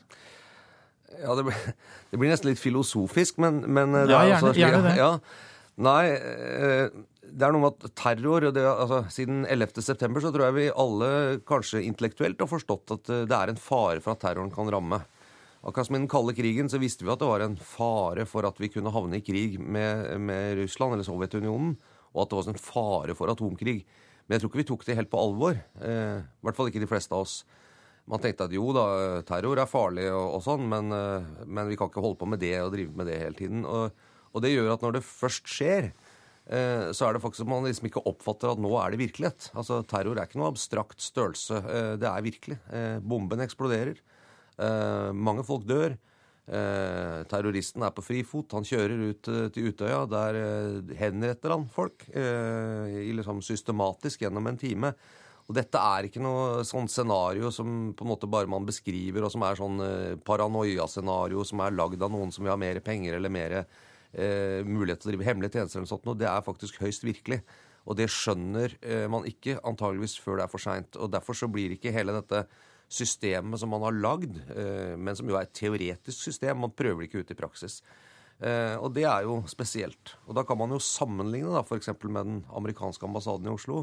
Ja, 1.18 1.34
det 1.36 1.46
blir, 1.48 1.60
det 2.12 2.18
blir, 2.20 2.30
nesten 2.30 2.52
litt 2.52 2.62
filosofisk, 2.62 3.40
men, 3.42 3.62
men 3.66 3.96
Ja, 3.98 4.22
gjerne, 4.28 4.36
altså, 4.38 4.52
gjerne 4.58 4.82
det. 4.86 4.96
Ja, 5.00 5.10
nei, 5.82 6.04
eh, 6.14 6.84
det 7.30 7.46
er 7.46 7.54
noe 7.54 7.64
med 7.64 7.86
at 7.86 7.94
terror 7.98 8.46
det, 8.54 8.64
altså, 8.66 9.04
Siden 9.12 9.44
11.9 9.46 10.22
så 10.22 10.32
tror 10.34 10.46
jeg 10.48 10.56
vi 10.56 10.66
alle 10.84 11.10
kanskje 11.48 11.82
intellektuelt 11.86 12.40
har 12.42 12.50
forstått 12.50 12.94
at 12.96 13.10
eh, 13.12 13.24
det 13.30 13.36
er 13.38 13.52
en 13.52 13.60
fare 13.60 14.02
for 14.04 14.14
at 14.14 14.22
terroren 14.24 14.52
kan 14.54 14.70
ramme. 14.72 15.02
Akkurat 15.60 15.90
som 15.90 15.96
i 15.96 16.00
den 16.00 16.08
kalde 16.08 16.32
krigen 16.36 16.70
så 16.72 16.80
visste 16.80 17.04
vi 17.04 17.12
at 17.12 17.20
det 17.20 17.28
var 17.28 17.44
en 17.44 17.58
fare 17.60 18.24
for 18.28 18.48
at 18.48 18.60
vi 18.62 18.70
kunne 18.72 18.92
havne 18.94 19.18
i 19.18 19.24
krig 19.24 19.58
med, 19.60 20.14
med 20.24 20.62
Russland 20.62 20.96
eller 20.96 21.04
Sovjetunionen, 21.04 21.74
og 22.14 22.22
at 22.22 22.30
det 22.30 22.38
var 22.38 22.52
en 22.54 22.62
fare 22.64 23.16
for 23.18 23.32
atomkrig. 23.32 23.82
Men 24.24 24.36
jeg 24.36 24.42
tror 24.42 24.50
ikke 24.52 24.62
vi 24.62 24.68
tok 24.70 24.86
det 24.86 24.96
helt 24.96 25.10
på 25.12 25.20
alvor. 25.20 25.58
Eh, 25.84 26.22
I 26.22 26.46
hvert 26.46 26.56
fall 26.56 26.70
ikke 26.70 26.82
de 26.82 26.88
fleste 26.88 27.12
av 27.12 27.26
oss. 27.26 27.42
Man 28.10 28.22
tenkte 28.22 28.48
at 28.48 28.54
jo 28.54 28.72
da, 28.74 28.84
terror 29.26 29.60
er 29.62 29.70
farlig 29.70 30.08
og, 30.10 30.36
og 30.36 30.42
sånn, 30.42 30.64
men, 30.70 30.90
eh, 30.94 31.26
men, 31.46 31.68
vi 31.70 31.78
kan 31.78 31.90
ikke 31.90 32.02
holde 32.02 32.18
på 32.18 32.28
med 32.32 32.42
det 32.42 32.56
og 32.58 32.72
drive 32.74 32.94
med 32.98 33.06
det 33.06 33.20
hele 33.22 33.38
tiden. 33.38 33.62
Og, 33.62 34.08
og 34.34 34.42
det 34.42 34.50
gjør 34.54 34.72
at 34.74 34.82
når 34.82 34.96
det 34.96 35.06
først 35.06 35.50
skjer, 35.50 35.90
eh, 36.50 36.90
så 36.96 37.06
er 37.06 37.14
det 37.14 37.22
faktisk 37.22 37.46
at 37.46 37.52
man 37.52 37.68
liksom 37.68 37.86
ikke 37.86 38.02
oppfatter 38.10 38.50
at 38.50 38.62
nå 38.62 38.72
er 38.80 38.90
det 38.90 39.02
virkelighet. 39.04 39.50
Altså 39.54 39.82
Terror 39.86 40.18
er 40.18 40.26
ikke 40.26 40.42
noe 40.42 40.50
abstrakt 40.50 41.02
størrelse. 41.04 41.62
Eh, 41.62 41.94
det 42.02 42.10
er 42.10 42.26
virkelig. 42.26 42.60
Bomben 43.06 43.46
eksploderer. 43.46 44.00
Mange 45.16 45.40
folk 45.48 45.62
dør. 45.64 45.94
Terroristen 47.30 47.86
er 47.86 47.94
på 47.96 48.02
frifot. 48.04 48.52
Han 48.52 48.66
kjører 48.68 49.06
ut 49.06 49.30
til 49.54 49.70
Utøya. 49.70 50.02
Der 50.10 50.36
henretter 50.98 51.54
han 51.54 51.64
folk 51.72 52.04
liksom 52.12 53.40
systematisk 53.46 54.26
gjennom 54.26 54.50
en 54.50 54.60
time. 54.60 54.90
Og 55.50 55.56
dette 55.56 55.80
er 55.82 56.06
ikke 56.06 56.22
noe 56.22 56.62
sånn 56.62 56.86
scenario 56.86 57.48
som 57.50 57.90
på 57.98 58.04
en 58.06 58.10
måte 58.12 58.28
bare 58.30 58.46
man 58.50 58.66
beskriver, 58.68 59.24
og 59.26 59.32
som 59.34 59.42
er 59.42 59.58
sånn 59.58 59.82
eh, 59.82 60.18
paranoia-scenario 60.22 61.42
som 61.48 61.62
er 61.64 61.74
lagd 61.74 62.04
av 62.06 62.12
noen 62.14 62.30
som 62.30 62.44
vil 62.46 62.52
ha 62.52 62.60
mer 62.60 62.78
penger 62.86 63.16
eller 63.16 63.32
mer 63.34 63.56
eh, 63.58 64.60
mulighet 64.62 65.02
til 65.02 65.10
å 65.10 65.12
drive 65.16 65.26
hemmelige 65.26 65.58
tjenester 65.58 65.80
eller 65.80 65.90
sånt. 65.90 66.06
Det 66.20 66.28
er 66.30 66.46
faktisk 66.46 66.78
høyst 66.84 67.02
virkelig. 67.02 67.40
Og 67.90 67.96
det 67.98 68.06
skjønner 68.14 68.76
eh, 68.78 69.08
man 69.10 69.26
ikke 69.26 69.56
antageligvis 69.66 70.14
før 70.22 70.38
det 70.38 70.44
er 70.44 70.52
for 70.52 70.62
seint. 70.62 70.98
Og 71.02 71.10
derfor 71.10 71.34
så 71.34 71.48
blir 71.50 71.74
ikke 71.74 71.94
hele 71.96 72.14
dette 72.14 72.44
systemet 72.90 73.58
som 73.62 73.72
man 73.74 73.82
har 73.88 73.96
lagd, 73.96 74.38
eh, 74.54 74.94
men 74.94 75.18
som 75.18 75.26
jo 75.30 75.34
er 75.38 75.48
et 75.48 75.56
teoretisk 75.56 76.28
system, 76.28 76.62
man 76.62 76.74
prøver 76.78 77.02
det 77.02 77.10
ikke 77.10 77.24
ut 77.24 77.34
i 77.34 77.38
praksis. 77.38 77.80
Eh, 78.38 78.76
og 78.78 78.94
det 78.94 79.08
er 79.08 79.26
jo 79.26 79.40
spesielt. 79.50 80.14
Og 80.28 80.38
da 80.38 80.46
kan 80.46 80.62
man 80.62 80.70
jo 80.74 80.78
sammenligne 80.82 81.50
da 81.54 81.64
f.eks. 81.66 81.90
med 82.06 82.22
den 82.22 82.40
amerikanske 82.54 83.10
ambassaden 83.10 83.50
i 83.50 83.54
Oslo 83.56 83.82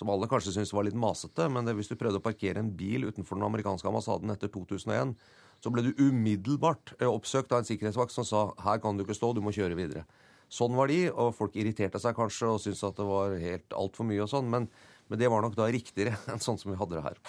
som 0.00 0.08
alle 0.08 0.28
kanskje 0.30 0.54
syntes 0.54 0.72
var 0.72 0.86
litt 0.86 0.96
masete. 0.96 1.44
Men 1.52 1.68
det, 1.68 1.76
hvis 1.76 1.90
du 1.90 1.98
prøvde 2.00 2.22
å 2.22 2.24
parkere 2.24 2.62
en 2.62 2.72
bil 2.76 3.04
utenfor 3.10 3.36
den 3.36 3.44
amerikanske 3.50 3.88
ambassaden 3.90 4.32
etter 4.32 4.48
2001, 4.52 5.12
så 5.60 5.72
ble 5.72 5.84
du 5.84 5.90
umiddelbart 6.00 6.94
eh, 6.96 7.08
oppsøkt 7.08 7.52
av 7.52 7.60
en 7.60 7.68
sikkerhetsvakt 7.68 8.14
som 8.14 8.24
sa 8.24 8.46
her 8.64 8.80
kan 8.80 8.96
du 8.96 9.04
ikke 9.04 9.18
stå, 9.18 9.34
du 9.36 9.42
må 9.44 9.52
kjøre 9.52 9.76
videre. 9.76 10.06
Sånn 10.50 10.72
var 10.74 10.88
de, 10.90 11.02
og 11.12 11.34
folk 11.36 11.58
irriterte 11.60 12.00
seg 12.02 12.16
kanskje 12.16 12.48
og 12.48 12.62
syntes 12.62 12.80
at 12.88 12.96
det 12.96 13.06
var 13.06 13.36
helt 13.38 13.76
altfor 13.76 14.08
mye 14.08 14.24
og 14.24 14.30
sånn. 14.32 14.48
Men, 14.50 14.70
men, 15.10 15.20
det 15.20 15.28
var 15.30 15.44
nok 15.44 15.58
da 15.58 15.68
riktigere 15.70 16.16
enn 16.32 16.42
sånn 16.42 16.58
som 16.58 16.72
vi 16.72 16.80
hadde 16.80 16.96
det 16.96 17.04
her. 17.04 17.20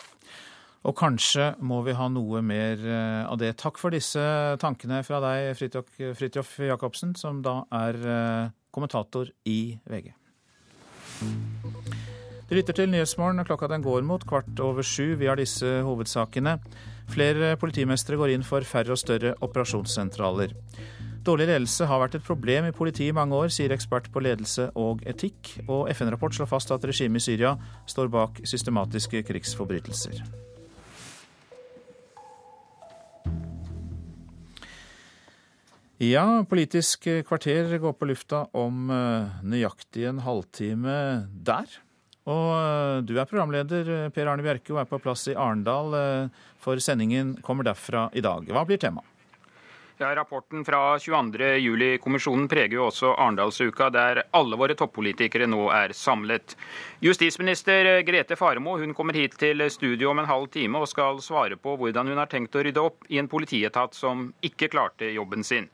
Og 0.88 0.96
kanskje 0.98 1.52
må 1.62 1.84
vi 1.86 1.94
ha 1.94 2.08
noe 2.10 2.40
mer 2.42 2.80
eh, 2.82 3.22
av 3.28 3.38
det. 3.42 3.52
Takk 3.62 3.78
for 3.84 3.94
disse 3.94 4.24
tankene 4.64 5.04
fra 5.06 5.20
deg, 5.28 5.52
Fridtjof 5.60 6.56
Jacobsen, 6.72 7.14
som 7.20 7.44
da 7.46 7.60
er 7.84 8.00
eh, 8.16 8.56
kommentator 8.74 9.30
i 9.44 9.76
VG. 9.92 10.16
Du 12.52 12.58
lytter 12.58 12.76
til 12.76 12.90
Nyhetsmorgen. 12.92 13.40
Klokka 13.48 13.70
den 13.72 13.80
går 13.80 14.02
mot 14.04 14.26
kvart 14.28 14.58
over 14.60 14.84
sju. 14.84 15.14
Vi 15.16 15.30
har 15.30 15.38
disse 15.40 15.70
hovedsakene. 15.88 16.58
Flere 17.08 17.54
politimestre 17.56 18.18
går 18.20 18.34
inn 18.34 18.42
for 18.44 18.66
færre 18.68 18.92
og 18.92 19.00
større 19.00 19.38
operasjonssentraler. 19.40 20.52
Dårlig 21.24 21.46
ledelse 21.48 21.86
har 21.88 22.02
vært 22.02 22.18
et 22.18 22.26
problem 22.28 22.66
i 22.68 22.74
politiet 22.76 23.14
i 23.14 23.16
mange 23.16 23.38
år, 23.40 23.54
sier 23.56 23.72
ekspert 23.72 24.10
på 24.12 24.20
ledelse 24.20 24.66
og 24.76 25.00
etikk. 25.08 25.54
Og 25.64 25.88
FN-rapport 25.94 26.36
slår 26.36 26.50
fast 26.52 26.74
at 26.76 26.84
regimet 26.84 27.22
i 27.22 27.24
Syria 27.24 27.54
står 27.88 28.12
bak 28.12 28.42
systematiske 28.44 29.22
krigsforbrytelser. 29.30 30.20
Ja, 36.04 36.26
Politisk 36.52 37.08
kvarter 37.30 37.72
går 37.80 37.96
på 37.96 38.12
lufta 38.12 38.44
om 38.52 38.92
eh, 38.92 39.40
nøyaktig 39.40 40.04
en 40.12 40.20
halvtime 40.28 40.98
der. 41.48 41.80
Og 42.30 42.50
eh, 42.54 42.98
du 43.08 43.16
er 43.18 43.30
programleder, 43.30 43.88
eh, 43.90 44.10
Per 44.14 44.30
Arne 44.30 44.46
Bjerke, 44.46 44.74
og 44.76 44.84
er 44.84 44.90
på 44.90 45.00
plass 45.02 45.28
i 45.32 45.38
Arendal, 45.38 45.96
for 46.62 46.78
sendingen 46.78 47.38
kommer 47.42 47.66
derfra 47.66 48.10
i 48.14 48.22
dag. 48.22 48.46
Hva 48.46 48.66
blir 48.68 48.82
temaet? 48.82 49.08
Ja, 50.02 50.16
Rapporten 50.16 50.64
fra 50.66 50.98
22.07-kommisjonen 50.98 52.48
preger 52.50 52.74
jo 52.80 52.88
også 52.88 53.12
Arendalsuka, 53.12 53.92
der 53.94 54.24
alle 54.34 54.58
våre 54.58 54.74
toppolitikere 54.74 55.46
nå 55.46 55.68
er 55.78 55.94
samlet. 55.94 56.56
Justisminister 57.06 58.02
Grete 58.08 58.34
Faremo 58.40 58.80
hun 58.82 58.96
kommer 58.98 59.14
hit 59.14 59.38
til 59.38 59.62
studio 59.70 60.10
om 60.10 60.24
en 60.24 60.30
halv 60.32 60.50
time 60.50 60.82
og 60.82 60.90
skal 60.90 61.22
svare 61.22 61.54
på 61.54 61.76
hvordan 61.78 62.10
hun 62.10 62.18
har 62.18 62.32
tenkt 62.34 62.58
å 62.58 62.66
rydde 62.66 62.82
opp 62.82 63.06
i 63.14 63.22
en 63.22 63.30
politietat 63.30 63.94
som 63.94 64.32
ikke 64.42 64.72
klarte 64.74 65.14
jobben 65.14 65.46
sin. 65.46 65.70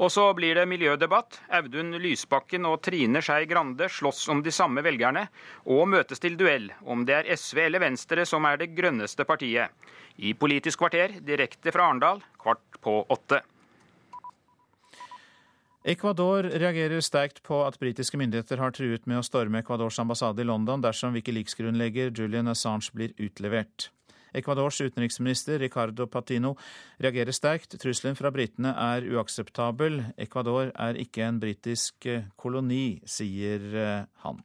Og 0.00 0.08
så 0.08 0.24
blir 0.32 0.56
det 0.56 0.64
miljødebatt. 0.68 1.42
Audun 1.52 1.92
Lysbakken 2.00 2.64
og 2.64 2.78
Trine 2.86 3.20
Skei 3.20 3.44
Grande 3.48 3.88
slåss 3.92 4.28
om 4.32 4.40
de 4.40 4.52
samme 4.54 4.80
velgerne, 4.84 5.26
og 5.68 5.90
møtes 5.92 6.22
til 6.22 6.38
duell 6.40 6.70
om 6.88 7.04
det 7.04 7.18
er 7.18 7.36
SV 7.36 7.66
eller 7.66 7.84
Venstre 7.84 8.24
som 8.28 8.48
er 8.48 8.62
det 8.62 8.72
grønneste 8.78 9.28
partiet. 9.28 9.68
I 10.16 10.32
Politisk 10.32 10.80
kvarter 10.80 11.18
direkte 11.24 11.72
fra 11.72 11.90
Arendal 11.90 12.24
kvart 12.40 12.80
på 12.80 12.96
åtte. 13.12 13.42
Ecuador 15.84 16.44
reagerer 16.44 17.00
sterkt 17.00 17.40
på 17.44 17.62
at 17.64 17.78
britiske 17.80 18.18
myndigheter 18.20 18.60
har 18.60 18.72
truet 18.76 19.06
med 19.08 19.20
å 19.20 19.24
storme 19.24 19.62
Ecuadors 19.62 20.00
ambassade 20.00 20.42
i 20.44 20.48
London 20.48 20.82
dersom 20.84 21.16
Wikileaks-grunnlegger 21.16 22.12
Julian 22.12 22.52
Assange 22.52 22.92
blir 22.92 23.16
utlevert. 23.16 23.88
Ecuadors 24.36 24.80
utenriksminister 24.80 25.58
Ricardo 25.62 26.06
Patino 26.06 26.56
reagerer 26.98 27.34
sterkt. 27.36 27.78
Trusselen 27.80 28.18
fra 28.18 28.32
britene 28.34 28.74
er 28.74 29.06
uakseptabel. 29.10 30.02
Ecuador 30.20 30.70
er 30.74 31.00
ikke 31.00 31.26
en 31.26 31.40
britisk 31.42 32.06
koloni, 32.40 33.00
sier 33.08 33.66
eh, 33.74 34.06
han. 34.24 34.44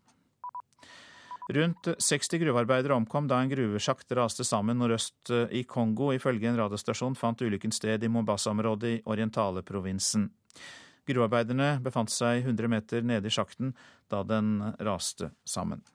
Rundt 1.53 1.91
60 2.01 2.39
gruvearbeidere 2.41 2.95
omkom 2.95 3.27
da 3.29 3.37
en 3.37 3.51
gruvesjakt 3.51 4.09
raste 4.17 4.43
sammen 4.47 4.79
nordøst 4.81 5.29
eh, 5.29 5.59
i 5.59 5.63
Kongo. 5.69 6.09
Ifølge 6.15 6.49
en 6.49 6.57
radiostasjon 6.57 7.17
fant 7.19 7.41
ulykken 7.45 7.73
sted 7.75 8.03
i 8.03 8.09
Mombasa-området 8.09 8.95
i 8.95 9.01
Orientale-provinsen. 9.05 10.31
Gruvearbeiderne 11.05 11.75
befant 11.85 12.09
seg 12.09 12.47
100 12.47 12.71
meter 12.71 13.05
nede 13.05 13.29
i 13.29 13.33
sjakten 13.33 13.75
da 14.09 14.23
den 14.25 14.57
raste 14.81 15.29
sammen. 15.45 15.85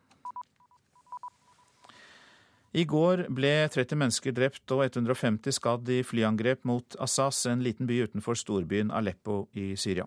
I 2.71 2.85
går 2.87 3.25
ble 3.35 3.51
30 3.67 3.99
mennesker 3.99 4.35
drept 4.35 4.71
og 4.71 4.85
150 4.85 5.57
skadd 5.57 5.89
i 5.91 6.05
flyangrep 6.07 6.63
mot 6.71 6.95
Assas, 7.03 7.43
en 7.51 7.65
liten 7.67 7.89
by 7.89 8.05
utenfor 8.07 8.39
storbyen 8.39 8.93
Aleppo 8.95 9.49
i 9.59 9.73
Syria. 9.75 10.07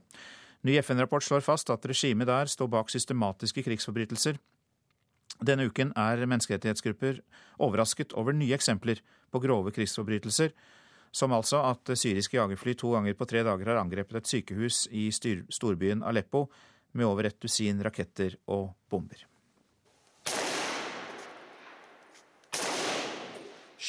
Ny 0.63 0.77
FN-rapport 0.79 1.25
slår 1.25 1.43
fast 1.43 1.73
at 1.73 1.83
regimet 1.89 2.29
der 2.29 2.47
står 2.47 2.69
bak 2.71 2.93
systematiske 2.93 3.65
krigsforbrytelser. 3.65 4.39
Denne 5.43 5.67
uken 5.67 5.91
er 5.99 6.23
menneskerettighetsgrupper 6.23 7.19
overrasket 7.59 8.15
over 8.15 8.31
nye 8.31 8.55
eksempler 8.55 9.03
på 9.33 9.43
grove 9.43 9.75
krigsforbrytelser, 9.75 10.55
som 11.11 11.35
altså 11.35 11.59
at 11.67 11.91
syriske 11.99 12.39
jagerfly 12.39 12.77
to 12.79 12.93
ganger 12.95 13.19
på 13.19 13.27
tre 13.27 13.43
dager 13.43 13.73
har 13.73 13.81
angrepet 13.83 14.21
et 14.21 14.31
sykehus 14.31 14.85
i 14.87 15.09
storbyen 15.11 15.99
Aleppo 16.07 16.47
med 16.95 17.11
over 17.11 17.27
et 17.27 17.41
dusin 17.43 17.83
raketter 17.83 18.39
og 18.47 18.71
bomber. 18.87 19.27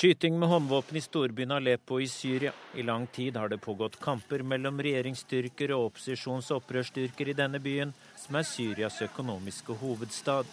Skyting 0.05 0.39
med 0.39 0.49
håndvåpen 0.49 0.97
i 0.97 1.01
storbyen 1.01 1.51
Aleppo 1.51 2.01
i 2.01 2.09
Syria. 2.09 2.53
I 2.75 2.83
lang 2.83 3.07
tid 3.07 3.37
har 3.37 3.49
det 3.49 3.59
pågått 3.59 4.01
kamper 4.01 4.43
mellom 4.45 4.83
regjeringsstyrker 4.83 5.73
og 5.73 5.87
opposisjonsopprørsstyrker 5.87 7.31
i 7.33 7.37
denne 7.39 7.57
byen, 7.57 7.95
som 8.21 8.37
er 8.37 8.45
Syrias 8.45 9.01
økonomiske 9.07 9.79
hovedstad. 9.81 10.45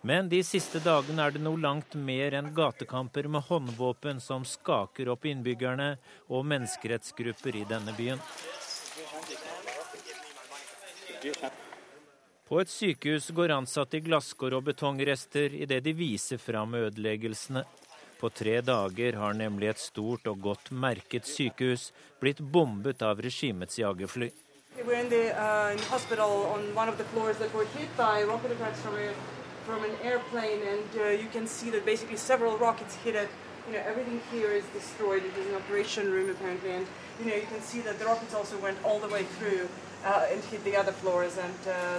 Men 0.00 0.32
de 0.32 0.40
siste 0.40 0.80
dagene 0.80 1.28
er 1.28 1.36
det 1.36 1.44
noe 1.44 1.60
langt 1.60 1.92
mer 2.08 2.38
enn 2.40 2.54
gatekamper 2.56 3.28
med 3.28 3.44
håndvåpen 3.50 4.24
som 4.24 4.48
skaker 4.48 5.12
opp 5.12 5.28
innbyggerne 5.28 5.92
og 6.32 6.48
menneskerettsgrupper 6.48 7.60
i 7.60 7.68
denne 7.68 7.92
byen. 8.00 8.24
På 12.48 12.64
et 12.64 12.72
sykehus 12.72 13.28
går 13.36 13.58
ansatte 13.60 14.00
i 14.00 14.06
glasskår 14.08 14.56
og 14.56 14.70
betongrester 14.70 15.52
idet 15.66 15.84
de 15.84 15.92
viser 15.92 16.40
fram 16.40 16.80
ødeleggelsene. 16.80 17.68
På 18.20 18.30
tre 18.30 18.60
dager 18.60 19.12
har 19.12 19.32
nemlig 19.36 19.68
et 19.68 19.78
stort 19.78 20.26
og 20.26 20.40
godt 20.40 20.70
merket 20.72 21.28
sykehus 21.28 21.90
blitt 22.20 22.40
bombet 22.40 23.02
av 23.04 23.20
regimets 23.20 23.76
jagerfly. 23.78 24.30
Uh, 24.76 24.92
in 24.92 25.08
the 25.08 25.32
hospital 25.90 26.48
on 26.54 26.74
one 26.74 26.88
of 26.88 26.96
the 26.96 27.04
floors 27.04 27.36
that 27.38 27.52
were 27.54 27.66
hit 27.76 27.88
by 27.96 28.22
rocket 28.22 28.50
attacks 28.52 28.80
from, 28.80 29.84
an 29.84 29.96
airplane, 30.02 30.62
and 30.62 30.88
uh, 31.00 31.08
you 31.08 31.28
can 31.32 31.46
see 31.46 31.70
that 31.70 31.84
basically 31.84 32.16
several 32.16 32.56
rockets 32.56 32.94
hit 33.04 33.14
it. 33.14 33.28
You 33.66 33.74
know, 33.74 33.82
everything 33.86 34.20
here 34.32 34.52
is 34.52 34.64
destroyed. 34.72 35.22
It 35.24 35.36
is 35.36 35.46
an 35.48 35.56
operation 35.56 36.10
room 36.10 36.30
apparently, 36.30 36.70
and 36.70 36.86
you 37.18 37.26
know, 37.26 37.34
you 37.34 37.46
can 37.46 37.60
see 37.60 37.80
that 37.80 37.98
the 37.98 38.04
rockets 38.04 38.34
also 38.34 38.56
went 38.58 38.78
all 38.84 38.98
the 38.98 39.08
way 39.08 39.24
through 39.38 39.68
uh, 40.04 40.32
and 40.32 40.42
hit 40.44 40.62
the 40.64 40.76
other 40.76 40.92
floors, 40.92 41.36
and 41.36 41.54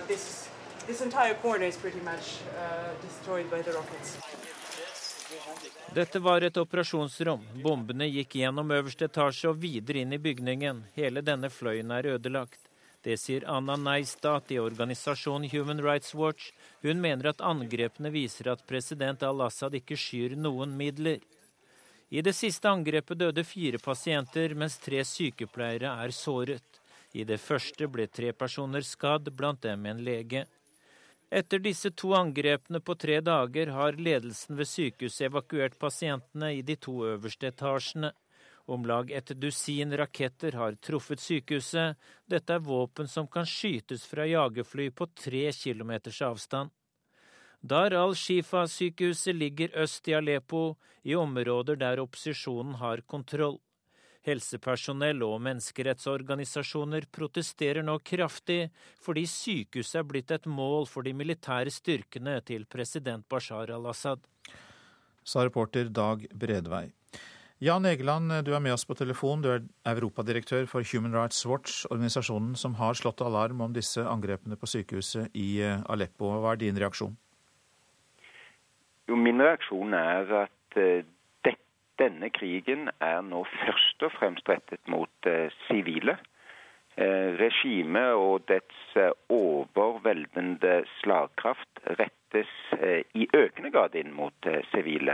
this 0.07 0.49
this 0.87 1.01
entire 1.01 1.33
corner 1.33 1.65
is 1.65 1.75
pretty 1.75 1.99
much 1.99 2.37
destroyed 3.01 3.51
by 3.51 3.61
the 3.61 3.73
rockets. 3.73 4.17
Dette 5.95 6.19
var 6.19 6.43
et 6.45 6.57
operasjonsrom. 6.57 7.45
Bombene 7.63 8.05
gikk 8.09 8.35
gjennom 8.41 8.71
øverste 8.75 9.07
etasje 9.07 9.49
og 9.49 9.61
videre 9.63 10.03
inn 10.03 10.13
i 10.13 10.19
bygningen. 10.21 10.83
Hele 10.97 11.23
denne 11.25 11.49
fløyen 11.49 11.93
er 11.95 12.11
ødelagt. 12.17 12.59
Det 13.01 13.15
sier 13.21 13.45
Anna 13.47 13.77
Neistat 13.79 14.51
i 14.51 14.59
organisasjonen 14.59 15.49
Human 15.53 15.81
Rights 15.81 16.13
Watch. 16.15 16.51
Hun 16.83 17.01
mener 17.01 17.29
at 17.31 17.41
angrepene 17.41 18.11
viser 18.11 18.51
at 18.51 18.65
president 18.67 19.23
al-Assad 19.23 19.77
ikke 19.79 19.97
skyr 19.97 20.35
noen 20.35 20.75
midler. 20.77 21.23
I 22.09 22.21
det 22.23 22.35
siste 22.35 22.69
angrepet 22.69 23.19
døde 23.19 23.43
fire 23.43 23.79
pasienter, 23.83 24.53
mens 24.55 24.77
tre 24.83 25.01
sykepleiere 25.03 25.91
er 26.03 26.13
såret. 26.15 26.81
I 27.15 27.23
det 27.27 27.39
første 27.41 27.87
ble 27.87 28.05
tre 28.07 28.33
personer 28.35 28.83
skadd, 28.83 29.31
blant 29.35 29.63
dem 29.63 29.85
en 29.87 30.03
lege. 30.03 30.45
Etter 31.29 31.59
disse 31.59 31.91
to 31.91 32.13
angrepene 32.15 32.79
på 32.79 32.95
tre 32.95 33.19
dager 33.19 33.67
har 33.75 33.97
ledelsen 33.99 34.55
ved 34.55 34.69
sykehuset 34.69 35.25
evakuert 35.27 35.75
pasientene 35.79 36.53
i 36.55 36.61
de 36.63 36.77
to 36.79 37.01
øverste 37.03 37.49
etasjene. 37.51 38.13
Om 38.67 38.85
lag 38.87 39.11
et 39.11 39.33
dusin 39.35 39.91
raketter 39.95 40.55
har 40.55 40.79
truffet 40.79 41.19
sykehuset. 41.19 41.99
Dette 42.27 42.55
er 42.55 42.63
våpen 42.63 43.11
som 43.11 43.27
kan 43.27 43.47
skytes 43.47 44.07
fra 44.07 44.27
jagerfly 44.27 44.89
på 44.91 45.07
tre 45.15 45.51
kilometers 45.51 46.21
avstand. 46.21 46.71
Dar 47.59 47.91
al-Shifa-sykehuset 47.91 49.35
ligger 49.35 49.75
øst 49.83 50.07
i 50.07 50.15
Aleppo, 50.15 50.77
i 51.03 51.15
områder 51.15 51.75
der 51.75 51.99
opposisjonen 51.99 52.75
har 52.79 53.01
kontroll. 53.01 53.59
Helsepersonell 54.27 55.23
og 55.23 55.39
menneskerettsorganisasjoner 55.45 57.07
protesterer 57.13 57.85
nå 57.85 57.97
kraftig 58.03 58.67
fordi 59.03 59.23
sykehuset 59.31 60.01
er 60.01 60.07
blitt 60.09 60.33
et 60.35 60.45
mål 60.51 60.87
for 60.91 61.07
de 61.07 61.15
militære 61.15 61.71
styrkene 61.71 62.37
til 62.47 62.67
president 62.69 63.23
Bashar 63.31 63.71
al-Assad. 63.71 64.19
Sa 65.27 65.43
reporter 65.43 65.89
Dag 65.91 66.27
Bredvei. 66.31 66.89
Jan 67.59 67.87
Egeland, 67.89 68.29
du 68.45 68.51
er 68.53 68.61
med 68.61 68.75
oss 68.75 68.85
på 68.85 68.93
telefon. 68.93 69.41
Du 69.41 69.49
er 69.49 69.63
europadirektør 69.89 70.67
for 70.69 70.85
Human 70.91 71.15
Rights 71.15 71.41
Watch, 71.49 71.87
organisasjonen 71.89 72.53
som 72.53 72.75
har 72.77 72.93
slått 72.93 73.23
alarm 73.25 73.63
om 73.65 73.73
disse 73.73 74.03
angrepene 74.05 74.59
på 74.61 74.69
sykehuset 74.69 75.33
i 75.33 75.63
eh, 75.65 75.81
Aleppo. 75.89 76.29
Hva 76.43 76.53
er 76.53 76.61
din 76.61 76.77
reaksjon? 76.77 77.15
Jo, 79.09 79.17
min 79.17 79.41
reaksjon 79.41 79.97
er 79.97 80.33
at 80.43 80.77
eh, 80.77 81.07
denne 81.99 82.29
krigen 82.29 82.89
er 83.01 83.21
nå 83.25 83.43
først 83.63 84.03
og 84.05 84.13
fremst 84.17 84.49
rettet 84.49 84.81
mot 84.91 85.29
eh, 85.29 85.53
sivile. 85.67 86.17
Eh, 86.97 87.33
regimet 87.37 88.17
og 88.17 88.45
dets 88.49 88.97
eh, 88.97 89.13
overveldende 89.33 90.81
slagkraft 90.99 91.83
rettes 91.99 92.49
i 93.15 93.23
økende 93.31 93.71
grad 93.71 93.93
inn 93.95 94.09
mot 94.11 94.47
sivile. 94.73 95.13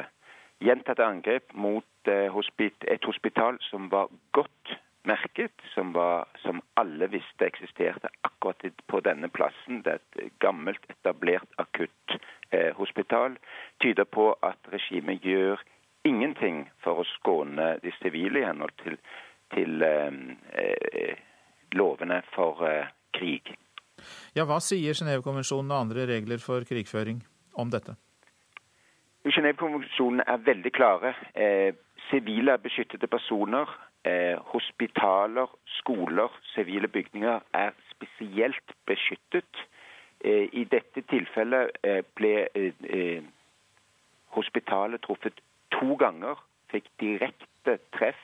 Gjentatte 0.64 1.06
angrep 1.06 1.52
mot 1.54 2.10
et 2.10 3.06
hospital 3.06 3.60
som 3.62 3.86
var 3.92 4.10
godt 4.34 4.72
merket, 5.06 5.54
som, 5.76 5.92
var, 5.94 6.26
som, 6.42 6.64
alle 6.74 7.08
visste 7.14 7.46
eksisterte 7.46 8.10
akkurat 8.26 8.66
på 8.90 9.04
denne 9.06 9.30
plassen. 9.30 9.84
Det 9.86 9.94
er 9.94 10.26
et 10.26 10.34
gammelt, 10.42 10.82
etablert 10.90 11.54
akutthospital. 11.62 13.38
tyder 13.80 14.10
på 14.10 14.32
at 14.42 14.74
regimet 14.74 15.22
gjør 15.22 15.62
ingenting 16.04 16.66
for 16.84 17.02
å 17.02 17.10
skåne 17.18 17.78
de 17.84 17.92
sivile 18.02 18.42
i 18.42 18.48
henhold 18.48 18.76
til, 18.84 18.98
til 19.56 19.84
eh, 19.88 21.20
lovene 21.78 22.22
for 22.36 22.64
eh, 22.68 22.90
krig. 23.16 23.54
Ja, 24.36 24.46
Hva 24.50 24.60
sier 24.64 24.98
Genévekonvensjonen 24.98 25.72
og 25.72 25.86
andre 25.86 26.08
regler 26.10 26.42
for 26.44 26.66
krigføring 26.68 27.22
om 27.60 27.72
dette? 27.74 27.96
Genévekonvensjonen 29.24 30.26
er 30.28 30.44
veldig 30.44 30.72
klare. 30.76 31.14
Eh, 31.34 31.72
sivile 32.10 32.58
beskyttede 32.60 33.08
personer, 33.08 33.70
eh, 34.04 34.36
hospitaler, 34.52 35.48
skoler, 35.80 36.34
sivile 36.56 36.88
bygninger 36.88 37.40
er 37.54 37.72
spesielt 37.94 38.76
beskyttet. 38.86 39.64
Eh, 40.20 40.50
I 40.52 40.68
dette 40.72 41.06
tilfellet 41.08 41.72
eh, 41.84 42.04
ble 42.16 42.36
eh, 42.56 43.24
hospitalet 44.36 45.02
truffet 45.02 45.40
to 45.76 45.96
ganger. 46.00 46.40
Fikk 46.72 46.90
direkte 47.02 47.78
treff. 47.98 48.22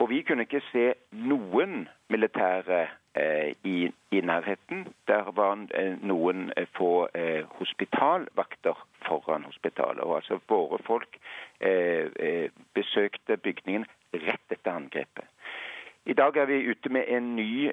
Og 0.00 0.08
vi 0.10 0.22
kunne 0.24 0.46
ikke 0.48 0.62
se 0.70 0.86
noen 1.12 1.84
militære 2.08 2.78
eh, 3.14 3.52
i, 3.68 3.90
i, 4.10 4.20
nærheten. 4.20 4.86
Der 5.08 5.28
var 5.36 5.66
eh, 5.76 5.98
noen 6.02 6.48
eh, 6.56 6.68
få 6.76 7.08
eh, 7.14 7.44
hospitalvakter 7.58 8.80
foran 9.06 9.44
hospitalet. 9.44 10.00
Og 10.00 10.16
altså 10.16 10.40
våre 10.48 10.78
folk 10.86 11.18
eh, 11.60 12.08
eh, 12.16 12.48
besøkte 12.74 13.36
bygningen 13.36 13.84
rett 14.14 14.56
etter 14.56 14.72
angrepet. 14.72 15.28
I 16.06 16.14
dag 16.16 16.36
er 16.36 16.46
vi 16.48 16.62
ute 16.70 16.88
med 16.88 17.04
en 17.08 17.36
ny 17.36 17.70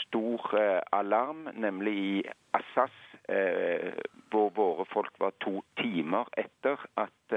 stor 0.00 0.54
alarm, 0.92 1.48
nemlig 1.54 1.94
i 1.98 2.22
Assas, 2.54 2.94
hvor 4.30 4.52
våre 4.54 4.86
folk 4.92 5.18
var 5.18 5.34
to 5.42 5.60
timer 5.76 6.30
etter 6.38 6.78
at 6.96 7.34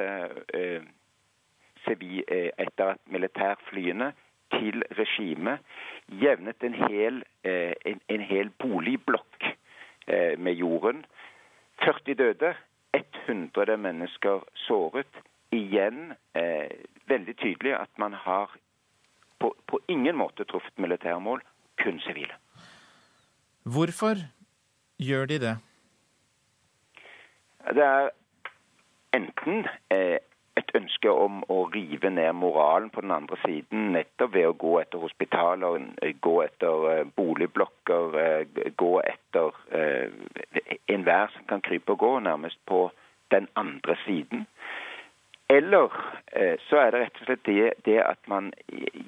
etter 1.90 2.86
at 2.94 3.02
militærflyene 3.12 4.14
til 4.60 4.84
regimet 4.98 5.60
jevnet 6.22 6.64
en 6.64 6.76
hel, 6.88 7.24
eh, 7.44 7.74
en, 7.86 8.02
en 8.10 8.22
hel 8.22 8.52
boligblokk 8.62 9.48
eh, 10.08 10.40
med 10.40 10.54
jorden. 10.54 11.06
40 11.84 12.14
døde, 12.14 12.54
100 12.94 13.78
mennesker 13.78 14.44
såret. 14.68 15.22
Igjen 15.52 16.14
eh, 16.38 16.70
veldig 17.08 17.36
tydelig 17.38 17.76
at 17.78 17.90
man 17.98 18.14
har 18.14 18.54
på, 19.44 19.52
på 19.68 19.80
ingen 19.92 20.16
måte 20.16 20.48
truffet 20.48 20.80
militærmål, 20.80 21.44
kun 21.84 22.00
sivile. 22.08 22.40
Hvorfor 23.64 24.24
gjør 25.00 25.26
de 25.32 25.40
det? 25.44 25.56
Det 27.76 27.84
er 27.84 28.10
enten 29.16 29.68
eh, 29.92 30.20
et 30.60 30.72
ønske 30.78 31.10
om 31.10 31.42
å 31.52 31.64
rive 31.74 32.12
ned 32.14 32.36
moralen 32.38 32.92
på 32.94 33.02
den 33.02 33.14
andre 33.16 33.38
siden, 33.42 33.92
nettopp 33.96 34.36
ved 34.36 34.50
å 34.50 34.58
gå 34.64 34.74
etter 34.82 35.02
hospitaler, 35.02 35.88
gå 36.22 36.34
etter 36.46 36.90
eh, 36.92 37.06
boligblokker, 37.18 38.18
eh, 38.22 38.70
gå 38.80 38.92
etter 39.02 39.58
eh, 39.74 40.68
enhver 40.94 41.34
som 41.34 41.48
kan 41.50 41.64
krype 41.66 41.96
og 41.96 42.04
gå, 42.06 42.12
nærmest 42.28 42.62
på 42.70 42.86
den 43.34 43.50
andre 43.60 43.98
siden. 44.06 44.46
Eller 45.50 45.92
så 46.70 46.78
er 46.80 46.92
det 46.92 47.00
rett 47.02 47.18
og 47.20 47.28
slett 47.28 47.42
det, 47.46 47.74
det 47.86 47.98
at 48.02 48.30
man, 48.32 48.48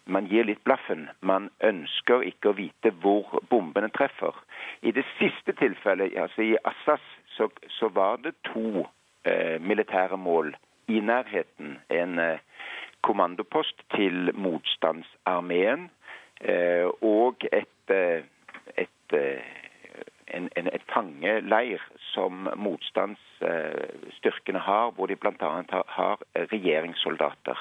man, 0.05 0.27
gir 0.29 0.45
litt 0.45 0.61
blaffen. 0.67 1.07
Man 1.25 1.47
ønsker 1.63 2.25
ikke 2.27 2.51
å 2.51 2.57
vite 2.57 2.91
hvor 3.01 3.39
bombene 3.49 3.89
treffer. 3.95 4.35
I 4.85 4.91
det 4.93 5.05
siste 5.15 5.55
tilfellet, 5.57 6.13
altså 6.19 6.45
i 6.45 6.51
Assas, 6.67 7.01
så, 7.37 7.47
så 7.79 7.89
var 7.95 8.19
det 8.21 8.35
to 8.51 8.85
eh, 9.25 9.57
militære 9.61 10.19
mål 10.21 10.53
i 10.87 10.99
nærheten 10.99 11.79
en 11.89 12.19
eh, 12.19 12.39
kommandopost 13.05 13.81
til 13.95 14.31
motstandsarmeen 14.33 15.89
eh, 16.41 16.87
og 17.01 17.45
et, 17.51 17.93
eh, 17.93 18.23
et, 18.77 19.17
en, 20.27 20.49
en, 20.55 20.67
et 20.67 20.81
fangeleir 20.93 21.81
som 22.13 22.49
motstandsstyrkene 22.55 24.59
har, 24.59 24.91
hvor 24.95 25.07
de 25.07 25.15
bl.a. 25.15 25.81
har 25.97 26.17
regjeringssoldater. 26.51 27.57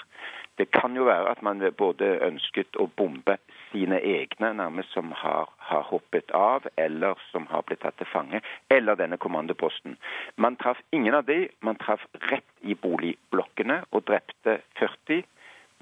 Det 0.59 0.71
kan 0.71 0.97
jo 0.97 1.05
være 1.05 1.31
at 1.31 1.43
man 1.43 1.62
både 1.77 2.19
ønsket 2.23 2.77
å 2.79 2.87
bombe 2.87 3.37
sine 3.73 3.99
egne, 3.99 4.53
nærmest 4.55 4.93
som 4.95 5.11
har, 5.19 5.51
har, 5.59 5.83
hoppet 5.91 6.31
av, 6.31 6.69
eller 6.79 7.19
som 7.33 7.49
har 7.51 7.65
blitt 7.67 7.83
tatt 7.83 7.99
til 7.99 8.07
fange, 8.12 8.41
eller 8.71 8.95
denne 8.95 9.19
kommandoposten. 9.19 9.99
Man 10.37 10.57
traff 10.57 10.79
ingen 10.93 11.19
av 11.19 11.27
de. 11.27 11.49
Man 11.61 11.81
traff 11.83 12.07
rett 12.31 12.47
i 12.62 12.79
boligblokkene 12.79 13.81
og 13.91 14.07
drepte 14.07 14.61
40. 14.79 15.27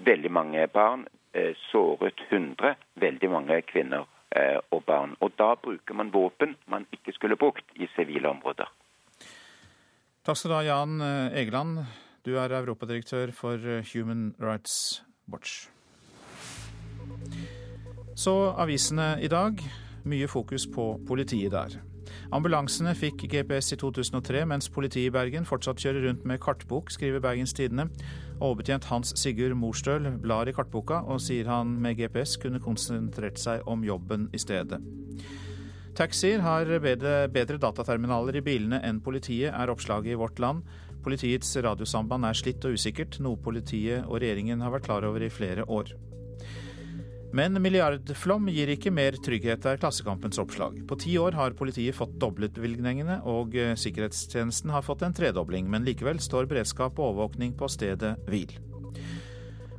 Veldig 0.09 0.33
mange 0.33 0.65
barn. 0.73 1.05
Eh, 1.35 1.53
såret 1.69 2.25
100. 2.31 2.75
Veldig 3.01 3.31
mange 3.31 3.61
kvinner 3.69 4.09
og 4.71 4.85
barn. 4.87 5.17
Og 5.21 5.35
da 5.39 5.55
bruker 5.61 5.95
man 5.95 6.13
våpen 6.13 6.57
man 6.67 6.87
ikke 6.93 7.13
skulle 7.13 7.37
brukt 7.37 7.65
i 7.77 7.89
sivile 7.97 8.29
områder. 8.29 8.71
Takk 10.23 10.39
skal 10.39 10.51
du 10.51 10.57
ha, 10.57 10.63
Jan 10.67 11.01
eh, 11.03 11.39
Egeland. 11.43 11.83
Du 12.23 12.37
er 12.39 12.55
europadirektør 12.55 13.33
for 13.35 13.59
Human 13.93 14.35
Rights 14.41 15.03
Watch. 15.33 15.69
Så 18.15 18.55
avisene 18.59 19.17
i 19.23 19.29
dag. 19.29 19.59
Mye 20.05 20.29
fokus 20.29 20.67
på 20.67 21.01
politiet 21.09 21.53
der. 21.53 21.92
Ambulansene 22.33 22.95
fikk 22.99 23.27
GPS 23.33 23.75
i 23.75 23.79
2003, 23.81 24.45
mens 24.49 24.71
politiet 24.73 25.11
i 25.11 25.15
Bergen 25.15 25.47
fortsatt 25.49 25.81
kjører 25.83 26.09
rundt 26.09 26.27
med 26.29 26.41
kartbok, 26.43 26.93
skriver 26.95 27.23
Bergens 27.25 27.55
Tidende. 27.57 27.89
Overbetjent 28.41 28.89
Hans 28.91 29.15
Sigurd 29.21 29.57
Morstøl 29.59 30.09
blar 30.23 30.49
i 30.49 30.55
kartboka 30.57 31.03
og 31.07 31.21
sier 31.23 31.51
han 31.51 31.77
med 31.83 31.99
GPS 32.01 32.39
kunne 32.43 32.63
konsentrert 32.63 33.41
seg 33.41 33.67
om 33.71 33.85
jobben 33.87 34.29
i 34.33 34.41
stedet. 34.43 34.81
Taxier 35.93 36.41
har 36.41 36.71
bedre, 36.81 37.27
bedre 37.29 37.59
dataterminaler 37.61 38.39
i 38.41 38.45
bilene 38.45 38.81
enn 38.81 39.03
politiet, 39.05 39.53
er 39.53 39.73
oppslaget 39.73 40.15
i 40.15 40.19
Vårt 40.19 40.41
Land. 40.41 40.65
Politiets 41.05 41.51
radiosamband 41.61 42.25
er 42.25 42.39
slitt 42.39 42.65
og 42.65 42.79
usikkert, 42.79 43.19
noe 43.21 43.37
politiet 43.37 44.07
og 44.07 44.23
regjeringen 44.23 44.63
har 44.65 44.73
vært 44.73 44.89
klar 44.89 45.05
over 45.05 45.27
i 45.27 45.31
flere 45.33 45.67
år. 45.69 45.93
Men 47.33 47.57
milliardflom 47.65 48.51
gir 48.53 48.69
ikke 48.75 48.93
mer 48.93 49.17
trygghet, 49.25 49.65
er 49.65 49.79
Klassekampens 49.81 50.41
oppslag. 50.43 50.83
På 50.89 50.99
ti 51.01 51.15
år 51.17 51.33
har 51.39 51.55
politiet 51.57 51.97
fått 51.97 52.19
doblet 52.21 52.53
bevilgningene, 52.59 53.23
og 53.25 53.57
eh, 53.57 53.73
sikkerhetstjenesten 53.81 54.73
har 54.75 54.85
fått 54.85 55.07
en 55.07 55.17
tredobling. 55.17 55.71
Men 55.73 55.87
likevel 55.89 56.21
står 56.21 56.51
beredskap 56.51 57.01
og 57.01 57.15
overvåkning 57.15 57.57
på 57.57 57.71
stedet 57.73 58.19
hvil. 58.29 58.53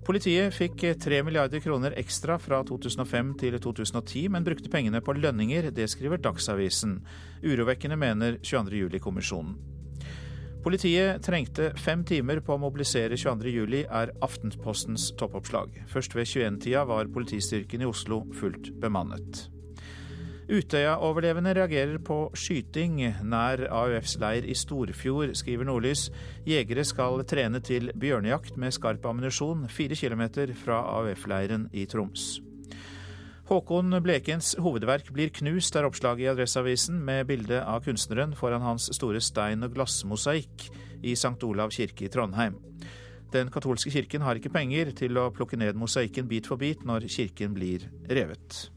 Politiet 0.04 0.52
fikk 0.52 0.82
tre 1.00 1.22
milliarder 1.24 1.62
kroner 1.64 1.94
ekstra 1.96 2.36
fra 2.42 2.60
2005 2.68 3.30
til 3.40 3.60
2010, 3.62 4.26
men 4.34 4.44
brukte 4.44 4.72
pengene 4.74 5.00
på 5.06 5.16
lønninger. 5.16 5.70
Det 5.72 5.88
skriver 5.94 6.20
Dagsavisen. 6.26 6.98
Urovekkende, 7.46 8.00
mener 8.02 8.42
22. 8.44 8.90
Politiet 10.64 11.20
trengte 11.26 11.74
fem 11.76 12.06
timer 12.08 12.40
på 12.40 12.56
å 12.56 12.62
mobilisere 12.62 13.18
22.07, 13.20 13.82
er 13.84 14.14
Aftenpostens 14.24 15.10
toppoppslag. 15.20 15.82
Først 15.92 16.16
ved 16.16 16.30
21-tida 16.30 16.86
var 16.88 17.12
politistyrken 17.12 17.84
i 17.84 17.90
Oslo 17.90 18.22
fullt 18.40 18.72
bemannet. 18.80 19.50
Utøya-overlevende 20.48 21.54
reagerer 21.58 22.00
på 22.04 22.18
skyting 22.36 23.02
nær 23.28 23.66
AUFs 23.72 24.16
leir 24.24 24.48
i 24.48 24.56
Storfjord, 24.56 25.36
skriver 25.40 25.68
Nordlys. 25.68 26.10
Jegere 26.48 26.88
skal 26.88 27.24
trene 27.28 27.60
til 27.64 27.92
bjørnejakt 28.00 28.56
med 28.60 28.76
skarp 28.76 29.04
ammunisjon 29.12 29.68
fire 29.72 30.00
kilometer 30.00 30.56
fra 30.64 30.80
AUF-leiren 30.96 31.68
i 31.76 31.88
Troms. 31.92 32.38
Håkon 33.44 33.92
Blekens 34.00 34.54
hovedverk 34.56 35.10
blir 35.12 35.32
knust, 35.36 35.76
er 35.76 35.84
oppslaget 35.84 36.24
i 36.24 36.28
Adresseavisen, 36.32 37.02
med 37.04 37.26
bilde 37.28 37.58
av 37.60 37.82
kunstneren 37.84 38.32
foran 38.40 38.64
hans 38.64 38.86
store 38.96 39.20
stein- 39.20 39.66
og 39.66 39.74
glassmosaikk 39.76 40.70
i 41.04 41.12
St. 41.12 41.36
Olav 41.44 41.74
kirke 41.76 42.06
i 42.06 42.12
Trondheim. 42.12 42.56
Den 43.36 43.50
katolske 43.52 43.92
kirken 43.92 44.24
har 44.24 44.40
ikke 44.40 44.54
penger 44.54 44.94
til 44.96 45.20
å 45.20 45.28
plukke 45.36 45.60
ned 45.60 45.76
mosaikken 45.76 46.30
bit 46.30 46.48
for 46.48 46.62
bit 46.62 46.86
når 46.88 47.10
kirken 47.12 47.52
blir 47.58 47.84
revet. 48.08 48.70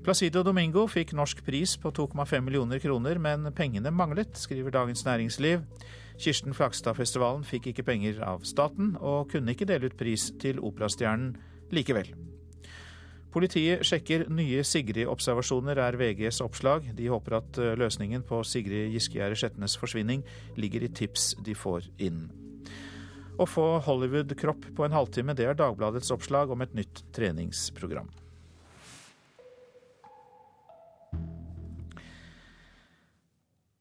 Placido 0.00 0.40
Domingo 0.46 0.86
fikk 0.88 1.12
norsk 1.12 1.42
pris 1.44 1.74
på 1.76 1.92
2,5 1.92 2.40
millioner 2.46 2.80
kroner, 2.80 3.20
men 3.20 3.50
pengene 3.52 3.92
manglet, 3.92 4.32
skriver 4.40 4.72
Dagens 4.78 5.04
Næringsliv. 5.04 5.66
Kirsten 6.16 6.56
Flagstad-festivalen 6.56 7.44
fikk 7.44 7.68
ikke 7.74 7.84
penger 7.90 8.24
av 8.24 8.48
staten, 8.48 8.94
og 8.96 9.28
kunne 9.34 9.52
ikke 9.52 9.68
dele 9.68 9.92
ut 9.92 10.00
pris 10.00 10.30
til 10.40 10.64
operastjernen 10.64 11.36
likevel. 11.74 12.14
Politiet 13.28 13.84
sjekker 13.84 14.24
nye 14.32 14.62
Sigrid-observasjoner, 14.64 15.76
er 15.84 15.98
VGs 16.00 16.40
oppslag. 16.44 16.86
De 16.96 17.10
håper 17.12 17.36
at 17.42 17.58
eh, 17.60 17.74
løsningen 17.76 18.24
på 18.28 18.40
Sigrid 18.46 18.94
Giskegjerde 18.94 19.36
Skjetnes 19.36 19.76
forsvinning 19.80 20.24
ligger 20.56 20.86
i 20.86 20.92
tips 21.00 21.34
de 21.44 21.56
får 21.56 21.90
inn. 22.00 22.24
Å 23.38 23.46
få 23.46 23.66
Hollywood-kropp 23.84 24.70
på 24.74 24.86
en 24.86 24.96
halvtime, 24.96 25.36
det 25.36 25.46
er 25.46 25.58
Dagbladets 25.58 26.10
oppslag 26.14 26.50
om 26.50 26.64
et 26.64 26.72
nytt 26.74 27.04
treningsprogram. 27.14 28.08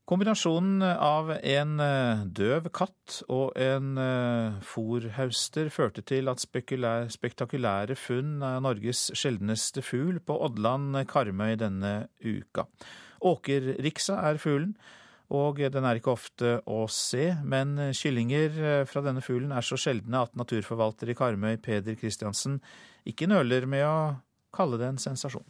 Kombinasjonen 0.07 0.85
av 0.87 1.33
en 1.35 1.81
eh, 1.83 2.21
døv 2.31 2.69
katt 2.71 3.17
og 3.27 3.49
en 3.59 3.97
eh, 3.99 4.53
fòrhauster 4.63 5.67
førte 5.67 5.99
til 6.07 6.31
at 6.31 6.39
spektakulære 6.39 7.97
funn 7.99 8.37
av 8.39 8.61
Norges 8.63 9.09
sjeldneste 9.11 9.83
fugl 9.83 10.21
på 10.23 10.37
Oddland 10.45 10.95
Karmøy 11.11 11.57
denne 11.59 11.91
uka. 12.23 12.63
Åkerriksa 13.19 14.21
er 14.29 14.39
fuglen, 14.39 14.77
og 15.27 15.59
den 15.59 15.89
er 15.89 15.99
ikke 15.99 16.15
ofte 16.15 16.53
å 16.63 16.85
se, 16.87 17.33
men 17.43 17.75
kyllinger 17.91 18.63
eh, 18.63 18.85
fra 18.87 19.03
denne 19.03 19.25
fuglen 19.25 19.51
er 19.51 19.67
så 19.67 19.75
sjeldne 19.75 20.23
at 20.23 20.39
naturforvalter 20.39 21.11
i 21.11 21.17
Karmøy, 21.19 21.57
Peder 21.59 21.99
Kristiansen, 21.99 22.61
ikke 23.03 23.27
nøler 23.27 23.67
med 23.67 23.83
å 23.83 23.99
kalle 24.55 24.79
det 24.79 24.87
en 24.87 25.03
sensasjon. 25.09 25.43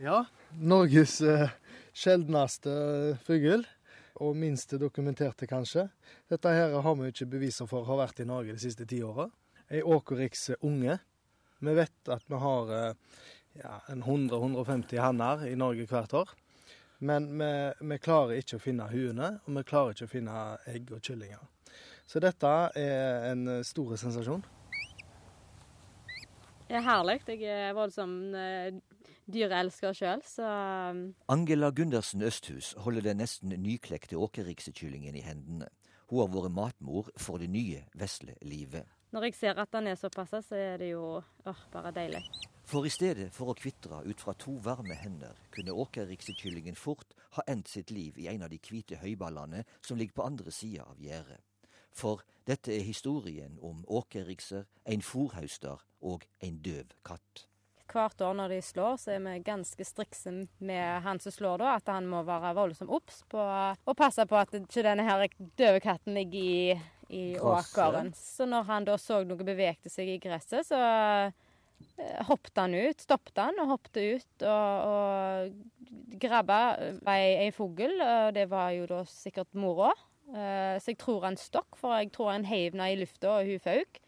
Ja, 0.00 0.26
Norges 0.60 1.18
eh, 1.24 1.48
sjeldneste 1.96 2.72
fugl, 3.26 3.64
og 4.20 4.36
minst 4.36 4.74
dokumenterte, 4.80 5.46
kanskje. 5.48 5.86
Dette 6.28 6.52
her 6.52 6.74
har 6.84 6.96
vi 6.98 7.08
ikke 7.08 7.30
beviser 7.30 7.68
for 7.70 7.86
har 7.88 8.00
vært 8.02 8.20
i 8.20 8.28
Norge 8.28 8.56
de 8.56 8.62
siste 8.62 8.86
ti 8.88 9.00
åra. 9.04 9.30
Ei 9.70 9.80
åkerriks 9.80 10.50
unge. 10.60 10.98
Vi 11.60 11.74
vet 11.76 12.10
at 12.12 12.26
vi 12.28 12.40
har 12.42 12.72
eh, 12.76 13.16
ja, 13.60 13.78
100-150 13.88 15.00
hanner 15.00 15.46
i 15.48 15.56
Norge 15.56 15.86
hvert 15.88 16.14
år. 16.16 16.34
Men 17.00 17.30
vi, 17.40 17.50
vi, 17.80 17.98
klarer 18.02 18.42
ikke 18.42 18.58
å 18.58 18.62
finne 18.62 18.90
huene, 18.90 19.38
og 19.46 19.56
vi 19.56 19.64
klarer 19.68 19.94
ikke 19.94 20.08
å 20.08 20.12
finne 20.12 20.40
egg 20.68 20.90
og 20.92 21.00
kyllinger. 21.00 21.40
Så 22.04 22.20
dette 22.20 22.50
er 22.76 23.30
en 23.30 23.62
stor 23.64 23.94
sensasjon. 23.96 24.42
Det 26.68 26.76
er 26.78 26.84
herlig. 26.86 27.22
Jeg 27.26 27.70
er 27.70 27.72
voldsom 27.74 28.12
eh, 28.36 28.74
dyreelsker 29.32 29.96
sjøl, 29.96 30.22
så 30.26 30.46
um, 30.90 31.02
Angela 31.32 31.70
Gundersen 31.70 32.22
Østhus 32.26 32.74
holder 32.78 33.10
den 33.10 33.20
nesten 33.22 33.54
nyklekte 33.62 34.18
åkerriksekyllingen 34.18 35.16
i 35.16 35.24
hendene. 35.24 35.68
Hun 36.10 36.24
har 36.24 36.32
vært 36.32 36.54
matmor 36.54 37.10
for 37.16 37.38
det 37.38 37.50
nye 37.50 37.84
vesle 37.94 38.34
livet. 38.42 38.88
Når 39.14 39.26
jeg 39.26 39.34
ser 39.34 39.58
at 39.58 39.72
den 39.74 39.90
er 39.90 39.98
såpass, 39.98 40.34
så 40.46 40.54
er 40.58 40.76
det 40.78 40.92
jo 40.92 41.18
åh, 41.18 41.60
bare 41.72 41.90
deilig. 41.94 42.22
For 42.70 42.86
i 42.86 42.92
stedet 42.92 43.32
for 43.34 43.50
å 43.50 43.56
kvitre 43.58 44.04
ut 44.06 44.20
fra 44.22 44.34
to 44.38 44.52
varme 44.62 44.94
hender, 44.94 45.34
kunne 45.50 45.74
åkerriksekyllingen 45.74 46.78
fort 46.78 47.16
ha 47.34 47.42
endt 47.50 47.72
sitt 47.72 47.90
liv 47.90 48.18
i 48.22 48.28
en 48.30 48.44
av 48.46 48.52
de 48.52 48.60
hvite 48.62 49.00
høyballene 49.00 49.64
som 49.82 49.98
ligger 49.98 50.20
på 50.20 50.26
andre 50.28 50.54
sida 50.54 50.86
av 50.86 51.02
gjerdet. 51.02 51.40
For 51.90 52.22
dette 52.46 52.70
er 52.70 52.86
historien 52.86 53.58
om 53.66 53.82
åkerrikser, 53.88 54.68
en 54.86 55.02
fòrhauster 55.02 55.82
og 56.06 56.26
en 56.46 56.62
døv 56.62 56.94
katt. 57.02 57.49
Hvert 57.90 58.22
år 58.22 58.36
når 58.38 58.54
de 58.54 58.60
slår, 58.62 58.96
så 59.02 59.16
er 59.16 59.24
vi 59.24 59.34
ganske 59.46 59.86
strikse 59.86 60.32
med 60.62 61.02
han 61.04 61.18
som 61.22 61.34
slår, 61.34 61.62
da. 61.62 61.74
At 61.80 61.90
han 61.90 62.06
må 62.10 62.22
være 62.26 62.54
voldsomt 62.58 62.92
obs 62.94 63.24
på 63.30 63.42
å 63.42 63.96
passe 63.98 64.26
på 64.30 64.38
at 64.38 64.54
ikke 64.60 64.86
denne 64.86 65.06
her 65.06 65.26
døve 65.58 65.82
katten 65.82 66.14
ligger 66.14 66.40
i, 66.40 66.78
i 67.10 67.24
åkeren. 67.36 68.14
Så 68.14 68.46
når 68.46 68.68
han 68.70 68.86
da 68.88 68.98
så 69.00 69.24
noe 69.26 69.46
bevegte 69.46 69.92
seg 69.92 70.14
i 70.14 70.20
gresset, 70.22 70.70
så 70.70 70.80
Eh, 71.96 72.24
hoppet 72.26 72.56
han 72.56 72.74
ut, 72.74 73.00
stoppet 73.00 73.40
han 73.40 73.58
og 73.60 73.74
hoppet 73.74 73.98
ut 74.00 74.44
og, 74.48 74.90
og 74.90 76.18
grabba 76.20 76.60
ei, 77.12 77.46
ei 77.46 77.50
fugl. 77.54 77.96
Og 78.00 78.34
det 78.36 78.46
var 78.50 78.72
jo 78.76 78.88
da 78.90 79.02
sikkert 79.08 79.52
mora. 79.58 79.92
Eh, 80.30 80.76
så 80.80 80.92
jeg 80.92 81.00
tror 81.02 81.28
han 81.28 81.40
stokk, 81.40 81.78
for 81.80 81.96
jeg 81.98 82.12
tror 82.14 82.34
han 82.34 82.48
heiv 82.48 82.74
henne 82.74 82.92
i 82.92 83.00
lufta, 83.00 83.40
og 83.40 83.50
hun 83.50 83.62
fauk. 83.62 84.00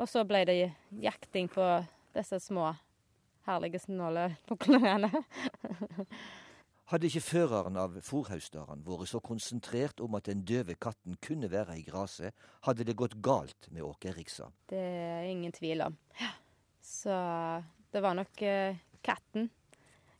Og 0.00 0.08
så 0.08 0.24
ble 0.26 0.44
det 0.48 0.56
jakting 1.02 1.50
på 1.52 1.66
disse 2.16 2.40
små, 2.42 2.72
herlige 3.46 3.82
snålefuglene. 3.82 5.10
Hadde 6.92 7.08
ikke 7.08 7.22
føreren 7.24 7.78
av 7.80 7.94
fòrhaustaren 8.04 8.82
vært 8.84 9.08
så 9.08 9.20
konsentrert 9.24 10.02
om 10.04 10.18
at 10.18 10.26
den 10.28 10.42
døve 10.44 10.74
katten 10.76 11.16
kunne 11.24 11.48
være 11.48 11.78
i 11.80 11.84
gresset, 11.86 12.34
hadde 12.66 12.84
det 12.84 12.98
gått 13.00 13.14
galt 13.24 13.70
med 13.72 13.86
åkerriksa. 13.86 14.50
Det 14.68 14.82
er 14.82 15.30
ingen 15.30 15.54
tvil 15.56 15.86
om. 15.86 15.96
Ja. 16.20 16.34
Så 16.82 17.14
det 17.94 18.02
var 18.02 18.18
nok 18.18 18.42
eh, 18.44 18.76
katten. 19.00 19.48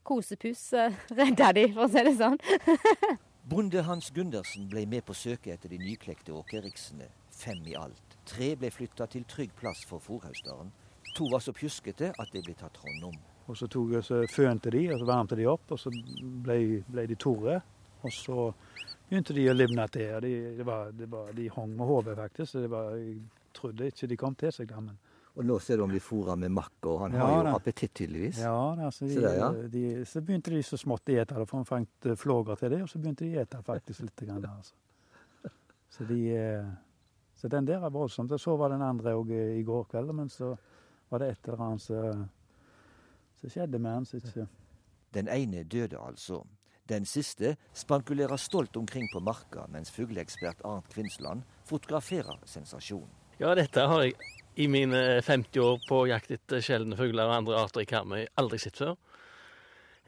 Kosepus 0.02 0.72
eh, 0.72 0.96
redda 1.18 1.50
de, 1.58 1.66
for 1.74 1.84
å 1.84 1.90
si 1.92 2.06
det 2.08 2.14
sånn. 2.16 2.40
Bonde 3.52 3.82
Hans 3.84 4.08
Gundersen 4.14 4.70
ble 4.70 4.86
med 4.88 5.04
på 5.04 5.16
søket 5.18 5.58
etter 5.58 5.74
de 5.74 5.80
nyklekte 5.82 6.32
åkerriksene, 6.32 7.10
fem 7.34 7.60
i 7.68 7.76
alt. 7.76 8.16
Tre 8.28 8.54
ble 8.56 8.70
flytta 8.72 9.10
til 9.12 9.26
trygg 9.28 9.52
plass 9.58 9.82
for 9.88 10.00
fòrhausteren. 10.00 10.72
To 11.12 11.28
var 11.28 11.42
så 11.44 11.52
pjuskete 11.52 12.12
at 12.16 12.32
de 12.32 12.40
ble 12.44 12.54
tatt 12.56 12.78
hånd 12.80 13.04
om. 13.10 13.20
Og 13.50 13.56
Så 13.58 13.66
tok 13.68 13.96
jeg, 13.96 14.04
så 14.06 14.22
fønte 14.30 14.70
de, 14.70 14.86
og 14.94 15.00
så 15.02 15.06
varmte 15.08 15.36
de 15.36 15.46
opp, 15.50 15.74
og 15.74 15.80
så 15.80 15.90
ble, 15.92 16.82
ble 16.88 17.06
de 17.10 17.16
tore. 17.20 17.58
Og 18.02 18.14
så 18.14 18.48
begynte 19.08 19.34
de 19.36 19.48
å 19.50 19.54
livne 19.54 19.86
til. 19.92 20.12
De, 20.24 20.34
det 20.58 20.66
var, 20.66 20.92
det 20.96 21.08
var, 21.10 21.32
de 21.36 21.48
hang 21.52 21.74
med 21.76 21.90
hodet, 21.90 22.16
faktisk. 22.18 22.54
Så 22.54 22.68
var, 22.70 22.94
jeg 22.96 23.18
trodde 23.56 23.90
ikke 23.92 24.08
de 24.10 24.18
kom 24.20 24.38
til 24.38 24.54
seg 24.54 24.70
da. 24.70 24.84
men... 24.84 25.00
Og 25.32 25.46
nå 25.48 25.56
ser 25.64 25.80
du 25.80 25.86
om 25.86 25.92
de 25.92 26.00
fôrer 26.02 26.36
med 26.36 26.52
makk, 26.52 26.74
og 26.92 26.98
han 27.06 27.14
ja, 27.16 27.24
har 27.24 27.46
jo 27.48 27.52
appetitt, 27.56 27.94
tydeligvis. 28.02 28.42
Ja, 28.44 28.56
altså, 28.86 29.06
de, 29.06 29.14
så, 29.14 29.22
der, 29.24 29.36
ja. 29.38 29.46
De, 29.72 29.84
så, 30.08 30.20
begynte 30.20 30.52
de 30.52 30.60
så 30.68 30.76
smått 30.80 31.08
å 31.08 31.14
ete, 31.22 31.38
for 31.46 31.56
han 31.56 31.68
fant 31.68 32.08
eh, 32.08 32.18
flåger 32.20 32.60
til 32.60 32.74
det, 32.74 32.80
og 32.84 32.90
så 32.92 33.00
begynte 33.00 33.24
de 33.24 33.38
å 33.38 33.44
ete 33.46 33.62
faktisk 33.64 34.04
litt. 34.04 34.24
Grann, 34.28 34.44
altså. 34.44 35.54
så, 35.94 36.04
de, 36.10 36.18
eh, 36.36 36.68
så 37.40 37.48
den 37.52 37.68
der 37.68 37.80
er 37.80 37.94
voldsomt. 37.94 38.34
Og 38.36 38.44
så 38.44 38.58
var 38.60 38.74
den 38.74 38.84
andre 38.84 39.16
òg 39.16 39.32
eh, 39.32 39.54
i 39.56 39.64
går 39.64 39.88
kveld, 39.94 40.12
men 40.20 40.28
så 40.32 40.52
var 41.12 41.20
det 41.20 41.30
et 41.34 41.48
eller 41.48 41.64
annet 41.66 41.84
som 41.84 43.52
skjedde 43.52 43.78
med 43.82 43.98
han. 43.98 44.08
Ikke... 44.16 44.48
Den 45.12 45.28
ene 45.28 45.64
døde 45.68 46.00
altså. 46.00 46.40
Den 46.88 47.04
siste 47.06 47.56
spankulerer 47.76 48.40
stolt 48.40 48.76
omkring 48.76 49.04
på 49.12 49.20
marka, 49.20 49.66
mens 49.70 49.92
fugleekspert 49.94 50.64
Arnt 50.66 50.88
Kvinsland 50.92 51.44
fotograferer 51.68 52.40
sensasjonen. 52.48 53.10
Ja, 53.40 53.54
dette 53.58 53.84
har 53.88 54.02
jeg 54.04 54.16
i 54.60 54.66
mine 54.68 55.20
50 55.24 55.60
år 55.62 55.78
på 55.88 56.02
jakt 56.10 56.32
etter 56.34 56.60
sjeldne 56.64 56.96
fugler 56.98 57.28
og 57.28 57.38
andre 57.38 57.60
arter 57.62 57.84
i 57.84 57.88
Karmøy 57.88 58.26
aldri 58.40 58.60
sett 58.60 58.80
før. 58.80 58.96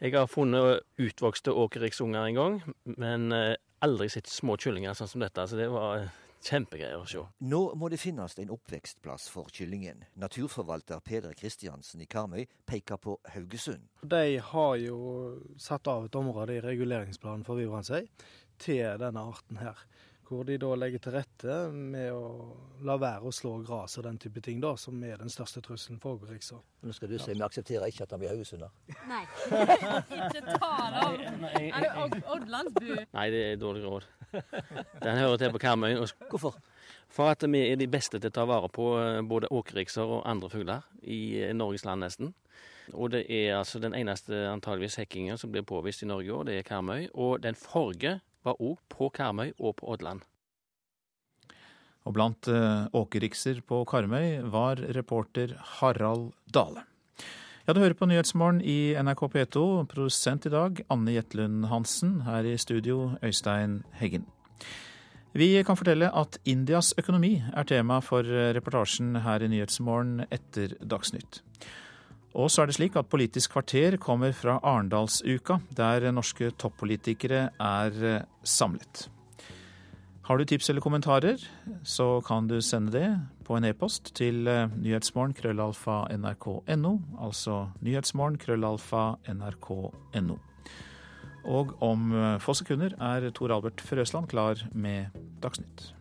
Jeg 0.02 0.12
har 0.16 0.28
funnet 0.28 0.82
utvokste 1.00 1.54
åkerriksunger 1.54 2.28
en 2.28 2.38
gang, 2.38 2.58
men 2.98 3.32
eh, 3.32 3.54
aldri 3.84 4.10
sett 4.12 4.28
små 4.28 4.58
kyllinger 4.60 4.96
sånn 4.98 5.10
som 5.10 5.24
dette. 5.24 5.46
Så 5.48 5.56
det 5.56 5.70
var 5.72 6.08
kjempegreier 6.44 7.00
å 7.00 7.08
se. 7.08 7.24
Nå 7.48 7.60
må 7.80 7.88
det 7.92 8.00
finnes 8.02 8.36
en 8.40 8.52
oppvekstplass 8.54 9.28
for 9.32 9.50
kyllingen. 9.54 10.04
Naturforvalter 10.20 11.02
Peder 11.04 11.34
Kristiansen 11.38 12.04
i 12.04 12.08
Karmøy 12.10 12.44
peker 12.68 13.00
på 13.00 13.16
Haugesund. 13.34 13.88
De 14.02 14.38
har 14.52 14.76
jo 14.82 14.98
satt 15.60 15.88
av 15.90 16.08
et 16.08 16.18
område 16.20 16.58
i 16.58 16.64
reguleringsplanen 16.64 17.46
for 17.46 17.60
Vivransøy 17.60 18.08
til 18.62 18.98
denne 19.00 19.24
arten 19.32 19.58
her 19.58 19.80
hvor 20.28 20.44
de 20.48 20.56
da 20.60 20.70
legger 20.78 21.02
til 21.04 21.14
rette 21.14 21.56
med 21.72 22.10
å 22.14 22.28
la 22.84 22.96
være 23.00 23.28
å 23.28 23.32
slå 23.34 23.56
gras 23.64 23.98
og 24.00 24.06
den 24.06 24.18
type 24.20 24.40
ting, 24.44 24.60
da, 24.62 24.74
som 24.80 25.00
er 25.04 25.20
den 25.20 25.32
største 25.32 25.62
trusselen 25.64 26.00
for 26.02 26.18
ågerriksa. 26.18 26.58
Nå 26.84 26.96
skal 26.96 27.10
du 27.10 27.16
si, 27.18 27.34
vi 27.34 27.44
aksepterer 27.44 27.88
ikke 27.90 28.06
at 28.06 28.14
han 28.14 28.22
blir 28.22 28.32
haugesunder. 28.32 28.72
Nei. 29.10 29.22
ikke 30.18 30.44
ta 30.48 30.70
det 30.94 31.02
av! 31.04 31.18
Er 31.60 31.88
det 32.14 32.22
Oddlandsbu? 32.36 32.92
Nei, 33.16 33.26
det 33.34 33.42
er 33.50 33.60
dårlig 33.60 33.84
råd. 33.86 34.08
Den 35.04 35.20
hører 35.20 35.40
til 35.40 35.52
på 35.54 35.62
Karmøy. 35.62 35.98
Hvorfor? 36.30 36.56
For 37.14 37.30
at 37.30 37.44
vi 37.46 37.60
er 37.68 37.78
de 37.78 37.88
beste 37.90 38.18
til 38.18 38.32
å 38.32 38.34
ta 38.34 38.46
vare 38.48 38.68
på 38.72 38.88
eh, 38.98 39.20
både 39.22 39.52
åkerrikser 39.54 40.16
og 40.16 40.24
andre 40.28 40.50
fugler 40.50 40.88
i 41.02 41.20
eh, 41.44 41.54
Norges 41.54 41.84
land, 41.86 42.02
nesten. 42.02 42.34
Og 42.92 43.12
det 43.14 43.24
er 43.32 43.54
altså 43.60 43.78
den 43.80 43.94
eneste 43.96 44.44
antageligvis 44.50 44.98
hekkingen 45.00 45.38
som 45.40 45.52
blir 45.52 45.64
påvist 45.64 46.02
i 46.04 46.08
Norge 46.10 46.34
òg, 46.34 46.48
det 46.48 46.58
er 46.58 46.66
Karmøy. 46.66 47.06
Og 47.14 47.38
den 47.44 47.56
forrige 47.56 48.18
var 48.44 48.60
òg 48.60 48.78
på 48.92 49.10
Karmøy 49.14 49.52
og 49.58 49.76
på 49.80 49.90
Ådland. 49.94 50.24
Og 52.04 52.12
blant 52.12 52.48
uh, 52.52 52.84
åkerrikser 52.92 53.62
på 53.64 53.80
Karmøy 53.88 54.44
var 54.52 54.82
reporter 54.96 55.56
Harald 55.78 56.32
Dale. 56.52 56.84
Ja, 57.64 57.72
du 57.72 57.80
hører 57.80 57.96
på 57.96 58.04
Nyhetsmorgen 58.04 58.60
i 58.60 58.92
NRK 59.00 59.22
P2. 59.32 59.60
Produsent 59.88 60.44
i 60.44 60.52
dag 60.52 60.82
Anne 60.92 61.14
Jetlund 61.14 61.70
Hansen. 61.70 62.18
Her 62.26 62.44
i 62.44 62.58
studio 62.60 63.14
Øystein 63.24 63.82
Heggen. 63.96 64.26
Vi 65.32 65.48
kan 65.64 65.78
fortelle 65.80 66.12
at 66.12 66.36
Indias 66.44 66.92
økonomi 67.00 67.38
er 67.40 67.64
tema 67.66 68.02
for 68.04 68.22
reportasjen 68.54 69.16
her 69.24 69.42
i 69.42 69.48
Nyhetsmorgen 69.48 70.26
etter 70.28 70.76
Dagsnytt. 70.84 71.40
Og 72.34 72.50
så 72.50 72.62
er 72.62 72.70
det 72.70 72.76
slik 72.78 72.96
at 72.98 73.10
Politisk 73.10 73.54
kvarter 73.54 73.96
kommer 74.02 74.34
fra 74.34 74.58
Arendalsuka, 74.62 75.60
der 75.76 76.10
norske 76.10 76.50
toppolitikere 76.58 77.48
er 77.62 78.00
eh, 78.02 78.24
samlet. 78.42 79.08
Har 80.24 80.38
du 80.40 80.44
tips 80.48 80.70
eller 80.70 80.80
kommentarer, 80.80 81.38
så 81.84 82.22
kan 82.26 82.48
du 82.48 82.56
sende 82.64 82.92
det 82.92 83.08
på 83.44 83.58
en 83.58 83.66
e-post 83.68 84.14
til 84.18 84.48
eh, 84.48 84.66
nyhetsmorgen 84.72 85.36
krøllalfa 85.36 86.00
nrk.no, 86.16 86.94
altså 87.20 87.58
nyhetsmorgen 87.84 88.40
krøllalfa 88.42 89.04
nrk.no. 89.30 90.38
Og 91.44 91.74
om 91.84 92.14
eh, 92.16 92.38
få 92.42 92.56
sekunder 92.58 92.96
er 92.98 93.28
Tor 93.36 93.54
Albert 93.54 93.84
Frøsland 93.84 94.32
klar 94.32 94.64
med 94.72 95.14
Dagsnytt. 95.44 95.92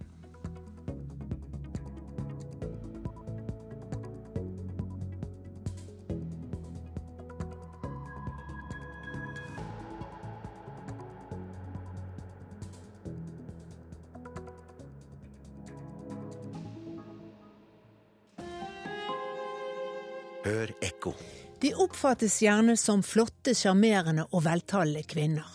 Oppfattes 22.04 22.42
gjerne 22.42 22.74
som 22.78 23.00
flotte, 23.04 23.54
sjarmerende 23.56 24.26
og 24.36 24.42
veltalende 24.44 25.06
kvinner. 25.08 25.48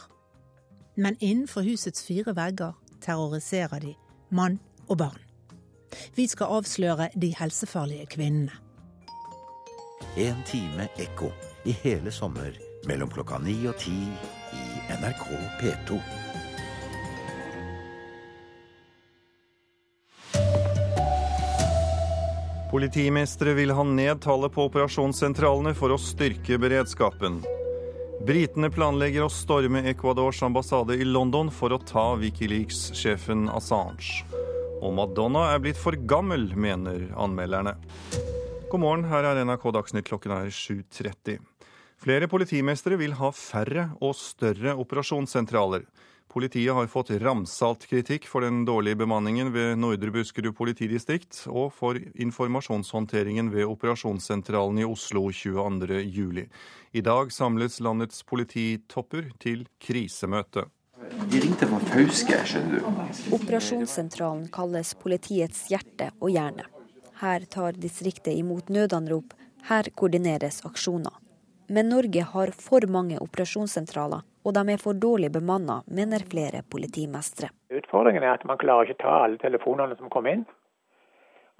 Men 0.97 1.19
innenfor 1.21 1.67
husets 1.67 2.01
fire 2.07 2.33
vegger 2.33 2.73
terroriserer 3.05 3.83
de 3.85 3.91
mann 4.33 4.57
og 4.87 4.97
barn. 5.03 5.21
Vi 6.17 6.25
skal 6.25 6.55
avsløre 6.57 7.11
de 7.21 7.35
helsefarlige 7.37 8.07
kvinnene. 8.17 8.57
En 10.17 10.41
time 10.49 10.89
ekko 10.97 11.29
i 11.69 11.77
hele 11.85 12.09
sommer 12.17 12.57
mellom 12.89 13.13
klokka 13.13 13.43
ni 13.45 13.59
og 13.69 13.77
ti 13.85 13.99
i 14.57 14.65
NRK 15.03 15.29
P2. 15.61 16.01
Politimestere 22.69 23.55
vil 23.55 23.71
ha 23.73 23.83
ned 23.83 24.21
tallet 24.21 24.53
på 24.53 24.67
operasjonssentralene 24.69 25.71
for 25.73 25.95
å 25.95 25.97
styrke 25.97 26.59
beredskapen. 26.61 27.39
Britene 28.29 28.69
planlegger 28.69 29.25
å 29.25 29.31
storme 29.33 29.81
Ecuadors 29.89 30.43
ambassade 30.45 30.99
i 31.01 31.07
London 31.09 31.49
for 31.55 31.73
å 31.73 31.79
ta 31.81 32.11
Wikileaks-sjefen 32.21 33.47
Assange. 33.57 34.27
Og 34.83 34.93
Madonna 34.99 35.47
er 35.55 35.63
blitt 35.65 35.81
for 35.81 35.97
gammel, 35.97 36.51
mener 36.61 37.07
anmelderne. 37.17 37.73
God 38.69 38.85
morgen, 38.85 39.07
her 39.09 39.25
er 39.25 39.41
NRK 39.49 39.65
Dagsnytt 39.79 40.11
klokken 40.11 40.37
er 40.37 40.53
7.30. 40.53 41.41
Flere 42.05 42.29
politimestre 42.29 43.01
vil 43.01 43.17
ha 43.17 43.33
færre 43.33 43.89
og 43.97 44.13
større 44.19 44.77
operasjonssentraler. 44.77 45.89
Politiet 46.29 46.75
har 46.75 46.87
fått 46.93 47.11
ramsalt 47.23 47.87
kritikk 47.89 48.27
for 48.29 48.45
den 48.45 48.65
dårlige 48.69 48.99
bemanningen 49.01 49.49
ved 49.55 49.79
Nordre 49.81 50.13
Buskerud 50.13 50.53
politidistrikt 50.57 51.47
og 51.49 51.73
for 51.73 51.97
informasjonshåndteringen 51.97 53.49
ved 53.55 53.65
operasjonssentralen 53.65 54.83
i 54.83 54.85
Oslo 54.85 55.31
22.07. 55.33 56.45
I 56.93 57.05
dag 57.05 57.33
samles 57.33 57.81
landets 57.81 58.21
polititopper 58.29 59.31
til 59.41 59.65
krisemøte. 59.81 60.67
De 61.33 61.41
ringte 61.41 61.69
fra 61.71 61.81
Fauske, 61.89 62.43
skjønner 62.45 62.83
du. 62.83 63.05
Operasjonssentralen 63.39 64.51
kalles 64.53 64.93
politiets 65.01 65.65
hjerte 65.73 66.11
og 66.21 66.35
hjerne. 66.35 66.69
Her 67.23 67.49
tar 67.51 67.79
distriktet 67.81 68.37
imot 68.37 68.69
nødanrop, 68.69 69.33
her 69.71 69.89
koordineres 69.97 70.61
aksjoner. 70.69 71.17
Men 71.73 71.89
Norge 71.93 72.23
har 72.25 72.53
for 72.57 72.85
mange 72.89 73.19
operasjonssentraler, 73.21 74.23
og 74.49 74.55
de 74.57 74.73
er 74.73 74.81
for 74.81 74.97
dårlig 74.97 75.31
bemanna, 75.35 75.83
mener 75.87 76.25
flere 76.31 76.63
politimestre. 76.73 77.51
Utfordringen 77.69 78.25
er 78.25 78.39
at 78.39 78.47
man 78.49 78.61
klarer 78.61 78.89
ikke 78.89 79.03
ta 79.03 79.19
alle 79.27 79.41
telefonene 79.43 79.99
som 79.99 80.09
kommer 80.13 80.39
inn. 80.39 80.47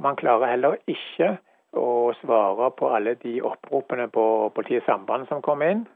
Man 0.01 0.17
klarer 0.17 0.55
heller 0.55 0.79
ikke 0.89 1.35
å 1.77 2.15
svare 2.23 2.71
på 2.79 2.89
alle 2.97 3.17
de 3.21 3.39
oppropene 3.45 4.09
på 4.13 4.25
politiets 4.57 4.89
samband 4.89 5.29
som 5.29 5.45
kommer 5.45 5.75
inn. 5.75 5.87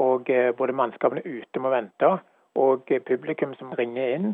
Og 0.00 0.30
eh, 0.30 0.52
både 0.56 0.76
mannskapene 0.78 1.24
ute 1.26 1.60
må 1.60 1.72
vente, 1.74 2.14
og 2.56 2.88
publikum 3.06 3.52
som 3.58 3.74
ringer 3.78 4.14
inn, 4.14 4.30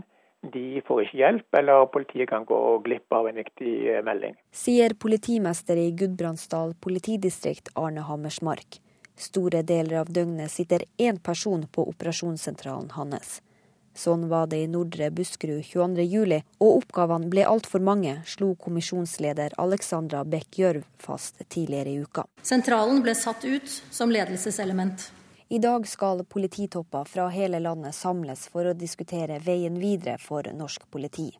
de 0.52 0.82
får 0.86 1.06
ikke 1.06 1.18
hjelp, 1.18 1.46
eller 1.58 1.88
politiet 1.90 2.30
kan 2.30 2.44
gå 2.46 2.58
glipp 2.84 3.12
av 3.16 3.26
en 3.30 3.40
viktig 3.40 3.74
eh, 3.90 4.02
melding. 4.06 4.36
Sier 4.54 4.94
politimester 5.00 5.80
i 5.80 5.88
Gudbrandsdal 5.96 6.76
politidistrikt 6.84 7.72
Arne 7.74 8.04
Hammersmark. 8.06 8.78
Store 9.16 9.62
deler 9.62 10.02
av 10.02 10.12
døgnet 10.12 10.52
sitter 10.52 10.84
én 10.96 11.18
person 11.18 11.66
på 11.72 11.88
operasjonssentralen 11.88 12.90
hans. 12.98 13.40
Sånn 13.96 14.26
var 14.28 14.50
det 14.52 14.58
i 14.60 14.68
Nordre 14.68 15.08
Buskerud 15.10 15.62
22.07, 15.64 16.42
og 16.60 16.82
oppgavene 16.82 17.30
ble 17.32 17.46
altfor 17.48 17.80
mange, 17.80 18.18
slo 18.28 18.50
kommisjonsleder 18.60 19.56
Alexandra 19.62 20.20
Beck 20.28 20.58
Gjørv 20.60 20.84
fast 21.00 21.40
tidligere 21.48 21.94
i 21.94 22.02
uka. 22.04 22.26
Sentralen 22.44 23.00
ble 23.02 23.14
satt 23.16 23.46
ut 23.48 23.70
som 23.90 24.12
ledelseselement. 24.12 25.08
I 25.48 25.62
dag 25.64 25.88
skal 25.88 26.24
polititopper 26.28 27.08
fra 27.08 27.30
hele 27.32 27.62
landet 27.62 27.94
samles 27.94 28.44
for 28.52 28.68
å 28.68 28.76
diskutere 28.76 29.40
veien 29.40 29.80
videre 29.80 30.18
for 30.20 30.44
norsk 30.52 30.84
politi. 30.92 31.30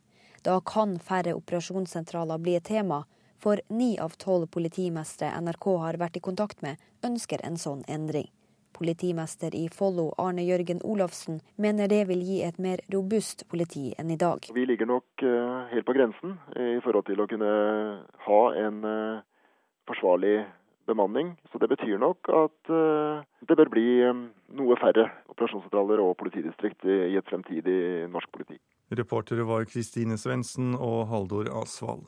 Da 0.47 0.61
kan 0.64 0.97
færre 1.03 1.35
operasjonssentraler 1.37 2.41
bli 2.41 2.55
et 2.57 2.68
tema, 2.70 3.03
for 3.47 3.61
ni 3.68 3.92
av 3.99 4.16
tolv 4.18 4.49
politimestre 4.51 5.28
NRK 5.38 5.66
har 5.78 5.97
vært 6.03 6.16
i 6.18 6.22
kontakt 6.28 6.64
med, 6.66 6.80
ønsker 7.07 7.44
en 7.47 7.55
sånn 7.62 7.84
endring. 7.86 8.26
Politimester 8.74 9.55
i 9.55 9.68
Follo, 9.70 10.09
Arne 10.18 10.42
Jørgen 10.42 10.80
Olafsen, 10.82 11.38
mener 11.55 11.86
det 11.86 12.01
vil 12.09 12.24
gi 12.26 12.40
et 12.42 12.59
mer 12.59 12.82
robust 12.90 13.47
politi 13.47 13.92
enn 14.03 14.11
i 14.11 14.18
dag. 14.18 14.51
Vi 14.51 14.66
ligger 14.66 14.90
nok 14.90 15.22
uh, 15.22 15.62
helt 15.70 15.86
på 15.86 15.94
grensen 15.94 16.34
i 16.59 16.82
forhold 16.82 17.07
til 17.07 17.22
å 17.22 17.30
kunne 17.30 17.55
ha 18.26 18.42
en 18.66 18.82
uh, 18.82 19.22
forsvarlig 19.86 20.40
bemanning. 20.90 21.36
Så 21.53 21.62
det 21.62 21.70
betyr 21.70 22.03
nok 22.03 22.26
at 22.30 22.70
det 22.70 23.57
bør 23.59 23.70
bli 23.70 23.88
noe 24.55 24.76
færre 24.78 25.09
operasjonssentraler 25.32 26.03
og 26.03 26.14
politidistrikt 26.18 26.86
i, 26.86 26.99
i 27.11 27.18
et 27.18 27.26
fremtidig 27.30 28.07
norsk 28.11 28.30
politi. 28.34 28.59
Reportere 28.94 29.47
var 29.47 29.66
Kristine 29.70 30.18
Svendsen 30.18 30.74
og 30.78 31.09
Haldor 31.11 31.51
Asvald. 31.62 32.07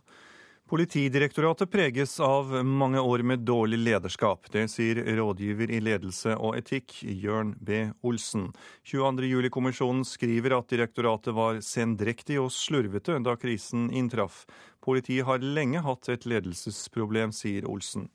Politidirektoratet 0.68 1.70
preges 1.70 2.20
av 2.20 2.64
mange 2.64 3.00
år 3.00 3.22
med 3.24 3.38
dårlig 3.38 3.78
lederskap. 3.78 4.50
Det 4.52 4.66
sier 4.68 4.98
rådgiver 5.16 5.70
i 5.72 5.78
ledelse 5.80 6.34
og 6.36 6.58
etikk 6.58 6.98
Jørn 7.08 7.54
B. 7.56 7.86
Olsen. 8.04 8.50
22.07-kommisjonen 8.84 10.04
skriver 10.04 10.58
at 10.58 10.68
direktoratet 10.68 11.32
var 11.32 11.62
sendrektig 11.64 12.36
og 12.42 12.50
slurvete 12.52 13.16
da 13.24 13.38
krisen 13.40 13.86
inntraff. 13.88 14.42
Politiet 14.84 15.24
har 15.24 15.40
lenge 15.40 15.80
hatt 15.86 16.12
et 16.12 16.28
ledelsesproblem, 16.28 17.32
sier 17.32 17.64
Olsen. 17.64 18.10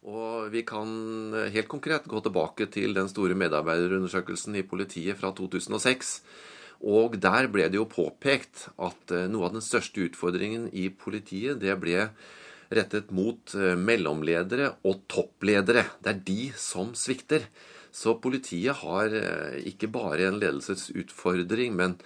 Og 0.00 0.48
vi 0.54 0.64
kan 0.64 0.88
helt 1.52 1.68
konkret 1.68 2.08
gå 2.08 2.22
tilbake 2.24 2.70
til 2.72 2.96
den 2.96 3.12
store 3.12 3.36
medarbeiderundersøkelsen 3.36 4.56
i 4.56 4.64
politiet 4.64 5.20
fra 5.20 5.34
2006. 5.36 6.16
Og 6.80 7.18
der 7.20 7.48
ble 7.52 7.66
det 7.68 7.76
jo 7.76 7.88
påpekt 7.88 8.68
at 8.80 9.12
eh, 9.12 9.28
noe 9.28 9.48
av 9.48 9.56
den 9.56 9.64
største 9.64 10.06
utfordringen 10.08 10.70
i 10.72 10.88
politiet, 10.88 11.60
det 11.60 11.76
ble 11.82 12.08
rettet 12.72 13.10
mot 13.12 13.52
eh, 13.58 13.76
mellomledere 13.76 14.72
og 14.88 15.04
toppledere. 15.10 15.84
Det 16.00 16.14
er 16.14 16.24
de 16.24 16.40
som 16.56 16.94
svikter. 16.96 17.44
Så 17.92 18.16
politiet 18.22 18.80
har 18.80 19.12
eh, 19.12 19.60
ikke 19.72 19.90
bare 19.92 20.30
en 20.30 20.40
ledelsesutfordring, 20.40 21.76
men 21.76 21.98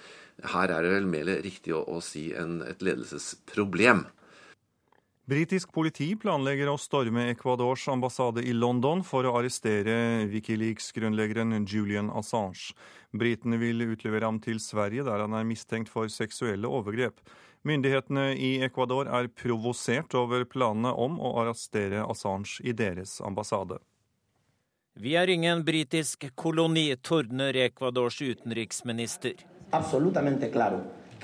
her 0.54 0.72
er 0.74 0.82
det 0.82 0.92
vel 0.96 1.06
mer 1.06 1.30
riktig 1.44 1.76
å, 1.76 1.84
å 1.86 2.02
si 2.02 2.32
en, 2.34 2.58
et 2.66 2.82
ledelsesproblem. 2.82 4.06
Britisk 5.24 5.70
politi 5.72 6.10
planlegger 6.20 6.68
å 6.68 6.76
storme 6.76 7.30
Ecuadors 7.30 7.86
ambassade 7.88 8.42
i 8.44 8.52
London 8.52 9.00
for 9.08 9.24
å 9.24 9.38
arrestere 9.38 10.26
Wikileaks-grunnleggeren 10.28 11.64
Julian 11.64 12.10
Assange. 12.12 12.74
Britene 13.14 13.60
vil 13.60 13.84
utlevere 13.86 14.26
ham 14.26 14.40
til 14.42 14.58
Sverige, 14.60 15.04
der 15.06 15.22
han 15.22 15.34
er 15.38 15.46
mistenkt 15.46 15.90
for 15.92 16.10
seksuelle 16.10 16.66
overgrep. 16.66 17.20
Myndighetene 17.64 18.32
i 18.34 18.56
Ecuador 18.66 19.08
er 19.08 19.30
provosert 19.30 20.14
over 20.18 20.44
planene 20.44 20.90
om 20.90 21.20
å 21.22 21.36
arrestere 21.40 22.02
Assange 22.04 22.58
i 22.66 22.74
deres 22.76 23.20
ambassade. 23.24 23.78
Vi 24.98 25.14
er 25.18 25.30
ingen 25.30 25.64
britisk 25.66 26.28
koloni, 26.38 26.90
tordner 27.02 27.56
Ecuadors 27.64 28.20
utenriksminister. 28.22 29.40
Absolutt 29.70 30.18
klart 30.52 30.74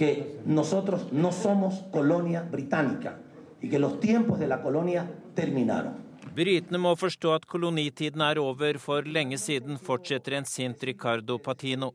at 0.01 0.47
nosotros 0.47 1.13
no 1.13 1.31
somos 1.31 1.85
colonia 1.93 2.43
británica 2.43 3.19
y 3.61 3.69
que 3.69 3.79
los 3.79 4.01
tiempos 4.01 4.39
de 4.39 4.47
la 4.47 4.63
colonia 4.63 5.07
terminaron. 5.35 6.10
Britene 6.31 6.79
må 6.79 6.93
forstå 6.95 7.33
at 7.35 7.47
kolonitiden 7.51 8.23
er 8.23 8.39
over 8.39 8.79
for 8.79 9.03
lenge 9.03 9.39
siden, 9.41 9.81
fortsetter 9.83 10.37
en 10.39 10.47
sint 10.47 10.85
Ricardo 10.87 11.41
Patino. 11.43 11.91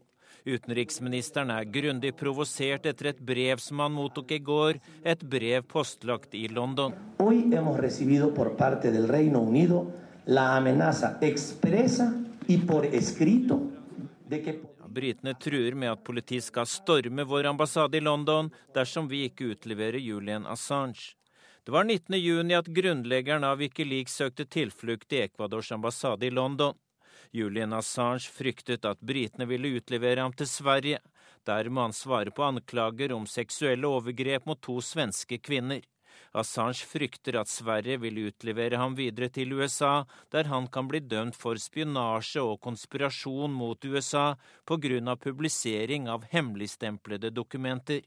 Utenriksministeren 0.46 1.54
er 1.56 1.70
grundig 1.72 2.12
provosert 2.20 2.86
etter 2.86 3.14
et 3.14 3.22
brev 3.24 3.62
som 3.64 3.80
han 3.82 3.96
mottok 3.96 4.36
i 4.36 4.42
går, 4.44 4.82
et 5.08 5.24
brev 5.26 5.64
postlagt 5.72 6.36
i 6.38 6.46
London. 6.52 6.94
Britene 14.96 15.34
truer 15.40 15.76
med 15.76 15.92
at 15.92 16.04
politiet 16.06 16.46
skal 16.46 16.68
storme 16.70 17.24
vår 17.28 17.50
ambassade 17.56 17.98
i 17.98 18.04
London 18.04 18.52
dersom 18.76 19.08
vi 19.10 19.26
ikke 19.30 19.56
utleverer 19.56 20.04
Julian 20.04 20.46
Assange. 20.46 21.16
Det 21.66 21.72
var 21.72 21.84
19.6 21.84 22.58
at 22.60 22.68
grunnleggeren 22.68 23.44
av 23.44 23.58
Wikileaks 23.58 24.16
søkte 24.16 24.46
tilflukt 24.46 25.14
i 25.14 25.24
Ecuadors 25.24 25.72
ambassade 25.72 26.26
i 26.26 26.30
London. 26.30 26.76
Julian 27.32 27.74
Assange 27.74 28.30
fryktet 28.30 28.86
at 28.86 29.02
britene 29.02 29.48
ville 29.50 29.72
utlevere 29.80 30.22
ham 30.22 30.34
til 30.38 30.46
Sverige. 30.46 31.00
Der 31.42 31.70
må 31.74 31.88
han 31.88 31.98
svare 31.98 32.30
på 32.30 32.46
anklager 32.46 33.16
om 33.18 33.26
seksuelle 33.26 33.90
overgrep 33.90 34.46
mot 34.46 34.62
to 34.62 34.78
svenske 34.78 35.42
kvinner. 35.42 35.82
Assange 36.38 36.86
frykter 36.86 37.42
at 37.42 37.50
Sverige 37.50 37.98
vil 38.06 38.28
utlevere 38.28 38.78
ham 38.78 38.94
videre 38.94 39.34
til 39.34 39.58
USA, 39.58 40.06
der 40.30 40.46
han 40.54 40.70
kan 40.70 40.86
bli 40.86 41.02
dømt 41.02 41.34
for 41.34 41.58
spionasje 41.58 42.46
og 42.46 42.62
konspirasjon 42.62 43.50
mot 43.50 43.90
USA 43.90 44.36
pga. 44.70 45.16
publisering 45.16 46.08
av 46.08 46.30
hemmeligstemplede 46.30 47.34
dokumenter. 47.34 48.06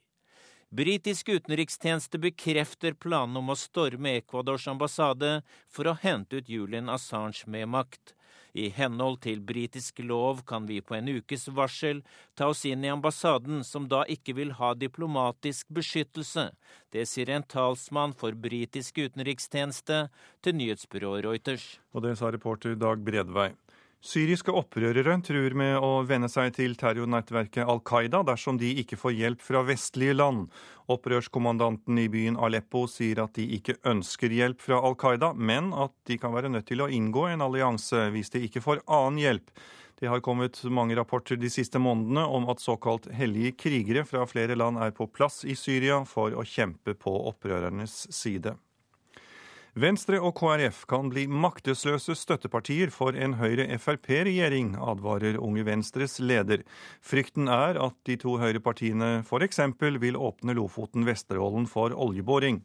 Britisk 0.70 1.28
utenrikstjeneste 1.28 2.18
bekrefter 2.20 2.92
planene 2.92 3.40
om 3.40 3.48
å 3.48 3.54
storme 3.56 4.18
Ecuadors 4.18 4.66
ambassade 4.68 5.38
for 5.72 5.88
å 5.88 5.94
hente 6.02 6.42
ut 6.42 6.50
Julian 6.52 6.90
Assange 6.92 7.48
med 7.48 7.70
makt. 7.72 8.12
I 8.52 8.68
henhold 8.76 9.22
til 9.24 9.40
britisk 9.40 10.02
lov 10.04 10.42
kan 10.44 10.66
vi 10.68 10.82
på 10.84 10.98
en 10.98 11.08
ukes 11.08 11.46
varsel 11.56 12.02
ta 12.36 12.50
oss 12.52 12.66
inn 12.68 12.84
i 12.84 12.92
ambassaden, 12.92 13.62
som 13.64 13.86
da 13.88 14.02
ikke 14.12 14.34
vil 14.36 14.52
ha 14.60 14.74
diplomatisk 14.76 15.72
beskyttelse. 15.72 16.50
Det 16.92 17.06
sier 17.08 17.32
en 17.32 17.48
talsmann 17.48 18.12
for 18.12 18.36
britisk 18.36 19.00
utenrikstjeneste 19.00 20.02
til 20.44 20.60
nyhetsbyrået 20.60 21.24
Reuters. 21.24 21.78
Og 21.96 22.04
det 22.04 22.18
sa 22.20 22.28
reporter 22.34 22.76
Dag 22.76 23.00
Bredvei. 23.08 23.54
Syriske 23.98 24.52
opprørere 24.54 25.16
truer 25.26 25.56
med 25.58 25.80
å 25.82 26.04
venne 26.06 26.28
seg 26.30 26.52
til 26.54 26.76
terrornettverket 26.78 27.66
Al 27.66 27.80
Qaida 27.82 28.20
dersom 28.22 28.60
de 28.60 28.70
ikke 28.78 28.94
får 29.00 29.16
hjelp 29.18 29.42
fra 29.42 29.64
vestlige 29.66 30.14
land. 30.14 30.44
Opprørskommandanten 30.86 31.98
i 31.98 32.06
byen 32.12 32.38
Aleppo 32.38 32.84
sier 32.86 33.24
at 33.24 33.34
de 33.34 33.48
ikke 33.56 33.74
ønsker 33.90 34.30
hjelp 34.30 34.62
fra 34.62 34.78
Al 34.86 34.94
Qaida, 34.94 35.32
men 35.34 35.72
at 35.74 35.96
de 36.06 36.14
kan 36.22 36.30
være 36.36 36.52
nødt 36.54 36.68
til 36.70 36.84
å 36.84 36.88
inngå 36.88 37.26
en 37.32 37.42
allianse 37.42 38.06
hvis 38.14 38.30
de 38.36 38.44
ikke 38.46 38.62
får 38.62 38.84
annen 38.86 39.18
hjelp. 39.24 39.50
Det 39.98 40.06
har 40.06 40.22
kommet 40.22 40.62
mange 40.70 40.94
rapporter 40.94 41.34
de 41.34 41.50
siste 41.50 41.82
månedene 41.82 42.22
om 42.22 42.46
at 42.52 42.62
såkalt 42.62 43.10
hellige 43.18 43.56
krigere 43.58 44.06
fra 44.06 44.22
flere 44.30 44.54
land 44.54 44.78
er 44.78 44.94
på 44.94 45.10
plass 45.10 45.42
i 45.42 45.58
Syria 45.58 46.04
for 46.06 46.38
å 46.38 46.46
kjempe 46.46 46.94
på 46.94 47.18
opprørernes 47.32 48.04
side. 48.14 48.54
Venstre 49.78 50.18
og 50.18 50.32
KrF 50.34 50.80
kan 50.90 51.06
bli 51.12 51.28
maktesløse 51.30 52.16
støttepartier 52.18 52.90
for 52.90 53.14
en 53.14 53.36
Høyre-Frp-regjering, 53.38 54.72
advarer 54.74 55.38
Unge 55.38 55.62
Venstres 55.68 56.16
leder. 56.18 56.64
Frykten 57.04 57.46
er 57.52 57.78
at 57.84 57.94
de 58.08 58.16
to 58.18 58.34
høyrepartiene 58.42 59.20
f.eks. 59.22 59.60
vil 60.02 60.18
åpne 60.18 60.56
Lofoten-Vesterålen 60.58 61.68
for 61.70 61.94
oljeboring. 61.94 62.58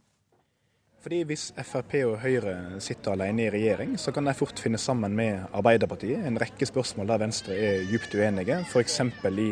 Fordi 1.03 1.21
Hvis 1.27 1.51
Frp 1.67 1.93
og 2.07 2.17
Høyre 2.23 2.79
sitter 2.81 3.13
alene 3.13 3.45
i 3.45 3.51
regjering, 3.51 3.97
så 3.99 4.13
kan 4.15 4.25
de 4.25 4.33
fort 4.33 4.57
finne 4.63 4.79
sammen 4.81 5.13
med 5.13 5.51
Arbeiderpartiet 5.53 6.25
en 6.25 6.39
rekke 6.41 6.65
spørsmål 6.65 7.11
der 7.11 7.25
Venstre 7.27 7.57
er 7.59 7.83
djupt 7.91 8.15
uenige, 8.15 8.63
f.eks. 8.71 9.01
i 9.27 9.49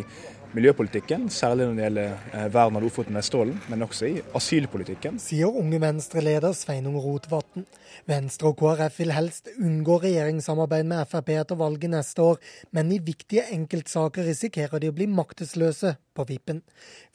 miljøpolitikken, 0.55 1.29
særlig 1.31 1.65
når 1.67 1.75
det 1.77 1.83
gjelder 1.85 2.09
eh, 2.33 2.47
vern 2.53 2.77
av 2.77 2.83
Lofoten 2.83 3.15
og 3.15 3.19
Vesterålen, 3.21 3.59
men 3.71 3.85
også 3.85 4.07
i 4.09 4.23
asylpolitikken. 4.37 5.19
Sier 5.21 5.57
Unge 5.61 5.79
Venstre-leder 5.81 6.55
Sveinung 6.57 6.97
Rotevatn. 7.01 7.65
Venstre 8.09 8.51
og 8.51 8.57
KrF 8.59 8.99
vil 8.99 9.13
helst 9.15 9.49
unngå 9.55 9.97
regjeringssamarbeid 10.03 10.89
med 10.91 11.07
Frp 11.11 11.33
etter 11.37 11.59
valget 11.59 11.93
neste 11.93 12.25
år, 12.33 12.41
men 12.75 12.91
i 12.91 12.99
viktige 13.03 13.47
enkeltsaker 13.55 14.27
risikerer 14.27 14.83
de 14.83 14.91
å 14.91 14.97
bli 14.97 15.07
maktesløse 15.11 15.95
på 16.17 16.27
vippen. 16.27 16.61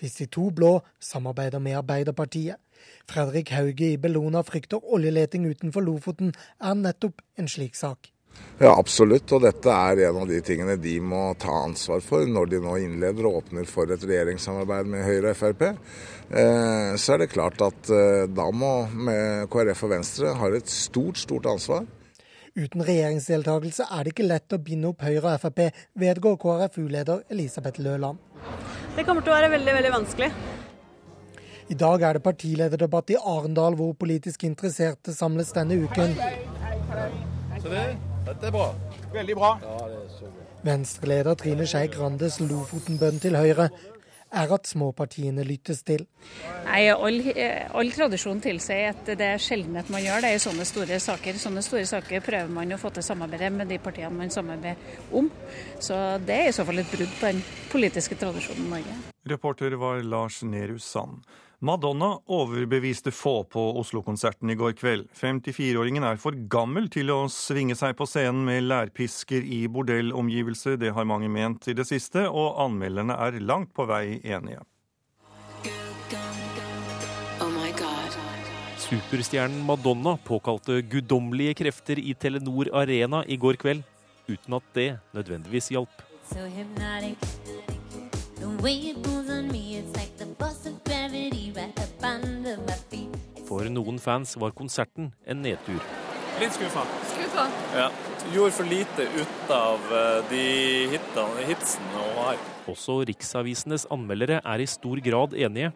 Hvis 0.01 0.19
de 0.23 0.31
to 0.33 0.49
blå 0.55 0.79
samarbeider 1.03 1.63
med 1.63 1.81
Arbeiderpartiet. 1.83 2.61
Fredrik 3.09 3.53
Hauge 3.57 3.93
i 3.93 4.01
Bellona 4.01 4.43
frykter 4.45 4.83
oljeleting 4.83 5.47
utenfor 5.49 5.85
Lofoten 5.85 6.35
er 6.61 6.77
nettopp 6.77 7.25
en 7.41 7.49
slik 7.51 7.77
sak. 7.77 8.13
Ja, 8.59 8.71
absolutt. 8.73 9.29
Og 9.37 9.43
dette 9.45 9.73
er 9.73 10.07
en 10.09 10.23
av 10.23 10.31
de 10.31 10.39
tingene 10.45 10.79
de 10.81 10.95
må 11.05 11.29
ta 11.41 11.53
ansvar 11.67 12.01
for 12.05 12.25
når 12.25 12.55
de 12.55 12.61
nå 12.65 12.79
innleder 12.87 13.29
og 13.29 13.43
åpner 13.43 13.69
for 13.69 13.93
et 13.93 14.07
regjeringssamarbeid 14.09 14.89
med 14.95 15.05
Høyre 15.05 15.35
og 15.35 15.41
Frp. 15.43 15.67
Eh, 15.67 16.95
så 16.97 17.15
er 17.15 17.23
det 17.23 17.35
klart 17.35 17.61
at 17.65 17.93
eh, 17.93 18.25
da 18.33 18.49
må 18.57 18.73
KrF 19.53 19.85
og 19.85 19.93
Venstre 19.93 20.33
ha 20.41 20.51
et 20.57 20.73
stort, 20.73 21.21
stort 21.21 21.51
ansvar. 21.53 21.85
Uten 22.57 22.81
regjeringsdeltakelse 22.89 23.85
er 23.93 24.07
det 24.07 24.15
ikke 24.15 24.31
lett 24.31 24.57
å 24.57 24.63
binde 24.65 24.89
opp 24.89 25.05
Høyre 25.05 25.35
og 25.35 25.43
Frp, 25.45 25.67
vedgår 26.01 26.41
KrFU-leder 26.41 27.27
Elisabeth 27.37 27.85
Løland. 27.85 28.17
Det 28.97 29.05
kommer 29.05 29.21
til 29.21 29.35
å 29.35 29.37
være 29.37 29.53
veldig, 29.53 29.77
veldig 29.77 29.93
vanskelig. 29.99 30.33
I 31.69 31.77
dag 31.77 32.09
er 32.09 32.17
det 32.17 32.25
partilederdebatt 32.25 33.13
i 33.13 33.21
Arendal, 33.21 33.77
hvor 33.77 33.93
politisk 34.01 34.49
interesserte 34.49 35.13
samles 35.13 35.53
denne 35.53 35.77
uken. 35.85 36.17
Hei, 36.25 36.37
hei, 36.65 36.77
hei, 36.97 37.65
det 37.67 38.16
dette 38.27 38.49
er 38.49 38.55
bra. 38.55 38.71
Veldig 39.15 39.37
bra. 39.39 39.53
Ja, 39.63 40.31
Venstre-leder 40.67 41.37
Trine 41.39 41.67
Skei 41.69 41.87
Grandes 41.93 42.41
Lofoten-bønn 42.43 43.21
til 43.23 43.39
Høyre 43.39 43.69
er 44.37 44.53
at 44.53 44.67
småpartiene 44.69 45.45
lyttes 45.47 45.83
til. 45.87 46.03
Nei, 46.67 46.83
all, 46.91 47.21
all, 47.79 47.93
tradisjon 47.95 48.41
tilsier 48.43 48.91
at 48.91 49.07
det 49.07 49.29
er 49.37 49.43
sjelden 49.43 49.79
at 49.79 49.91
man 49.93 50.03
gjør 50.03 50.27
det 50.27 50.33
i 50.35 50.43
sånne 50.43 50.67
store 50.69 50.99
saker. 51.03 51.39
Sånne 51.41 51.63
store 51.65 51.87
saker 51.89 52.25
prøver 52.27 52.51
man 52.53 52.75
å 52.75 52.81
få 52.81 52.91
til 52.97 53.07
samarbeid 53.07 53.55
med 53.55 53.71
de 53.71 53.79
partiene 53.83 54.13
man 54.17 54.35
samarbeider 54.35 55.15
om. 55.17 55.31
Så 55.79 55.97
det 56.27 56.41
er 56.41 56.51
i 56.51 56.57
så 56.57 56.67
fall 56.67 56.83
et 56.83 56.93
brudd 56.93 57.15
på 57.21 57.31
den 57.31 57.43
politiske 57.73 58.19
tradisjonen 58.19 58.67
i 58.67 58.73
Norge. 58.77 59.01
Reporter 59.31 59.79
var 59.79 60.03
Lars 60.03 60.43
Nehru 60.47 60.79
Sand. 60.83 61.23
Madonna 61.59 62.19
overbeviste 62.27 63.11
få 63.11 63.45
på 63.45 63.63
Oslo-konserten 63.81 64.51
i 64.53 64.57
går 64.61 64.75
kveld. 64.77 65.07
54-åringen 65.17 66.05
er 66.05 66.19
for 66.21 66.37
gammel 66.53 66.91
til 66.93 67.09
å 67.15 67.23
svinge 67.33 67.73
seg 67.79 67.95
på 67.97 68.05
scenen 68.09 68.43
med 68.45 68.67
lærpisker 68.67 69.41
i 69.41 69.63
bordellomgivelser, 69.73 70.77
det 70.77 70.93
har 70.93 71.09
mange 71.09 71.31
ment 71.33 71.65
i 71.73 71.77
det 71.77 71.87
siste, 71.89 72.27
og 72.29 72.61
anmelderne 72.67 73.17
er 73.17 73.41
langt 73.41 73.73
på 73.73 73.89
vei 73.89 74.19
enige. 74.21 74.61
Superstjernen 78.87 79.65
Madonna 79.67 80.15
påkalte 80.23 80.83
guddommelige 80.85 81.57
krefter 81.63 81.99
i 81.99 82.13
Telenor 82.15 82.69
Arena 82.77 83.25
i 83.25 83.41
går 83.41 83.57
kveld, 83.59 83.81
uten 84.29 84.61
at 84.61 84.69
det 84.77 84.91
nødvendigvis 85.17 85.73
hjalp. 85.73 86.05
So 86.29 86.45
hypnotic. 86.45 87.17
The 88.37 88.63
way 88.63 88.91
it 88.91 88.97
moves 89.07 89.31
on 89.31 89.49
me, 89.49 89.79
it's 89.79 89.97
like 89.97 90.17
the 90.19 90.27
bus 90.27 90.66
for 93.67 93.75
noen 93.75 93.99
fans 93.99 94.37
var 94.39 94.55
konserten 94.55 95.11
en 95.27 95.43
nedtur. 95.43 95.81
Litt 96.39 96.55
skuffa. 96.55 96.85
Skuffa? 97.11 97.47
Ja. 97.75 97.89
Gjorde 98.35 98.55
for 98.55 98.69
lite 98.69 99.07
ut 99.17 99.51
av 99.55 99.93
eh, 99.97 100.21
de 100.31 100.45
hitene, 100.93 101.47
hitsene 101.49 101.91
hun 101.97 102.21
har. 102.21 102.39
Også 102.71 103.01
riksavisenes 103.09 103.87
anmeldere 103.95 104.41
er 104.43 104.63
i 104.63 104.69
stor 104.71 105.01
grad 105.03 105.35
enige. 105.35 105.73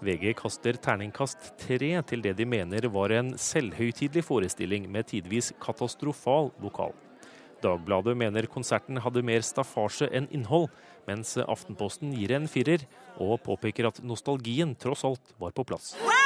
VG 0.00 0.32
kaster 0.36 0.78
terningkast 0.80 1.52
tre 1.60 1.92
til 2.08 2.24
det 2.24 2.34
de 2.38 2.46
mener 2.48 2.88
var 2.92 3.12
en 3.12 3.34
selvhøytidelig 3.36 4.24
forestilling 4.24 4.88
med 4.88 5.10
tidvis 5.12 5.52
katastrofal 5.60 6.52
vokal. 6.60 6.96
Dagbladet 7.60 8.16
mener 8.16 8.48
konserten 8.48 9.00
hadde 9.04 9.24
mer 9.24 9.44
staffasje 9.44 10.08
enn 10.16 10.28
innhold, 10.32 10.70
mens 11.08 11.36
Aftenposten 11.44 12.16
gir 12.16 12.32
en 12.36 12.48
firer 12.48 12.88
og 13.20 13.42
påpeker 13.44 13.92
at 13.92 14.00
nostalgien 14.04 14.72
tross 14.80 15.04
alt 15.08 15.36
var 15.40 15.52
på 15.52 15.68
plass. 15.68 15.92
Wow! 16.00 16.19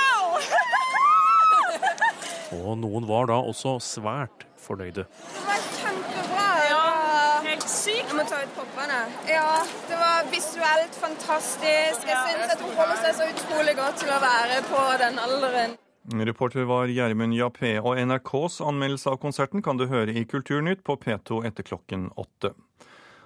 Og 2.63 2.79
noen 2.83 3.07
var 3.09 3.29
da 3.31 3.39
også 3.43 3.77
svært 3.83 4.47
fornøyde. 4.65 5.05
Det 5.07 5.45
var 5.49 5.63
kjempebra. 5.79 6.49
Ja, 6.71 6.83
helt 7.45 7.69
sykt. 7.69 8.11
Jeg 8.11 8.19
må 8.19 8.27
ta 8.31 8.43
ut 8.45 8.53
poppene. 8.57 9.01
Ja, 9.29 9.47
det 9.91 10.01
var 10.01 10.29
visuelt 10.33 10.99
fantastisk. 10.99 12.05
Jeg 12.09 12.21
syns 12.29 12.55
at 12.57 12.63
hun 12.65 12.77
holder 12.79 13.01
seg 13.05 13.19
så 13.21 13.31
utrolig 13.33 13.77
godt 13.79 13.99
til 14.03 14.13
å 14.15 14.21
være 14.25 14.61
på 14.71 14.85
den 15.05 15.21
alderen. 15.27 15.81
Reporter 16.05 16.67
var 16.69 16.91
Gjermund 16.93 17.33
Jappé, 17.33 17.79
og 17.81 17.97
NRKs 17.97 18.59
anmeldelse 18.61 19.09
av 19.09 19.23
konserten 19.23 19.65
kan 19.65 19.81
du 19.81 19.87
høre 19.89 20.13
i 20.13 20.27
Kulturnytt 20.29 20.83
på 20.85 20.99
P2 21.01 21.41
etter 21.49 21.65
klokken 21.65 22.11
åtte. 22.21 22.53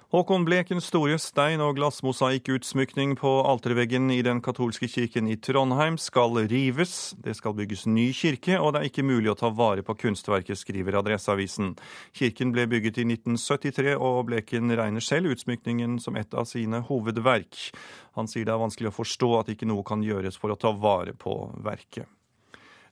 Håkon 0.09 0.41
Blekens 0.41 0.87
store 0.89 1.19
stein- 1.21 1.61
og 1.61 1.75
glassmosaikkutsmykning 1.77 3.11
på 3.21 3.29
alterveggen 3.45 4.09
i 4.09 4.23
den 4.25 4.39
katolske 4.41 4.87
kirken 4.89 5.29
i 5.29 5.35
Trondheim 5.37 5.99
skal 6.01 6.33
rives. 6.49 7.13
Det 7.21 7.35
skal 7.37 7.53
bygges 7.53 7.85
ny 7.85 8.07
kirke, 8.17 8.57
og 8.57 8.73
det 8.73 8.81
er 8.81 8.89
ikke 8.89 9.05
mulig 9.05 9.29
å 9.29 9.37
ta 9.37 9.53
vare 9.53 9.85
på 9.85 9.93
kunstverket, 10.01 10.57
skriver 10.57 10.97
Adresseavisen. 10.97 11.75
Kirken 12.17 12.49
ble 12.57 12.65
bygget 12.73 12.97
i 13.03 13.05
1973, 13.05 13.93
og 14.01 14.23
Bleken 14.31 14.73
regner 14.73 15.05
selv 15.05 15.29
utsmykningen 15.29 16.01
som 16.01 16.17
et 16.17 16.33
av 16.33 16.49
sine 16.49 16.81
hovedverk. 16.89 17.69
Han 18.17 18.25
sier 18.25 18.49
det 18.49 18.57
er 18.57 18.65
vanskelig 18.65 18.89
å 18.89 18.99
forstå 19.03 19.35
at 19.43 19.53
ikke 19.53 19.69
noe 19.69 19.85
kan 19.85 20.01
gjøres 20.01 20.41
for 20.41 20.49
å 20.49 20.57
ta 20.57 20.73
vare 20.73 21.13
på 21.13 21.37
verket. 21.61 22.09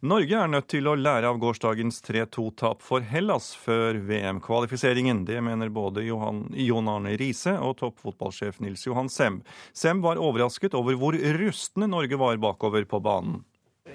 Norge 0.05 0.37
er 0.37 0.49
nødt 0.51 0.67
til 0.69 0.85
å 0.85 0.91
lære 0.93 1.25
av 1.25 1.39
gårsdagens 1.41 2.03
3-2-tap 2.05 2.83
for 2.85 3.01
Hellas 3.01 3.47
før 3.57 3.97
VM-kvalifiseringen. 4.05 5.23
Det 5.25 5.39
mener 5.41 5.71
både 5.73 6.03
Johan, 6.05 6.43
Jon 6.53 6.91
Arne 6.91 7.15
Riise 7.17 7.55
og 7.57 7.79
toppfotballsjef 7.79 8.59
Nils 8.61 8.85
Johan 8.85 9.09
Semb. 9.09 9.41
Semb 9.73 10.05
var 10.05 10.21
overrasket 10.21 10.77
over 10.77 10.99
hvor 11.01 11.17
rustne 11.41 11.89
Norge 11.89 12.21
var 12.21 12.37
bakover 12.37 12.85
på 12.85 13.01
banen. 13.01 13.41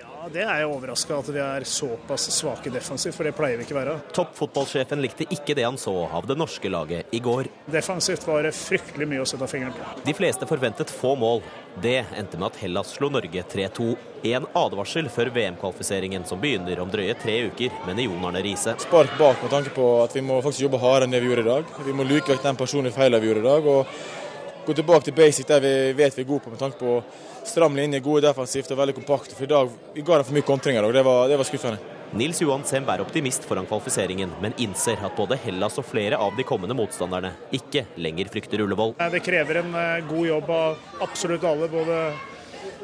Ja, 0.02 0.28
Det 0.32 0.42
er 0.42 0.60
jeg 0.62 0.68
overraska 0.70 1.16
at 1.18 1.28
vi 1.34 1.40
er 1.42 1.64
såpass 1.66 2.28
svake 2.34 2.70
defensivt, 2.74 3.14
for 3.14 3.26
det 3.26 3.34
pleier 3.38 3.58
vi 3.58 3.66
ikke 3.66 3.74
å 3.76 3.78
være. 3.78 3.94
Toppfotballsjefen 4.16 5.02
likte 5.02 5.26
ikke 5.30 5.54
det 5.58 5.64
han 5.66 5.78
så 5.78 5.94
av 6.06 6.26
det 6.26 6.36
norske 6.38 6.70
laget 6.70 7.14
i 7.14 7.20
går. 7.22 7.50
Defensivt 7.70 8.26
var 8.26 8.46
det 8.46 8.52
fryktelig 8.56 9.08
mye 9.10 9.22
å 9.22 9.26
sette 9.28 9.48
fingeren 9.50 9.74
på. 9.76 9.88
De 10.06 10.14
fleste 10.16 10.48
forventet 10.50 10.90
få 10.90 11.14
mål. 11.18 11.42
Det 11.82 12.00
endte 12.18 12.38
med 12.38 12.50
at 12.50 12.58
Hellas 12.62 12.94
slo 12.96 13.10
Norge 13.14 13.44
3-2. 13.54 13.90
En 14.32 14.46
advarsel 14.58 15.10
før 15.10 15.32
VM-kvalifiseringen 15.34 16.26
som 16.28 16.40
begynner 16.42 16.82
om 16.82 16.90
drøye 16.90 17.14
tre 17.18 17.38
uker, 17.50 17.74
mener 17.86 18.06
Jon 18.06 18.26
Arne 18.30 18.42
Riise. 18.44 18.76
Spark 18.82 19.14
bak 19.18 19.42
med 19.42 19.54
tanke 19.54 19.74
på 19.74 19.86
at 20.02 20.14
vi 20.14 20.24
må 20.26 20.40
faktisk 20.42 20.66
jobbe 20.68 20.82
hardere 20.82 21.08
enn 21.08 21.14
det 21.16 21.22
vi 21.22 21.30
gjorde 21.32 21.46
i 21.46 21.52
dag. 21.52 21.78
Vi 21.86 21.94
må 21.98 22.06
luke 22.06 22.30
vekk 22.30 22.44
den 22.46 22.60
personlige 22.60 22.98
feilen 22.98 23.22
vi 23.22 23.32
gjorde 23.32 23.46
i 23.46 23.50
dag. 23.50 23.72
og 23.76 24.20
gå 24.66 24.74
tilbake 24.78 25.08
til 25.08 25.16
basic 25.16 25.46
der 25.48 25.62
vi 25.62 25.74
vet 25.98 26.16
vi 26.16 26.22
er 26.22 26.28
gode 26.28 26.44
på, 26.44 26.50
med 26.50 26.60
tanke 26.60 26.78
på 26.78 27.00
stram 27.48 27.76
linje, 27.76 28.00
gode 28.04 28.26
defensivt 28.26 28.70
og 28.72 28.78
veldig 28.82 28.94
kompakte. 29.00 29.36
For 29.36 29.46
i 29.46 29.50
dag 29.50 29.72
vi 29.94 30.04
ga 30.04 30.20
dem 30.20 30.28
for 30.28 30.36
mye 30.36 30.46
kontringer, 30.46 30.86
og 30.86 30.94
det 30.96 31.04
var, 31.06 31.26
det 31.30 31.38
var 31.40 31.48
skuffende. 31.48 31.80
Nils 32.12 32.42
Johan 32.42 32.64
Semb 32.68 32.90
er 32.92 33.00
optimist 33.00 33.46
foran 33.48 33.64
kvalifiseringen, 33.64 34.34
men 34.44 34.52
innser 34.60 35.00
at 35.00 35.14
både 35.16 35.38
Hellas 35.40 35.78
og 35.80 35.86
flere 35.88 36.18
av 36.20 36.36
de 36.36 36.44
kommende 36.44 36.76
motstanderne 36.76 37.30
ikke 37.56 37.86
lenger 37.96 38.28
frykter 38.34 38.60
Ullevål. 38.60 38.98
Det 39.14 39.22
krever 39.24 39.62
en 39.62 39.72
eh, 39.80 40.02
god 40.10 40.26
jobb 40.28 40.50
av 40.52 41.06
absolutt 41.06 41.46
alle, 41.48 41.70
både 41.72 42.02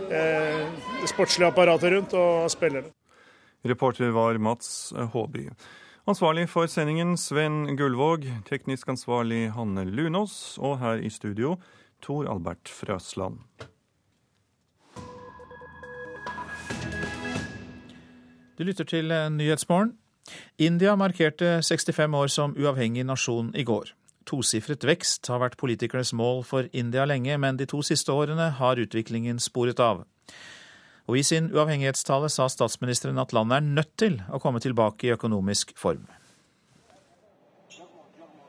eh, 0.08 0.62
det 1.02 1.10
sportslige 1.12 1.52
apparatet 1.52 1.92
rundt 1.92 2.16
og 2.16 2.48
spillerne. 2.54 2.94
Reporter 3.68 4.14
var 4.16 4.40
Mats 4.40 4.94
Håby. 5.12 5.50
Ansvarlig 6.08 6.46
for 6.48 6.70
sendingen 6.72 7.18
Sven 7.20 7.66
Gullvåg, 7.76 8.24
teknisk 8.48 8.88
ansvarlig 8.88 9.50
Hanne 9.52 9.84
Lunås, 9.84 10.56
og 10.56 10.78
her 10.80 11.02
i 11.04 11.10
studio 11.12 11.58
Tor 12.00 12.30
Albert 12.32 12.72
Frøsland. 12.72 13.42
Du 18.58 18.64
lytter 18.66 18.88
til 18.90 19.12
eh, 19.14 19.28
Nyhetsmorgen. 19.30 19.92
India 20.58 20.96
markerte 20.98 21.60
65 21.62 22.14
år 22.18 22.28
som 22.28 22.56
uavhengig 22.58 23.04
nasjon 23.06 23.52
i 23.54 23.62
går. 23.62 23.92
Tosifret 24.26 24.82
vekst 24.84 25.30
har 25.30 25.38
vært 25.40 25.56
politikernes 25.60 26.10
mål 26.12 26.42
for 26.44 26.66
India 26.76 27.06
lenge, 27.06 27.38
men 27.38 27.56
de 27.56 27.68
to 27.70 27.84
siste 27.86 28.12
årene 28.12 28.50
har 28.58 28.80
utviklingen 28.82 29.38
sporet 29.40 29.78
av. 29.80 30.02
Og 31.08 31.16
I 31.16 31.22
sin 31.24 31.46
uavhengighetstale 31.54 32.28
sa 32.28 32.48
statsministeren 32.50 33.20
at 33.22 33.32
landet 33.32 33.60
er 33.60 33.68
nødt 33.78 33.94
til 33.96 34.18
å 34.28 34.40
komme 34.42 34.60
tilbake 34.60 35.06
i 35.06 35.14
økonomisk 35.14 35.72
form. 35.78 36.04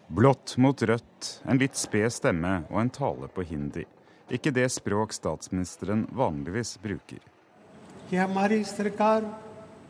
Blått 0.10 0.57
mot 0.57 0.81
rødt, 0.81 1.30
en 1.45 1.61
litt 1.61 1.77
sped 1.77 2.10
stemme 2.11 2.64
og 2.72 2.81
en 2.81 2.90
tale 2.90 3.30
på 3.30 3.45
hindi. 3.45 3.86
Ikke 4.34 4.52
det 4.52 4.65
språk 4.73 5.14
statsministeren 5.14 6.07
vanligvis 6.18 6.80
bruker. 6.81 7.22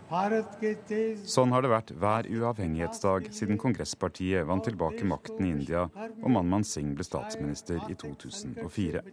Sånn 0.09 1.51
har 1.53 1.61
det 1.61 1.69
vært 1.69 1.91
hver 2.01 2.27
uavhengighetsdag 2.33 3.27
siden 3.35 3.59
kongresspartiet 3.61 4.47
vant 4.49 4.65
tilbake 4.65 5.05
makten 5.05 5.45
i 5.45 5.51
India 5.53 5.83
og 5.99 6.29
Manman 6.33 6.65
Singh 6.65 6.95
ble 6.97 7.05
statsminister 7.05 7.83
i 7.93 7.97
2004. 7.99 9.03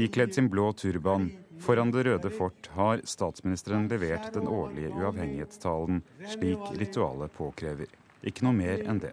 Ikledd 0.00 0.32
sin 0.36 0.48
blå 0.52 0.70
turban 0.72 1.28
foran 1.60 1.92
Det 1.92 2.06
røde 2.08 2.32
fort 2.32 2.70
har 2.76 3.04
statsministeren 3.04 3.88
levert 3.92 4.30
den 4.32 4.48
årlige 4.48 4.94
uavhengighetstalen 4.96 6.00
slik 6.24 6.64
ritualet 6.80 7.36
påkrever. 7.36 7.92
Ikke 8.24 8.44
noe 8.44 8.56
mer 8.56 8.80
enn 8.88 9.00
det. 9.00 9.12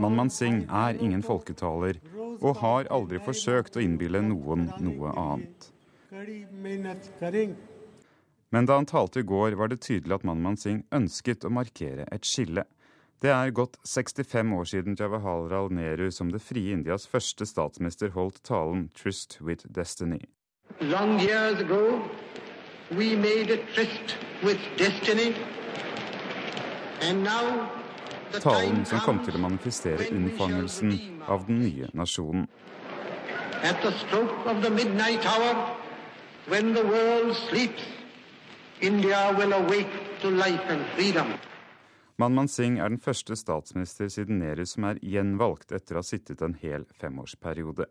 Manman 0.00 0.32
Singh 0.32 0.68
er 0.68 1.00
ingen 1.00 1.24
folketaler 1.24 1.96
og 2.40 2.60
har 2.60 2.92
aldri 2.92 3.20
forsøkt 3.24 3.80
å 3.80 3.84
innbille 3.84 4.20
noen 4.24 4.68
noe 4.84 5.16
annet. 5.16 5.72
Men 8.50 8.66
da 8.66 8.78
han 8.78 8.86
talte 8.86 9.20
i 9.20 9.22
går, 9.28 9.52
var 9.60 9.68
det 9.68 9.82
tydelig 9.84 10.14
at 10.14 10.24
Manman 10.24 10.56
Singh 10.56 10.84
ønsket 10.94 11.44
å 11.44 11.52
markere 11.52 12.06
et 12.12 12.24
skille. 12.24 12.64
Det 13.20 13.32
er 13.34 13.50
gått 13.50 13.76
65 13.84 14.52
år 14.54 14.68
siden 14.70 14.96
Jawaharlal 14.98 15.72
Nehru 15.74 16.10
som 16.14 16.30
det 16.32 16.40
frie 16.40 16.72
Indias 16.72 17.06
første 17.10 17.46
statsminister 17.46 18.14
holdt 18.14 18.40
talen 18.46 18.88
'Trust 18.94 19.40
with 19.42 19.66
Destiny'. 19.66 20.24
Long 20.80 21.18
years 21.20 21.60
ago, 21.60 22.00
we 22.90 23.16
made 23.16 23.50
a 23.50 23.58
tryst 23.74 24.16
with 24.42 24.60
destiny, 24.78 25.34
and 27.02 27.24
now 27.24 27.68
Talen 28.32 28.84
som 28.84 29.00
kom 29.00 29.18
til 29.24 29.38
å 29.38 29.40
manifestere 29.40 30.10
unnfangelsen 30.12 30.92
av 31.28 31.46
den 31.48 31.62
nye 31.64 31.88
nasjonen. 31.96 32.46
At 33.64 33.80
the 33.82 33.92
stroke 33.98 34.46
of 34.46 34.62
the 34.62 34.70
midnight 34.70 35.24
hour, 35.26 35.76
when 36.46 36.74
the 36.74 36.84
world 36.84 37.34
sleeps, 37.48 37.97
India 38.80 39.34
will 39.38 39.52
awake 39.52 39.90
to 40.22 40.30
life 40.30 40.62
and 40.68 40.84
freedom. 40.94 41.26
Manman 42.16 42.48
Singh 42.48 42.78
er 42.78 42.88
den 42.90 42.98
første 42.98 43.36
statsminister 43.36 44.08
siden 44.10 44.38
Nehru 44.38 44.64
som 44.66 44.86
er 44.88 45.00
gjenvalgt 45.02 45.72
etter 45.74 45.96
å 45.96 46.02
ha 46.02 46.06
sittet 46.06 46.42
en 46.42 46.54
hel 46.58 46.86
femårsperiode. 46.98 47.86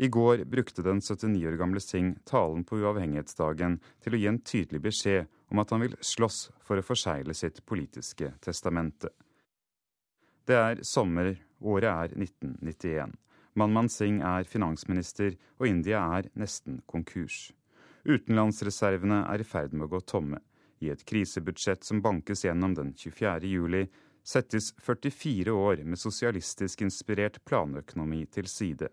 I 0.00 0.08
går 0.08 0.44
brukte 0.48 0.84
den 0.84 1.00
79 1.00 1.44
år 1.48 1.58
gamle 1.60 1.80
Singh 1.80 2.18
talen 2.28 2.64
på 2.64 2.80
uavhengighetsdagen 2.80 3.78
til 4.00 4.16
å 4.16 4.20
gi 4.20 4.28
en 4.32 4.40
tydelig 4.40 4.82
beskjed 4.84 5.28
om 5.52 5.60
at 5.60 5.72
han 5.72 5.84
vil 5.84 5.96
slåss 6.00 6.42
for 6.64 6.80
å 6.80 6.84
forsegle 6.84 7.36
sitt 7.36 7.60
politiske 7.68 8.32
testamente. 8.40 9.12
Det 10.48 10.56
er 10.56 10.84
sommer, 10.84 11.34
året 11.60 11.90
er 11.90 12.16
1991. 12.16 13.16
Manman 13.60 13.92
Singh 13.92 14.24
er 14.24 14.48
finansminister, 14.48 15.36
og 15.60 15.68
India 15.68 16.00
er 16.16 16.32
nesten 16.32 16.80
konkurs. 16.88 17.50
Utenlandsreservene 18.04 19.24
er 19.28 19.42
i 19.42 19.46
ferd 19.46 19.74
med 19.74 19.88
å 19.88 19.94
gå 19.96 20.00
tomme. 20.08 20.40
I 20.80 20.88
et 20.92 21.04
krisebudsjett 21.04 21.84
som 21.84 22.00
bankes 22.00 22.44
gjennom 22.46 22.74
den 22.74 22.94
24. 22.96 23.44
juli, 23.44 23.84
settes 24.24 24.72
44 24.80 25.52
år 25.52 25.84
med 25.84 26.00
sosialistisk 26.00 26.82
inspirert 26.86 27.40
planøkonomi 27.44 28.24
til 28.32 28.48
side. 28.48 28.88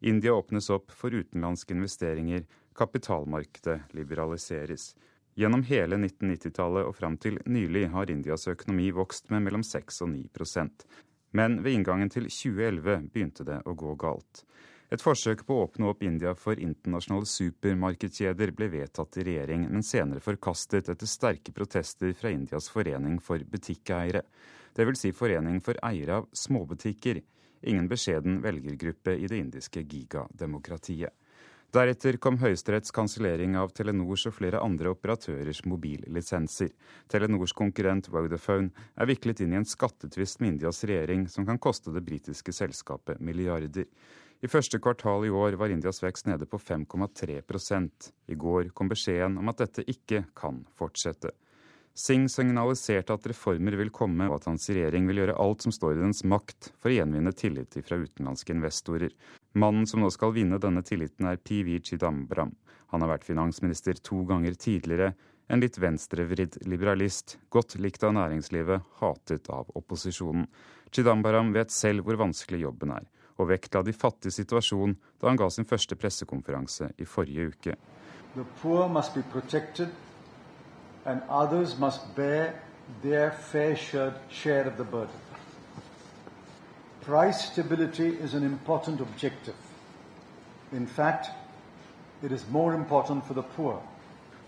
India 0.00 0.34
åpnes 0.34 0.70
opp 0.70 0.90
for 0.94 1.14
utenlandske 1.14 1.74
investeringer, 1.74 2.44
kapitalmarkedet 2.74 3.94
liberaliseres. 3.94 4.92
Gjennom 5.34 5.62
hele 5.64 5.96
1990-tallet 5.96 6.86
og 6.86 6.96
fram 6.98 7.16
til 7.16 7.38
nylig 7.48 7.86
har 7.94 8.10
Indias 8.12 8.48
økonomi 8.50 8.90
vokst 8.92 9.30
med 9.32 9.46
mellom 9.46 9.62
6 9.64 10.02
og 10.04 10.10
9% 10.12 10.84
Men 11.32 11.62
ved 11.64 11.78
inngangen 11.78 12.10
til 12.12 12.26
2011 12.28 13.08
begynte 13.14 13.46
det 13.48 13.62
å 13.64 13.72
gå 13.72 13.94
galt. 13.96 14.42
Et 14.92 15.00
forsøk 15.00 15.46
på 15.48 15.54
å 15.56 15.62
åpne 15.64 15.86
opp 15.88 16.02
India 16.04 16.34
for 16.36 16.60
internasjonale 16.60 17.24
supermarkedskjeder 17.30 18.50
ble 18.52 18.66
vedtatt 18.74 19.16
i 19.16 19.24
regjering, 19.24 19.64
men 19.72 19.86
senere 19.88 20.20
forkastet 20.20 20.90
etter 20.92 21.08
sterke 21.08 21.54
protester 21.56 22.12
fra 22.18 22.28
Indias 22.34 22.68
forening 22.68 23.16
for 23.24 23.40
butikkeiere. 23.40 24.20
Dvs. 24.76 25.00
Si 25.00 25.14
forening 25.16 25.62
for 25.64 25.80
eiere 25.88 26.20
av 26.20 26.28
småbutikker. 26.36 27.22
Ingen 27.72 27.88
beskjeden 27.88 28.42
velgergruppe 28.44 29.16
i 29.16 29.30
det 29.32 29.40
indiske 29.40 29.80
gigademokratiet. 29.80 31.16
Deretter 31.72 32.18
kom 32.20 32.36
Høyesteretts 32.36 32.92
kansellering 32.92 33.54
av 33.56 33.70
Telenors 33.72 34.26
og 34.28 34.34
flere 34.36 34.60
andre 34.60 34.90
operatørers 34.92 35.62
mobillisenser. 35.64 36.68
Telenors 37.08 37.54
konkurrent 37.56 38.10
Vodafone 38.12 38.68
er 38.92 39.08
viklet 39.08 39.40
inn 39.40 39.54
i 39.54 39.62
en 39.62 39.64
skattetvist 39.64 40.42
med 40.42 40.58
Indias 40.58 40.82
regjering 40.84 41.24
som 41.32 41.48
kan 41.48 41.56
koste 41.56 41.94
det 41.94 42.04
britiske 42.04 42.52
selskapet 42.52 43.24
milliarder. 43.24 43.88
I 44.42 44.48
første 44.50 44.80
kvartal 44.82 45.22
i 45.22 45.30
år 45.30 45.54
var 45.54 45.70
Indias 45.70 46.00
vekst 46.02 46.26
nede 46.26 46.48
på 46.50 46.58
5,3% 46.58 48.08
I 48.26 48.34
går 48.34 48.72
kom 48.74 48.88
beskjeden 48.90 49.36
om 49.38 49.50
at 49.52 49.60
dette 49.62 49.84
ikke 49.86 50.24
kan 50.34 50.64
fortsette. 50.74 51.30
Singh 51.94 52.26
signaliserte 52.32 53.14
at 53.14 53.28
reformer 53.30 53.76
vil 53.78 53.92
komme, 53.94 54.26
og 54.26 54.40
at 54.40 54.48
hans 54.50 54.66
regjering 54.72 55.06
vil 55.06 55.20
gjøre 55.20 55.38
alt 55.44 55.62
som 55.62 55.74
står 55.76 55.94
i 55.94 56.00
dens 56.00 56.24
makt 56.26 56.72
for 56.80 56.90
å 56.90 56.96
gjenvinne 56.96 57.34
tillit 57.38 57.78
fra 57.86 58.00
utenlandske 58.00 58.56
investorer. 58.56 59.14
Mannen 59.54 59.86
som 59.86 60.02
nå 60.02 60.10
skal 60.10 60.34
vinne 60.34 60.58
denne 60.58 60.82
tilliten, 60.82 61.28
er 61.30 61.38
PV 61.38 61.78
Chidambram. 61.86 62.56
Han 62.90 63.04
har 63.04 63.14
vært 63.14 63.28
finansminister 63.28 64.00
to 64.02 64.24
ganger 64.26 64.58
tidligere. 64.58 65.12
En 65.52 65.62
litt 65.62 65.78
venstrevridd 65.78 66.64
liberalist, 66.66 67.38
godt 67.52 67.78
likt 67.78 68.02
av 68.02 68.16
næringslivet, 68.18 68.90
hatet 69.04 69.52
av 69.54 69.70
opposisjonen. 69.78 70.48
Chidambaram 70.90 71.54
vet 71.54 71.70
selv 71.70 72.08
hvor 72.08 72.18
vanskelig 72.26 72.64
jobben 72.66 72.98
er 72.98 73.12
og 73.42 73.50
vektla 73.50 73.82
de 73.82 73.92
fattiges 73.92 74.38
situasjon 74.40 74.94
da 75.20 75.28
han 75.28 75.38
ga 75.40 75.48
sin 75.50 75.68
første 75.68 75.98
pressekonferanse 75.98 76.92
i 76.98 77.04
forrige 77.04 77.52
uke. 77.52 77.76
Price 87.02 87.40
stability 87.52 88.08
is 88.24 88.34
an 88.34 88.44
important 88.44 89.00
objective. 89.00 89.56
In 90.72 90.86
fact, 90.86 91.30
it 92.22 92.32
is 92.32 92.46
more 92.50 92.74
important 92.74 93.26
for 93.26 93.34
the 93.34 93.42
poor. 93.56 93.82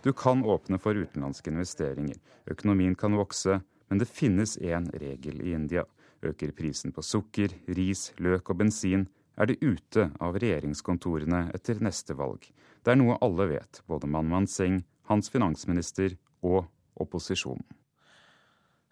Du 0.04 0.12
kan 0.12 0.44
åpne 0.44 0.78
for 0.78 0.94
utenlandske 0.94 1.50
investeringer. 1.50 2.16
Økonomien 2.46 2.94
kan 2.94 3.16
vokse, 3.16 3.60
men 3.88 3.98
det 3.98 4.08
finnes 4.08 4.58
én 4.58 4.86
regel 5.00 5.40
i 5.40 5.52
India. 5.52 5.84
Øker 6.24 6.54
prisen 6.56 6.92
på 6.94 7.02
sukker, 7.04 7.52
ris, 7.76 8.08
løk 8.18 8.50
og 8.50 8.62
bensin, 8.62 9.08
er 9.36 9.50
det 9.50 9.58
ute 9.60 10.08
av 10.22 10.38
regjeringskontorene 10.38 11.48
etter 11.56 11.80
neste 11.82 12.16
valg. 12.16 12.46
Det 12.84 12.92
er 12.92 13.00
noe 13.00 13.18
alle 13.24 13.48
vet, 13.50 13.82
både 13.90 14.08
Manman 14.08 14.46
Singh, 14.48 14.84
hans 15.10 15.30
finansminister 15.32 16.16
og 16.44 16.68
opposisjonen. 17.00 17.66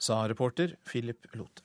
Sa 0.03 0.25
reporter 0.27 0.75
Philip 0.89 1.29
Lote. 1.39 1.63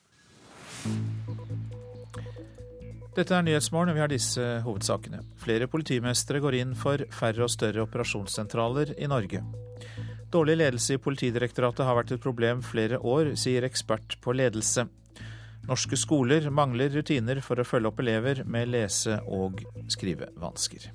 Dette 3.18 3.34
er 3.34 3.42
Nyhetsmorgen, 3.42 3.90
og 3.90 3.96
vi 3.96 4.02
har 4.04 4.10
disse 4.12 4.44
hovedsakene. 4.62 5.24
Flere 5.42 5.66
politimestre 5.66 6.38
går 6.38 6.60
inn 6.60 6.76
for 6.78 7.02
færre 7.10 7.48
og 7.48 7.50
større 7.50 7.82
operasjonssentraler 7.82 8.92
i 8.94 9.08
Norge. 9.10 9.42
Dårlig 10.30 10.58
ledelse 10.60 10.94
i 10.94 11.00
Politidirektoratet 11.02 11.82
har 11.88 11.96
vært 11.98 12.12
et 12.14 12.22
problem 12.22 12.62
flere 12.62 13.00
år, 13.00 13.32
sier 13.40 13.66
ekspert 13.66 14.18
på 14.22 14.36
ledelse. 14.36 14.84
Norske 15.68 15.98
skoler 16.00 16.48
mangler 16.50 16.88
rutiner 16.96 17.42
for 17.44 17.60
å 17.60 17.66
følge 17.66 17.90
opp 17.90 18.00
elever 18.00 18.40
med 18.48 18.70
lese- 18.72 19.20
og 19.28 19.60
skrivevansker. 19.92 20.88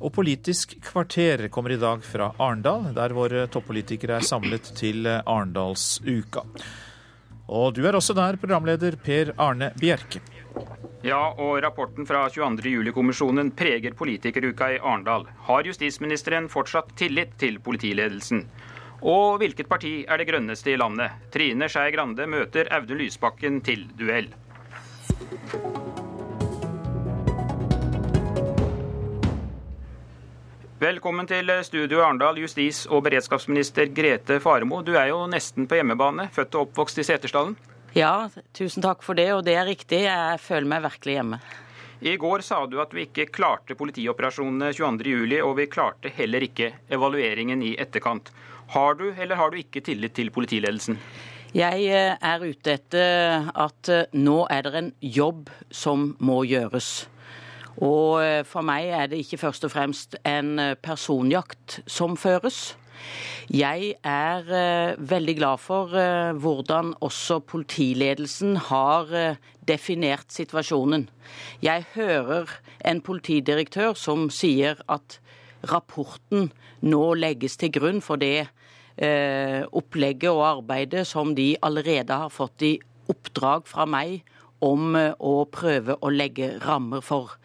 Og 0.00 0.12
Politisk 0.12 0.74
kvarter 0.84 1.46
kommer 1.52 1.74
i 1.74 1.80
dag 1.80 2.02
fra 2.04 2.32
Arendal, 2.38 2.90
der 2.96 3.14
våre 3.16 3.46
toppolitikere 3.52 4.18
er 4.18 4.26
samlet 4.26 4.72
til 4.76 5.06
Arendalsuka. 5.06 6.44
Og 7.52 7.74
du 7.76 7.84
er 7.84 7.96
også 7.96 8.16
der, 8.16 8.40
programleder 8.40 8.96
Per 8.96 9.34
Arne 9.36 9.70
Bjerke. 9.76 10.22
Ja, 11.04 11.34
og 11.36 11.58
rapporten 11.60 12.06
fra 12.08 12.22
22.07-kommisjonen 12.32 13.50
preger 13.52 13.92
politikeruka 13.92 14.70
i 14.72 14.78
Arendal. 14.80 15.26
Har 15.48 15.68
justisministeren 15.68 16.48
fortsatt 16.48 16.94
tillit 16.96 17.36
til 17.40 17.60
politiledelsen? 17.60 18.46
Og 19.04 19.36
hvilket 19.36 19.68
parti 19.68 19.98
er 20.08 20.16
det 20.16 20.24
grønneste 20.30 20.72
i 20.72 20.78
landet? 20.80 21.12
Trine 21.32 21.68
Skei 21.68 21.90
Grande 21.92 22.24
møter 22.24 22.70
Audun 22.72 23.02
Lysbakken 23.02 23.58
til 23.60 23.84
duell. 23.98 24.30
Velkommen 30.80 31.28
til 31.28 31.52
studio 31.64 32.00
Arendal, 32.04 32.40
justis- 32.40 32.86
og 32.88 33.04
beredskapsminister 33.04 33.92
Grete 33.92 34.40
Faremo. 34.40 34.80
Du 34.80 34.94
er 34.96 35.10
jo 35.12 35.20
nesten 35.28 35.68
på 35.68 35.76
hjemmebane, 35.78 36.30
født 36.32 36.56
og 36.56 36.70
oppvokst 36.70 36.98
i 37.00 37.04
Setersdalen? 37.04 37.54
Ja, 37.94 38.30
tusen 38.56 38.82
takk 38.84 39.04
for 39.04 39.20
det, 39.20 39.28
og 39.36 39.44
det 39.44 39.54
er 39.60 39.68
riktig. 39.68 40.00
Jeg 40.08 40.40
føler 40.40 40.68
meg 40.72 40.82
virkelig 40.88 41.18
hjemme. 41.18 41.42
I 42.04 42.16
går 42.20 42.42
sa 42.44 42.64
du 42.66 42.80
at 42.82 42.92
vi 42.92 43.06
ikke 43.06 43.28
klarte 43.32 43.76
politioperasjonene 43.78 44.72
22.07, 44.76 45.38
og 45.44 45.54
vi 45.60 45.68
klarte 45.72 46.10
heller 46.12 46.44
ikke 46.44 46.72
evalueringen 46.92 47.62
i 47.64 47.76
etterkant. 47.80 48.32
Har 48.74 48.96
du 48.98 49.12
eller 49.12 49.38
har 49.38 49.50
du 49.50 49.60
ikke 49.60 49.84
tillit 49.86 50.16
til 50.18 50.32
politiledelsen? 50.34 50.98
Jeg 51.54 51.84
eh, 51.86 52.16
er 52.18 52.42
ute 52.42 52.72
etter 52.72 53.44
at 53.54 53.90
eh, 53.92 54.08
nå 54.18 54.40
er 54.50 54.64
det 54.66 54.78
en 54.80 54.88
jobb 54.98 55.50
som 55.70 56.08
må 56.18 56.40
gjøres. 56.50 57.04
Og 57.78 58.18
eh, 58.24 58.40
for 58.42 58.66
meg 58.66 58.90
er 58.90 59.12
det 59.12 59.20
ikke 59.22 59.38
først 59.44 59.68
og 59.68 59.70
fremst 59.76 60.16
en 60.26 60.58
personjakt 60.82 61.84
som 61.86 62.16
føres. 62.18 62.74
Jeg 63.52 63.92
er 64.02 64.96
veldig 64.96 65.34
glad 65.36 65.60
for 65.60 65.92
hvordan 66.40 66.94
også 67.04 67.40
politiledelsen 67.44 68.56
har 68.70 69.10
definert 69.68 70.32
situasjonen. 70.32 71.10
Jeg 71.60 71.84
hører 71.94 72.54
en 72.80 73.02
politidirektør 73.04 73.92
som 73.98 74.30
sier 74.32 74.80
at 74.88 75.18
rapporten 75.68 76.48
nå 76.80 77.04
legges 77.18 77.58
til 77.60 77.74
grunn 77.76 78.00
for 78.04 78.16
det 78.22 78.48
opplegget 78.94 80.30
og 80.30 80.44
arbeidet 80.46 81.06
som 81.08 81.32
de 81.34 81.56
allerede 81.66 82.14
har 82.14 82.30
fått 82.30 82.62
i 82.62 82.76
oppdrag 83.10 83.66
fra 83.68 83.86
meg 83.90 84.22
om 84.64 84.96
eh, 84.96 85.12
å 85.18 85.44
prøve 85.50 85.98
å 86.00 86.12
legge 86.12 86.54
rammer 86.64 87.04
for. 87.04 87.36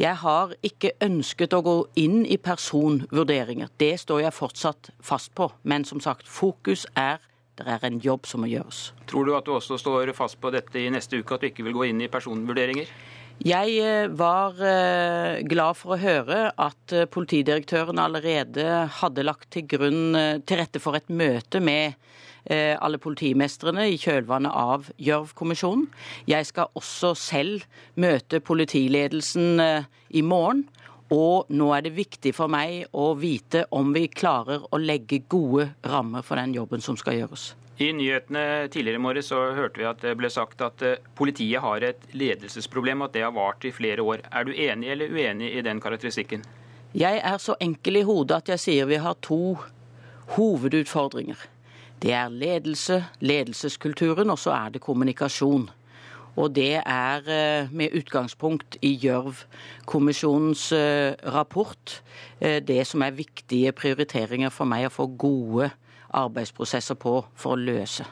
Jeg 0.00 0.18
har 0.22 0.54
ikke 0.64 0.94
ønsket 1.04 1.54
å 1.54 1.62
gå 1.62 1.74
inn 2.00 2.22
i 2.24 2.38
personvurderinger. 2.40 3.70
Det 3.78 3.94
står 4.00 4.24
jeg 4.24 4.34
fortsatt 4.34 4.90
fast 5.04 5.34
på. 5.38 5.50
Men 5.68 5.84
som 5.86 6.00
sagt, 6.02 6.28
fokus 6.28 6.86
er 6.98 7.20
det 7.60 7.68
er 7.68 7.84
en 7.84 7.98
jobb 8.00 8.24
som 8.26 8.40
må 8.42 8.48
gjøres. 8.48 8.94
Tror 9.10 9.28
du 9.28 9.34
at 9.36 9.46
du 9.46 9.52
også 9.52 9.76
står 9.78 10.14
fast 10.16 10.40
på 10.40 10.50
dette 10.54 10.80
i 10.80 10.88
neste 10.90 11.20
uke, 11.20 11.36
at 11.36 11.42
du 11.42 11.50
ikke 11.50 11.66
vil 11.66 11.76
gå 11.76 11.90
inn 11.90 12.00
i 12.00 12.08
personvurderinger? 12.10 12.88
Jeg 13.42 13.78
eh, 13.82 14.08
var 14.14 14.58
eh, 14.62 15.42
glad 15.50 15.78
for 15.80 15.96
å 15.96 16.02
høre 16.02 16.44
at 16.54 16.96
politidirektøren 17.10 17.98
allerede 17.98 18.86
hadde 19.00 19.26
lagt 19.26 19.50
til 19.56 19.66
grunn 19.66 20.14
til 20.46 20.60
rette 20.60 20.82
for 20.82 20.98
et 20.98 21.10
møte 21.10 21.62
med 21.62 21.98
Eh, 22.44 22.74
alle 22.74 22.98
politimestrene 22.98 23.84
i 23.92 23.98
kjølvannet 24.02 24.50
av 24.50 24.88
Gjørv-kommisjonen. 24.98 25.84
Jeg 26.26 26.48
skal 26.48 26.72
også 26.74 27.12
selv 27.14 27.66
møte 27.94 28.40
politiledelsen 28.42 29.62
eh, 29.62 29.86
i 30.10 30.24
morgen. 30.26 30.64
Og 31.14 31.52
nå 31.52 31.68
er 31.76 31.84
det 31.84 31.94
viktig 31.94 32.32
for 32.34 32.50
meg 32.50 32.88
å 32.96 33.12
vite 33.20 33.66
om 33.70 33.92
vi 33.94 34.08
klarer 34.10 34.64
å 34.72 34.80
legge 34.80 35.20
gode 35.30 35.68
rammer 35.86 36.24
for 36.26 36.40
den 36.40 36.56
jobben 36.56 36.82
som 36.82 36.96
skal 36.98 37.20
gjøres. 37.20 37.52
I 37.80 37.88
nyhetene 37.96 38.68
tidligere 38.68 39.00
i 39.00 39.02
morges 39.02 39.30
så 39.32 39.38
hørte 39.56 39.80
vi 39.80 39.86
at 39.88 40.02
det 40.04 40.12
ble 40.20 40.28
sagt 40.30 40.60
at 40.64 40.82
eh, 40.84 40.98
politiet 41.16 41.62
har 41.64 41.84
et 41.86 42.02
ledelsesproblem, 42.12 43.00
og 43.00 43.08
at 43.08 43.16
det 43.16 43.24
har 43.24 43.32
vart 43.32 43.64
i 43.64 43.72
flere 43.72 44.04
år. 44.04 44.26
Er 44.28 44.44
du 44.44 44.52
enig 44.52 44.90
eller 44.92 45.08
uenig 45.12 45.54
i 45.56 45.64
den 45.64 45.80
karakteristikken? 45.80 46.44
Jeg 46.92 47.22
er 47.24 47.38
så 47.40 47.56
enkel 47.64 48.02
i 48.02 48.04
hodet 48.04 48.42
at 48.42 48.52
jeg 48.52 48.60
sier 48.60 48.90
vi 48.90 49.00
har 49.00 49.16
to 49.24 49.56
hovedutfordringer. 50.36 51.48
Det 52.02 52.12
er 52.12 52.28
ledelse, 52.28 53.06
ledelseskulturen, 53.24 54.30
og 54.30 54.38
så 54.38 54.52
er 54.52 54.74
det 54.74 54.84
kommunikasjon. 54.84 55.70
Og 56.36 56.52
det 56.52 56.82
er 56.84 57.24
eh, 57.24 57.72
med 57.72 57.96
utgangspunkt 57.96 58.76
i 58.84 58.92
Gjørv-kommisjonens 59.00 60.70
eh, 60.76 61.16
rapport 61.24 62.02
det 62.42 62.82
som 62.88 63.04
er 63.04 63.14
viktige 63.14 63.70
prioriteringer 63.76 64.50
for 64.50 64.66
meg 64.66 64.88
å 64.88 64.92
få 64.92 65.06
gode 65.14 65.68
arbeidsprosesser 66.12 66.98
på 67.00 67.18
for 67.34 67.56
å 67.56 67.60
løse. 67.60 68.06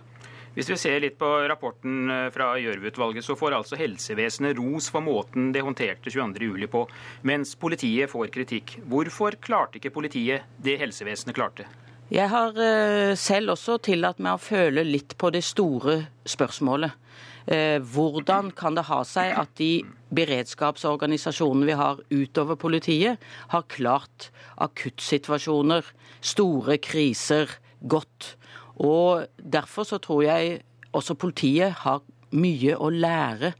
Hvis 0.50 0.66
vi 0.72 0.76
ser 0.82 0.98
litt 1.04 1.14
på 1.18 1.28
rapporten 1.46 2.10
fra 2.34 2.56
Gjørv-utvalget, 2.58 3.22
så 3.22 3.36
får 3.38 3.54
altså 3.54 3.78
helsevesenet 3.78 4.58
ros 4.58 4.88
for 4.90 5.04
måten 5.06 5.52
det 5.54 5.62
håndterte 5.62 6.10
22.07 6.10 6.66
på, 6.72 6.82
mens 7.30 7.54
politiet 7.54 8.10
får 8.10 8.32
kritikk. 8.34 8.80
Hvorfor 8.90 9.38
klarte 9.38 9.78
ikke 9.78 9.94
politiet 9.94 10.50
det 10.58 10.80
helsevesenet 10.82 11.38
klarte? 11.38 11.68
Jeg 12.10 12.26
har 12.32 12.56
eh, 12.58 13.14
selv 13.14 13.54
også 13.54 13.76
tillatt 13.86 14.18
meg 14.18 14.34
å 14.34 14.42
føle 14.42 14.82
litt 14.82 15.14
på 15.14 15.30
det 15.30 15.44
store 15.46 16.00
spørsmålet. 16.26 16.96
Eh, 17.46 17.78
hvordan 17.78 18.50
kan 18.58 18.74
det 18.74 18.88
ha 18.88 19.04
seg 19.06 19.30
at 19.38 19.52
de 19.60 19.84
beredskapsorganisasjonene 20.18 21.68
vi 21.70 21.76
har 21.78 22.02
utover 22.10 22.58
politiet, 22.58 23.22
har 23.54 23.68
klart 23.70 24.32
akuttsituasjoner, 24.58 25.86
store 26.20 26.80
kriser, 26.82 27.54
godt? 27.88 28.36
Og 28.80 29.26
Derfor 29.38 29.84
så 29.84 29.98
tror 29.98 30.22
jeg 30.22 30.60
også 30.92 31.14
politiet 31.14 31.72
har 31.84 32.02
mye 32.30 32.76
å 32.78 32.90
lære 32.90 33.52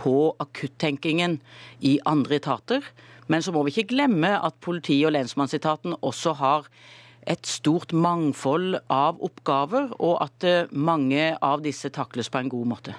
på 0.00 0.34
akuttenkingen 0.42 1.38
i 1.80 1.98
andre 2.06 2.40
etater. 2.40 2.82
Men 3.28 3.42
så 3.42 3.52
må 3.52 3.62
vi 3.64 3.72
ikke 3.72 3.94
glemme 3.94 4.34
at 4.36 4.60
politi- 4.60 5.04
og 5.06 5.14
lensmannsetaten 5.14 5.96
også 6.02 6.34
har 6.40 6.68
et 7.26 7.46
stort 7.48 7.92
mangfold 7.96 8.76
av 8.92 9.20
oppgaver, 9.24 9.94
og 9.96 10.18
at 10.26 10.44
eh, 10.44 10.68
mange 10.70 11.30
av 11.40 11.62
disse 11.64 11.88
takles 11.88 12.28
på 12.28 12.42
en 12.42 12.50
god 12.52 12.68
måte. 12.74 12.96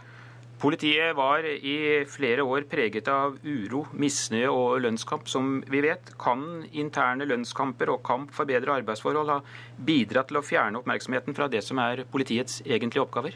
Politiet 0.60 1.16
var 1.18 1.44
i 1.46 2.06
flere 2.08 2.44
år 2.48 2.64
preget 2.72 3.10
av 3.12 3.36
uro, 3.44 3.82
misnøye 3.92 4.48
og 4.48 4.80
lønnskamp. 4.86 5.28
Som 5.28 5.60
vi 5.68 5.82
vet, 5.84 6.14
kan 6.22 6.64
interne 6.72 7.28
lønnskamper 7.28 7.92
og 7.92 8.02
kamp 8.08 8.32
for 8.36 8.48
bedre 8.48 8.78
arbeidsforhold 8.80 9.34
ha 9.34 9.42
bidratt 9.86 10.32
til 10.32 10.40
å 10.40 10.46
fjerne 10.46 10.80
oppmerksomheten 10.80 11.36
fra 11.36 11.50
det 11.52 11.62
som 11.66 11.82
er 11.84 12.06
politiets 12.12 12.62
egentlige 12.64 13.04
oppgaver? 13.04 13.36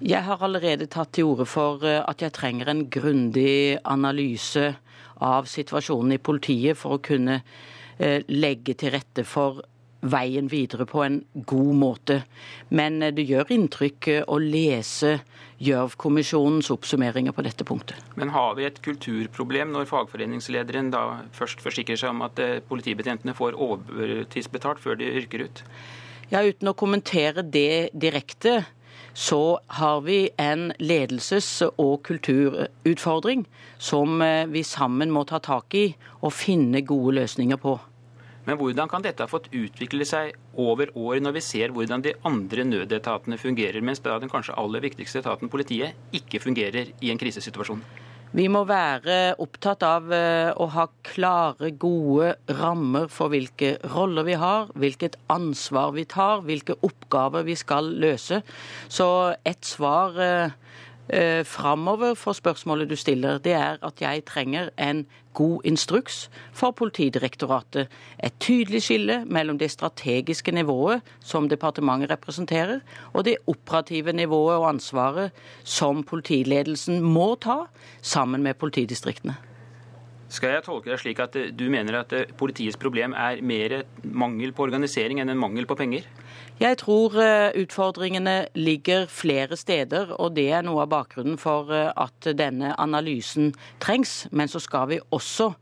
Jeg 0.00 0.24
har 0.24 0.40
allerede 0.46 0.86
tatt 0.88 1.10
til 1.12 1.26
orde 1.28 1.44
for 1.44 1.82
eh, 1.84 1.98
at 2.00 2.22
jeg 2.22 2.32
trenger 2.32 2.70
en 2.70 2.86
grundig 2.88 3.76
analyse 3.84 4.70
av 5.20 5.50
situasjonen 5.50 6.14
i 6.16 6.22
politiet 6.22 6.78
for 6.78 6.96
å 6.96 7.02
kunne 7.04 7.42
eh, 7.98 8.22
legge 8.30 8.78
til 8.80 8.94
rette 8.94 9.26
for 9.28 9.60
veien 10.00 10.48
videre 10.48 10.86
på 10.88 11.02
en 11.04 11.18
god 11.34 11.74
måte. 11.76 12.22
Men 12.72 13.02
eh, 13.02 13.12
det 13.12 13.26
gjør 13.28 13.52
inntrykk 13.58 14.08
å 14.24 14.38
lese 14.40 15.18
Gjørv-kommisjonens 15.60 16.70
oppsummeringer 16.72 17.34
på 17.36 17.44
dette 17.44 17.66
punktet. 17.68 17.98
Men 18.16 18.32
har 18.32 18.54
vi 18.56 18.64
et 18.64 18.80
kulturproblem 18.84 19.74
når 19.74 19.88
fagforeningslederen 19.90 20.88
da 20.94 21.04
først 21.36 21.60
forsikrer 21.64 22.00
seg 22.00 22.14
om 22.14 22.24
at 22.24 22.40
eh, 22.40 22.60
politibetjentene 22.64 23.36
får 23.36 23.58
overtidsbetalt 23.60 24.80
før 24.80 25.00
de 25.00 25.10
yrker 25.20 25.44
ut? 25.44 25.64
Ja, 26.30 26.44
Uten 26.46 26.70
å 26.70 26.76
kommentere 26.78 27.42
det 27.44 27.90
direkte, 27.92 28.62
så 29.12 29.58
har 29.80 30.00
vi 30.06 30.30
en 30.38 30.70
ledelses- 30.78 31.66
og 31.74 32.04
kulturutfordring 32.06 33.42
som 33.82 34.22
vi 34.52 34.62
sammen 34.64 35.10
må 35.10 35.24
ta 35.26 35.40
tak 35.42 35.74
i 35.74 35.88
og 36.22 36.32
finne 36.36 36.84
gode 36.86 37.16
løsninger 37.18 37.58
på. 37.60 37.74
Men 38.46 38.56
hvordan 38.60 38.88
kan 38.90 39.04
dette 39.04 39.24
ha 39.24 39.30
fått 39.30 39.50
utvikle 39.52 40.06
seg 40.08 40.32
over 40.58 40.92
år, 40.96 41.18
når 41.20 41.36
vi 41.36 41.42
ser 41.44 41.74
hvordan 41.74 42.04
de 42.04 42.14
andre 42.26 42.64
nødetatene 42.64 43.38
fungerer, 43.40 43.82
mens 43.84 44.00
da 44.04 44.16
den 44.20 44.32
kanskje 44.32 44.56
aller 44.60 44.84
viktigste 44.84 45.20
etaten, 45.20 45.52
politiet, 45.52 45.98
ikke 46.16 46.40
fungerer 46.42 46.94
i 47.00 47.12
en 47.12 47.20
krisesituasjon? 47.20 47.82
Vi 48.30 48.44
må 48.46 48.60
være 48.62 49.34
opptatt 49.42 49.82
av 49.82 50.12
eh, 50.14 50.52
å 50.54 50.68
ha 50.70 50.84
klare, 51.02 51.72
gode 51.74 52.36
rammer 52.60 53.08
for 53.10 53.32
hvilke 53.32 53.72
roller 53.90 54.28
vi 54.28 54.36
har, 54.38 54.70
hvilket 54.78 55.18
ansvar 55.34 55.96
vi 55.96 56.04
tar, 56.06 56.44
hvilke 56.46 56.78
oppgaver 56.86 57.42
vi 57.48 57.58
skal 57.58 57.90
løse. 58.04 58.38
Så 58.86 59.08
et 59.42 59.66
svar 59.66 60.14
eh, 61.12 61.40
eh, 61.40 61.44
framover 61.44 62.14
for 62.14 62.32
spørsmålet 62.32 62.90
du 62.90 62.96
stiller, 62.96 63.38
det 63.38 63.52
er 63.52 63.78
at 63.82 64.00
jeg 64.00 64.24
trenger 64.24 64.70
en 64.78 65.06
god 65.34 65.60
instruks 65.64 66.30
for 66.52 66.70
Politidirektoratet. 66.70 67.88
Et 68.24 68.32
tydelig 68.40 68.82
skille 68.82 69.24
mellom 69.26 69.58
det 69.58 69.70
strategiske 69.70 70.52
nivået 70.52 71.02
som 71.20 71.48
departementet 71.48 72.10
representerer, 72.10 72.80
og 73.12 73.24
det 73.24 73.36
operative 73.46 74.12
nivået 74.12 74.56
og 74.56 74.68
ansvaret 74.68 75.30
som 75.64 76.02
politiledelsen 76.02 77.00
må 77.00 77.34
ta 77.34 77.64
sammen 78.02 78.42
med 78.42 78.54
politidistriktene. 78.54 79.36
Skal 80.30 80.52
jeg 80.54 80.62
tolke 80.62 80.90
deg 80.92 81.00
slik 81.02 81.18
at 81.18 81.34
du 81.58 81.64
mener 81.70 82.04
at 82.04 82.12
politiets 82.38 82.76
problem 82.78 83.12
er 83.18 83.40
mer 83.42 83.80
mangel 84.04 84.52
på 84.52 84.62
organisering 84.62 85.18
enn 85.18 85.28
en 85.28 85.40
mangel 85.40 85.66
på 85.66 85.74
penger? 85.74 86.06
Jeg 86.60 86.76
tror 86.82 87.14
utfordringene 87.56 88.50
ligger 88.52 89.06
flere 89.08 89.56
steder, 89.56 90.10
og 90.20 90.34
det 90.36 90.50
er 90.52 90.64
noe 90.66 90.82
av 90.84 90.90
bakgrunnen 90.92 91.38
for 91.40 91.72
at 91.72 92.28
denne 92.36 92.74
analysen 92.76 93.54
trengs. 93.80 94.26
Men 94.28 94.50
så 94.52 94.60
skal 94.60 94.90
vi 94.90 94.98
også 95.08 95.54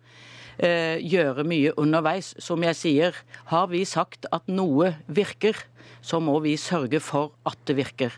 gjøre 0.59 1.45
mye 1.47 1.77
underveis. 1.79 2.33
Som 2.43 2.67
jeg 2.67 2.75
sier, 2.75 3.21
har 3.53 3.71
vi 3.71 3.85
sagt 3.87 4.27
at 4.35 4.51
noe 4.51 4.97
virker, 5.07 5.55
så 6.01 6.21
må 6.23 6.39
vi 6.45 6.57
sørge 6.61 7.01
for 7.03 7.33
at 7.49 7.59
det 7.69 7.79
virker. 7.79 8.15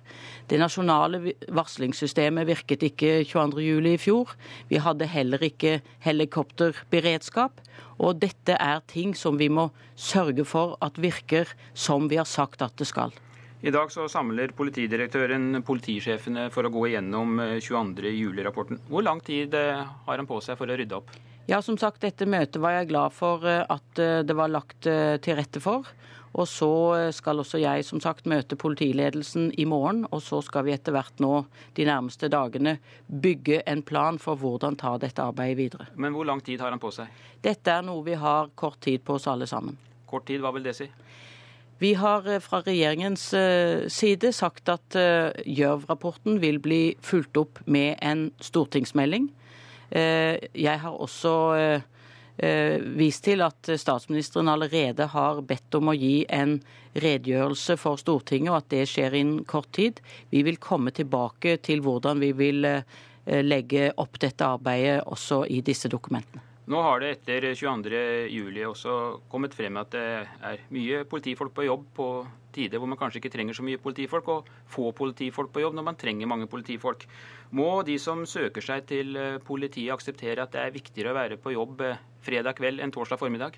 Det 0.50 0.58
nasjonale 0.60 1.34
varslingssystemet 1.48 2.48
virket 2.48 2.84
ikke 2.90 3.20
22.07 3.28 3.88
i 3.92 3.96
fjor. 4.00 4.34
Vi 4.68 4.82
hadde 4.82 5.08
heller 5.10 5.42
ikke 5.46 5.78
helikopterberedskap. 6.04 7.60
Og 8.00 8.20
dette 8.20 8.56
er 8.56 8.84
ting 8.88 9.12
som 9.16 9.38
vi 9.40 9.50
må 9.52 9.68
sørge 9.96 10.46
for 10.48 10.78
at 10.84 11.00
virker 11.00 11.50
som 11.74 12.08
vi 12.08 12.20
har 12.20 12.28
sagt 12.28 12.62
at 12.64 12.76
det 12.80 12.88
skal. 12.88 13.12
I 13.60 13.72
dag 13.74 13.90
så 13.92 14.06
samler 14.08 14.54
politidirektøren 14.56 15.60
politisjefene 15.68 16.46
for 16.52 16.64
å 16.64 16.70
gå 16.72 16.86
igjennom 16.88 17.42
22.07-rapporten. 17.60 18.80
Hvor 18.88 19.04
lang 19.04 19.20
tid 19.20 19.52
eh, 19.52 19.82
har 20.06 20.16
han 20.16 20.28
på 20.28 20.38
seg 20.40 20.56
for 20.56 20.72
å 20.72 20.78
rydde 20.80 20.96
opp? 20.96 21.12
Ja, 21.50 21.58
som 21.60 21.76
sagt, 21.80 22.00
dette 22.00 22.24
møtet 22.24 22.56
var 22.62 22.78
jeg 22.78 22.88
glad 22.88 23.12
for 23.12 23.44
eh, 23.44 23.60
at 23.60 24.00
eh, 24.00 24.22
det 24.24 24.36
var 24.38 24.48
lagt 24.48 24.88
til 24.88 25.36
rette 25.36 25.60
for. 25.60 25.92
Og 26.38 26.46
så 26.46 26.70
skal 27.10 27.42
også 27.42 27.58
jeg 27.58 27.82
som 27.82 27.98
sagt 28.02 28.28
møte 28.30 28.54
politiledelsen 28.54 29.48
i 29.58 29.64
morgen, 29.66 30.04
og 30.14 30.22
så 30.22 30.38
skal 30.46 30.62
vi 30.68 30.76
etter 30.76 30.94
hvert 30.94 31.18
nå 31.18 31.32
de 31.74 31.86
nærmeste 31.88 32.30
dagene 32.30 32.76
bygge 33.10 33.64
en 33.66 33.82
plan 33.82 34.20
for 34.22 34.38
hvordan 34.38 34.78
ta 34.78 34.94
dette 35.02 35.24
arbeidet 35.24 35.58
videre. 35.58 35.88
Men 35.98 36.14
hvor 36.14 36.28
lang 36.28 36.42
tid 36.46 36.62
har 36.62 36.70
han 36.70 36.82
på 36.82 36.92
seg? 36.94 37.10
Dette 37.42 37.74
er 37.74 37.82
noe 37.82 38.06
vi 38.06 38.14
har 38.14 38.52
kort 38.54 38.78
tid 38.84 39.02
på 39.02 39.18
oss 39.18 39.26
alle 39.30 39.50
sammen. 39.50 39.74
Kort 40.06 40.28
tid, 40.30 40.38
hva 40.42 40.54
vil 40.54 40.70
det 40.70 40.76
si? 40.78 40.86
Vi 41.80 41.94
har 41.96 42.26
eh, 42.28 42.42
fra 42.44 42.60
regjeringens 42.60 43.30
eh, 43.34 43.86
side 43.88 44.34
sagt 44.36 44.68
at 44.68 44.96
eh, 45.00 45.32
Gjørv-rapporten 45.48 46.36
vil 46.42 46.60
bli 46.60 46.82
fulgt 47.00 47.40
opp 47.40 47.62
med 47.64 47.96
en 48.04 48.28
stortingsmelding. 48.40 49.30
Jeg 49.90 50.76
har 50.78 50.94
også 51.02 51.30
vist 52.96 53.24
til 53.26 53.42
at 53.44 53.68
statsministeren 53.76 54.48
allerede 54.48 55.06
har 55.12 55.42
bedt 55.44 55.76
om 55.76 55.90
å 55.92 55.96
gi 55.98 56.24
en 56.32 56.54
redegjørelse 56.96 57.76
for 57.76 58.00
Stortinget, 58.00 58.52
og 58.52 58.60
at 58.62 58.70
det 58.72 58.84
skjer 58.88 59.18
innen 59.20 59.44
kort 59.44 59.68
tid. 59.76 60.00
Vi 60.32 60.44
vil 60.46 60.60
komme 60.62 60.94
tilbake 60.96 61.58
til 61.60 61.84
hvordan 61.84 62.22
vi 62.22 62.32
vil 62.38 62.70
legge 63.44 63.90
opp 64.00 64.16
dette 64.22 64.46
arbeidet 64.46 65.02
også 65.04 65.44
i 65.52 65.60
disse 65.66 65.92
dokumentene. 65.92 66.46
Nå 66.70 66.78
har 66.86 67.00
det 67.02 67.08
etter 67.16 67.48
22.07 67.58 68.58
også 68.68 68.92
kommet 69.30 69.56
frem 69.58 69.78
at 69.80 69.90
det 69.90 70.04
er 70.46 70.60
mye 70.70 71.00
politifolk 71.08 71.54
på 71.56 71.64
jobb 71.66 71.88
på 71.96 72.06
tider 72.54 72.78
hvor 72.78 72.90
man 72.90 72.98
kanskje 73.00 73.18
ikke 73.18 73.32
trenger 73.34 73.56
så 73.58 73.64
mye 73.66 73.80
politifolk, 73.82 74.28
og 74.30 74.50
få 74.70 74.92
politifolk 74.94 75.50
på 75.54 75.64
jobb 75.64 75.74
når 75.78 75.86
man 75.88 75.98
trenger 75.98 76.30
mange 76.30 76.46
politifolk. 76.50 77.06
Må 77.58 77.82
de 77.86 77.96
som 78.02 78.22
søker 78.28 78.62
seg 78.62 78.86
til 78.90 79.18
eh, 79.18 79.40
politiet 79.42 79.94
akseptere 79.96 80.44
at 80.44 80.54
det 80.54 80.62
er 80.62 80.76
viktigere 80.76 81.10
å 81.10 81.18
være 81.18 81.40
på 81.42 81.54
jobb 81.56 81.82
eh, 81.86 82.02
fredag 82.24 82.58
kveld 82.58 82.82
enn 82.82 82.92
torsdag 82.94 83.20
formiddag? 83.20 83.56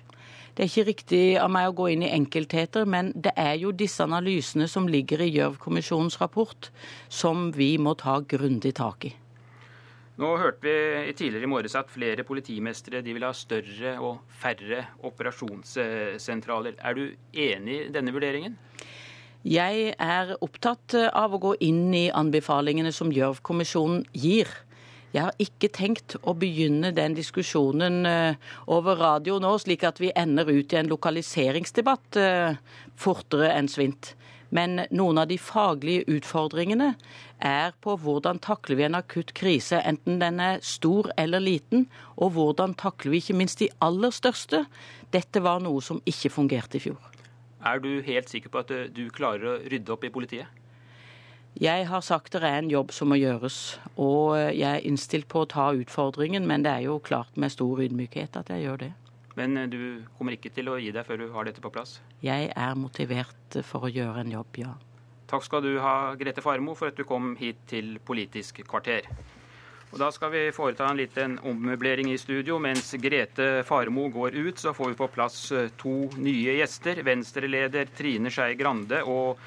Det 0.53 0.63
er 0.63 0.69
ikke 0.69 0.89
riktig 0.91 1.23
av 1.41 1.49
meg 1.53 1.71
å 1.71 1.75
gå 1.77 1.89
inn 1.93 2.05
i 2.05 2.11
enkeltheter, 2.13 2.85
men 2.85 3.11
det 3.15 3.33
er 3.39 3.55
jo 3.61 3.73
disse 3.73 4.05
analysene 4.05 4.67
som 4.69 4.87
ligger 4.89 5.23
i 5.25 5.31
Gjørv-kommisjonens 5.33 6.19
rapport, 6.21 6.69
som 7.09 7.49
vi 7.55 7.73
må 7.81 7.95
ta 7.99 8.19
grundig 8.21 8.75
tak 8.77 9.09
i. 9.09 9.13
Nå 10.21 10.27
hørte 10.37 10.61
vi 10.61 11.13
tidligere 11.17 11.47
i 11.47 11.49
morges 11.49 11.73
at 11.73 11.89
flere 11.89 12.21
politimestre 12.27 13.01
de 13.01 13.15
vil 13.15 13.25
ha 13.25 13.31
større 13.33 13.95
og 13.97 14.19
færre 14.29 14.83
operasjonssentraler. 15.09 16.77
Er 16.77 16.93
du 16.93 17.07
enig 17.33 17.79
i 17.79 17.87
denne 17.95 18.13
vurderingen? 18.13 18.59
Jeg 19.43 19.95
er 19.99 20.35
opptatt 20.37 20.93
av 21.09 21.33
å 21.33 21.41
gå 21.41 21.55
inn 21.65 21.89
i 21.97 22.05
anbefalingene 22.13 22.93
som 22.95 23.09
Gjørv-kommisjonen 23.11 24.05
gir. 24.13 24.53
Jeg 25.13 25.27
har 25.27 25.35
ikke 25.37 25.69
tenkt 25.69 26.15
å 26.25 26.33
begynne 26.33 26.89
den 26.97 27.13
diskusjonen 27.13 28.01
eh, 28.09 28.39
over 28.73 28.97
radio 28.97 29.35
nå, 29.41 29.51
slik 29.61 29.85
at 29.85 29.99
vi 30.01 30.09
ender 30.17 30.49
ut 30.49 30.73
i 30.73 30.79
en 30.79 30.89
lokaliseringsdebatt 30.89 32.17
eh, 32.17 32.55
fortere 32.97 33.51
enn 33.53 33.69
svint. 33.69 34.15
Men 34.53 34.83
noen 34.93 35.21
av 35.21 35.29
de 35.29 35.37
faglige 35.41 36.07
utfordringene 36.15 36.95
er 37.45 37.77
på 37.85 37.93
hvordan 38.01 38.41
takler 38.41 38.79
vi 38.79 38.87
en 38.87 38.97
akutt 38.97 39.35
krise, 39.37 39.77
enten 39.85 40.17
den 40.21 40.41
er 40.41 40.65
stor 40.65 41.11
eller 41.17 41.45
liten, 41.45 41.85
og 42.17 42.33
hvordan 42.33 42.73
takler 42.77 43.13
vi 43.13 43.21
ikke 43.21 43.37
minst 43.37 43.61
de 43.61 43.69
aller 43.85 44.13
største. 44.13 44.65
Dette 45.13 45.45
var 45.45 45.61
noe 45.61 45.81
som 45.85 46.01
ikke 46.09 46.33
fungerte 46.33 46.81
i 46.81 46.85
fjor. 46.89 47.01
Er 47.61 47.85
du 47.85 48.01
helt 48.01 48.33
sikker 48.33 48.49
på 48.49 48.65
at 48.65 48.75
du 48.97 49.05
klarer 49.13 49.49
å 49.53 49.57
rydde 49.61 49.93
opp 49.93 50.09
i 50.09 50.13
politiet? 50.13 50.62
Jeg 51.61 51.85
har 51.85 52.01
sagt 52.01 52.33
det 52.33 52.41
er 52.41 52.63
en 52.63 52.71
jobb 52.71 52.91
som 52.95 53.11
må 53.13 53.19
gjøres, 53.19 53.77
og 54.01 54.33
jeg 54.57 54.65
er 54.65 54.85
innstilt 54.89 55.27
på 55.29 55.43
å 55.43 55.49
ta 55.49 55.67
utfordringen, 55.77 56.47
men 56.49 56.65
det 56.65 56.71
er 56.71 56.87
jo 56.87 56.97
klart 56.97 57.37
med 57.37 57.53
stor 57.53 57.83
ydmykhet 57.83 58.39
at 58.39 58.49
jeg 58.49 58.65
gjør 58.65 58.81
det. 58.87 58.89
Men 59.37 59.57
eh, 59.57 59.69
du 59.69 60.01
kommer 60.17 60.33
ikke 60.37 60.53
til 60.53 60.71
å 60.71 60.79
gi 60.81 60.89
deg 60.93 61.05
før 61.05 61.21
du 61.21 61.27
har 61.33 61.45
dette 61.45 61.61
på 61.61 61.71
plass? 61.73 61.99
Jeg 62.25 62.49
er 62.49 62.73
motivert 62.77 63.61
for 63.69 63.85
å 63.85 63.93
gjøre 63.93 64.25
en 64.25 64.33
jobb, 64.33 64.59
ja. 64.63 64.73
Takk 65.29 65.45
skal 65.45 65.63
du 65.65 65.77
ha, 65.81 66.13
Grete 66.17 66.41
Farmo, 66.45 66.75
for 66.77 66.89
at 66.91 66.97
du 66.97 67.05
kom 67.09 67.33
hit 67.39 67.63
til 67.69 67.95
Politisk 68.05 68.61
kvarter. 68.69 69.07
Og 69.93 69.99
Da 70.01 70.09
skal 70.09 70.31
vi 70.33 70.47
foreta 70.49 70.87
en 70.89 70.97
liten 70.97 71.35
ommøblering 71.45 72.07
i 72.09 72.17
studio. 72.17 72.57
Mens 72.57 72.95
Grete 72.97 73.61
Farmo 73.65 74.07
går 74.09 74.33
ut, 74.33 74.57
så 74.57 74.73
får 74.73 74.89
vi 74.89 74.97
på 74.97 75.09
plass 75.13 75.51
eh, 75.53 75.69
to 75.77 76.09
nye 76.17 76.57
gjester. 76.57 77.03
Venstre-leder 77.05 77.93
Trine 77.93 78.33
Skei 78.33 78.55
Grande 78.57 79.03
og 79.05 79.37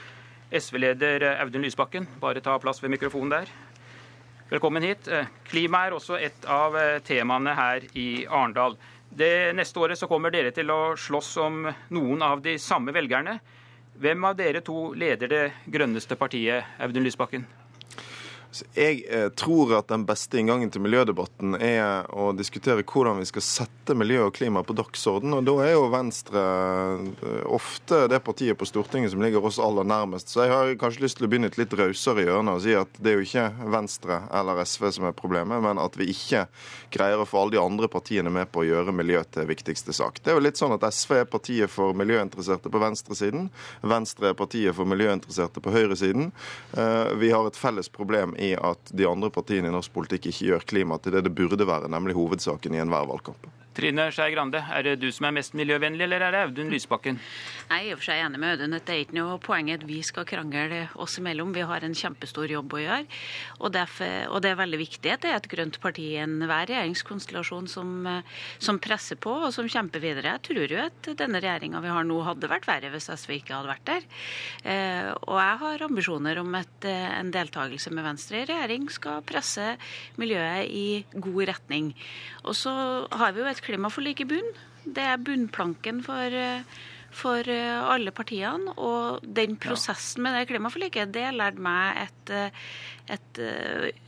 SV-leder 0.51 1.25
Audun 1.43 1.63
Lysbakken. 1.67 2.07
Bare 2.21 2.41
ta 2.41 2.59
plass 2.59 2.83
ved 2.83 2.93
mikrofonen 2.95 3.35
der. 3.35 3.53
Velkommen 4.51 4.83
hit. 4.87 5.09
Eh, 5.09 5.27
klima 5.49 5.87
er 5.87 5.97
også 5.97 6.19
et 6.23 6.47
av 6.47 6.77
temaene 7.05 7.55
her 7.57 7.89
i 7.99 8.27
Arendal. 8.27 8.77
Det 9.11 9.55
Neste 9.57 9.81
året 9.81 9.99
så 9.99 10.09
kommer 10.11 10.31
dere 10.31 10.53
til 10.55 10.71
å 10.71 10.97
slåss 10.99 11.37
om 11.43 11.63
noen 11.91 12.23
av 12.23 12.43
de 12.45 12.59
samme 12.63 12.95
velgerne. 12.95 13.39
Hvem 13.97 14.25
av 14.29 14.37
dere 14.37 14.61
to 14.61 14.93
leder 14.95 15.31
det 15.31 15.45
grønneste 15.73 16.19
partiet, 16.21 16.77
Audun 16.79 17.07
Lysbakken? 17.07 17.47
Jeg 18.77 19.03
eh, 19.11 19.29
tror 19.37 19.75
at 19.79 19.89
den 19.91 20.05
beste 20.09 20.39
inngangen 20.41 20.71
til 20.73 20.83
miljødebatten 20.85 21.57
er 21.59 22.07
å 22.15 22.31
diskutere 22.37 22.85
hvordan 22.87 23.21
vi 23.21 23.29
skal 23.29 23.45
sette 23.45 23.97
miljø 23.99 24.27
og 24.27 24.35
klima 24.37 24.63
på 24.67 24.77
dagsorden. 24.77 25.35
Og 25.37 25.45
da 25.47 25.55
er 25.65 25.75
jo 25.75 25.89
Venstre 25.93 26.43
eh, 26.43 27.43
ofte 27.57 28.05
det 28.11 28.23
partiet 28.27 28.59
på 28.59 28.69
Stortinget 28.69 29.13
som 29.13 29.23
ligger 29.25 29.45
oss 29.45 29.61
aller 29.63 29.87
nærmest. 29.87 30.33
Så 30.33 30.45
jeg 30.45 30.55
har 30.55 30.73
kanskje 30.81 31.05
lyst 31.07 31.21
til 31.21 31.29
å 31.29 31.31
begynne 31.33 31.51
et 31.53 31.59
litt 31.61 31.75
rausere 31.77 32.27
hjørne 32.27 32.57
og 32.57 32.65
si 32.65 32.77
at 32.79 33.01
det 33.01 33.13
er 33.13 33.19
jo 33.21 33.27
ikke 33.27 33.47
Venstre 33.77 34.21
eller 34.41 34.63
SV 34.65 34.89
som 34.99 35.09
er 35.09 35.17
problemet, 35.17 35.63
men 35.65 35.81
at 35.83 35.99
vi 35.99 36.09
ikke 36.13 36.47
greier 36.95 37.23
å 37.23 37.29
få 37.29 37.43
alle 37.43 37.57
de 37.57 37.63
andre 37.63 37.91
partiene 37.93 38.33
med 38.33 38.51
på 38.53 38.63
å 38.63 38.69
gjøre 38.69 38.95
miljø 38.97 39.23
til 39.35 39.49
viktigste 39.49 39.95
sak. 39.97 40.23
Det 40.23 40.33
er 40.33 40.39
jo 40.39 40.45
litt 40.47 40.61
sånn 40.61 40.75
at 40.77 40.87
SV 40.87 41.21
er 41.21 41.31
partiet 41.31 41.73
for 41.73 41.97
miljøinteresserte 41.99 42.73
på 42.73 42.83
venstresiden. 42.83 43.51
Venstre 43.87 44.33
er 44.33 44.39
partiet 44.39 44.77
for 44.77 44.89
miljøinteresserte 44.89 45.63
på 45.63 45.75
høyresiden. 45.75 46.31
Eh, 46.77 47.15
vi 47.21 47.33
har 47.35 47.47
et 47.47 47.59
felles 47.59 47.91
problem 47.93 48.35
i 48.39 48.46
at 48.55 48.93
de 48.95 49.09
andre 49.09 49.31
partiene 49.35 49.71
i 49.71 49.75
norsk 49.75 49.93
politikk 49.95 50.31
ikke 50.31 50.51
gjør 50.51 50.67
klima 50.71 50.99
til 51.03 51.17
det 51.17 51.25
det 51.27 51.35
burde 51.35 51.67
være, 51.67 51.91
nemlig 51.93 52.15
hovedsaken 52.19 52.77
i 52.77 52.83
enhver 52.83 53.09
valgkamp. 53.11 53.49
Trine 53.77 54.07
Skei 54.15 54.31
Grande, 54.33 54.63
er 54.73 54.87
det 54.87 54.95
du 55.03 55.11
som 55.13 55.27
er 55.29 55.35
mest 55.37 55.53
miljøvennlig, 55.59 56.07
eller 56.07 56.23
er 56.25 56.33
det 56.33 56.41
Audun 56.47 56.71
Lysbakken? 56.73 57.19
Jeg 57.67 57.77
er 57.77 57.89
i 57.89 57.93
og 57.93 57.99
for 58.01 58.09
seg 58.09 58.23
enig 58.25 58.39
med 58.41 58.55
Audun. 58.55 58.77
Det 58.79 58.95
er 58.95 59.03
ikke 59.03 59.17
noe 59.19 59.35
poeng 59.43 59.69
at 59.75 59.83
vi 59.85 59.99
skal 60.07 60.25
krangle 60.29 60.87
oss 61.03 61.19
imellom. 61.21 61.53
Vi 61.53 61.65
har 61.69 61.85
en 61.85 61.97
kjempestor 61.97 62.49
jobb 62.49 62.73
å 62.73 62.81
gjøre. 62.81 63.19
Og, 63.59 63.69
derfor, 63.75 64.31
og 64.31 64.41
det 64.45 64.53
er 64.53 64.61
veldig 64.63 64.81
viktig 64.81 65.13
at 65.13 65.25
det 65.25 65.33
er 65.33 65.41
et 65.43 65.49
grønt 65.53 65.77
parti 65.83 66.07
i 66.15 66.21
enhver 66.23 66.71
regjeringskonstellasjon 66.71 67.69
som, 67.69 67.93
som, 68.57 68.81
presser 68.81 69.21
på 69.21 69.35
og 69.35 69.53
som 69.53 69.69
kjemper 69.69 70.01
videre. 70.01 70.39
Jeg 70.39 70.45
tror 70.49 70.73
jo 70.73 70.81
at 70.87 71.11
denne 71.21 71.43
regjeringa 71.45 71.85
vi 71.85 71.93
har 71.99 72.09
nå, 72.09 72.23
hadde 72.25 72.51
vært 72.53 72.71
verre 72.71 72.93
hvis 72.95 73.11
SV 73.13 73.37
ikke 73.41 73.59
hadde 73.59 73.73
vært 73.75 73.87
der. 73.91 74.09
Eh, 74.65 75.11
og 75.27 75.37
jeg 75.43 75.61
har 75.67 75.87
ambisjoner 75.91 76.41
om 76.41 76.57
at 76.57 76.89
eh, 76.89 77.11
en 77.19 77.35
deltakelse 77.35 77.93
med 77.93 78.09
Venstre 78.09 78.41
i 78.41 78.49
regjering 78.49 78.89
skal 78.95 79.25
presse 79.27 79.75
miljøet 80.17 80.73
i 80.73 80.87
god 81.13 81.45
retning. 81.53 81.93
Og 82.47 82.55
så 82.57 82.73
har 83.11 83.35
vi 83.35 83.43
jo 83.43 83.51
et 83.51 83.66
klimaforlik 83.67 84.23
i 84.25 84.29
bunn. 84.35 84.53
Det 84.87 85.03
er 85.03 85.19
bunnplanken 85.19 86.03
for, 86.07 86.31
eh, 86.31 86.63
for 87.17 87.49
eh, 87.51 87.79
alle 87.91 88.13
partiene. 88.15 88.75
Og 88.79 89.23
den 89.23 89.57
prosessen 89.59 90.23
med 90.23 90.37
det 90.37 90.47
klimaforliket, 90.53 91.11
det 91.15 91.33
lærte 91.35 91.63
meg 91.63 92.05
et, 92.07 92.31
eh, 92.31 92.51
et 93.11 93.41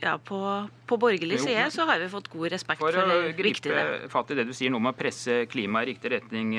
Ja, 0.01 0.17
på, 0.17 0.39
på 0.87 0.97
borgerlig 0.99 1.39
side 1.39 1.69
så 1.71 1.85
har 1.87 1.99
vi 1.99 2.07
fått 2.11 2.27
god 2.31 2.51
respekt 2.51 2.79
for, 2.81 2.91
for 2.91 3.07
det 3.07 3.35
viktige. 3.37 3.71
For 3.71 3.79
å 3.79 3.97
gripe 3.99 4.11
fatt 4.11 4.31
i 4.31 4.37
det 4.39 4.45
du 4.47 4.53
sier 4.55 4.71
nå 4.71 4.79
om 4.79 4.89
å 4.89 4.95
presse 4.95 5.45
klimaet 5.51 5.87
i 5.87 5.93
riktig 5.93 6.11
retning, 6.11 6.55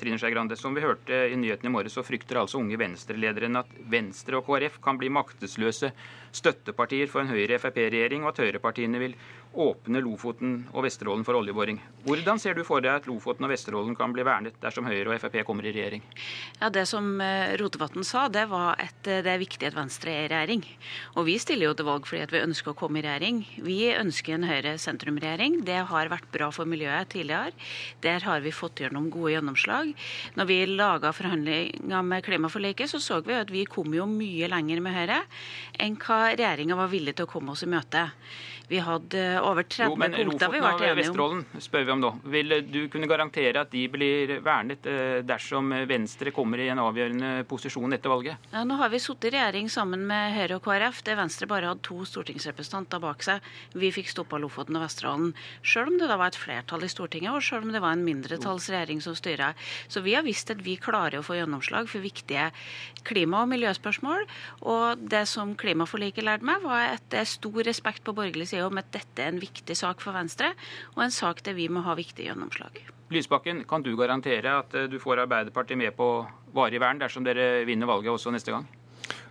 Trine 0.00 0.18
Skei 0.18 0.32
Grande. 0.34 0.56
Som 0.58 0.74
vi 0.74 0.82
hørte 0.82 1.20
i 1.28 1.36
nyhetene 1.38 1.70
i 1.70 1.74
morges, 1.74 1.94
så 1.94 2.02
frykter 2.06 2.40
altså 2.42 2.58
unge 2.58 2.78
venstrelederen 2.80 3.60
at 3.60 3.70
Venstre 3.90 4.40
og 4.40 4.48
KrF 4.48 4.80
kan 4.82 4.98
bli 4.98 5.12
maktesløse 5.14 5.92
støttepartier 6.32 7.10
for 7.10 7.22
en 7.22 7.32
Høyre-Frp-regjering, 7.32 8.24
og 8.24 8.34
at 8.34 8.42
høyrepartiene 8.44 9.02
vil 9.02 9.16
åpne 9.58 10.00
Lofoten 10.04 10.52
og 10.74 10.84
Vesterålen 10.84 11.24
for 11.26 11.38
oljeboring. 11.38 11.78
Hvordan 12.04 12.38
ser 12.40 12.54
du 12.58 12.62
for 12.66 12.84
deg 12.84 13.00
at 13.00 13.06
Lofoten 13.08 13.46
og 13.46 13.52
Vesterålen 13.52 13.96
kan 13.96 14.12
bli 14.14 14.24
vernet 14.26 14.58
dersom 14.62 14.86
Høyre 14.86 15.08
og 15.14 15.22
Frp 15.22 15.40
kommer 15.46 15.66
i 15.66 15.72
regjering? 15.72 16.04
Ja, 16.60 16.68
Det 16.70 16.84
som 16.88 17.20
eh, 17.24 17.56
Rotevatn 17.58 18.04
sa, 18.06 18.26
det 18.32 18.44
var 18.50 18.76
at 18.78 19.08
eh, 19.08 19.22
det 19.24 19.32
er 19.32 19.40
viktig 19.40 19.70
at 19.70 19.78
Venstre 19.78 20.12
er 20.12 20.26
i 20.26 20.32
regjering. 20.34 20.64
Og 21.16 21.26
vi 21.30 21.38
stiller 21.40 21.70
jo 21.70 21.76
til 21.78 21.88
valg 21.88 22.06
fordi 22.08 22.36
vi 22.36 22.44
ønsker 22.44 22.74
å 22.74 22.78
komme 22.78 23.00
i 23.00 23.06
regjering. 23.06 23.40
Vi 23.64 23.78
ønsker 23.94 24.36
en 24.36 24.48
Høyre-sentrum-regjering. 24.50 25.62
Det 25.66 25.80
har 25.90 26.12
vært 26.12 26.28
bra 26.34 26.50
for 26.54 26.68
miljøet 26.68 27.10
tidligere. 27.14 27.56
Der 28.04 28.24
har 28.28 28.44
vi 28.44 28.54
fått 28.54 28.84
gjennom 28.84 29.08
gode 29.12 29.34
gjennomslag. 29.34 29.94
Når 30.38 30.50
vi 30.52 30.60
laga 30.70 31.12
forhandlinger 31.16 32.04
med 32.04 32.24
klimaforliket, 32.26 32.92
så 32.92 33.00
så 33.02 33.22
vi 33.24 33.34
at 33.38 33.50
vi 33.50 33.64
kom 33.68 33.90
jo 33.96 34.06
mye 34.08 34.50
lenger 34.52 34.84
med 34.84 34.94
Høyre 34.94 35.22
enn 35.80 35.96
hva 35.98 36.17
regjeringa 36.26 36.78
var 36.78 36.90
villig 36.92 37.16
til 37.16 37.28
å 37.28 37.30
komme 37.30 37.54
oss 37.54 37.64
i 37.66 37.70
møte. 37.70 38.08
Vi 38.68 38.80
hadde 38.84 39.22
over 39.40 39.64
30 39.64 39.88
jo, 39.88 39.96
men 39.96 40.12
punkter 40.12 40.52
vi 40.52 40.60
ble 40.60 40.72
enige 40.74 40.92
om. 40.92 40.98
Vesterålen 40.98 41.62
spør 41.64 41.86
vi 41.88 41.92
om 41.94 42.02
nå. 42.02 42.10
Vil 42.34 42.54
du 42.68 42.80
kunne 42.92 43.08
garantere 43.08 43.62
at 43.64 43.70
de 43.72 43.86
blir 43.88 44.34
vernet 44.44 44.84
eh, 44.88 45.20
dersom 45.24 45.72
Venstre 45.88 46.32
kommer 46.36 46.60
i 46.60 46.68
en 46.68 46.82
avgjørende 46.82 47.30
posisjon 47.48 47.96
etter 47.96 48.12
valget? 48.12 48.50
Ja, 48.52 48.66
nå 48.68 48.76
har 48.80 48.92
vi 48.92 49.00
sittet 49.00 49.30
i 49.30 49.34
regjering 49.38 49.70
sammen 49.72 50.04
med 50.10 50.34
Høyre 50.36 50.58
og 50.58 50.66
KrF, 50.66 51.00
der 51.06 51.16
Venstre 51.22 51.48
bare 51.48 51.70
hadde 51.70 51.84
to 51.88 52.02
stortingsrepresentanter 52.08 53.00
bak 53.00 53.24
seg. 53.24 53.48
Vi 53.72 53.90
fikk 53.94 54.12
stoppa 54.12 54.40
Lofoten 54.42 54.76
og 54.76 54.84
Vesterålen. 54.84 55.32
Selv 55.64 55.94
om 55.94 55.96
det 56.00 56.10
da 56.12 56.20
var 56.20 56.34
et 56.34 56.40
flertall 56.40 56.84
i 56.84 56.92
Stortinget, 56.92 57.32
og 57.32 57.44
selv 57.44 57.64
om 57.64 57.72
det 57.72 57.82
var 57.84 57.96
en 57.96 58.04
mindretallsregjering 58.04 59.00
som 59.04 59.16
styrer. 59.16 59.56
Så 59.88 60.04
vi 60.04 60.12
har 60.18 60.26
visst 60.28 60.52
at 60.52 60.60
vi 60.64 60.76
klarer 60.76 61.22
å 61.22 61.24
få 61.24 61.38
gjennomslag 61.40 61.88
for 61.88 62.04
viktige 62.04 62.50
klima- 63.08 63.46
og 63.46 63.52
miljøspørsmål. 63.54 64.28
Og 64.68 65.08
det 65.08 65.24
som 65.32 65.56
klimaforliket 65.56 66.28
lærte 66.28 66.44
meg, 66.44 66.60
var 66.68 66.98
at 66.98 67.08
det 67.08 67.24
er 67.24 67.32
stor 67.32 67.64
respekt 67.64 68.04
på 68.04 68.12
borgerlig 68.12 68.50
side 68.52 68.57
om 68.66 68.80
at 68.80 68.90
dette 68.94 69.24
er 69.24 69.32
en 69.32 69.42
viktig 69.42 69.76
sak 69.78 70.02
for 70.04 70.16
Venstre, 70.16 70.52
og 70.96 71.04
en 71.04 71.14
sak 71.14 71.42
der 71.46 71.56
vi 71.58 71.68
må 71.72 71.84
ha 71.86 71.96
viktig 71.98 72.26
gjennomslag. 72.28 72.80
Lysbakken, 73.14 73.62
kan 73.68 73.84
du 73.84 73.94
garantere 73.96 74.58
at 74.60 74.74
eh, 74.76 74.88
du 74.90 74.98
får 75.00 75.24
Arbeiderpartiet 75.24 75.80
med 75.80 75.96
på 75.96 76.08
varig 76.54 76.80
vern 76.82 77.00
dersom 77.00 77.24
dere 77.24 77.64
vinner 77.68 77.88
valget 77.88 78.12
også 78.12 78.32
neste 78.34 78.52
gang? 78.52 78.68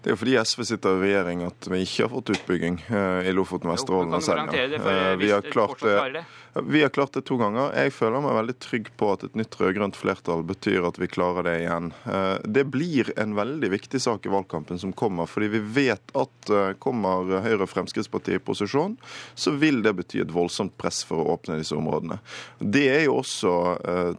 Det 0.07 0.13
er 0.13 0.15
jo 0.15 0.19
fordi 0.21 0.35
SV 0.39 0.61
sitter 0.63 0.93
i 0.95 0.99
regjering 1.01 1.41
at 1.43 1.67
vi 1.67 1.81
ikke 1.83 2.05
har 2.05 2.11
fått 2.13 2.29
utbygging 2.31 2.77
eh, 2.95 3.25
i 3.27 3.31
Lofoten, 3.35 3.67
Vesterålen 3.67 4.15
og 4.15 4.21
Senja. 4.23 4.61
Eh, 4.79 5.15
vi 5.19 5.33
har 5.33 5.43
klart 5.43 5.83
det. 5.83 6.21
Vi 6.63 6.79
har 6.81 6.93
klart 6.95 7.17
det 7.17 7.25
to 7.27 7.35
ganger. 7.37 7.73
Jeg 7.75 7.91
føler 7.91 8.23
meg 8.23 8.37
veldig 8.37 8.55
trygg 8.63 8.87
på 8.97 9.09
at 9.11 9.25
et 9.27 9.35
nytt 9.35 9.57
rød-grønt 9.59 9.99
flertall 9.99 10.45
betyr 10.47 10.87
at 10.87 10.95
vi 10.97 11.09
klarer 11.11 11.43
det 11.49 11.57
igjen. 11.65 11.91
Eh, 12.07 12.37
det 12.47 12.63
blir 12.71 13.11
en 13.19 13.35
veldig 13.35 13.71
viktig 13.75 13.99
sak 13.99 14.23
i 14.23 14.31
valgkampen 14.31 14.79
som 14.79 14.95
kommer, 14.95 15.27
fordi 15.27 15.51
vi 15.57 15.63
vet 15.81 16.15
at 16.15 16.53
kommer 16.79 17.27
Høyre 17.43 17.67
og 17.67 17.73
Fremskrittspartiet 17.73 18.39
i 18.39 18.45
posisjon, 18.47 18.95
så 19.35 19.57
vil 19.59 19.83
det 19.83 19.97
bety 19.99 20.23
et 20.23 20.31
voldsomt 20.31 20.77
press 20.79 21.03
for 21.03 21.19
å 21.19 21.35
åpne 21.35 21.59
disse 21.59 21.75
områdene. 21.75 22.21
Det 22.63 22.87
er 22.95 23.07
jo 23.09 23.19
også 23.19 23.57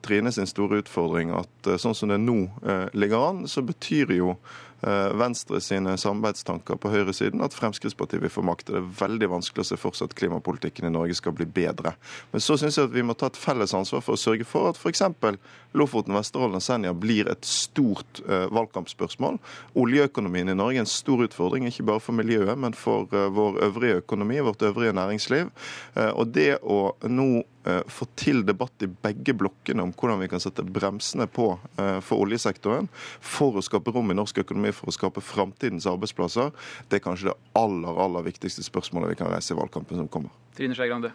Trine 0.05 0.37
sin 0.37 0.47
store 0.51 0.83
utfordring 0.85 1.33
at 1.33 1.75
sånn 1.81 1.97
som 1.97 2.13
det 2.13 2.21
nå 2.21 2.43
ligger 2.93 3.31
an, 3.33 3.47
så 3.49 3.65
betyr 3.65 4.13
jo 4.19 4.35
Venstre 4.81 5.59
sine 5.65 5.97
samarbeidstanker 5.99 6.79
på 6.79 6.91
høyresiden 6.93 7.43
at 7.43 7.57
Fremskrittspartiet 7.57 8.23
vil 8.23 8.31
få 8.31 8.45
makt. 8.47 8.69
Det 8.71 8.79
er 8.79 8.91
veldig 9.01 9.31
vanskelig 9.33 9.65
å 9.65 9.69
se 9.73 9.79
for 9.81 9.97
seg 9.97 10.11
at 10.11 10.17
klimapolitikken 10.19 10.87
i 10.87 10.93
Norge 10.95 11.17
skal 11.19 11.35
bli 11.35 11.49
bedre. 11.51 11.97
Men 12.33 12.45
så 12.45 12.59
syns 12.61 12.79
jeg 12.79 12.87
at 12.89 12.95
vi 12.95 13.05
må 13.07 13.17
ta 13.19 13.31
et 13.31 13.41
felles 13.41 13.75
ansvar 13.75 14.05
for 14.07 14.15
å 14.15 14.21
sørge 14.21 14.47
for 14.49 14.71
at 14.71 14.79
f.eks. 14.79 15.03
Lofoten, 15.77 16.15
Vesterålen 16.17 16.61
og 16.61 16.65
Senja 16.65 16.95
blir 16.97 17.29
et 17.29 17.45
stort 17.45 18.23
uh, 18.29 18.47
valgkampspørsmål. 18.55 19.37
Oljeøkonomien 19.79 20.49
i 20.49 20.57
Norge 20.57 20.81
er 20.81 20.87
en 20.87 20.91
stor 20.91 21.27
utfordring, 21.27 21.67
ikke 21.69 21.89
bare 21.91 22.05
for 22.05 22.17
miljøet, 22.17 22.55
men 22.57 22.77
for 22.79 23.11
uh, 23.13 23.27
vår 23.35 23.61
øvrige 23.69 24.01
økonomi, 24.05 24.41
vårt 24.47 24.65
øvrige 24.65 24.97
næringsliv. 24.97 25.53
Og 26.15 26.31
det 26.33 26.53
å 26.63 26.93
nå 27.11 27.31
Eh, 27.58 27.58
få 27.91 28.09
til 28.19 28.43
debatt 28.47 28.85
i 28.85 28.91
begge 28.91 29.35
blokkene 29.39 29.85
om 29.85 29.93
hvordan 29.93 30.23
vi 30.23 30.31
kan 30.33 30.43
sette 30.43 30.65
bremsene 30.65 31.29
på 31.31 31.51
eh, 31.81 31.99
for 32.05 32.25
oljesektoren 32.25 32.89
for 33.21 33.59
å 33.59 33.65
skape 33.65 33.93
rom 33.95 34.13
i 34.13 34.19
norsk 34.19 34.43
økonomi 34.45 34.73
for 34.77 34.91
å 34.91 34.97
skape 34.97 35.25
framtidens 35.25 35.89
arbeidsplasser, 35.91 36.53
det 36.89 37.01
er 37.01 37.05
kanskje 37.05 37.31
det 37.31 37.39
aller, 37.59 38.03
aller 38.05 38.29
viktigste 38.29 38.65
spørsmålet 38.67 39.15
vi 39.15 39.21
kan 39.23 39.33
reise 39.33 39.55
i 39.55 39.59
valgkampen 39.59 40.03
som 40.03 40.11
kommer. 40.13 40.35
Trine 40.59 40.75
Skei 40.75 40.91
Grande. 40.91 41.15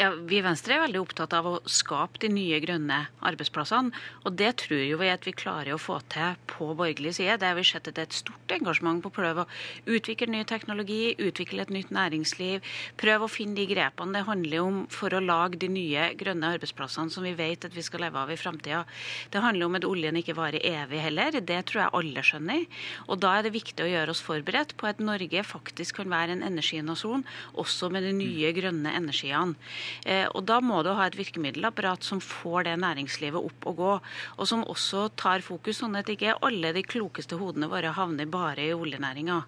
Ja, 0.00 0.08
vi 0.16 0.38
i 0.38 0.42
Venstre 0.42 0.78
er 0.78 0.80
veldig 0.86 1.02
opptatt 1.02 1.34
av 1.36 1.44
å 1.44 1.58
skape 1.68 2.16
de 2.22 2.30
nye 2.32 2.56
grønne 2.64 2.96
arbeidsplassene. 3.28 3.92
Og 4.24 4.32
det 4.40 4.54
tror 4.62 4.80
jo 4.80 4.96
vi 5.02 5.10
at 5.12 5.26
vi 5.28 5.34
klarer 5.36 5.74
å 5.74 5.80
få 5.80 5.98
til 6.10 6.38
på 6.48 6.70
borgerlig 6.78 7.12
side. 7.18 7.36
Det 7.42 7.50
har 7.50 7.58
vi 7.58 7.64
sett 7.68 7.90
at 7.90 7.98
det 7.98 8.06
er 8.06 8.08
et 8.08 8.16
stort 8.16 8.54
engasjement 8.56 9.02
på 9.04 9.10
å 9.12 9.14
prøve 9.18 9.44
å 9.44 9.92
utvikle 9.92 10.30
ny 10.32 10.40
teknologi, 10.48 11.12
utvikle 11.20 11.66
et 11.66 11.74
nytt 11.76 11.92
næringsliv. 11.92 12.64
Prøve 13.02 13.28
å 13.28 13.32
finne 13.32 13.58
de 13.58 13.66
grepene 13.68 14.16
det 14.16 14.24
handler 14.30 14.64
om 14.64 14.78
for 14.88 15.12
å 15.12 15.20
lage 15.20 15.60
de 15.60 15.68
nye 15.74 16.08
grønne 16.16 16.54
arbeidsplassene 16.56 17.12
som 17.12 17.28
vi 17.28 17.34
vet 17.36 17.68
at 17.68 17.76
vi 17.76 17.84
skal 17.84 18.06
leve 18.06 18.24
av 18.24 18.32
i 18.32 18.40
framtida. 18.40 18.86
Det 19.28 19.44
handler 19.44 19.68
om 19.68 19.76
at 19.76 19.88
oljen 19.90 20.16
ikke 20.22 20.38
varer 20.40 20.64
evig 20.72 21.04
heller. 21.04 21.36
Det 21.36 21.60
tror 21.68 21.84
jeg 21.84 21.96
alle 22.00 22.24
skjønner. 22.24 22.64
Og 23.12 23.20
da 23.20 23.36
er 23.36 23.44
det 23.44 23.54
viktig 23.60 23.84
å 23.84 23.92
gjøre 23.92 24.16
oss 24.16 24.24
forberedt 24.24 24.74
på 24.80 24.88
at 24.88 25.04
Norge 25.04 25.44
faktisk 25.44 26.00
kan 26.00 26.10
være 26.16 26.38
en 26.38 26.48
energinasjon 26.48 27.28
også 27.60 27.92
med 27.92 28.08
de 28.08 28.16
nye 28.16 28.48
grønne 28.48 28.61
grønne 28.62 28.94
energiene. 28.96 29.58
Eh, 30.06 30.26
og 30.30 30.44
Da 30.48 30.60
må 30.62 30.82
du 30.82 30.92
ha 30.94 31.06
et 31.06 31.18
virkemiddelapparat 31.18 32.06
som 32.06 32.20
får 32.22 32.68
det 32.68 32.76
næringslivet 32.82 33.38
opp 33.38 33.68
og 33.70 33.76
gå, 33.76 33.92
og 34.38 34.48
som 34.48 34.64
også 34.64 35.08
tar 35.18 35.44
fokus, 35.44 35.80
sånn 35.82 35.98
at 35.98 36.10
ikke 36.12 36.36
alle 36.42 36.72
de 36.76 36.84
klokeste 36.86 37.38
hodene 37.40 37.68
våre 37.70 37.92
havner 37.96 38.28
bare 38.30 38.68
i 38.68 38.74
oljenæringa. 38.76 39.40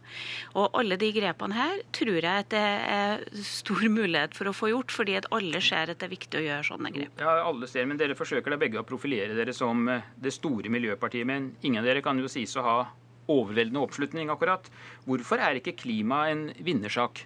Og 0.54 0.78
alle 0.80 0.98
de 1.00 1.12
grepene 1.14 1.58
her 1.58 1.84
tror 1.94 2.20
jeg 2.20 2.44
at 2.44 2.50
det 2.54 2.64
er 2.64 3.24
stor 3.44 3.84
mulighet 3.88 4.34
for 4.36 4.50
å 4.50 4.56
få 4.56 4.72
gjort, 4.72 4.94
fordi 4.94 5.18
at 5.20 5.30
alle 5.34 5.62
ser 5.64 5.92
at 5.92 6.00
det 6.00 6.08
er 6.08 6.14
viktig 6.16 6.40
å 6.40 6.44
gjøre 6.48 6.68
sånne 6.70 6.92
grep. 6.94 7.22
Ja, 7.22 7.38
alle 7.44 7.70
ser, 7.70 7.86
men 7.88 8.00
Dere 8.00 8.16
forsøker 8.18 8.52
da 8.52 8.60
begge 8.60 8.80
å 8.80 8.86
profilere 8.86 9.36
dere 9.36 9.54
som 9.56 9.86
eh, 9.88 10.10
det 10.20 10.34
store 10.34 10.72
miljøpartiet, 10.72 11.26
men 11.28 11.52
ingen 11.62 11.82
av 11.82 11.88
dere 11.88 12.02
kan 12.04 12.18
jo 12.20 12.30
sies 12.30 12.54
å 12.58 12.64
ha 12.66 12.78
overveldende 13.30 13.80
oppslutning, 13.80 14.32
akkurat. 14.32 14.68
Hvorfor 15.08 15.40
er 15.40 15.60
ikke 15.60 15.76
klima 15.84 16.26
en 16.32 16.50
vinnersak? 16.64 17.24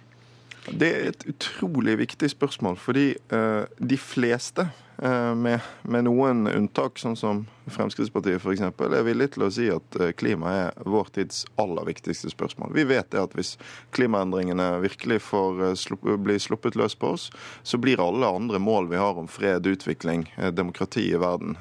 Det 0.67 0.89
er 0.89 1.09
et 1.09 1.25
utrolig 1.29 1.97
viktig 2.03 2.29
spørsmål, 2.35 2.77
fordi 2.77 3.13
uh, 3.33 3.63
de 3.79 3.97
fleste, 3.97 4.67
uh, 5.03 5.33
med, 5.35 5.63
med, 5.87 6.05
noen 6.05 6.49
unntak, 6.51 6.99
sånn 6.99 7.15
som 7.17 7.45
Fremskrittspartiet 7.69 8.41
f.eks., 8.41 8.63
er 8.65 9.05
villig 9.07 9.29
til 9.33 9.45
å 9.45 9.51
si 9.53 9.69
at 9.71 9.99
uh, 10.01 10.09
klima 10.19 10.53
er 10.65 10.81
vår 10.85 11.11
tids 11.15 11.45
aller 11.61 11.87
viktigste 11.89 12.31
spørsmål. 12.33 12.73
Vi 12.75 12.85
vet 12.89 13.09
det 13.13 13.21
at 13.23 13.37
hvis 13.37 13.55
klimaendringene 13.95 14.71
virkelig 14.83 15.21
får 15.29 15.63
slupp, 15.79 16.05
bli 16.25 16.37
sluppet 16.41 16.77
løs 16.79 16.97
på 16.99 17.15
oss, 17.15 17.29
så 17.63 17.79
blir 17.81 18.03
alle 18.03 18.27
andre 18.27 18.61
mål 18.61 18.91
vi 18.91 18.99
har 19.01 19.17
om 19.17 19.31
fred, 19.31 19.67
utvikling, 19.69 20.27
demokrati 20.53 21.07
i 21.13 21.21
verden, 21.21 21.55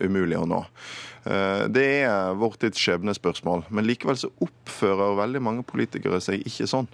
umulig 0.00 0.38
å 0.40 0.46
nå. 0.48 0.64
Eh, 1.24 1.64
det 1.72 1.86
er 2.04 2.36
vår 2.38 2.58
tids 2.60 2.80
skjebnespørsmål. 2.80 3.64
Men 3.74 3.86
likevel 3.88 4.18
så 4.20 4.30
oppfører 4.44 5.16
veldig 5.18 5.42
mange 5.44 5.64
politikere 5.66 6.20
seg 6.24 6.44
ikke 6.44 6.68
sånn. 6.70 6.88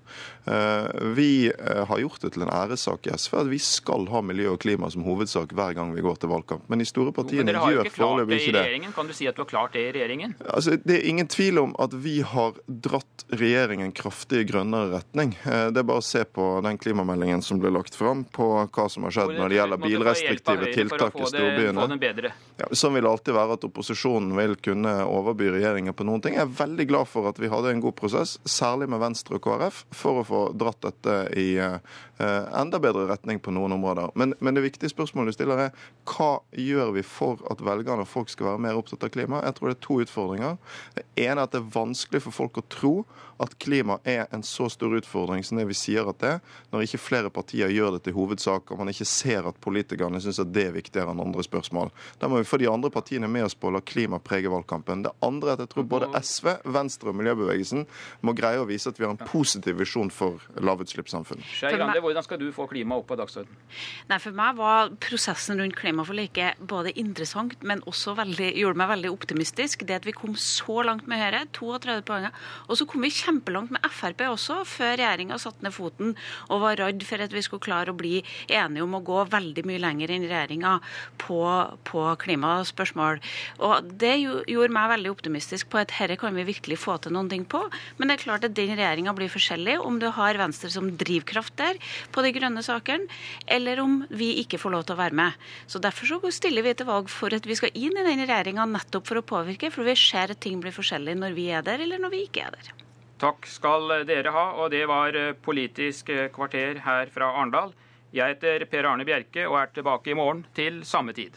Eh, 0.46 0.86
vi 1.16 1.30
eh, 1.50 1.82
har 1.88 2.02
gjort 2.02 2.22
det 2.24 2.32
til 2.36 2.46
en 2.46 2.52
æressak 2.54 3.08
i 3.08 3.14
SV 3.16 3.38
at 3.42 3.50
vi 3.50 3.60
skal 3.62 4.06
ha 4.12 4.22
miljø 4.24 4.54
og 4.54 4.60
klima 4.62 4.90
som 4.92 5.04
hovedsak 5.06 5.54
hver 5.56 5.74
gang 5.78 5.94
vi 5.96 6.04
går 6.04 6.20
til 6.22 6.32
valgkamp. 6.32 6.68
Men 6.70 6.82
de 6.82 6.88
store 6.88 7.14
partiene 7.16 7.54
gjør 7.56 7.90
foreløpig 7.94 8.40
ikke 8.44 8.56
det. 8.58 8.92
Kan 8.94 9.10
du 9.10 9.16
si 9.16 9.28
at 9.30 9.38
du 9.38 9.44
har 9.44 9.50
klart 9.50 9.76
det 9.76 9.88
i 9.88 9.92
regjeringen? 9.96 10.36
Altså, 10.46 10.76
det 10.84 11.00
er 11.00 11.08
ingen 11.10 11.28
tvil 11.30 11.60
om 11.62 11.74
at 11.82 11.94
vi 12.04 12.20
har 12.26 12.58
dratt 12.66 13.26
regjeringen 13.30 13.92
kraftig 13.96 14.44
i 14.44 14.48
grønnere 14.48 14.90
retning. 14.98 15.34
Det 15.44 15.80
er 15.80 15.86
bare 15.86 16.02
å 16.02 16.04
se 16.04 16.22
på 16.26 16.46
den 16.64 16.78
klimameldingen 16.80 17.42
som 17.44 17.60
ble 17.62 17.72
lagt 17.74 17.96
fram, 17.98 18.24
på 18.24 18.48
hva 18.62 18.86
som 18.90 19.06
har 19.06 19.14
skjedd 19.14 19.34
når 19.38 19.52
det 19.52 19.58
gjelder 19.58 19.82
bilrestriktive 19.82 20.70
tiltak 20.74 21.18
i 21.18 21.28
storbyene. 21.30 22.32
Sånn 22.76 22.94
vil 22.96 23.06
det 23.06 23.12
alltid 23.12 23.36
være 23.36 23.56
at 23.56 23.66
opposisjonen 23.66 24.19
opposisjonen 24.20 24.36
vil 24.36 24.56
kunne 24.56 25.04
overby 25.04 25.50
regjeringen 25.50 25.94
på 25.94 26.04
noen 26.04 26.20
ting. 26.20 26.34
Jeg 26.34 26.44
er 26.44 26.58
veldig 26.58 26.86
glad 26.88 27.08
for 27.08 27.28
at 27.28 27.38
vi 27.38 27.48
hadde 27.48 27.70
en 27.70 27.80
god 27.80 27.94
prosess, 27.96 28.38
særlig 28.44 28.88
med 28.88 29.00
Venstre 29.00 29.36
og 29.36 29.42
KrF, 29.42 29.84
for 29.90 30.20
å 30.20 30.24
få 30.24 30.40
dratt 30.52 30.80
dette 30.82 31.30
i 31.36 31.58
uh, 31.58 31.80
enda 32.20 32.80
bedre 32.80 33.06
retning 33.08 33.40
på 33.40 33.50
noen 33.50 33.72
områder. 33.72 34.12
Men, 34.14 34.34
men, 34.40 34.54
det 34.54 34.64
viktige 34.64 34.90
spørsmålet 34.90 35.32
du 35.32 35.38
stiller 35.38 35.64
er 35.68 35.72
hva 36.10 36.40
gjør 36.52 36.92
vi 36.96 37.02
for 37.02 37.40
at 37.50 37.62
velgerne 37.62 38.04
og 38.04 38.10
folk 38.10 38.30
skal 38.30 38.52
være 38.52 38.64
mer 38.66 38.78
opptatt 38.78 39.04
av 39.04 39.12
klima? 39.14 39.42
Jeg 39.44 39.56
tror 39.56 39.70
det 39.70 39.76
er 39.76 39.84
to 39.86 40.00
utfordringer. 40.04 40.60
Det 40.96 41.06
ene 41.16 41.38
er 41.38 41.44
at 41.46 41.54
det 41.54 41.62
er 41.62 41.74
vanskelig 41.74 42.24
for 42.26 42.42
folk 42.42 42.60
å 42.60 42.68
tro 42.68 42.94
at 43.40 43.56
klima 43.58 43.98
er 44.04 44.26
en 44.30 44.42
så 44.44 44.68
stor 44.68 44.92
utfordring 44.98 45.44
som 45.44 45.56
det 45.56 45.64
vi 45.70 45.76
sier 45.76 46.08
at 46.10 46.18
det 46.20 46.32
er, 46.34 46.40
når 46.72 46.84
ikke 46.84 47.00
flere 47.00 47.30
partier 47.32 47.72
gjør 47.72 47.96
det 47.96 48.02
til 48.04 48.16
hovedsak, 48.18 48.68
og 48.68 48.82
man 48.82 48.90
ikke 48.92 49.08
ser 49.08 49.48
at 49.48 49.60
politikerne 49.64 50.20
syns 50.20 50.42
at 50.42 50.50
det 50.52 50.66
er 50.68 50.76
viktigere 50.76 51.14
enn 51.14 51.22
andre 51.24 51.44
spørsmål. 51.46 51.88
Da 52.20 52.28
må 52.28 52.40
vi 52.40 52.48
få 52.48 52.60
de 52.60 52.68
andre 52.68 52.90
partiene 52.92 53.30
med 53.32 53.46
oss 53.46 53.56
på 53.56 53.70
å 53.70 53.74
la 53.76 53.80
klima 53.80 54.09
prege 54.18 54.50
valgkampen. 54.50 55.04
Det 55.06 55.12
andre 55.22 55.52
er 55.52 55.58
at 55.58 55.64
jeg 55.64 55.72
tror 55.74 55.86
både 55.90 56.10
SV, 56.18 56.50
Venstre 56.74 57.12
og 57.12 57.18
miljøbevegelsen 57.20 57.86
må 58.26 58.34
greie 58.36 58.60
å 58.60 58.66
vise 58.68 58.90
at 58.90 58.98
vi 58.98 59.06
har 59.06 59.14
en 59.14 59.30
positiv 59.30 59.78
visjon 59.80 60.10
for 60.10 60.42
lavutslippssamfunnet. 60.58 61.46
Skei 61.60 61.76
Grande, 61.76 62.02
hvordan 62.02 62.26
skal 62.26 62.40
du 62.40 62.48
få 62.54 62.66
klima 62.70 62.98
opp 62.98 63.08
på 63.10 63.18
dagsordenen? 63.20 63.60
Nei, 64.10 64.18
For 64.20 64.36
meg 64.36 64.58
var 64.58 64.90
prosessen 65.02 65.60
rundt 65.60 65.78
klimaforliket 65.78 66.60
både 66.70 66.94
interessant, 66.98 67.56
men 67.62 67.84
også 67.90 68.16
veldig, 68.18 68.50
gjorde 68.58 68.80
meg 68.82 68.92
veldig 68.96 69.12
optimistisk. 69.14 69.86
Det 69.86 70.00
at 70.00 70.08
vi 70.08 70.16
kom 70.16 70.34
så 70.40 70.82
langt 70.86 71.06
med 71.10 71.20
Høyre, 71.20 71.44
32 71.56 72.00
poenger. 72.08 72.34
Og 72.68 72.80
så 72.80 72.86
kom 72.88 73.04
vi 73.04 73.12
kjempelangt 73.14 73.74
med 73.74 73.86
Frp 73.90 74.24
også, 74.30 74.62
før 74.68 74.96
regjeringa 74.96 75.38
satte 75.40 75.64
ned 75.64 75.74
foten 75.74 76.14
og 76.48 76.62
var 76.64 76.78
redd 76.80 77.04
for 77.06 77.22
at 77.22 77.34
vi 77.34 77.42
skulle 77.44 77.64
klare 77.64 77.92
å 77.92 77.98
bli 77.98 78.20
enige 78.48 78.84
om 78.84 78.96
å 78.96 79.02
gå 79.04 79.22
veldig 79.30 79.64
mye 79.68 79.82
lenger 79.82 80.14
enn 80.14 80.26
regjeringa 80.28 80.76
på, 81.20 81.40
på 81.88 82.04
klimaspørsmål. 82.24 83.20
Og 83.66 83.90
Det 84.00 84.14
gjorde 84.16 84.72
meg 84.72 84.88
veldig 84.94 85.10
optimistisk 85.12 85.68
på 85.72 85.80
at 85.82 85.92
herre 85.98 86.16
kan 86.20 86.32
vi 86.32 86.46
virkelig 86.48 86.78
få 86.80 86.94
til 87.04 87.12
noen 87.12 87.28
ting 87.28 87.42
på. 87.44 87.60
Men 87.98 88.08
det 88.08 88.16
er 88.16 88.22
klart 88.22 88.46
at 88.46 88.54
den 88.56 88.72
regjeringa 88.72 89.12
blir 89.16 89.28
forskjellig 89.32 89.76
om 89.84 89.98
du 90.00 90.06
har 90.16 90.38
Venstre 90.40 90.70
som 90.72 90.88
drivkraft 91.00 91.56
der 91.60 91.76
på 92.14 92.24
de 92.24 92.32
grønne 92.32 92.64
sakene, 92.64 93.10
eller 93.44 93.82
om 93.84 93.98
vi 94.08 94.32
ikke 94.40 94.60
får 94.62 94.74
lov 94.74 94.86
til 94.88 94.96
å 94.96 95.02
være 95.02 95.18
med. 95.20 95.50
Så 95.68 95.82
Derfor 95.84 96.08
så 96.08 96.32
stiller 96.32 96.64
vi 96.64 96.74
til 96.76 96.88
valg 96.88 97.10
for 97.12 97.34
at 97.36 97.46
vi 97.48 97.56
skal 97.58 97.74
inn 97.74 97.96
i 97.96 98.06
den 98.06 98.24
regjeringa 98.24 98.64
nettopp 98.68 99.08
for 99.10 99.20
å 99.20 99.26
påvirke, 99.26 99.72
for 99.74 99.84
vi 99.84 99.96
ser 99.98 100.32
at 100.32 100.40
ting 100.40 100.60
blir 100.62 100.76
forskjellig 100.76 101.18
når 101.20 101.36
vi 101.36 101.50
er 101.52 101.66
der, 101.66 101.82
eller 101.84 102.00
når 102.00 102.14
vi 102.14 102.24
ikke 102.28 102.46
er 102.46 102.56
der. 102.56 102.72
Takk 103.20 103.44
skal 103.48 103.92
dere 104.08 104.32
ha, 104.32 104.46
og 104.56 104.72
det 104.72 104.86
var 104.88 105.16
Politisk 105.44 106.08
kvarter 106.32 106.80
her 106.86 107.12
fra 107.12 107.34
Arendal. 107.34 107.76
Jeg 108.16 108.36
heter 108.38 108.64
Per 108.70 108.88
Arne 108.88 109.04
Bjerke 109.04 109.44
og 109.50 109.60
er 109.60 109.70
tilbake 109.76 110.10
i 110.10 110.18
morgen 110.18 110.46
til 110.56 110.80
samme 110.88 111.12
tid. 111.16 111.36